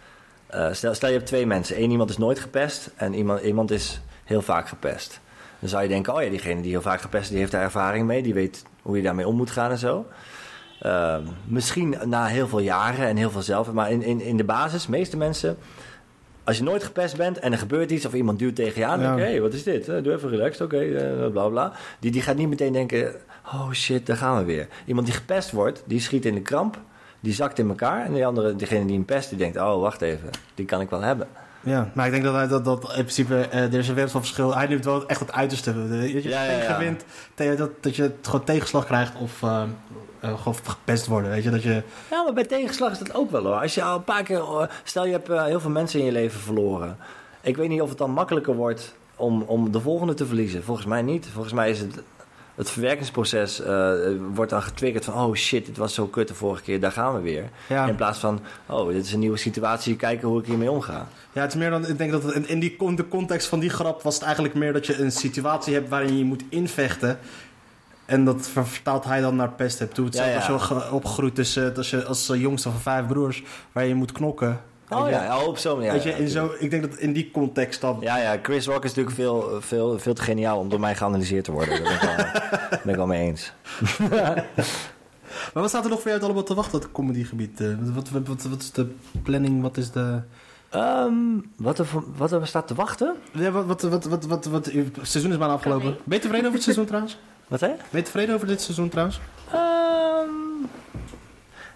eh, 0.51 0.73
stel, 0.73 0.93
stel 0.93 1.09
je 1.09 1.15
hebt 1.15 1.27
twee 1.27 1.45
mensen. 1.45 1.81
Eén 1.81 1.91
iemand 1.91 2.09
is 2.09 2.17
nooit 2.17 2.39
gepest 2.39 2.89
en 2.95 3.13
iemand, 3.13 3.41
iemand 3.41 3.71
is 3.71 4.01
heel 4.23 4.41
vaak 4.41 4.67
gepest. 4.67 5.19
Dan 5.59 5.69
zou 5.69 5.83
je 5.83 5.89
denken, 5.89 6.13
oh 6.13 6.23
ja, 6.23 6.29
diegene 6.29 6.61
die 6.61 6.71
heel 6.71 6.81
vaak 6.81 7.01
gepest 7.01 7.23
is, 7.23 7.29
die 7.29 7.39
heeft 7.39 7.51
daar 7.51 7.63
ervaring 7.63 8.05
mee. 8.05 8.23
Die 8.23 8.33
weet 8.33 8.63
hoe 8.81 8.97
je 8.97 9.03
daarmee 9.03 9.27
om 9.27 9.35
moet 9.35 9.51
gaan 9.51 9.71
en 9.71 9.77
zo. 9.77 10.05
Ehm, 10.79 11.23
misschien 11.45 11.95
na 12.05 12.25
heel 12.25 12.47
veel 12.47 12.59
jaren 12.59 13.07
en 13.07 13.17
heel 13.17 13.29
veel 13.31 13.41
zelf. 13.41 13.71
Maar 13.71 13.91
in, 13.91 14.01
in, 14.03 14.21
in 14.21 14.37
de 14.37 14.43
basis, 14.43 14.87
meeste 14.87 15.17
mensen... 15.17 15.57
Als 16.43 16.57
je 16.57 16.63
nooit 16.63 16.83
gepest 16.83 17.17
bent 17.17 17.39
en 17.39 17.51
er 17.51 17.57
gebeurt 17.57 17.91
iets 17.91 18.05
of 18.05 18.13
iemand 18.13 18.39
duwt 18.39 18.55
tegen 18.55 18.81
je 18.81 18.87
aan... 18.87 18.99
Ja. 18.99 19.13
Oké, 19.13 19.39
wat 19.39 19.53
is 19.53 19.63
dit? 19.63 19.85
Doe 19.85 20.13
even 20.13 20.29
relaxed, 20.29 20.61
oké, 20.61 20.79
eh, 20.79 21.31
bla 21.31 21.47
bla. 21.47 21.73
Die, 21.99 22.11
die 22.11 22.21
gaat 22.21 22.35
niet 22.35 22.49
meteen 22.49 22.73
denken, 22.73 23.15
oh 23.45 23.71
shit, 23.71 24.05
daar 24.05 24.17
gaan 24.17 24.37
we 24.37 24.43
weer. 24.43 24.67
Iemand 24.85 25.05
die 25.05 25.15
gepest 25.15 25.51
wordt, 25.51 25.83
die 25.85 25.99
schiet 25.99 26.25
in 26.25 26.33
de 26.33 26.41
kramp... 26.41 26.79
Die 27.23 27.33
zakt 27.33 27.59
in 27.59 27.69
elkaar 27.69 28.05
en 28.05 28.13
die 28.13 28.25
andere, 28.25 28.55
degene 28.55 28.85
die 28.85 28.95
hem 28.95 29.05
pest, 29.05 29.29
die 29.29 29.37
denkt... 29.37 29.57
Oh, 29.57 29.81
wacht 29.81 30.01
even, 30.01 30.29
die 30.55 30.65
kan 30.65 30.81
ik 30.81 30.89
wel 30.89 31.01
hebben. 31.01 31.27
Ja, 31.63 31.89
maar 31.93 32.05
ik 32.05 32.11
denk 32.11 32.23
dat 32.23 32.33
hij 32.33 32.47
dat, 32.47 32.65
dat 32.65 32.83
in 32.83 32.89
principe. 32.93 33.35
eh, 33.35 33.61
er 33.63 33.73
is 33.73 33.87
een 33.87 33.93
wereld 33.93 34.11
van 34.11 34.21
verschil. 34.21 34.55
Hij 34.55 34.67
neemt 34.67 34.85
wel 34.85 35.07
echt 35.07 35.19
het 35.19 35.31
uiterste. 35.31 35.73
Dat 35.87 36.09
je 36.09 36.29
Ja, 36.29 36.43
ja, 36.43 36.51
ja. 36.51 36.59
tegenwint, 36.59 37.03
tegen- 37.33 37.57
dat, 37.57 37.69
dat 37.79 37.95
je 37.95 38.01
het 38.01 38.15
gewoon 38.21 38.43
tegenslag 38.43 38.85
krijgt 38.85 39.13
of 39.19 39.43
eh, 39.43 39.63
eh, 40.19 40.37
gewoon 40.37 40.55
gepest 40.63 41.07
worden. 41.07 41.29
Weet 41.31 41.43
je, 41.43 41.49
dat 41.49 41.63
je. 41.63 41.83
Ja, 42.11 42.23
maar 42.23 42.33
bij 42.33 42.45
tegenslag 42.45 42.91
is 42.91 42.97
dat 42.99 43.13
ook 43.15 43.31
wel 43.31 43.43
hoor. 43.43 43.55
Als 43.61 43.75
je 43.75 43.83
al 43.83 43.95
een 43.95 44.03
paar 44.03 44.23
keer... 44.23 44.37
eh, 44.39 44.63
Stel, 44.83 45.05
je 45.05 45.11
hebt 45.11 45.29
eh, 45.29 45.43
heel 45.45 45.59
veel 45.59 45.69
mensen 45.69 45.99
in 45.99 46.05
je 46.05 46.11
leven 46.11 46.39
verloren. 46.39 46.97
Ik 47.41 47.57
weet 47.57 47.69
niet 47.69 47.81
of 47.81 47.89
het 47.89 47.97
dan 47.97 48.11
makkelijker 48.11 48.55
wordt 48.55 48.95
om, 49.15 49.41
om 49.41 49.71
de 49.71 49.79
volgende 49.79 50.13
te 50.13 50.25
verliezen. 50.25 50.63
Volgens 50.63 50.87
mij 50.87 51.01
niet. 51.01 51.27
Volgens 51.33 51.53
mij 51.53 51.69
is 51.69 51.79
het... 51.79 52.01
Het 52.61 52.69
verwerkingsproces 52.69 53.61
eh, 53.61 53.91
wordt 54.33 54.51
dan 54.51 54.61
getriggerd 54.61 55.05
van... 55.05 55.13
Oh 55.13 55.35
shit, 55.35 55.65
dit 55.65 55.77
was 55.77 55.93
zo 55.93 56.05
kut 56.07 56.27
de 56.27 56.33
vorige 56.33 56.61
keer, 56.63 56.79
daar 56.79 56.91
gaan 56.91 57.13
we 57.15 57.21
weer. 57.21 57.49
Ja. 57.69 57.87
In 57.87 57.95
plaats 57.95 58.19
van... 58.19 58.39
Oh, 58.65 58.87
dit 58.87 59.05
is 59.05 59.13
een 59.13 59.19
nieuwe 59.19 59.37
situatie, 59.37 59.95
kijken 59.95 60.27
hoe 60.27 60.39
ik 60.39 60.45
hiermee 60.45 60.71
omga. 60.71 61.07
Ja, 61.31 61.41
het 61.41 61.53
is 61.53 61.59
meer 61.59 61.69
dan. 61.69 61.87
Ik 61.87 61.97
denk 61.97 62.11
dat 62.11 62.23
het, 62.23 62.45
in, 62.47 62.59
die, 62.59 62.75
de 62.95 63.07
context 63.07 63.47
van 63.47 63.59
die 63.59 63.69
grap 63.69 64.01
was 64.01 64.13
het 64.13 64.23
eigenlijk 64.23 64.53
meer 64.53 64.73
dat 64.73 64.85
je 64.85 64.97
een 64.99 65.11
situatie 65.11 65.73
hebt 65.73 65.89
waarin 65.89 66.17
je 66.17 66.23
moet 66.23 66.43
invechten. 66.49 67.19
En 68.05 68.25
dat 68.25 68.47
ver- 68.51 68.67
vertaalt 68.67 69.03
hij 69.03 69.21
dan 69.21 69.35
naar 69.35 69.51
pest 69.51 69.79
hebt 69.79 69.93
toe. 69.93 70.07
Ja, 70.09 70.25
ja. 70.25 70.35
als 70.35 70.45
je 70.45 70.59
ge- 70.59 70.91
opgegroeid 70.91 71.57
eh, 71.57 71.77
als, 71.77 71.89
je, 71.89 72.05
als 72.05 72.27
jongste 72.33 72.69
van 72.69 72.79
vijf 72.79 73.07
broers, 73.07 73.43
waar 73.71 73.85
je 73.85 73.95
moet 73.95 74.11
knokken. 74.11 74.61
Oh 74.91 75.05
je? 75.05 75.13
ja, 75.13 75.23
ja, 75.23 75.43
op 75.43 75.57
zo'n 75.57 75.75
manier. 75.75 75.91
Weet 75.91 76.03
je, 76.03 76.09
ja, 76.09 76.15
in 76.15 76.29
zo, 76.29 76.51
ik 76.59 76.69
denk 76.69 76.81
dat 76.81 76.97
in 76.97 77.13
die 77.13 77.31
context 77.31 77.81
dan. 77.81 77.97
Ja, 78.01 78.17
ja, 78.17 78.39
Chris 78.41 78.65
Rock 78.65 78.83
is 78.83 78.89
natuurlijk 78.89 79.15
veel, 79.15 79.61
veel, 79.61 79.99
veel 79.99 80.13
te 80.13 80.21
geniaal 80.21 80.59
om 80.59 80.69
door 80.69 80.79
mij 80.79 80.95
geanalyseerd 80.95 81.43
te 81.43 81.51
worden. 81.51 81.83
Daar 81.83 81.99
ben 81.99 82.09
ik 82.09 82.15
wel, 82.17 82.69
ben 82.83 82.89
ik 82.89 82.95
wel 82.95 83.07
mee 83.07 83.21
eens. 83.21 83.53
Maar 85.53 85.61
wat 85.63 85.69
staat 85.69 85.83
er 85.83 85.89
nog 85.89 86.01
voor 86.01 86.11
jou 86.11 86.23
allemaal 86.23 86.43
te 86.43 86.53
wachten 86.53 86.75
op 86.75 86.83
het 86.83 86.91
comedygebied? 86.91 87.61
Eh, 87.61 87.67
wat, 87.93 88.09
wat, 88.09 88.27
wat, 88.27 88.43
wat 88.43 88.61
is 88.61 88.71
de 88.71 88.87
planning? 89.23 89.61
Wat 89.61 89.77
is 89.77 89.91
de... 89.91 90.21
Ehm, 90.69 91.13
wat, 91.55 91.79
er, 91.79 91.87
wat 92.17 92.31
er 92.31 92.47
staat 92.47 92.67
te 92.67 92.75
wachten? 92.75 93.15
Ja, 93.31 93.51
wat, 93.51 93.65
wat, 93.65 93.81
wat, 93.81 94.05
wat, 94.05 94.25
wat, 94.25 94.45
wat, 94.45 94.65
het 94.65 94.97
seizoen 95.01 95.31
is 95.31 95.37
bijna 95.37 95.53
afgelopen. 95.53 95.97
Ben 96.03 96.17
je 96.17 96.23
tevreden 96.23 96.45
over 96.45 96.53
het 96.53 96.63
seizoen 96.63 96.85
trouwens? 96.85 97.17
Wat 97.47 97.59
hè? 97.59 97.67
Ben 97.67 97.99
je 97.99 98.01
tevreden 98.01 98.35
over 98.35 98.47
dit 98.47 98.61
seizoen 98.61 98.89
trouwens? 98.89 99.19
Ehm, 99.51 100.40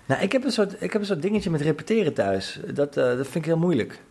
nou, 0.05 0.21
ik 0.21 0.31
heb, 0.31 0.43
een 0.43 0.51
soort, 0.51 0.81
ik 0.81 0.91
heb 0.93 1.01
een 1.01 1.07
soort 1.07 1.21
dingetje 1.21 1.49
met 1.49 1.61
repeteren 1.61 2.13
thuis. 2.13 2.59
Dat, 2.73 2.97
eh, 2.97 3.03
dat 3.05 3.23
vind 3.27 3.35
ik 3.35 3.45
heel 3.45 3.57
moeilijk. 3.57 4.01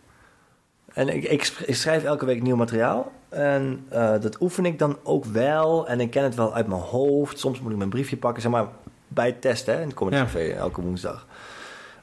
En 0.93 1.09
ik, 1.09 1.23
ik, 1.23 1.43
sch- 1.43 1.61
ik 1.61 1.75
schrijf 1.75 2.03
elke 2.03 2.25
week 2.25 2.41
nieuw 2.41 2.55
materiaal. 2.55 3.11
En 3.29 3.85
eh, 3.89 4.11
dat 4.21 4.41
oefen 4.41 4.65
ik 4.65 4.79
dan 4.79 4.97
ook 5.03 5.25
wel. 5.25 5.87
En 5.87 5.99
ik 5.99 6.09
ken 6.11 6.23
het 6.23 6.35
wel 6.35 6.53
uit 6.53 6.67
mijn 6.67 6.81
hoofd. 6.81 7.39
Soms 7.39 7.59
moet 7.59 7.71
ik 7.71 7.77
mijn 7.77 7.89
briefje 7.89 8.17
pakken, 8.17 8.41
zeg 8.41 8.51
maar, 8.51 8.67
bij 9.07 9.25
het 9.25 9.41
testen. 9.41 9.73
Hè, 9.73 9.81
in 9.81 9.87
het 9.87 9.95
Comedy 9.95 10.15
Ja. 10.17 10.23
Café, 10.23 10.49
elke 10.49 10.81
woensdag. 10.81 11.27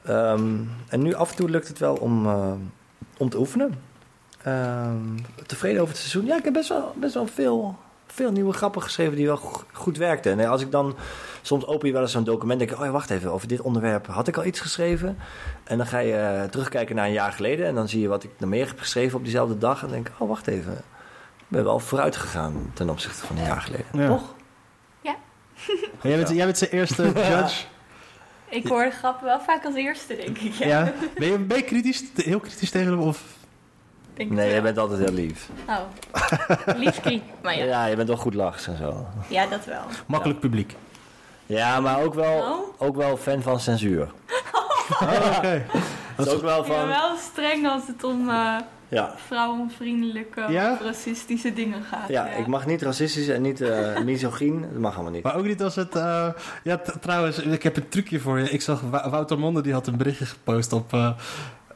Ehm, 0.03 0.55
en 0.89 1.01
nu 1.01 1.13
af 1.13 1.29
en 1.29 1.35
toe 1.35 1.49
lukt 1.49 1.67
het 1.67 1.79
wel 1.79 1.95
om, 1.95 2.25
eh, 2.25 2.51
om 3.17 3.29
te 3.29 3.37
oefenen. 3.39 3.73
Ehm, 4.43 5.17
tevreden 5.45 5.81
over 5.81 5.93
het 5.93 6.03
seizoen? 6.03 6.25
Ja, 6.25 6.37
ik 6.37 6.43
heb 6.43 6.53
best 6.53 6.69
wel, 6.69 6.93
best 6.95 7.13
wel 7.13 7.27
veel, 7.27 7.75
veel 8.13 8.31
nieuwe 8.31 8.53
grappen 8.53 8.81
geschreven 8.81 9.15
die 9.15 9.25
wel 9.25 9.37
go- 9.37 9.63
goed 9.71 9.97
werkten. 9.97 10.39
En 10.39 10.47
als 10.49 10.61
ik 10.61 10.71
dan 10.71 10.95
soms 11.41 11.65
open 11.65 11.87
je 11.87 11.93
wel 11.93 12.01
eens 12.01 12.11
zo'n 12.11 12.23
document 12.23 12.51
en 12.51 12.57
denk 12.57 12.71
ik, 12.71 12.79
oh 12.79 12.85
ja, 12.85 12.91
wacht 12.91 13.09
even, 13.09 13.31
over 13.31 13.47
dit 13.47 13.61
onderwerp 13.61 14.07
had 14.07 14.27
ik 14.27 14.37
al 14.37 14.45
iets 14.45 14.59
geschreven. 14.59 15.17
En 15.63 15.77
dan 15.77 15.87
ga 15.87 15.97
je 15.99 16.15
eh, 16.15 16.43
terugkijken 16.43 16.95
naar 16.95 17.05
een 17.05 17.11
jaar 17.13 17.31
geleden 17.31 17.65
en 17.67 17.75
dan 17.75 17.89
zie 17.89 18.01
je 18.01 18.07
wat 18.07 18.23
ik 18.23 18.29
nog 18.37 18.49
meer 18.49 18.67
heb 18.67 18.79
geschreven 18.79 19.17
op 19.17 19.23
diezelfde 19.23 19.57
dag. 19.57 19.75
En 19.81 19.81
dan 19.87 19.91
denk 19.95 20.07
ik, 20.07 20.13
oh 20.17 20.27
wacht 20.29 20.47
even, 20.47 20.73
ik 21.37 21.45
ben 21.47 21.63
wel 21.63 21.79
vooruit 21.79 22.15
gegaan 22.15 22.71
ten 22.73 22.89
opzichte 22.89 23.25
van 23.25 23.37
een 23.37 23.45
jaar 23.45 23.61
geleden. 23.61 23.85
Ja. 23.93 24.07
Toch? 24.07 24.33
Jij 26.01 26.15
bent, 26.15 26.29
jij 26.29 26.45
bent 26.45 26.57
zijn 26.57 26.69
eerste 26.69 27.03
judge. 27.29 27.65
Ik 28.49 28.67
hoor 28.67 28.83
de 28.83 28.91
grappen 28.91 29.25
wel 29.25 29.39
vaak 29.39 29.65
als 29.65 29.75
eerste, 29.75 30.15
denk 30.15 30.37
ik. 30.37 30.53
Ja. 30.53 30.67
Ja. 30.67 30.93
Ben, 31.15 31.31
je, 31.31 31.37
ben 31.37 31.57
je 31.57 31.63
kritisch, 31.63 32.03
heel 32.15 32.39
kritisch 32.39 32.69
tegen 32.69 32.87
hem? 32.91 32.99
Of? 32.99 33.23
Denk 34.13 34.29
Nee, 34.31 34.49
jij 34.49 34.61
bent 34.61 34.77
altijd 34.77 34.99
heel 34.99 35.13
lief. 35.13 35.49
Oh, 35.67 35.79
liefkriet. 36.83 37.23
Maar 37.41 37.57
Ja, 37.57 37.63
ja. 37.65 37.85
je 37.85 37.95
bent 37.95 38.07
wel 38.07 38.17
goed 38.17 38.33
lachs 38.33 38.67
en 38.67 38.77
zo. 38.77 39.05
ja, 39.27 39.45
dat 39.47 39.65
wel. 39.65 39.81
Makkelijk 40.07 40.39
publiek. 40.39 40.75
Ja, 41.45 41.79
maar 41.79 42.01
ook 42.03 42.13
wel, 42.13 42.39
Oh? 42.41 42.81
ook 42.87 42.95
wel 42.95 43.17
fan 43.17 43.41
van 43.41 43.59
censuur. 43.59 44.07
Oh, 45.01 45.37
oké. 45.37 45.65
Dat 46.17 46.27
is 46.27 46.33
ook 46.33 46.41
wel 46.41 46.61
Ik 46.61 46.67
ben 46.67 46.75
van... 46.77 46.87
wel 46.87 47.15
streng 47.17 47.67
als 47.67 47.87
het 47.87 48.03
om 48.03 48.29
eh, 48.29 48.55
Ja, 48.87 49.13
vrouwenvriendelijke 49.27 50.45
Ja? 50.49 50.71
of 50.71 50.81
racistische 50.81 51.53
dingen 51.53 51.83
gaat. 51.83 52.07
ja, 52.09 52.25
ik 52.27 52.47
mag 52.47 52.65
niet 52.65 52.81
racistisch 52.81 53.27
en 53.27 53.41
niet 53.41 53.61
eh 53.61 53.99
misogyn. 54.03 54.61
Dat 54.71 54.79
mag 54.81 54.93
allemaal 54.93 55.11
niet. 55.11 55.23
Maar 55.23 55.35
ook 55.35 55.45
niet 55.45 55.61
als 55.63 55.75
het... 55.75 55.95
eh, 55.95 56.27
ja, 56.63 56.81
trouwens, 57.01 57.39
ik 57.39 57.63
heb 57.63 57.77
een 57.77 57.89
trucje 57.89 58.19
voor 58.19 58.39
je. 58.39 58.49
Ik 58.49 58.61
zag 58.61 58.81
Wou- 58.81 59.09
Wouter 59.09 59.39
Monde, 59.39 59.61
die 59.61 59.73
had 59.73 59.87
een 59.87 59.97
berichtje 59.97 60.25
gepost 60.25 60.73
op... 60.73 60.93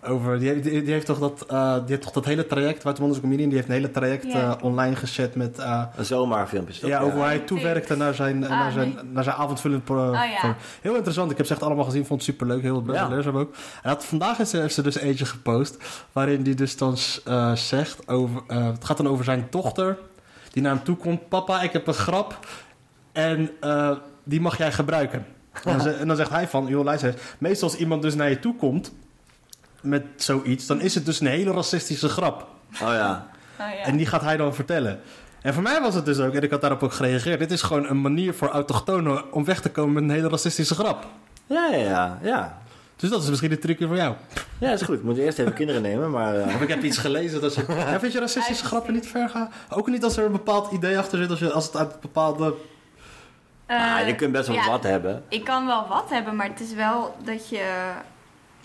eh, 0.07 0.13
over, 0.13 0.39
die, 0.39 0.49
heeft, 0.49 0.63
die, 0.63 0.83
die 0.83 0.93
heeft 0.93 1.05
toch 1.05 1.19
dat, 1.19 1.45
eh, 1.47 1.73
die 1.73 1.83
heeft 1.87 2.01
toch 2.01 2.11
dat 2.11 2.25
hele 2.25 2.47
traject, 2.47 2.83
Wouter 2.83 3.03
een 3.03 3.21
comedian, 3.21 3.47
die 3.49 3.57
heeft 3.57 3.67
een 3.69 3.73
hele 3.75 3.91
traject 3.91 4.25
Ja. 4.31 4.57
eh, 4.57 4.63
online 4.63 4.95
gezet 4.95 5.35
met... 5.35 5.59
eh, 5.59 5.83
Een 5.95 6.05
zomaar 6.05 6.47
filmpjes. 6.47 6.79
toch? 6.79 6.89
ja, 6.89 6.99
over 6.99 7.13
hoe 7.15 7.23
hij 7.23 7.35
Ja. 7.37 7.43
toewerkte 7.45 7.95
naar 7.95 8.13
zijn, 8.13 8.43
Ah, 8.43 8.49
naar 8.49 8.71
zijn, 8.71 8.93
nee. 8.93 9.03
naar 9.03 9.23
zijn 9.23 9.35
avondvullend 9.35 9.83
pro- 9.83 10.09
Oh, 10.09 10.23
ja. 10.41 10.55
Heel 10.81 10.95
interessant. 10.95 11.31
Ik 11.31 11.37
heb 11.37 11.45
ze 11.45 11.53
echt 11.53 11.63
allemaal 11.63 11.85
gezien. 11.85 12.05
Vond 12.05 12.21
het 12.21 12.29
superleuk. 12.29 12.61
Heel 12.61 12.83
Ja. 12.93 13.07
leerzaam 13.07 13.37
ook. 13.37 13.53
En 13.83 13.89
had, 13.89 14.05
vandaag 14.05 14.39
is, 14.39 14.51
heeft 14.51 14.73
ze 14.73 14.81
dus 14.81 14.97
eentje 14.97 15.25
gepost. 15.25 15.77
Waarin 16.11 16.43
die 16.43 16.55
dus 16.55 16.77
dan 16.77 16.97
eh, 17.25 17.55
zegt 17.55 18.07
over... 18.07 18.41
eh, 18.47 18.65
het 18.65 18.85
gaat 18.85 18.97
dan 18.97 19.07
over 19.07 19.23
zijn 19.25 19.47
dochter. 19.49 19.97
Die 20.51 20.63
naar 20.63 20.75
hem 20.75 20.83
toe 20.83 20.95
komt. 20.95 21.29
Papa, 21.29 21.61
ik 21.61 21.73
heb 21.73 21.87
een 21.87 21.93
grap. 21.93 22.39
En 23.11 23.49
eh, 23.59 23.91
die 24.23 24.41
mag 24.41 24.57
jij 24.57 24.71
gebruiken. 24.71 25.25
En 25.63 25.77
dan, 25.77 25.81
ze- 25.81 26.15
zegt 26.15 26.29
hij 26.29 26.47
van... 26.47 26.67
Joh, 26.67 26.83
luister 26.83 27.13
Meestal 27.37 27.69
als 27.69 27.77
iemand 27.77 28.01
dus 28.01 28.15
naar 28.15 28.29
je 28.29 28.39
toe 28.39 28.55
komt... 28.55 28.91
Met 29.87 30.03
zoiets. 30.15 30.65
Dan 30.65 30.81
is 30.81 30.95
het 30.95 31.05
dus 31.05 31.19
een 31.19 31.27
hele 31.27 31.51
racistische 31.51 32.09
grap. 32.09 32.47
Oh 32.73 32.79
ja. 32.79 33.27
Oh, 33.59 33.65
ja. 33.77 33.83
En 33.83 33.97
die 33.97 34.05
gaat 34.05 34.21
hij 34.21 34.37
dan 34.37 34.55
vertellen. 34.55 34.99
En 35.41 35.53
voor 35.53 35.63
mij 35.63 35.81
was 35.81 35.95
het 35.95 36.05
dus 36.05 36.19
ook, 36.19 36.33
en 36.33 36.41
ik 36.41 36.51
had 36.51 36.61
daarop 36.61 36.83
ook 36.83 36.93
gereageerd... 36.93 37.39
dit 37.39 37.51
is 37.51 37.61
gewoon 37.61 37.87
een 37.89 38.01
manier 38.01 38.33
voor 38.33 38.47
autochtonen 38.49 39.33
om 39.33 39.45
weg 39.45 39.61
te 39.61 39.69
komen 39.69 39.93
met 39.93 40.03
een 40.03 40.09
hele 40.09 40.29
racistische 40.29 40.75
grap. 40.75 41.05
Ja, 41.45 41.67
ja, 41.71 41.77
ja. 41.77 42.17
Ja, 42.21 42.57
Dus 42.95 43.09
dat 43.09 43.23
is 43.23 43.29
misschien 43.29 43.51
een 43.51 43.59
trucje 43.59 43.87
voor 43.87 43.95
jou. 43.95 44.15
ja 44.57 44.71
is 44.71 44.81
goed. 44.81 44.95
Ik 44.97 45.03
moet 45.03 45.17
eerst 45.17 45.39
even 45.39 45.53
kinderen 45.53 45.81
nemen, 45.81 46.11
maar... 46.11 46.35
eh, 46.35 46.55
Of 46.55 46.61
ik 46.61 46.67
heb 46.67 46.83
iets 46.83 46.97
gelezen 46.97 47.41
dat 47.41 47.53
ze... 47.53 47.63
Ja, 47.67 47.99
vind 47.99 48.13
je 48.13 48.19
racistische 48.19 48.65
grappen 48.65 48.93
niet 48.93 49.07
ver 49.07 49.29
gaan? 49.29 49.49
Ook 49.69 49.87
niet 49.87 50.03
als 50.03 50.17
er 50.17 50.25
een 50.25 50.31
bepaald 50.31 50.71
idee 50.71 50.97
achter 50.97 51.17
zit, 51.17 51.29
als, 51.29 51.39
je, 51.39 51.51
als 51.51 51.65
het 51.65 51.75
uit 51.77 52.01
bepaalde... 52.01 52.53
Eh, 53.65 53.95
ah, 53.99 54.07
je 54.07 54.15
kunt 54.15 54.31
best 54.31 54.47
wel 54.47 54.55
ja, 54.55 54.69
wat 54.69 54.83
hebben. 54.83 55.23
Ik 55.27 55.43
kan 55.43 55.65
wel 55.65 55.87
wat 55.87 56.09
hebben, 56.09 56.35
maar 56.35 56.47
het 56.47 56.59
is 56.59 56.73
wel 56.73 57.15
dat 57.23 57.49
je... 57.49 57.91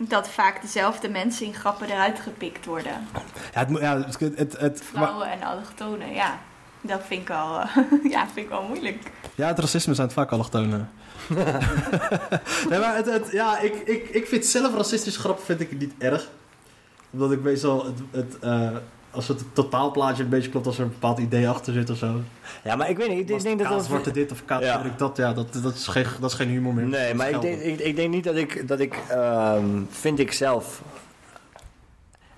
Dat 0.08 0.28
vaak 0.28 0.62
dezelfde 0.62 1.08
mensen 1.08 1.46
in 1.46 1.54
grappen 1.54 1.90
eruit 1.90 2.20
gepikt 2.20 2.64
worden. 2.64 3.06
Ja, 3.52 3.58
het, 3.58 3.68
moet- 3.68 3.80
ja, 3.80 4.04
het, 4.18 4.58
het, 4.58 4.82
Vrouwen 4.84 5.30
en 5.30 5.42
allochtonen, 5.42 6.12
ja. 6.12 6.38
Dat 6.80 7.00
vind 7.06 7.20
ik 7.20 7.28
wel, 7.28 7.60
eh, 7.60 7.76
ja, 8.12 8.24
vind 8.24 8.46
ik 8.46 8.48
wel 8.48 8.62
moeilijk. 8.62 9.02
ja, 9.34 9.46
het 9.46 9.58
racisme 9.58 9.94
zijn 9.94 10.06
het 10.06 10.16
vaak 10.16 10.30
allochtonen. 10.30 10.90
nee, 12.68 12.78
maar 12.78 12.96
het, 12.96 13.06
het, 13.06 13.28
ja, 13.30 13.58
ik, 13.58 13.74
ik, 13.74 14.08
ik 14.08 14.26
vind 14.26 14.44
zelf 14.44 14.74
racistische 14.74 15.20
grappen 15.20 15.44
vind 15.44 15.60
ik 15.60 15.78
niet 15.78 15.92
erg. 15.98 16.28
Omdat 17.10 17.32
ik 17.32 17.42
meestal 17.42 17.84
het... 17.84 17.98
het 18.10 18.38
eh, 18.38 18.76
als 19.12 19.28
het 19.28 19.44
totaalplaatje 19.52 20.22
een 20.22 20.28
beetje 20.28 20.50
klopt, 20.50 20.66
als 20.66 20.78
er 20.78 20.84
een 20.84 20.88
bepaald 20.88 21.18
idee 21.18 21.48
achter 21.48 21.72
zit 21.72 21.90
of 21.90 21.96
zo. 21.96 22.20
Ja, 22.64 22.76
maar 22.76 22.90
ik 22.90 22.96
weet 22.96 23.08
niet. 23.08 23.30
Ik, 23.30 23.42
denk 23.42 23.58
dat 23.58 23.68
dat... 23.68 23.84
zwarte 23.84 24.10
dit 24.10 24.32
of 24.32 24.44
kaal 24.44 24.60
Ja. 24.60 24.82
dat, 24.96 25.16
ja, 25.16 25.32
dat, 25.32 25.46
dat, 25.62 25.74
is 25.74 25.86
geen, 25.86 26.06
dat 26.20 26.30
is 26.30 26.36
geen 26.36 26.48
humor 26.48 26.74
meer. 26.74 26.84
Nee, 26.84 27.14
maar 27.14 27.30
ik 27.30 27.40
denk, 27.40 27.60
ik, 27.60 27.80
ik 27.80 27.96
denk 27.96 28.10
niet 28.10 28.24
dat 28.24 28.34
ik... 28.34 28.68
Dat 28.68 28.80
ik 28.80 28.98
ehm, 29.08 29.66
vind 29.90 30.18
ik 30.18 30.32
zelf... 30.32 30.82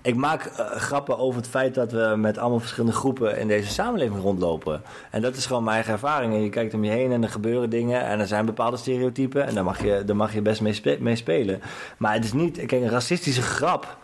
Ik 0.01 0.15
maak 0.15 0.45
eh, 0.45 0.65
grappen 0.65 1.17
over 1.17 1.41
het 1.41 1.49
feit 1.49 1.75
dat 1.75 1.91
we 1.91 2.13
met 2.17 2.37
allemaal 2.37 2.59
verschillende 2.59 2.95
groepen 2.95 3.37
in 3.37 3.47
deze 3.47 3.69
samenleving 3.69 4.21
rondlopen. 4.21 4.81
En 5.11 5.21
dat 5.21 5.35
is 5.35 5.45
gewoon 5.45 5.63
mijn 5.63 5.75
eigen 5.75 5.93
ervaring. 5.93 6.33
En 6.33 6.41
je 6.41 6.49
kijkt 6.49 6.73
om 6.73 6.83
je 6.83 6.91
heen 6.91 7.11
en 7.11 7.23
er 7.23 7.29
gebeuren 7.29 7.69
dingen 7.69 8.01
en 8.01 8.19
er 8.19 8.27
zijn 8.27 8.45
bepaalde 8.45 8.77
stereotypen. 8.77 9.45
En 9.45 9.53
daar 9.53 9.63
mag 9.63 9.83
je, 9.83 10.03
daar 10.05 10.15
mag 10.15 10.33
je 10.33 10.41
best 10.41 10.61
mee, 10.61 10.73
spe- 10.73 10.97
mee 10.99 11.15
spelen. 11.15 11.61
Maar 11.97 12.13
het 12.13 12.23
is 12.23 12.33
niet... 12.33 12.55
Kijk, 12.65 12.71
een 12.71 12.89
racistische 12.89 13.41
grap 13.41 13.97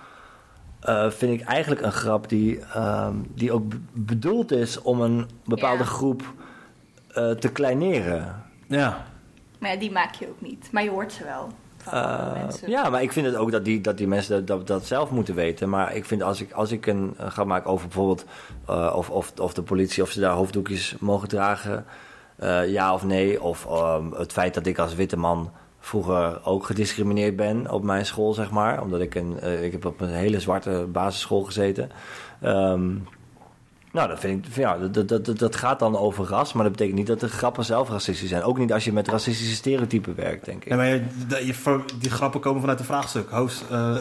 eh, 0.82 1.10
vind 1.10 1.42
ik 1.42 1.48
eigenlijk 1.48 1.82
een 1.82 1.92
grap 1.92 2.30
die, 2.30 2.60
ehm, 2.60 3.16
die 3.36 3.52
ook 3.52 3.74
bedoeld 3.94 4.52
is 4.52 4.82
om 4.82 5.02
een 5.02 5.30
bepaalde 5.46 5.84
Ja. 5.84 5.90
groep 5.90 6.34
eh, 7.14 7.30
te 7.32 7.52
kleineren. 7.52 8.44
Ja. 8.68 9.06
Maar 9.60 9.72
ja, 9.74 9.80
die 9.80 9.92
maak 9.92 10.14
je 10.14 10.28
ook 10.30 10.42
niet. 10.42 10.70
Maar 10.72 10.84
je 10.84 10.90
hoort 10.90 11.12
ze 11.14 11.24
wel. 11.24 11.50
Van 11.78 11.94
Eh, 11.94 12.34
mensen. 12.34 12.70
ja, 12.70 12.90
maar 12.90 13.02
ik 13.02 13.12
vind 13.12 13.26
het 13.26 13.36
ook 13.36 13.52
dat 13.52 13.66
die, 13.66 13.82
dat 13.82 13.98
die 13.98 14.08
mensen 14.08 14.32
dat, 14.46 14.48
dat, 14.48 14.68
dat 14.68 14.86
zelf 14.86 15.10
moeten 15.12 15.36
weten. 15.36 15.70
Maar 15.70 15.96
ik 15.96 16.06
vind 16.06 16.24
als 16.24 16.42
ik, 16.42 16.52
als 16.52 16.72
ik 16.72 16.86
een 16.86 17.14
uh, 17.20 17.28
grap 17.28 17.46
maak 17.46 17.68
over 17.68 17.86
bijvoorbeeld 17.88 18.26
eh, 18.68 18.94
of, 18.96 19.10
of, 19.10 19.32
of 19.40 19.54
de 19.54 19.62
politie, 19.62 20.04
of 20.04 20.10
ze 20.12 20.20
daar 20.20 20.34
hoofddoekjes 20.34 20.96
mogen 21.00 21.28
dragen, 21.28 21.86
eh, 22.36 22.72
ja 22.72 22.94
of 22.94 23.04
nee. 23.04 23.42
Of 23.42 23.66
ehm, 23.66 24.12
het 24.12 24.32
feit 24.32 24.54
dat 24.54 24.66
ik 24.66 24.78
als 24.80 24.96
witte 24.96 25.18
man 25.18 25.52
vroeger 25.84 26.40
ook 26.46 26.66
gediscrimineerd 26.66 27.36
ben 27.36 27.72
op 27.72 27.84
mijn 27.84 28.06
school, 28.06 28.34
zeg 28.34 28.52
maar. 28.52 28.82
Omdat 28.82 29.02
ik 29.02 29.16
een, 29.16 29.40
eh, 29.40 29.64
ik 29.64 29.72
heb 29.72 29.86
op 29.86 30.02
een 30.02 30.10
hele 30.10 30.40
zwarte 30.40 30.86
basisschool 30.92 31.42
gezeten. 31.44 31.90
Ehm, 32.42 32.90
nou, 33.92 34.08
dat 34.10 34.20
vind 34.20 34.48
ik, 34.48 34.56
ja, 34.56 34.78
dat, 34.78 35.08
dat, 35.10 35.26
dat, 35.26 35.38
dat 35.40 35.56
gaat 35.56 35.80
dan 35.80 35.98
over 35.98 36.26
ras, 36.26 36.54
maar 36.54 36.64
dat 36.64 36.72
betekent 36.72 36.98
niet 36.98 37.08
dat 37.08 37.20
de 37.20 37.28
grappen 37.30 37.66
zelf 37.66 37.90
racistisch 37.90 38.30
zijn. 38.30 38.44
Ook 38.44 38.58
niet 38.58 38.74
als 38.74 38.84
je 38.84 38.94
met 38.94 39.08
racistische 39.08 39.56
stereotypen 39.56 40.16
werkt, 40.16 40.46
denk 40.46 40.64
ik. 40.64 40.70
Ja, 40.70 40.76
maar 40.76 40.88
je, 40.88 41.02
de- 41.28 41.46
je- 41.46 41.84
die 42.00 42.10
grappen 42.12 42.40
komen 42.40 42.60
vanuit 42.62 42.80
een 42.80 42.86
vraagstuk. 42.86 43.30
Hoofd, 43.30 43.64
eh, 43.72 43.96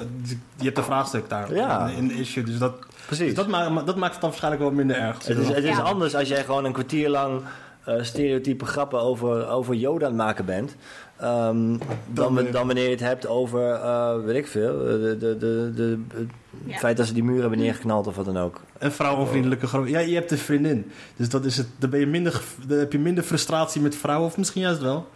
je 0.56 0.64
hebt 0.64 0.78
een 0.78 0.84
vraagstuk 0.84 1.28
daar 1.28 1.54
Ja. 1.54 1.88
in, 1.88 2.08
de 2.08 2.14
issue. 2.14 2.44
Dus 2.44 2.58
dat, 2.58 2.74
Precies. 3.06 3.26
dus 3.26 3.34
dat, 3.34 3.48
maakt, 3.48 3.86
dat 3.86 3.96
maakt 3.96 4.12
het 4.12 4.20
dan 4.20 4.30
waarschijnlijk 4.30 4.62
wel 4.62 4.72
minder 4.72 4.96
erg. 4.96 5.26
Het 5.26 5.38
is, 5.38 5.48
het 5.48 5.64
is 5.64 5.76
Ja. 5.76 5.82
anders 5.82 6.14
als 6.14 6.28
jij 6.28 6.44
gewoon 6.44 6.64
een 6.64 6.72
kwartier 6.72 7.08
lang 7.08 7.40
eh, 7.84 7.94
stereotype 8.02 8.64
grappen 8.64 9.00
over, 9.00 9.48
over 9.48 9.74
Yoda 9.74 10.04
aan 10.06 10.12
het 10.12 10.20
maken 10.20 10.44
bent. 10.44 10.76
Ehm, 11.20 11.76
dan, 12.12 12.34
wanneer 12.52 12.84
je 12.84 12.90
het 12.90 13.00
hebt 13.00 13.26
over, 13.26 13.70
eh, 13.72 14.14
weet 14.24 14.36
ik 14.36 14.46
veel, 14.46 14.78
de, 14.78 15.16
de, 15.18 15.36
de, 15.36 15.72
de, 15.74 15.98
het 16.16 16.28
Ja. 16.64 16.76
feit 16.78 16.96
dat 16.96 17.06
ze 17.06 17.12
die 17.12 17.24
muren 17.24 17.40
hebben 17.40 17.58
neergeknald 17.58 18.06
of 18.06 18.16
wat 18.16 18.24
dan 18.24 18.38
ook. 18.38 18.60
Een 18.78 18.92
vrouwenvriendelijke 18.92 19.66
grap. 19.66 19.86
Ja, 19.86 19.98
je 19.98 20.14
hebt 20.14 20.30
een 20.30 20.38
vriendin. 20.38 20.90
Dus 21.16 21.28
dat 21.28 21.44
is 21.44 21.56
het, 21.56 21.66
dan, 21.78 21.90
ben 21.90 22.00
je 22.00 22.06
minder, 22.06 22.40
dan 22.66 22.78
heb 22.78 22.92
je 22.92 22.98
minder 22.98 23.24
frustratie 23.24 23.80
met 23.80 23.96
vrouwen. 23.96 24.26
Of 24.28 24.36
misschien 24.36 24.62
juist 24.62 24.80
wel. 24.80 25.08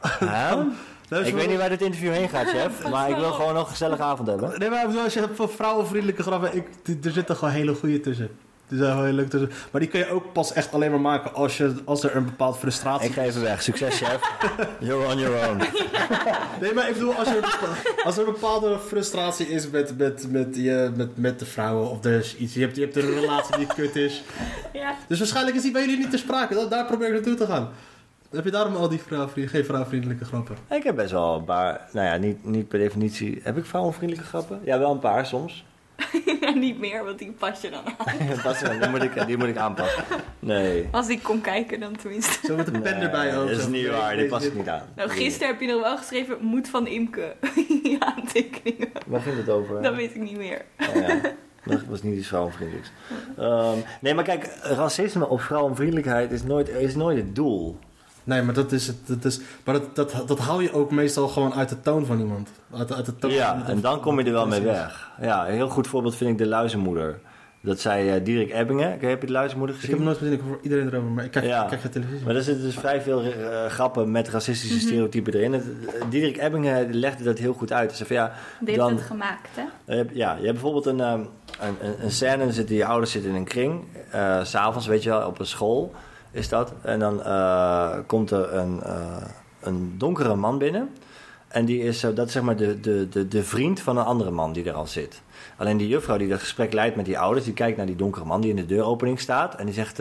Ik 1.10 1.16
wel- 1.24 1.34
weet 1.34 1.48
niet 1.48 1.58
waar 1.58 1.68
dit 1.68 1.82
interview 1.82 2.12
heen 2.12 2.28
gaat, 2.28 2.48
chef. 2.48 2.82
Maar 2.90 3.10
ik 3.10 3.16
wil 3.16 3.32
gewoon 3.32 3.54
nog 3.54 3.62
een 3.62 3.70
gezellige 3.70 4.02
avond 4.02 4.28
hebben. 4.28 4.58
Nee, 4.58 4.70
maar 4.70 4.86
als 5.04 5.14
je 5.14 5.20
hebt 5.20 5.36
van 5.36 5.50
vrouwenvriendelijke 5.50 6.22
grappen... 6.22 6.56
Ik, 6.56 6.66
er 7.04 7.10
zitten 7.10 7.36
gewoon 7.36 7.54
hele 7.54 7.74
goede 7.74 8.00
tussen. 8.00 8.30
Er 8.70 8.76
zijn 8.76 8.90
gewoon 8.90 9.04
heel 9.04 9.14
leuk 9.14 9.30
tussen. 9.30 9.50
Maar 9.70 9.80
die 9.80 9.90
kun 9.90 9.98
je 9.98 10.10
ook 10.10 10.32
pas 10.32 10.52
echt 10.52 10.72
alleen 10.72 10.90
maar 10.90 11.00
maken 11.00 11.34
als, 11.34 11.56
je, 11.56 11.74
als 11.84 12.02
er 12.02 12.16
een 12.16 12.24
bepaald 12.24 12.58
frustratie 12.58 13.08
Ik 13.08 13.14
ga 13.14 13.22
even 13.22 13.42
weg. 13.42 13.62
Succes, 13.62 13.96
chef. 13.96 14.20
You're 14.80 15.06
on 15.06 15.18
your 15.18 15.48
own. 15.48 15.62
Nee, 16.60 16.72
maar 16.74 16.88
ik 16.88 16.94
bedoel, 16.94 17.14
als 17.14 17.28
er, 17.28 17.58
als 18.04 18.18
er 18.18 18.26
een 18.26 18.32
bepaalde 18.32 18.78
frustratie 18.78 19.48
is 19.48 19.70
met, 19.70 19.98
met, 19.98 20.30
met, 20.30 20.56
je, 20.56 20.92
met, 20.96 21.16
met 21.16 21.38
de 21.38 21.46
vrouwen 21.46 21.90
of 21.90 22.04
er 22.04 22.18
is 22.18 22.36
iets, 22.36 22.54
je 22.54 22.60
hebt, 22.60 22.76
je 22.76 22.82
hebt 22.82 22.96
een 22.96 23.14
relatie 23.14 23.56
die 23.56 23.66
kut 23.66 23.96
is. 23.96 24.22
Ja. 24.72 24.96
Dus 25.06 25.18
waarschijnlijk 25.18 25.56
is 25.56 25.62
die 25.62 25.72
bij 25.72 25.80
jullie 25.80 25.98
niet 25.98 26.10
ter 26.10 26.18
sprake. 26.18 26.54
Dat, 26.54 26.70
daar 26.70 26.86
probeer 26.86 27.06
ik 27.06 27.12
naartoe 27.12 27.34
te 27.34 27.46
gaan. 27.46 27.68
Heb 28.30 28.44
je 28.44 28.50
daarom 28.50 28.76
al 28.76 28.88
die 28.88 29.00
geen 29.34 29.64
vrouwvriendelijke 29.64 30.24
grappen? 30.24 30.56
Ik 30.70 30.82
heb 30.82 30.96
best 30.96 31.10
wel 31.10 31.36
een 31.36 31.44
paar, 31.44 31.88
nou 31.92 32.06
ja, 32.06 32.16
niet, 32.16 32.44
niet 32.44 32.68
per 32.68 32.78
definitie. 32.78 33.40
Heb 33.42 33.56
ik 33.56 33.64
vrouwenvriendelijke 33.64 34.28
grappen? 34.28 34.60
Ja, 34.64 34.78
wel 34.78 34.90
een 34.90 34.98
paar 34.98 35.26
soms. 35.26 35.64
Ja, 36.40 36.50
niet 36.50 36.78
meer, 36.78 37.04
want 37.04 37.18
die 37.18 37.32
pas 37.38 37.60
je 37.60 37.70
dan 37.70 37.82
aan. 37.84 38.16
Dat 38.42 38.54
is- 38.62 38.78
die, 38.80 38.88
moet 38.88 39.02
ik, 39.02 39.26
die 39.26 39.36
moet 39.36 39.48
ik 39.48 39.56
aanpassen. 39.56 40.04
Nee. 40.38 40.88
Als 40.90 41.08
ik 41.08 41.22
kon 41.22 41.40
kijken 41.40 41.80
dan 41.80 41.96
tenminste. 41.96 42.46
Zo 42.46 42.56
met 42.56 42.66
een 42.66 42.80
pen 42.80 42.94
Nee, 42.98 43.04
erbij 43.04 43.38
ook. 43.38 43.48
Dat 43.48 43.58
is 43.58 43.66
niet 43.66 43.88
waar, 43.88 44.10
die 44.10 44.18
nee, 44.20 44.28
pas 44.28 44.44
ik 44.44 44.54
niet 44.54 44.68
aan. 44.68 44.82
Nou, 44.96 45.08
gisteren 45.10 45.48
heb 45.48 45.60
je 45.60 45.66
nog 45.66 45.82
wel 45.82 45.96
geschreven, 45.96 46.36
moed 46.40 46.68
van 46.68 46.86
Imke. 46.86 47.34
Je 47.82 47.96
aantekeningen. 48.00 48.88
Waar 49.06 49.20
ging 49.20 49.36
het 49.36 49.48
over? 49.48 49.82
Dat 49.82 49.94
weet 49.94 50.14
ik 50.14 50.20
niet 50.20 50.36
meer. 50.36 50.64
Oh, 50.88 50.94
ja. 50.94 51.20
Dat 51.64 51.84
was 51.88 52.02
niet 52.02 52.16
iets 52.18 52.26
vrouwenvriendelijks. 52.26 52.90
Ehm, 53.38 53.76
nee, 54.00 54.14
maar 54.14 54.24
kijk, 54.24 54.50
racisme 54.62 55.28
of 55.28 55.42
vrouwenvriendelijkheid 55.42 56.30
is 56.32 56.42
nooit, 56.42 56.68
is 56.68 56.94
nooit 56.94 57.16
het 57.16 57.34
doel. 57.34 57.78
Nee, 58.30 58.42
maar 58.42 58.54
dat 58.54 58.72
is 58.72 58.86
het. 58.86 58.96
Dat 59.06 59.24
is, 59.24 59.40
maar 59.64 59.74
dat, 59.74 59.96
dat, 59.96 60.22
dat 60.26 60.38
haal 60.38 60.60
je 60.60 60.72
ook 60.72 60.90
meestal 60.90 61.28
gewoon 61.28 61.54
uit 61.54 61.68
de 61.68 61.80
toon 61.80 62.06
van 62.06 62.18
iemand. 62.20 62.48
Uit, 62.76 62.92
uit 62.92 63.06
de 63.06 63.16
toon 63.16 63.30
Ja, 63.30 63.58
van- 63.58 63.66
en 63.66 63.80
dan 63.80 64.00
kom 64.00 64.18
je 64.18 64.24
er 64.24 64.32
wel 64.32 64.46
mee 64.46 64.60
weg. 64.60 65.10
Ja, 65.20 65.48
een 65.48 65.54
heel 65.54 65.68
goed 65.68 65.86
voorbeeld 65.86 66.14
vind 66.16 66.30
ik 66.30 66.38
de 66.38 66.46
luizenmoeder. 66.46 67.18
Dat 67.62 67.80
zei 67.80 68.16
uh, 68.18 68.24
Dirk 68.24 68.52
Ebbingen. 68.52 68.90
Heb 69.00 69.20
je 69.20 69.26
de 69.26 69.32
luizenmoeder 69.32 69.76
Ik 69.76 69.80
gezien? 69.82 69.96
heb 69.96 70.04
hem 70.06 70.14
nooit 70.14 70.18
gezien, 70.30 70.32
ik 70.34 70.48
hoor 70.48 70.58
iedereen 70.62 70.86
erover, 70.88 71.10
maar 71.10 71.24
ik 71.24 71.30
kijk, 71.30 71.44
Ja. 71.44 71.62
ik 71.62 71.68
kijk 71.68 71.80
geen 71.80 71.90
televisie. 71.90 72.24
Maar 72.26 72.34
er 72.36 72.42
zitten 72.42 72.64
dus 72.64 72.74
vrij 72.74 73.00
veel 73.02 73.22
eh, 73.22 73.66
grappen 73.66 74.10
met 74.10 74.28
racistische 74.28 74.76
Mhm. 74.76 74.84
stereotypen 74.86 75.34
erin. 75.34 75.52
Het, 75.52 75.64
eh, 75.64 76.02
Diederik 76.10 76.36
Ebbingen 76.36 76.94
legde 76.94 77.24
dat 77.24 77.38
heel 77.38 77.52
goed 77.52 77.72
uit. 77.72 77.86
Hij 77.88 77.96
zei 77.96 78.08
van 78.08 78.16
ja, 78.16 78.32
Die 78.58 78.68
heeft 78.68 78.78
Dan- 78.78 78.90
het 78.96 79.02
gemaakt, 79.02 79.48
hè? 79.54 79.62
je 79.92 79.96
hebt- 79.96 80.14
ja, 80.16 80.30
je 80.30 80.40
hebt 80.46 80.52
bijvoorbeeld 80.52 80.86
een, 80.86 81.00
ehm, 81.00 81.20
een, 81.60 81.76
een, 81.82 82.04
een 82.04 82.10
scène, 82.10 82.44
dan 82.44 82.52
zitten 82.52 82.76
je 82.76 82.84
ouders 82.84 83.10
zitten 83.10 83.30
in 83.30 83.36
een 83.36 83.44
kring. 83.44 83.84
eh, 84.10 84.44
S 84.44 84.50
S'avonds, 84.50 84.86
weet 84.86 85.02
je 85.02 85.08
wel, 85.10 85.26
op 85.26 85.38
een 85.38 85.46
school 85.46 85.92
is 86.30 86.48
dat. 86.48 86.72
En 86.82 86.98
dan 86.98 87.22
eh, 87.22 87.92
komt 88.06 88.30
er 88.30 88.54
een, 88.54 88.82
eh, 88.82 89.16
een 89.60 89.94
donkere 89.98 90.34
man 90.34 90.58
binnen. 90.58 90.88
En 91.48 91.64
die 91.64 91.82
is, 91.82 92.02
eh, 92.02 92.14
dat 92.14 92.26
is 92.26 92.32
zeg 92.32 92.42
maar 92.42 92.56
de, 92.56 92.80
de, 92.80 93.08
de, 93.08 93.28
de 93.28 93.44
vriend 93.44 93.80
van 93.80 93.96
een 93.96 94.04
andere 94.04 94.30
man 94.30 94.52
die 94.52 94.64
er 94.64 94.74
al 94.74 94.86
zit. 94.86 95.22
Alleen 95.56 95.76
die 95.76 95.88
juffrouw 95.88 96.16
die 96.16 96.28
dat 96.28 96.40
gesprek 96.40 96.72
leidt 96.72 96.96
met 96.96 97.04
die 97.04 97.18
ouders, 97.18 97.44
die 97.44 97.54
kijkt 97.54 97.76
naar 97.76 97.86
die 97.86 97.96
donkere 97.96 98.24
man 98.24 98.40
die 98.40 98.50
in 98.50 98.56
de 98.56 98.66
deuropening 98.66 99.20
staat. 99.20 99.54
En 99.54 99.64
die 99.64 99.74
zegt, 99.74 100.00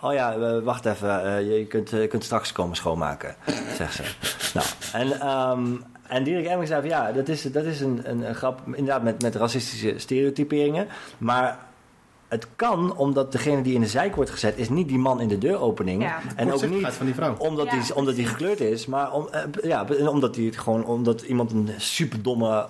oh 0.00 0.12
ja, 0.12 0.60
wacht 0.60 0.86
even, 0.86 1.44
je, 1.44 1.66
kunt, 1.66 2.08
kunt 2.08 2.24
straks 2.24 2.52
komen 2.52 2.76
schoonmaken, 2.76 3.34
zegt 3.78 3.94
ze. 3.94 4.02
Nou, 4.54 4.66
en, 4.92 5.20
ehm 5.20 5.76
en 6.10 6.24
Dirk 6.24 6.46
Emming 6.46 6.68
zei 6.68 6.88
ja, 6.88 7.12
dat 7.12 7.28
is, 7.28 7.42
dat 7.42 7.64
is 7.64 7.80
een, 7.80 8.00
een, 8.04 8.28
een 8.28 8.34
grap, 8.34 8.60
inderdaad 8.66 9.02
met, 9.02 9.22
met 9.22 9.34
racistische 9.34 9.94
stereotyperingen. 9.96 10.88
Maar 11.18 11.58
het 12.30 12.46
kan, 12.56 12.96
omdat 12.96 13.32
degene 13.32 13.62
die 13.62 13.74
in 13.74 13.80
de 13.80 13.86
zijk 13.86 14.14
wordt 14.14 14.30
gezet, 14.30 14.58
is 14.58 14.68
niet 14.68 14.88
die 14.88 14.98
man 14.98 15.20
in 15.20 15.28
de 15.28 15.38
deuropening. 15.38 16.02
Ja. 16.02 16.18
En 16.36 16.52
ook 16.52 16.68
niet 16.68 16.86
van 16.86 17.06
die 17.06 17.14
vrouw. 17.14 17.34
omdat 17.38 17.66
Ja, 17.66 17.78
hij 17.78 17.94
omdat 17.94 18.14
die 18.14 18.26
gekleurd 18.26 18.60
is, 18.60 18.86
maar 18.86 19.12
om, 19.12 19.28
eh, 19.30 19.42
ja, 19.62 19.86
omdat 20.06 20.36
hij 20.36 20.44
het 20.44 20.58
gewoon 20.58 20.84
omdat 20.84 21.22
iemand 21.22 21.52
een 21.52 21.70
superdomme 21.76 22.66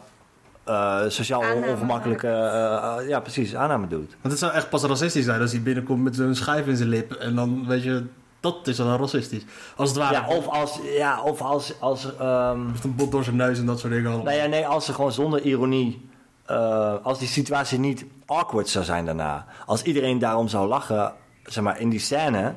eh 0.65 1.01
sociaal 1.09 1.43
Aanname 1.43 1.73
ongemakkelijke 1.73 2.29
eh, 2.29 3.09
ja 3.09 3.21
precies 3.21 3.55
aanname 3.55 3.87
doet. 3.87 4.17
Want 4.21 4.33
het 4.35 4.39
zou 4.39 4.53
echt 4.53 4.69
pas 4.71 4.83
racistisch 4.83 5.25
zijn 5.25 5.41
als 5.41 5.53
hij 5.53 5.63
binnenkomt 5.63 6.03
met 6.03 6.17
zo'n 6.17 6.35
schijf 6.35 6.67
in 6.67 6.77
zijn 6.77 6.89
lip. 6.89 7.13
En 7.13 7.35
dan 7.35 7.67
weet 7.67 7.83
je, 7.83 8.05
dat 8.41 8.67
is 8.67 8.77
dan 8.77 8.97
racistisch. 8.97 9.45
Als 9.77 9.89
het 9.89 9.99
ware. 9.99 10.15
Ja, 10.15 10.37
of 10.37 10.47
als 10.47 10.79
ja, 10.97 11.23
of 11.23 11.41
als 11.41 11.81
als 11.81 12.17
ehm, 12.17 12.71
Met 12.73 12.85
een 12.85 12.95
bot 12.95 13.13
door 13.13 13.25
zijn 13.25 13.37
neus 13.37 13.59
en 13.59 13.67
dat 13.67 13.79
soort 13.79 13.93
dingen 13.93 14.11
nou 14.11 14.33
ja, 14.33 14.47
nee, 14.47 14.67
als 14.67 14.85
ze 14.85 14.95
gewoon 14.95 15.13
zonder 15.13 15.43
ironie 15.43 16.10
eh, 16.51 16.95
als 17.03 17.19
die 17.19 17.29
situatie 17.29 17.79
niet 17.79 18.05
awkward 18.27 18.69
zou 18.69 18.85
zijn 18.85 19.05
daarna. 19.05 19.47
Als 19.67 19.83
iedereen 19.83 20.19
daarom 20.19 20.49
zou 20.49 20.69
lachen, 20.69 21.13
zeg 21.45 21.65
maar 21.65 21.81
in 21.81 21.89
die 21.89 21.99
scène 21.99 22.55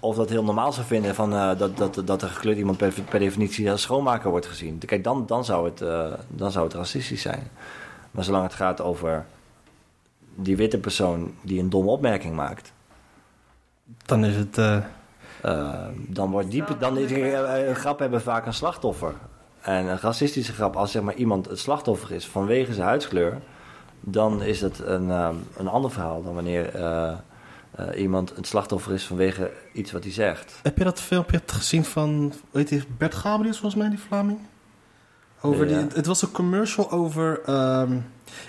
of 0.00 0.16
dat 0.16 0.28
heel 0.28 0.44
normaal 0.44 0.72
zou 0.72 0.86
vinden 0.86 1.14
van, 1.14 1.34
eh, 1.34 1.58
dat, 1.58 1.76
dat, 1.76 2.02
dat 2.04 2.22
er 2.22 2.28
gekleurd 2.28 2.58
iemand 2.58 2.78
per, 2.78 2.92
per 3.08 3.18
definitie 3.18 3.70
als 3.70 3.82
schoonmaker 3.82 4.30
wordt 4.30 4.46
gezien. 4.46 4.78
Kijk, 4.78 5.04
dan, 5.04 5.26
dan, 5.26 5.44
zou 5.44 5.64
het, 5.68 5.80
eh, 5.80 6.12
dan 6.28 6.52
zou 6.52 6.64
het 6.64 6.74
racistisch 6.74 7.22
zijn. 7.22 7.50
Maar 8.10 8.24
zolang 8.24 8.44
het 8.44 8.54
gaat 8.54 8.80
over 8.80 9.26
die 10.34 10.56
witte 10.56 10.78
persoon 10.78 11.34
die 11.42 11.60
een 11.60 11.70
domme 11.70 11.90
opmerking 11.90 12.34
maakt, 12.34 12.72
Dan 14.04 14.24
is 14.24 14.36
het... 14.36 14.82
dan 16.08 16.30
wordt 16.30 16.50
die. 16.50 16.64
Dan 16.78 16.98
is, 16.98 17.12
eh, 17.12 17.74
grap 17.74 17.98
hebben 17.98 18.22
vaak 18.22 18.46
een 18.46 18.54
slachtoffer. 18.54 19.14
En 19.66 19.86
een 19.86 19.98
racistische 20.00 20.52
grap, 20.52 20.76
als 20.76 20.90
zeg 20.90 21.02
maar 21.02 21.14
iemand 21.14 21.48
het 21.48 21.58
slachtoffer 21.58 22.12
is 22.12 22.26
vanwege 22.26 22.74
zijn 22.74 22.86
huidskleur, 22.86 23.40
dan 24.00 24.42
is 24.42 24.60
het 24.60 24.78
een, 24.78 25.10
eh, 25.10 25.28
een 25.56 25.68
ander 25.68 25.90
verhaal 25.90 26.22
dan 26.22 26.34
wanneer 26.34 26.74
eh, 26.74 27.12
eh, 27.70 28.00
iemand 28.00 28.36
het 28.36 28.46
slachtoffer 28.46 28.92
is 28.92 29.04
vanwege 29.04 29.50
iets 29.72 29.92
wat 29.92 30.02
hij 30.02 30.12
zegt. 30.12 30.54
Heb 30.62 30.78
je 30.78 30.84
dat 30.84 31.00
filmpje 31.00 31.40
gezien 31.46 31.84
van, 31.84 32.32
weet 32.50 32.68
je, 32.68 32.82
Bert 32.98 33.14
Gabriels 33.14 33.58
volgens 33.58 33.80
mij, 33.82 33.90
die 33.90 33.98
Vlaming? 33.98 34.38
Over 35.40 35.68
Ja. 35.68 35.78
die, 35.78 35.86
het 35.94 36.06
was 36.06 36.22
een 36.22 36.30
commercial 36.30 36.90
over, 36.90 37.40
ehm, 37.46 37.96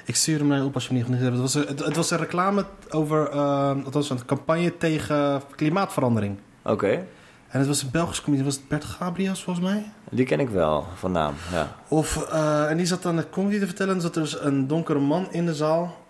ik 0.06 0.16
stuur 0.16 0.38
hem 0.38 0.48
naar 0.48 0.64
op 0.64 0.74
als 0.74 0.88
je 0.88 0.94
hem 0.94 1.12
niet 1.12 1.20
hebt. 1.20 1.32
Het 1.32 1.42
was 1.42 1.54
een, 1.54 1.68
het, 1.68 1.86
het 1.86 1.96
was 1.96 2.12
een 2.12 2.18
reclame 2.18 2.66
over, 2.90 3.30
ehm 3.30 3.86
het 3.86 3.94
was 3.94 4.10
een 4.10 4.26
campagne 4.26 4.78
tegen 4.78 5.42
klimaatverandering. 5.56 6.38
Oké, 6.64 7.06
En 7.50 7.60
het 7.60 7.68
was 7.68 7.82
een 7.82 7.92
Belgisch 7.92 8.22
comedian, 8.22 8.46
was 8.48 8.56
het 8.56 8.68
Bert 8.68 8.84
Gabriels 8.84 9.44
volgens 9.44 9.66
mij? 9.66 9.92
die 10.10 10.26
ken 10.26 10.40
ik 10.40 10.50
wel 10.50 10.86
van 10.96 11.12
naam. 11.12 11.34
Ja. 11.52 11.76
Of, 11.88 12.28
eh, 12.32 12.70
en 12.70 12.78
die 12.78 12.86
zat 12.86 13.02
dan 13.02 13.16
de 13.16 13.30
comedy 13.30 13.60
te 13.60 13.66
vertellen. 13.66 13.96
En 13.96 14.02
zat 14.02 14.16
er 14.16 14.22
dus 14.22 14.42
een 14.42 14.68
donkere 14.68 15.00
man 15.00 15.28
in 15.32 15.46
de 15.46 15.56
zaal. 15.56 16.06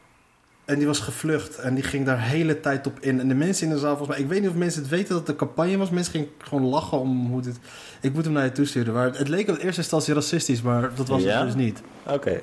En 0.65 0.77
die 0.77 0.87
was 0.87 0.99
gevlucht. 0.99 1.55
En 1.57 1.73
die 1.75 1.83
ging 1.83 2.05
daar 2.05 2.15
de 2.15 2.21
hele 2.23 2.59
tijd 2.59 2.87
op 2.87 2.99
in. 2.99 3.19
En 3.19 3.27
de 3.27 3.33
mensen 3.35 3.67
in 3.67 3.73
de 3.73 3.79
zaal, 3.79 3.95
volgens 3.97 4.09
mij... 4.17 4.25
Ik 4.25 4.31
weet 4.31 4.41
niet 4.41 4.49
of 4.49 4.55
mensen 4.55 4.81
het 4.81 4.89
weten 4.89 5.09
dat 5.09 5.19
het 5.19 5.29
een 5.29 5.35
campagne 5.35 5.77
was. 5.77 5.89
Mensen 5.89 6.11
gingen 6.11 6.27
gewoon 6.37 6.63
lachen 6.65 6.99
om 6.99 7.27
hoe 7.27 7.41
dit... 7.41 7.59
Ik 8.01 8.13
moet 8.13 8.23
hem 8.23 8.33
naar 8.33 8.43
je 8.43 8.51
toesturen. 8.51 8.93
Maar 8.93 9.13
het 9.13 9.27
leek 9.27 9.49
op 9.49 9.57
eerste 9.57 9.81
instantie 9.81 10.13
racistisch. 10.13 10.61
Maar 10.61 10.89
dat 10.95 11.07
was 11.07 11.21
Ja? 11.23 11.37
het 11.37 11.45
dus 11.45 11.55
niet. 11.55 11.81
Oké, 12.07 12.39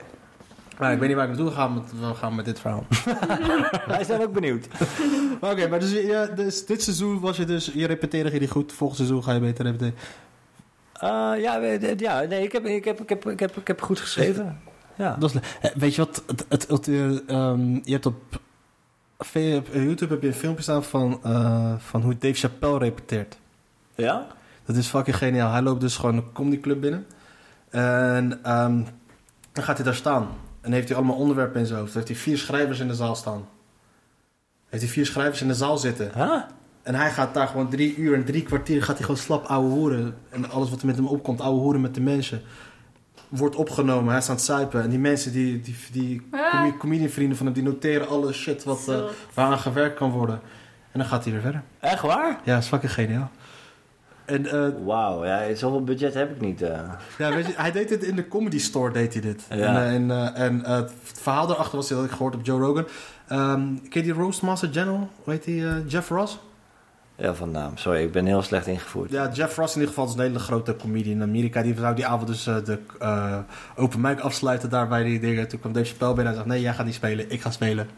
Maar 0.78 0.92
ik 0.92 0.98
weet 0.98 1.08
niet 1.08 1.16
waar 1.16 1.28
ik 1.28 1.36
naartoe 1.36 1.54
ga 1.54 1.68
met, 1.68 1.84
we 2.00 2.14
gaan 2.14 2.34
met 2.34 2.44
dit 2.44 2.60
verhaal. 2.60 2.86
wij 3.86 4.04
zijn 4.04 4.20
ook 4.20 4.32
benieuwd. 4.32 4.68
Oké, 5.40 5.68
maar 5.68 5.80
dus, 5.80 5.92
ja, 5.92 6.26
dus 6.26 6.66
dit 6.66 6.82
seizoen 6.82 7.20
was 7.20 7.36
je 7.36 7.44
dus... 7.44 7.70
Je 7.74 7.86
repeteerde 7.86 8.28
ging 8.28 8.40
niet 8.40 8.50
goed. 8.50 8.72
Volgend 8.72 8.98
seizoen 8.98 9.22
ga 9.22 9.32
je 9.32 9.40
beter 9.40 9.64
repeteren. 9.64 9.94
Eh, 10.92 11.08
ja, 11.42 11.56
ja, 11.96 12.20
nee, 12.20 12.42
ik 12.42 12.52
heb, 12.52 12.66
ik, 12.66 12.84
heb, 12.84 13.00
ik, 13.00 13.08
heb, 13.08 13.28
ik, 13.28 13.40
heb, 13.40 13.56
ik 13.56 13.66
heb 13.66 13.80
goed 13.80 14.00
geschreven. 14.00 14.60
Ja. 14.94 15.16
Dat 15.18 15.34
is, 15.34 15.40
eh, 15.60 15.70
weet 15.74 15.94
je 15.94 16.04
wat? 16.04 16.22
Het, 16.26 16.46
het, 16.48 16.68
het, 16.68 16.88
eh, 16.88 17.28
ehm, 17.28 17.72
je 17.82 17.92
hebt 17.92 18.06
op, 18.06 18.40
YouTube 19.72 20.12
heb 20.12 20.22
je 20.22 20.28
een 20.28 20.34
filmpje 20.34 20.62
staan 20.62 20.84
van, 20.84 21.20
eh, 21.22 21.74
van 21.78 22.02
hoe 22.02 22.18
Dave 22.18 22.34
Chappelle 22.34 22.78
repeteert. 22.78 23.38
ja? 23.94 24.26
Dat 24.64 24.76
is 24.76 24.86
fucking 24.86 25.16
geniaal. 25.16 25.52
Hij 25.52 25.62
loopt 25.62 25.80
dus 25.80 25.96
gewoon 25.96 26.16
een 26.16 26.32
comedyclub 26.32 26.80
binnen. 26.80 27.06
En 27.70 28.38
ehm, 28.42 28.82
dan 29.52 29.64
gaat 29.64 29.76
hij 29.76 29.84
daar 29.84 29.94
staan. 29.94 30.28
En 30.64 30.72
heeft 30.72 30.88
hij 30.88 30.96
allemaal 30.96 31.16
onderwerpen 31.16 31.60
in 31.60 31.66
zijn 31.66 31.78
hoofd. 31.78 31.92
Dan 31.92 32.02
heeft 32.02 32.14
hij 32.14 32.22
vier 32.24 32.38
schrijvers 32.38 32.80
in 32.80 32.88
de 32.88 32.94
zaal 32.94 33.14
staan. 33.14 33.48
Heeft 34.68 34.82
hij 34.82 34.92
vier 34.92 35.06
schrijvers 35.06 35.40
in 35.40 35.48
de 35.48 35.54
zaal 35.54 35.78
zitten. 35.78 36.10
Huh? 36.14 36.42
En 36.82 36.94
hij 36.94 37.10
gaat 37.10 37.34
daar 37.34 37.46
gewoon 37.48 37.68
drie 37.70 37.96
uur 37.96 38.14
en 38.14 38.24
drie 38.24 38.42
kwartier 38.42 38.82
gaat 38.82 38.94
hij 38.96 39.04
gewoon 39.06 39.20
slap 39.20 39.44
ouwe 39.44 39.70
hoeren. 39.70 40.14
En 40.30 40.50
alles 40.50 40.70
wat 40.70 40.80
er 40.80 40.86
met 40.86 40.96
hem 40.96 41.06
opkomt, 41.06 41.40
ouwe 41.40 41.60
hoeren 41.60 41.80
met 41.80 41.94
de 41.94 42.00
mensen. 42.00 42.42
Wordt 43.28 43.56
opgenomen, 43.56 44.08
hij 44.10 44.18
is 44.18 44.28
aan 44.28 44.34
het 44.34 44.44
zuipen. 44.44 44.82
En 44.82 44.90
die 44.90 44.98
mensen, 44.98 45.32
die, 45.32 45.60
die, 45.60 45.76
die 45.92 46.28
comedi- 46.50 46.76
comedianvrienden 46.76 47.36
van 47.36 47.46
hem, 47.46 47.54
die 47.54 47.64
noteren 47.64 48.08
alle 48.08 48.32
shit 48.32 48.64
wat, 48.64 48.80
Zo. 48.80 49.08
waaraan 49.34 49.58
gewerkt 49.58 49.96
kan 49.96 50.10
worden. 50.10 50.40
En 50.92 50.98
dan 51.00 51.08
gaat 51.08 51.24
hij 51.24 51.32
weer 51.32 51.42
verder. 51.42 51.62
Echt 51.80 52.02
waar? 52.02 52.40
Ja, 52.44 52.54
dat 52.54 52.62
is 52.62 52.68
fucking 52.68 52.92
geniaal. 52.92 53.30
En 54.24 54.46
eh, 54.46 54.68
Wauw, 54.84 55.24
ja, 55.24 55.54
zoveel 55.54 55.84
budget 55.84 56.14
heb 56.14 56.30
ik 56.30 56.40
niet. 56.40 56.62
eh. 56.62 56.78
ja, 57.18 57.34
weet 57.34 57.46
je, 57.46 57.52
hij 57.56 57.72
deed 57.72 57.88
dit 57.88 58.02
in 58.04 58.16
de 58.16 58.28
comedy 58.28 58.58
store, 58.58 58.92
deed 58.92 59.12
hij 59.12 59.22
dit. 59.22 59.42
Ja. 59.50 59.84
En, 59.84 60.10
eh, 60.10 60.26
en, 60.40 60.64
en 60.64 60.70
het 60.76 60.92
verhaal 61.20 61.46
daarachter 61.46 61.76
was, 61.76 61.88
dat 61.88 61.98
had 61.98 62.06
ik 62.06 62.12
gehoord 62.12 62.34
op 62.34 62.44
Joe 62.46 62.60
Rogan. 62.60 62.86
Ehm 63.28 63.60
ken 63.74 64.00
je 64.00 64.02
die 64.02 64.12
Roastmaster 64.12 64.68
General? 64.72 65.08
Hoe 65.24 65.32
heet 65.32 65.44
die? 65.44 65.64
Jeff 65.86 66.08
Ross? 66.08 66.38
Ja, 67.16 67.34
van 67.34 67.50
naam. 67.50 67.76
Sorry, 67.76 68.02
ik 68.02 68.12
ben 68.12 68.26
heel 68.26 68.42
slecht 68.42 68.66
ingevoerd. 68.66 69.10
Ja, 69.10 69.30
Jeff 69.32 69.56
Ross 69.56 69.74
in 69.74 69.80
ieder 69.80 69.94
geval 69.94 70.08
is 70.10 70.14
een 70.18 70.26
hele 70.26 70.38
grote 70.38 70.76
comedian 70.76 71.14
in 71.16 71.22
Amerika. 71.22 71.62
Die 71.62 71.74
zou 71.78 71.94
die 71.94 72.06
avond 72.06 72.26
dus 72.26 72.44
de 72.44 72.78
eh, 72.98 73.38
open 73.76 74.00
mic 74.00 74.20
afsluiten 74.20 74.70
daar 74.70 74.88
bij 74.88 75.02
die 75.02 75.20
dingen. 75.20 75.48
Toen 75.48 75.60
kwam 75.60 75.72
Dave 75.72 75.86
Chappelle 75.86 76.14
binnen 76.14 76.32
en 76.32 76.38
zei, 76.38 76.50
nee, 76.52 76.60
jij 76.60 76.74
gaat 76.74 76.86
niet 76.86 76.94
spelen, 76.94 77.30
ik 77.30 77.40
ga 77.40 77.50
spelen. 77.50 77.88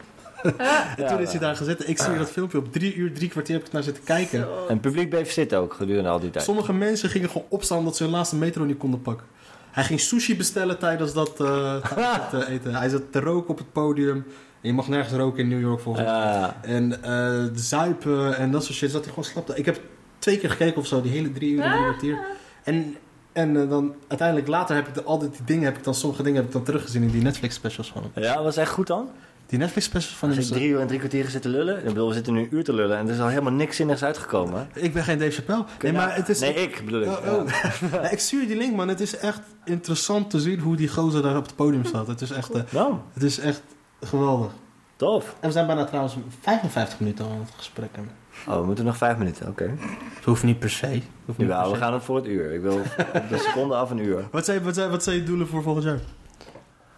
en 0.57 1.03
Ja, 1.03 1.09
toen 1.09 1.19
is 1.19 1.31
hij 1.31 1.39
daar 1.39 1.55
gezeten. 1.55 1.89
Ik 1.89 2.01
zie 2.01 2.17
dat 2.17 2.29
filmpje 2.29 2.57
op 2.57 2.71
drie 2.71 2.95
uur, 2.95 3.13
drie 3.13 3.29
kwartier 3.29 3.55
heb 3.55 3.65
ik 3.65 3.71
naar 3.71 3.83
zitten 3.83 4.03
kijken. 4.03 4.39
Zo. 4.39 4.65
En 4.67 4.73
het 4.73 4.81
publiek 4.81 5.09
bleef 5.09 5.31
zitten 5.31 5.57
ook 5.57 5.73
gedurende 5.73 6.09
al 6.09 6.19
die 6.19 6.29
tijd. 6.29 6.45
Sommige 6.45 6.73
mensen 6.73 7.09
gingen 7.09 7.29
gewoon 7.29 7.47
opstaan 7.49 7.77
omdat 7.77 7.95
ze 7.97 8.03
hun 8.03 8.11
laatste 8.11 8.35
metro 8.35 8.63
niet 8.63 8.77
konden 8.77 9.01
pakken. 9.01 9.27
Hij 9.71 9.83
ging 9.83 9.99
sushi 9.99 10.37
bestellen 10.37 10.77
tijdens 10.79 11.13
dat 11.13 11.29
eh, 11.29 11.75
tijdens 11.75 12.17
het, 12.31 12.43
eh, 12.43 12.53
eten. 12.53 12.75
Hij 12.75 12.89
zat 12.89 13.01
te 13.11 13.19
roken 13.19 13.49
op 13.49 13.57
het 13.57 13.71
podium. 13.71 14.15
En 14.61 14.69
je 14.69 14.73
mag 14.73 14.87
nergens 14.87 15.13
roken 15.13 15.39
in 15.39 15.47
New 15.49 15.61
York 15.61 15.79
volgens 15.79 16.05
mij. 16.05 16.15
Ja, 16.15 16.55
En 16.61 17.03
eh, 17.03 17.09
de 17.53 17.59
zuipen 17.59 18.37
en 18.37 18.51
dat 18.51 18.63
soort 18.63 18.77
shit 18.77 18.91
zat 18.91 19.03
hij 19.03 19.09
gewoon 19.09 19.29
slap. 19.29 19.49
Ik 19.51 19.65
heb 19.65 19.79
twee 20.19 20.37
keer 20.37 20.49
gekeken 20.49 20.77
of 20.77 20.87
zo, 20.87 21.01
die 21.01 21.11
hele 21.11 21.31
drie 21.31 21.51
uur, 21.51 21.61
drie 21.61 21.83
kwartier. 21.83 22.19
En, 22.63 22.95
en 23.33 23.69
dan 23.69 23.95
uiteindelijk 24.07 24.47
later 24.47 24.75
heb 24.75 24.87
ik 24.87 24.93
de, 24.93 25.03
al 25.03 25.19
die 25.19 25.29
dingen, 25.45 25.63
heb 25.63 25.77
ik 25.77 25.83
dan, 25.83 25.93
sommige 25.93 26.23
dingen 26.23 26.37
heb 26.37 26.45
ik 26.45 26.51
dan 26.51 26.63
teruggezien 26.63 27.01
in 27.03 27.09
die 27.11 27.21
Netflix 27.21 27.55
specials 27.55 27.91
van 27.91 28.03
hem. 28.13 28.23
ja, 28.23 28.43
was 28.43 28.57
echt 28.57 28.71
goed 28.71 28.87
dan? 28.87 29.09
Die 29.47 29.59
Netflix 29.59 29.85
specials 29.85 30.15
van 30.17 30.29
Als 30.29 30.37
ik 30.37 30.43
drie 30.45 30.67
uur 30.69 30.79
en 30.79 30.87
drie 30.87 30.99
kwartier 30.99 31.29
zitten 31.29 31.51
lullen, 31.51 31.77
ik 31.77 31.83
bedoel, 31.83 32.07
we 32.07 32.13
zitten 32.13 32.33
nu 32.33 32.39
een 32.39 32.47
uur 32.55 32.63
te 32.63 32.73
lullen 32.73 32.97
en 32.97 33.07
er 33.07 33.13
is 33.13 33.19
al 33.19 33.27
helemaal 33.27 33.51
niks 33.51 33.75
zinnigs 33.75 34.03
uitgekomen. 34.03 34.67
Ik 34.73 34.93
ben 34.93 35.03
geen 35.03 35.17
Dave 35.19 35.31
Chappelle. 35.31 35.65
Nee, 35.81 35.93
maar 35.93 36.07
nou- 36.07 36.19
het 36.19 36.29
is... 36.29 36.39
Nee, 36.39 36.53
ik 36.53 36.81
bedoel 36.85 37.01
ik. 37.01 37.07
Oh, 37.07 37.33
oh. 37.33 37.49
Ja, 37.91 38.09
ik 38.09 38.19
stuur 38.19 38.41
je 38.41 38.47
die 38.47 38.57
link, 38.57 38.75
man. 38.75 38.87
Het 38.87 38.99
is 38.99 39.17
echt 39.17 39.39
interessant 39.65 40.29
te 40.29 40.39
zien 40.39 40.59
hoe 40.59 40.75
die 40.75 40.87
gozer 40.87 41.21
daar 41.21 41.37
op 41.37 41.45
het 41.45 41.55
podium 41.55 41.85
staat. 41.85 42.07
Het 42.07 42.21
is 42.21 42.31
echt, 42.31 42.71
Nou, 42.71 42.93
het 43.13 43.23
is 43.23 43.39
echt 43.39 43.61
geweldig. 44.01 44.51
tof. 44.95 45.35
En 45.39 45.47
we 45.47 45.51
zijn 45.53 45.65
bijna 45.67 45.85
trouwens 45.85 46.15
55 46.41 46.99
minuten 46.99 47.25
aan 47.25 47.39
het 47.39 47.51
gesprek 47.57 47.89
hebben. 47.91 48.13
Oh, 48.47 48.59
we 48.59 48.65
moeten 48.65 48.85
nog 48.85 48.97
vijf 48.97 49.17
minuten, 49.17 49.47
oké. 49.47 49.73
Het 50.15 50.25
hoeft 50.25 50.43
niet 50.43 50.59
per 50.59 50.69
se. 50.69 51.01
Hoeft 51.25 51.37
niet 51.37 51.47
Ja, 51.47 51.61
per 51.61 51.71
we 51.71 51.77
gaan 51.77 51.93
het 51.93 52.03
voor 52.03 52.15
het 52.15 52.25
uur. 52.25 52.51
Ik 52.53 52.61
wil 52.61 52.77
op 53.13 53.29
de 53.29 53.37
seconde 53.47 53.75
af 53.75 53.89
een 53.89 53.99
uur. 54.05 54.27
Wat 54.31 54.45
zijn, 54.45 54.63
wat, 54.63 54.75
zijn, 54.75 54.89
wat 54.89 55.03
zijn 55.03 55.15
je 55.15 55.23
doelen 55.23 55.47
voor 55.47 55.63
volgend 55.63 55.83
jaar? 55.85 55.99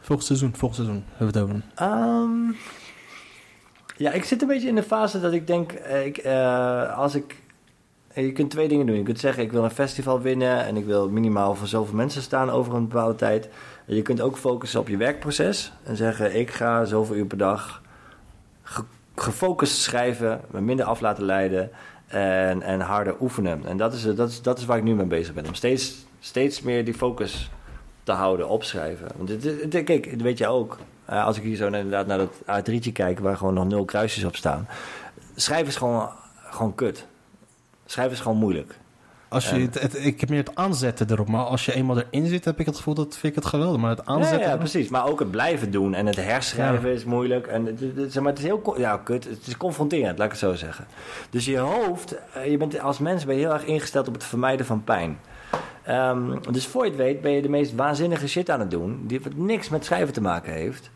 Volgend 0.10 0.28
seizoen, 0.28 0.56
volgend 0.56 0.82
seizoen 0.82 1.04
hebben 1.16 1.34
we 1.34 1.40
het 1.40 1.50
over. 1.50 1.64
Ehm, 1.76 2.52
ja, 3.98 4.12
ik 4.12 4.24
zit 4.24 4.42
een 4.42 4.48
beetje 4.48 4.68
in 4.68 4.76
de 4.76 4.84
fase 4.84 5.20
dat 5.20 5.34
ik 5.34 5.48
denk, 5.48 5.72
eh, 5.72 6.06
ik, 6.06 6.18
eh, 6.18 6.98
als 6.98 7.16
ik... 7.16 7.42
Je 8.14 8.32
kunt 8.32 8.50
twee 8.52 8.68
dingen 8.68 8.86
doen. 8.86 8.96
Je 8.96 9.04
kunt 9.04 9.20
zeggen, 9.20 9.44
ik 9.44 9.52
wil 9.52 9.64
een 9.64 9.72
festival 9.72 10.22
winnen 10.22 10.66
en 10.66 10.78
ik 10.78 10.86
wil 10.86 11.10
minimaal 11.10 11.56
voor 11.56 11.68
zoveel 11.68 11.96
mensen 11.96 12.22
staan 12.22 12.50
over 12.50 12.74
een 12.74 12.88
bepaalde 12.88 13.16
tijd. 13.16 13.50
Je 13.86 14.02
kunt 14.02 14.22
ook 14.22 14.38
focussen 14.38 14.80
op 14.80 14.88
je 14.88 14.98
werkproces 14.98 15.72
en 15.84 15.96
zeggen, 15.96 16.36
ik 16.40 16.52
ga 16.52 16.86
zoveel 16.86 17.16
uur 17.16 17.26
per 17.26 17.38
dag 17.38 17.82
ge- 18.64 18.84
gefocust 19.16 19.82
schrijven, 19.82 20.42
me 20.52 20.62
minder 20.62 20.86
af 20.86 21.00
laten 21.00 21.24
leiden 21.24 21.70
en, 22.08 22.62
en 22.62 22.80
harder 22.80 23.16
oefenen. 23.22 23.66
En 23.66 23.78
dat 23.78 23.94
is, 23.94 24.16
dat, 24.16 24.30
is, 24.30 24.42
dat 24.42 24.58
is 24.58 24.66
waar 24.66 24.78
ik 24.78 24.84
nu 24.84 24.96
mee 24.96 25.06
bezig 25.06 25.34
ben. 25.34 25.48
Om 25.48 25.54
steeds, 25.54 25.96
steeds 26.20 26.62
meer 26.62 26.86
die 26.86 26.94
focus 26.94 27.50
te 28.10 28.16
houden, 28.16 28.50
opschrijven. 28.50 29.08
Want 29.16 29.28
dit, 29.28 29.42
dit- 29.42 29.72
dit- 29.72 29.84
kijk, 29.84 30.12
dat 30.12 30.22
weet 30.22 30.38
je 30.38 30.48
ook. 30.48 30.78
Eh, 31.06 31.26
als 31.26 31.38
ik 31.38 31.44
hier 31.44 31.56
zo 31.56 31.66
inderdaad 31.66 32.08
naar 32.08 32.18
dat 32.18 32.34
A3'tje 32.46 32.92
kijk, 32.92 33.20
waar 33.20 33.38
gewoon 33.38 33.54
nog 33.54 33.68
nul 33.68 33.86
kruisjes 33.86 34.24
op 34.24 34.36
staan. 34.36 34.68
Schrijven 35.36 35.68
is 35.68 35.76
gewoon, 35.76 36.10
gewoon 36.50 36.76
kut. 36.76 37.06
Schrijven 37.86 38.14
is 38.14 38.20
gewoon 38.22 38.38
moeilijk. 38.38 38.78
Als 39.28 39.50
je 39.50 39.56
het, 39.56 39.82
het- 39.82 40.06
ik 40.06 40.20
heb 40.20 40.30
meer 40.30 40.40
het 40.40 40.56
aanzetten 40.56 41.12
erop, 41.12 41.28
maar 41.28 41.44
als 41.44 41.66
je 41.66 41.74
eenmaal 41.74 41.98
erin 42.00 42.28
zit, 42.28 42.46
heb 42.46 42.60
ik 42.60 42.66
het 42.66 42.76
gevoel 42.78 42.94
dat 42.94 43.18
vind 43.18 43.36
ik 43.36 43.44
het 43.44 43.50
geweldig. 43.50 43.82
Maar 43.82 43.90
het 43.90 44.02
Ja, 44.06 44.14
aanzetten. 44.14 44.50
ja, 44.50 44.58
precies. 44.58 44.90
Maar 44.90 45.06
ook 45.08 45.20
het 45.20 45.32
blijven 45.32 45.72
doen 45.72 45.94
en 45.94 46.06
het 46.06 46.16
herschrijven 46.16 46.92
is 46.94 47.04
moeilijk. 47.06 47.48
En 47.48 47.66
het, 47.66 47.80
het- 47.80 47.96
het- 47.96 48.12
zeg 48.14 48.24
maar, 48.24 48.32
het 48.32 48.42
is 48.42 48.46
heel 48.48 48.74
ja, 48.78 48.98
kut. 48.98 49.24
Het 49.24 49.48
is 49.48 49.58
confronterend, 49.58 50.18
laat 50.18 50.26
ik 50.26 50.32
het 50.32 50.40
zo 50.42 50.54
zeggen. 50.54 50.86
Dus 51.30 51.46
je 51.46 51.58
hoofd, 51.58 52.16
eh, 52.34 52.52
je 52.52 52.58
bent, 52.58 52.80
als 52.80 53.00
mens 53.00 53.26
ben 53.26 53.36
je 53.36 53.42
heel 53.42 53.54
erg 53.54 53.66
ingesteld 53.66 54.08
op 54.08 54.14
het 54.14 54.24
vermijden 54.24 54.66
van 54.66 54.84
pijn. 54.84 55.20
Ehm, 55.90 56.38
dus 56.52 56.68
voor 56.68 56.84
je 56.84 56.90
het 56.90 57.00
weet 57.00 57.22
ben 57.22 57.32
je 57.32 57.42
de 57.42 57.50
meest 57.50 57.76
waanzinnige 57.76 58.28
shit 58.28 58.50
aan 58.50 58.60
het 58.60 58.72
doen, 58.72 59.04
die 59.08 59.22
wat 59.22 59.36
niks 59.36 59.70
met 59.70 59.86
schrijven 59.86 60.14
te 60.14 60.22
maken 60.22 60.54
heeft. 60.54 60.92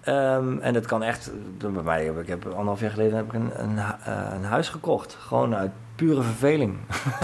Ehm, 0.00 0.58
en 0.58 0.72
dat 0.72 0.86
kan 0.86 1.02
echt, 1.02 1.30
bij 1.58 1.82
mij, 1.82 2.04
ik 2.06 2.28
heb 2.28 2.46
anderhalf 2.46 2.80
jaar 2.80 2.90
geleden 2.90 3.16
heb 3.16 3.24
ik 3.24 3.32
een, 3.32 3.50
een, 3.54 3.78
eh, 3.78 4.32
een 4.34 4.44
huis 4.44 4.68
gekocht. 4.68 5.16
Gewoon 5.20 5.54
uit 5.54 5.70
pure 5.94 6.22
verveling. 6.22 6.76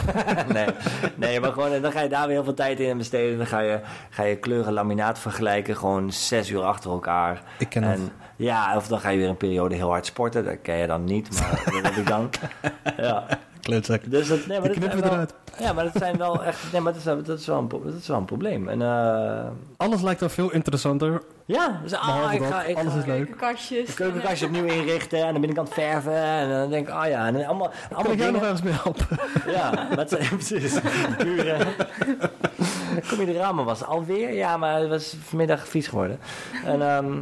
nee, 0.53 0.67
nee, 1.15 1.41
maar 1.41 1.53
gewoon, 1.53 1.83
dan 1.83 1.93
ga 1.93 2.01
je 2.01 2.09
daar 2.09 2.27
weer 2.27 2.35
heel 2.35 2.45
veel 2.45 2.55
tijd 2.55 2.81
in 2.81 2.97
besteden. 2.97 3.39
Dan 3.39 3.47
ga 3.47 3.61
je, 3.61 3.81
ga 4.11 4.23
je 4.23 4.37
kleuren 4.37 4.73
laminaat 4.73 5.19
vergelijken, 5.19 5.77
gewoon 5.77 6.13
zes 6.13 6.51
uur 6.51 6.63
achter 6.63 6.91
elkaar. 6.91 7.43
Ik 7.59 7.69
ken 7.69 8.11
ja, 8.39 8.77
of 8.77 8.87
dan 8.89 9.01
ga 9.01 9.09
je 9.09 9.19
weer 9.19 9.29
een 9.29 9.37
periode 9.37 9.75
heel 9.75 9.89
hard 9.89 10.07
sporten. 10.07 10.45
Dat 10.45 10.57
ken 10.63 10.77
je 10.77 10.87
dan 10.87 11.05
niet, 11.05 11.41
maar 11.41 11.63
dat 11.65 11.83
heb 11.83 11.97
ik 11.97 12.07
dan. 12.07 12.31
Ja, 12.97 13.27
Kleutzak. 13.61 14.11
dus 14.11 14.29
dat, 14.29 14.47
nee, 14.47 14.59
maar 14.61 14.69
dat 14.69 14.77
knippen 14.77 14.99
zijn 14.99 15.03
we 15.03 15.09
wel, 15.09 15.13
eruit. 15.13 15.35
ja, 15.59 15.73
maar 15.73 15.85
dat 15.85 15.93
zijn 15.97 16.17
wel 16.17 16.45
echt, 16.45 16.73
nee, 16.73 16.81
maar 16.81 16.93
dat 16.93 17.01
is, 17.19 17.27
dat 17.27 17.39
is, 17.39 17.47
wel, 17.47 17.59
een, 17.59 17.69
dat 17.69 17.95
is 18.01 18.09
wel 18.09 18.17
een 18.17 18.25
probleem. 18.25 18.69
En 18.69 18.83
eh, 18.83 19.47
Alles 19.77 20.03
lijkt 20.03 20.21
dan 20.21 20.31
veel 20.31 20.51
interessanter. 20.53 21.23
ja, 21.45 21.81
dus, 21.83 21.95
ah, 21.95 22.33
ik 22.33 22.41
dat, 22.41 22.49
ga, 22.51 22.63
ik 22.65 22.77
alles 22.77 22.93
ga 22.93 22.99
is 22.99 23.05
leuk. 23.07 23.37
Kastjes. 23.37 23.87
de 23.87 23.95
keukenkastje 23.95 24.47
opnieuw 24.47 24.65
inrichten 24.65 25.19
en 25.27 25.33
de 25.35 25.39
binnenkant 25.41 25.69
verven. 25.75 26.15
En 26.15 26.49
dan 26.51 26.71
denk 26.71 26.89
ik, 26.89 26.95
ah 26.95 27.09
ja, 27.09 27.27
en 27.27 27.33
dan 27.33 27.45
allemaal, 27.45 27.69
Kan 27.69 27.97
allemaal 27.97 28.13
ik 28.13 28.19
jou 28.19 28.33
nog 28.33 28.43
ergens 28.43 28.63
mee 28.63 28.75
helpen? 28.83 29.07
Ja, 29.57 29.87
het 29.97 30.11
zijn 30.11 30.29
precies. 30.29 30.81
Buren. 31.19 31.67
Kom 33.09 33.21
je 33.21 33.27
de 33.27 33.33
ramen 33.33 33.65
was 33.65 33.85
alweer? 33.85 34.35
Ja, 34.35 34.57
maar 34.57 34.81
het 34.81 34.89
was 34.89 35.17
vanmiddag 35.25 35.69
vies 35.69 35.87
geworden. 35.87 36.19
En, 36.65 36.83
ehm, 36.83 37.13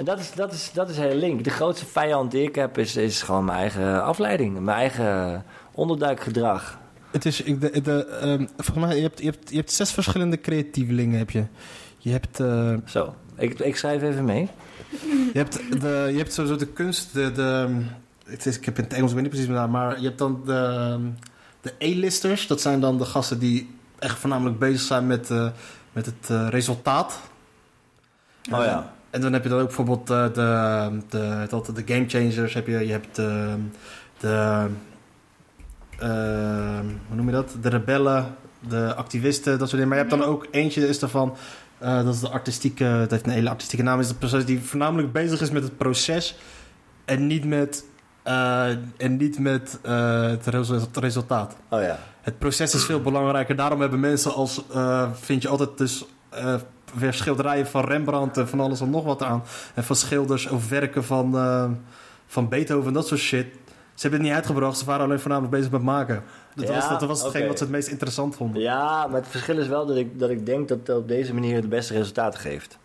en 0.00 0.06
dat, 0.06 0.18
is, 0.18 0.32
dat, 0.32 0.52
is, 0.52 0.70
dat 0.72 0.88
is 0.90 0.96
heel 0.96 1.14
link. 1.14 1.44
De 1.44 1.50
grootste 1.50 1.86
vijand 1.86 2.30
die 2.30 2.42
ik 2.42 2.54
heb 2.54 2.78
is, 2.78 2.96
is 2.96 3.22
gewoon 3.22 3.44
mijn 3.44 3.58
eigen 3.58 4.04
afleiding. 4.04 4.60
Mijn 4.60 4.78
eigen 4.78 5.44
onderduikgedrag. 5.72 6.78
Het 7.10 7.26
is, 7.26 7.42
ik, 7.42 7.60
de, 7.60 7.80
de, 7.80 8.04
ehm, 8.06 8.46
volgens 8.56 8.86
mij, 8.86 8.96
je 8.96 9.02
hebt, 9.02 9.18
je, 9.18 9.24
hebt, 9.24 9.50
je 9.50 9.56
hebt 9.56 9.72
zes 9.72 9.92
verschillende 9.92 10.40
creatievelingen. 10.40 11.18
Heb 11.18 11.30
je. 11.30 11.44
Je 11.98 12.10
hebt, 12.10 12.40
eh, 12.40 12.74
Zo, 12.84 13.14
ik, 13.36 13.58
ik 13.58 13.76
schrijf 13.76 14.02
even 14.02 14.24
mee. 14.24 14.48
je 15.32 15.38
hebt, 15.38 15.80
de, 15.80 16.08
je 16.10 16.16
hebt 16.16 16.32
sowieso 16.32 16.56
de 16.56 16.66
kunst, 16.66 17.12
de, 17.14 17.32
de, 17.32 17.80
het 18.24 18.46
is, 18.46 18.56
ik 18.56 18.64
heb 18.64 18.78
in 18.78 18.84
het 18.84 18.92
Engels 18.92 19.10
ik 19.10 19.14
weet 19.14 19.24
niet 19.24 19.34
precies 19.34 19.50
meer, 19.50 19.70
maar 19.70 20.00
je 20.00 20.06
hebt 20.06 20.18
dan 20.18 20.42
de, 20.44 20.98
de 21.60 21.72
A-listers. 21.82 22.46
Dat 22.46 22.60
zijn 22.60 22.80
dan 22.80 22.98
de 22.98 23.04
gasten 23.04 23.38
die 23.38 23.74
echt 23.98 24.18
voornamelijk 24.18 24.58
bezig 24.58 24.80
zijn 24.80 25.06
met, 25.06 25.30
eh, 25.30 25.48
met 25.92 26.06
het 26.06 26.30
eh, 26.30 26.48
resultaat. 26.48 27.20
Oh 28.52 28.64
ja. 28.64 28.98
En 29.10 29.20
dan 29.20 29.32
heb 29.32 29.42
je 29.42 29.48
dan 29.48 29.60
ook 29.60 29.66
bijvoorbeeld 29.66 30.10
eh, 30.10 30.24
de, 30.32 31.00
de, 31.08 31.46
dat, 31.48 31.66
de 31.66 31.82
game 31.94 32.08
changers. 32.08 32.54
Heb 32.54 32.66
je, 32.66 32.86
je 32.86 32.92
hebt 32.92 33.16
de, 33.16 33.54
de 34.18 34.66
eh, 35.98 36.78
hoe 37.06 37.16
noem 37.16 37.26
je 37.26 37.32
dat? 37.32 37.56
De 37.60 37.68
rebellen, 37.68 38.34
de 38.68 38.94
activisten, 38.94 39.58
dat 39.58 39.68
soort 39.68 39.70
dingen. 39.82 39.88
Maar 39.88 39.98
je 39.98 40.04
hebt 40.04 40.22
dan 40.22 40.28
ook 40.28 40.46
eentje 40.50 40.88
is 40.88 40.98
daarvan, 40.98 41.36
eh, 41.78 42.04
dat 42.04 42.14
is 42.14 42.20
de 42.20 42.28
artistieke, 42.28 42.96
dat 42.98 43.10
heeft 43.10 43.26
een 43.26 43.32
hele 43.32 43.48
artistieke 43.48 43.84
naam, 43.84 44.00
is 44.00 44.08
het 44.08 44.18
proces 44.18 44.44
die 44.44 44.60
voornamelijk 44.62 45.12
bezig 45.12 45.40
is 45.40 45.50
met 45.50 45.62
het 45.62 45.76
proces 45.76 46.36
en 47.04 47.26
niet 47.26 47.44
met, 47.44 47.84
eh, 48.22 48.68
en 48.96 49.16
niet 49.16 49.38
met 49.38 49.78
eh, 49.82 50.22
het 50.22 50.46
resu- 50.46 50.74
het 50.74 50.96
resultaat. 50.96 51.56
Oh 51.68 51.82
ja. 51.82 51.98
Het 52.20 52.38
proces 52.38 52.74
is 52.74 52.84
veel 52.84 53.00
belangrijker. 53.00 53.56
Daarom 53.56 53.80
hebben 53.80 54.00
mensen 54.00 54.34
als, 54.34 54.62
eh, 54.72 55.10
vind 55.12 55.42
je 55.42 55.48
altijd 55.48 55.78
dus 55.78 56.04
eh, 56.30 56.54
weer 56.94 57.12
schilderijen 57.12 57.66
van 57.66 57.84
Rembrandt 57.84 58.36
en 58.36 58.48
van 58.48 58.60
alles 58.60 58.80
en 58.80 58.90
nog 58.90 59.04
wat 59.04 59.22
aan. 59.22 59.42
En 59.74 59.84
van 59.84 59.96
schilders 59.96 60.46
of 60.46 60.68
werken 60.68 61.04
van, 61.04 61.36
eh, 61.36 61.70
van 62.26 62.48
Beethoven 62.48 62.86
en 62.86 62.92
dat 62.92 63.06
soort 63.06 63.20
shit. 63.20 63.46
Ze 63.94 64.06
hebben 64.06 64.20
het 64.20 64.28
niet 64.28 64.38
uitgebracht, 64.38 64.78
ze 64.78 64.84
waren 64.84 65.04
alleen 65.04 65.20
voornamelijk 65.20 65.54
bezig 65.54 65.70
met 65.70 65.82
maken. 65.82 66.22
Dat 66.54 66.66
Ja, 66.68 66.74
was, 66.74 66.88
dat 66.88 67.02
was 67.02 67.22
hetgeen 67.22 67.46
wat 67.46 67.58
ze 67.58 67.64
het 67.64 67.72
meest 67.72 67.88
interessant 67.88 68.36
vonden. 68.36 68.62
Ja, 68.62 69.06
maar 69.06 69.20
het 69.20 69.28
verschil 69.28 69.58
is 69.58 69.68
wel 69.68 69.86
dat 69.86 69.96
ik, 69.96 70.18
dat 70.18 70.30
ik 70.30 70.46
denk 70.46 70.68
dat 70.68 70.78
het 70.78 70.96
op 70.96 71.08
deze 71.08 71.34
manier 71.34 71.56
het 71.56 71.68
beste 71.68 71.94
resultaat 71.94 72.36
geeft. 72.36 72.78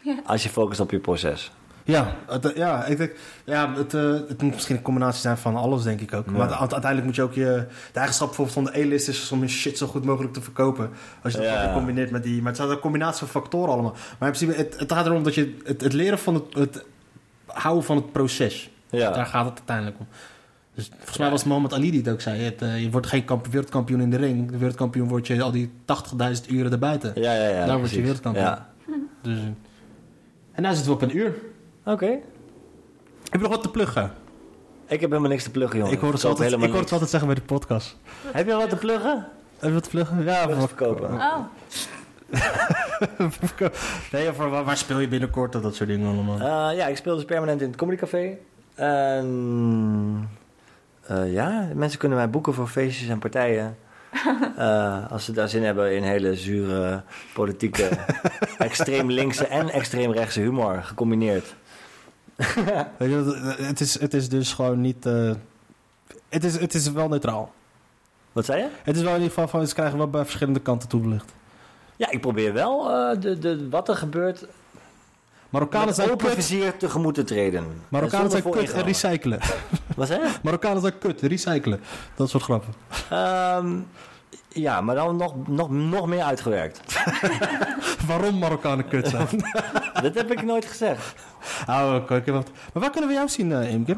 Ja. 0.00 0.20
Als 0.26 0.42
je 0.42 0.48
focust 0.48 0.80
op 0.80 0.90
je 0.90 0.98
proces. 0.98 1.52
Ja, 1.84 2.14
het, 2.28 2.52
ja, 2.56 2.84
ik 2.84 2.96
denk, 2.96 3.12
ja 3.44 3.74
het, 3.74 3.94
eh, 3.94 4.12
het 4.12 4.42
moet 4.42 4.52
misschien 4.54 4.76
een 4.76 4.82
combinatie 4.82 5.20
zijn 5.20 5.38
van 5.38 5.56
alles, 5.56 5.82
denk 5.82 6.00
ik 6.00 6.12
ook. 6.14 6.26
Ja. 6.26 6.32
Maar 6.32 6.48
uite- 6.50 6.58
uiteindelijk 6.72 7.04
moet 7.04 7.14
je 7.16 7.22
ook 7.22 7.32
je... 7.34 7.64
De 7.92 7.98
eigenschap 7.98 8.26
bijvoorbeeld 8.26 8.56
van 8.56 8.64
de 8.64 8.86
A-list 8.86 9.08
is 9.08 9.32
om 9.32 9.40
je 9.40 9.48
shit 9.48 9.78
zo 9.78 9.86
goed 9.86 10.04
mogelijk 10.04 10.32
te 10.34 10.42
verkopen. 10.42 10.90
Als 11.22 11.32
je 11.32 11.38
dat 11.38 11.48
Ja. 11.48 11.72
combineert 11.72 12.10
met 12.10 12.22
die... 12.22 12.42
Maar 12.42 12.52
het 12.52 12.60
is 12.60 12.68
een 12.70 12.78
combinatie 12.78 13.18
van 13.26 13.42
factoren 13.42 13.72
allemaal. 13.72 13.92
Maar 14.18 14.28
in 14.28 14.34
principe, 14.36 14.52
het, 14.62 14.78
het 14.78 14.92
gaat 14.92 15.06
erom 15.06 15.22
dat 15.22 15.34
je... 15.34 15.56
Het, 15.64 15.80
het 15.80 15.92
leren 15.92 16.18
van 16.18 16.34
het, 16.34 16.54
het 16.54 16.84
houden 17.46 17.84
van 17.84 17.96
het 17.96 18.12
proces. 18.12 18.70
Ja. 18.90 19.10
Daar 19.10 19.26
gaat 19.26 19.44
het 19.44 19.54
uiteindelijk 19.58 19.96
om. 19.98 20.06
Dus 20.74 20.88
volgens 20.96 21.18
mij 21.18 21.30
was 21.30 21.38
het 21.38 21.48
Mohammed 21.48 21.72
Ali 21.72 21.90
die 21.90 22.00
het 22.00 22.08
ook 22.08 22.20
zei. 22.20 22.40
Het, 22.42 22.62
eh, 22.62 22.82
je 22.82 22.90
wordt 22.90 23.06
geen 23.06 23.24
kamp- 23.24 23.46
wereldkampioen 23.46 24.00
in 24.00 24.10
de 24.10 24.16
ring. 24.16 24.50
De 24.50 24.56
wereldkampioen 24.56 25.08
word 25.08 25.26
je 25.26 25.42
al 25.42 25.50
die 25.50 25.70
80.000 25.84 26.50
uren 26.50 26.72
erbuiten. 26.72 27.12
Ja, 27.14 27.34
ja, 27.34 27.48
ja. 27.48 27.66
Daar 27.66 27.78
word 27.78 27.90
je 27.90 28.00
wereldkampioen. 28.00 28.44
Ja. 28.46 28.70
Dus, 29.22 29.38
eh, 29.38 29.44
en 30.52 30.62
nou 30.62 30.74
zitten 30.74 30.92
we 30.92 30.98
op 30.98 31.10
een 31.10 31.16
uur. 31.16 31.34
Oké. 31.84 32.06
Heb 32.06 32.20
je 33.32 33.38
nog 33.38 33.48
wat 33.50 33.62
te 33.62 33.70
pluggen? 33.70 34.12
Ik 34.86 35.00
heb 35.00 35.10
helemaal 35.10 35.30
niks 35.30 35.42
te 35.42 35.50
pluggen, 35.50 35.78
jongen. 35.78 35.92
Ik 35.94 36.00
hoor 36.00 36.12
het 36.12 36.24
altijd, 36.24 36.52
ik 36.52 36.58
hoor 36.70 36.80
het 36.80 36.92
altijd 36.92 37.10
zeggen 37.10 37.28
bij 37.28 37.38
de 37.38 37.44
podcast. 37.44 37.96
Heb 38.26 38.46
je 38.46 38.52
al 38.52 38.60
wat 38.60 38.68
te 38.70 38.76
pluggen? 38.76 39.26
Heb 39.58 39.68
je 39.68 39.72
wat 39.74 39.82
te 39.82 39.88
pluggen? 39.90 40.24
Ja, 40.24 40.46
Wat 40.48 40.56
voor- 40.58 40.68
verkopen. 40.68 41.10
Oh, 41.14 41.38
nee, 44.12 44.32
voor 44.32 44.50
waar, 44.50 44.64
waar 44.64 44.76
speel 44.76 44.98
je 44.98 45.08
binnenkort 45.08 45.54
of 45.54 45.62
dat 45.62 45.74
soort 45.74 45.88
dingen 45.88 46.12
allemaal? 46.12 46.70
Eh, 46.70 46.76
ja, 46.76 46.86
ik 46.86 46.96
speel 46.96 47.14
dus 47.14 47.24
permanent 47.24 47.60
in 47.60 47.66
het 47.68 47.76
Comedy 47.76 47.98
Café. 47.98 48.36
En 48.74 50.28
eh, 51.06 51.32
ja, 51.32 51.68
mensen 51.74 51.98
kunnen 51.98 52.18
mij 52.18 52.30
boeken 52.30 52.54
voor 52.54 52.66
feestjes 52.68 53.08
en 53.08 53.18
partijen. 53.18 53.76
Eh, 54.56 55.10
als 55.10 55.24
ze 55.24 55.32
daar 55.32 55.48
zin 55.48 55.62
hebben 55.62 55.94
in 55.96 56.02
hele 56.02 56.36
zure, 56.36 57.02
politieke, 57.34 57.88
extreem 58.58 59.10
linkse 59.10 59.46
en 59.46 59.68
extreem 59.70 60.12
rechtse 60.12 60.40
humor 60.40 60.82
gecombineerd. 60.82 61.54
Weet 62.98 63.10
je, 63.10 63.22
dat- 63.24 63.58
het, 63.58 63.80
is, 63.80 64.00
het 64.00 64.14
is 64.14 64.28
dus 64.28 64.52
gewoon 64.52 64.80
niet... 64.80 65.06
eh, 65.06 65.30
het, 66.28 66.44
is, 66.44 66.58
het 66.60 66.74
is 66.74 66.90
wel 66.90 67.08
neutraal. 67.08 67.52
Wat 68.32 68.44
zei 68.44 68.62
je? 68.62 68.68
Het 68.82 68.96
is 68.96 69.02
wel 69.02 69.10
in 69.14 69.16
ieder 69.20 69.32
geval 69.32 69.48
van... 69.48 69.66
Ze 69.66 69.74
krijgen 69.74 69.98
wel 69.98 70.08
bij 70.10 70.22
verschillende 70.24 70.60
kanten 70.60 70.88
toegelicht. 70.88 71.32
Ja, 71.96 72.10
ik 72.10 72.20
probeer 72.20 72.52
wel 72.52 72.90
eh, 72.90 73.20
de, 73.20 73.38
de, 73.38 73.68
wat 73.68 73.88
er 73.88 73.96
gebeurt 73.96 74.46
Marokkanen 75.48 75.94
zijn 75.94 76.10
open 76.10 76.26
kut. 76.26 76.34
vizier 76.34 76.76
tegemoet 76.76 77.14
te 77.14 77.24
treden. 77.24 77.66
Marokkanen 77.88 78.24
En 78.24 78.30
zijn 78.30 78.50
kut 78.50 78.72
en 78.72 78.82
recyclen. 78.82 79.38
Wat 79.96 80.06
zei 80.06 80.20
je? 80.20 80.30
Marokkanen 80.42 80.80
zijn 80.80 80.98
kut, 80.98 81.20
recyclen. 81.20 81.80
Dat 82.14 82.30
soort 82.30 82.42
grappen. 82.42 82.74
Ehm, 83.10 83.78
Ja, 84.48 84.80
maar 84.80 84.94
dan 84.94 85.16
nog, 85.16 85.46
nog, 85.46 85.70
nog 85.70 86.06
meer 86.06 86.22
uitgewerkt. 86.22 87.02
Waarom 88.06 88.38
Marokkanen 88.38 88.88
kut 88.88 89.08
zijn? 89.08 89.28
dat 90.02 90.14
heb 90.14 90.30
ik 90.30 90.42
nooit 90.42 90.64
gezegd. 90.64 91.14
oh, 91.68 92.06
wacht. 92.08 92.26
Maar 92.72 92.82
waar 92.82 92.90
kunnen 92.90 93.10
we 93.10 93.16
jou 93.16 93.28
zien, 93.28 93.52
eh 93.52 93.72
Imke? 93.72 93.96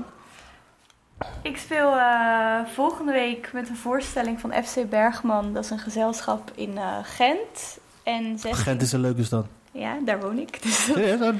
Ik 1.42 1.56
speel 1.56 1.96
eh, 1.96 2.60
volgende 2.74 3.12
week 3.12 3.50
met 3.52 3.68
een 3.68 3.76
voorstelling 3.76 4.40
van 4.40 4.52
FC 4.64 4.88
Bergman. 4.88 5.52
Dat 5.52 5.64
is 5.64 5.70
een 5.70 5.78
gezelschap 5.78 6.50
in 6.54 6.78
eh, 6.78 6.98
Gent. 7.02 7.78
En 8.02 8.38
16... 8.38 8.54
Gent 8.54 8.82
is 8.82 8.92
een 8.92 9.00
leuke 9.00 9.24
stad. 9.24 9.46
Ja, 9.72 9.96
daar 10.04 10.20
woon 10.20 10.38
ik. 10.38 10.62
Dus 10.62 10.84
Serieus? 10.84 11.20
Oh, 11.20 11.34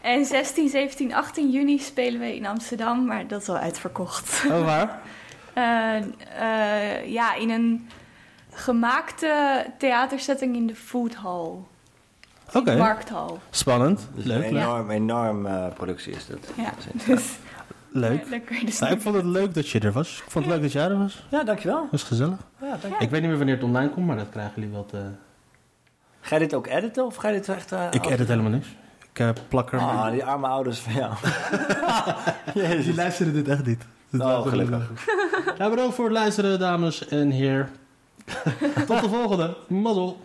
En 0.00 0.24
16, 0.24 0.68
17, 0.68 1.14
18 1.14 1.50
juni 1.50 1.78
spelen 1.78 2.20
we 2.20 2.36
in 2.36 2.46
Amsterdam, 2.46 3.04
maar 3.04 3.26
dat 3.26 3.40
is 3.40 3.48
al 3.48 3.56
uitverkocht. 3.56 4.44
Oh, 4.50 4.64
waar? 4.64 4.98
Eh, 5.58 5.96
eh, 5.96 7.06
ja, 7.12 7.34
in 7.34 7.50
een 7.50 7.88
gemaakte 8.58 9.64
theatersetting 9.78 10.56
in 10.56 10.66
de 10.66 10.74
Food 10.74 11.14
Hall. 11.14 11.50
Oké. 12.54 12.76
Markthal. 12.76 13.38
Spannend. 13.50 14.08
Dus 14.14 14.24
Leuk. 14.24 14.36
een 14.44 14.56
enorm, 14.56 14.90
enorm 14.90 15.46
eh, 15.46 15.66
productie 15.74 16.12
is 16.12 16.26
dat. 16.26 16.38
Ja, 16.56 16.72
dus 17.06 17.36
Leuk. 17.92 18.50
dus 18.66 18.78
Nou, 18.78 18.92
ik 18.92 19.00
vond 19.00 19.14
het 19.14 19.24
leuk 19.24 19.54
dat 19.54 19.68
je 19.68 19.80
er 19.80 19.92
was. 19.92 20.22
Ik 20.24 20.30
vond 20.30 20.44
het 20.44 20.54
leuk 20.54 20.62
dat 20.62 20.72
jij 20.72 20.84
er 20.88 20.98
was. 20.98 21.26
Ja, 21.30 21.44
dankjewel. 21.44 21.88
was 21.90 22.02
gezellig. 22.02 22.36
Ja, 22.60 22.76
dank 22.80 22.94
Ik 22.98 23.10
weet 23.10 23.20
niet 23.20 23.28
meer 23.28 23.36
wanneer 23.38 23.54
het 23.54 23.64
online 23.64 23.90
komt, 23.90 24.06
maar 24.06 24.16
dat 24.16 24.28
krijgen 24.30 24.52
jullie 24.54 24.70
wel 24.70 24.86
te... 24.86 25.02
Ga 26.20 26.34
je 26.34 26.40
dit 26.40 26.54
ook 26.54 26.66
editen 26.66 27.04
of 27.06 27.16
ga 27.16 27.28
je 27.28 27.34
dit 27.34 27.48
echt... 27.48 27.72
eh, 27.72 27.86
Ik 27.90 28.06
edit 28.06 28.28
helemaal 28.28 28.50
niks. 28.50 28.66
Ik 29.12 29.18
eh, 29.18 29.28
plak 29.48 29.72
er... 29.72 29.78
Ah, 29.78 30.10
die 30.10 30.24
arme 30.24 30.46
ouders 30.46 30.78
van 30.78 30.92
jou. 30.92 31.12
Die 32.82 32.94
luisteren 32.94 33.32
dit 33.32 33.48
echt 33.48 33.66
niet. 33.66 33.82
Dat 34.10 34.20
Oh, 34.20 34.26
is 34.28 34.32
wel 34.32 34.42
gelukkig. 34.42 34.90
Ja, 35.58 35.70
bedankt 35.70 35.94
voor 35.94 36.04
het 36.04 36.14
luisteren, 36.14 36.58
dames 36.58 37.08
en 37.08 37.30
heren. 37.30 37.68
Tot 38.86 39.00
de 39.00 39.08
volgende. 39.08 39.56
Mazzel. 39.68 40.16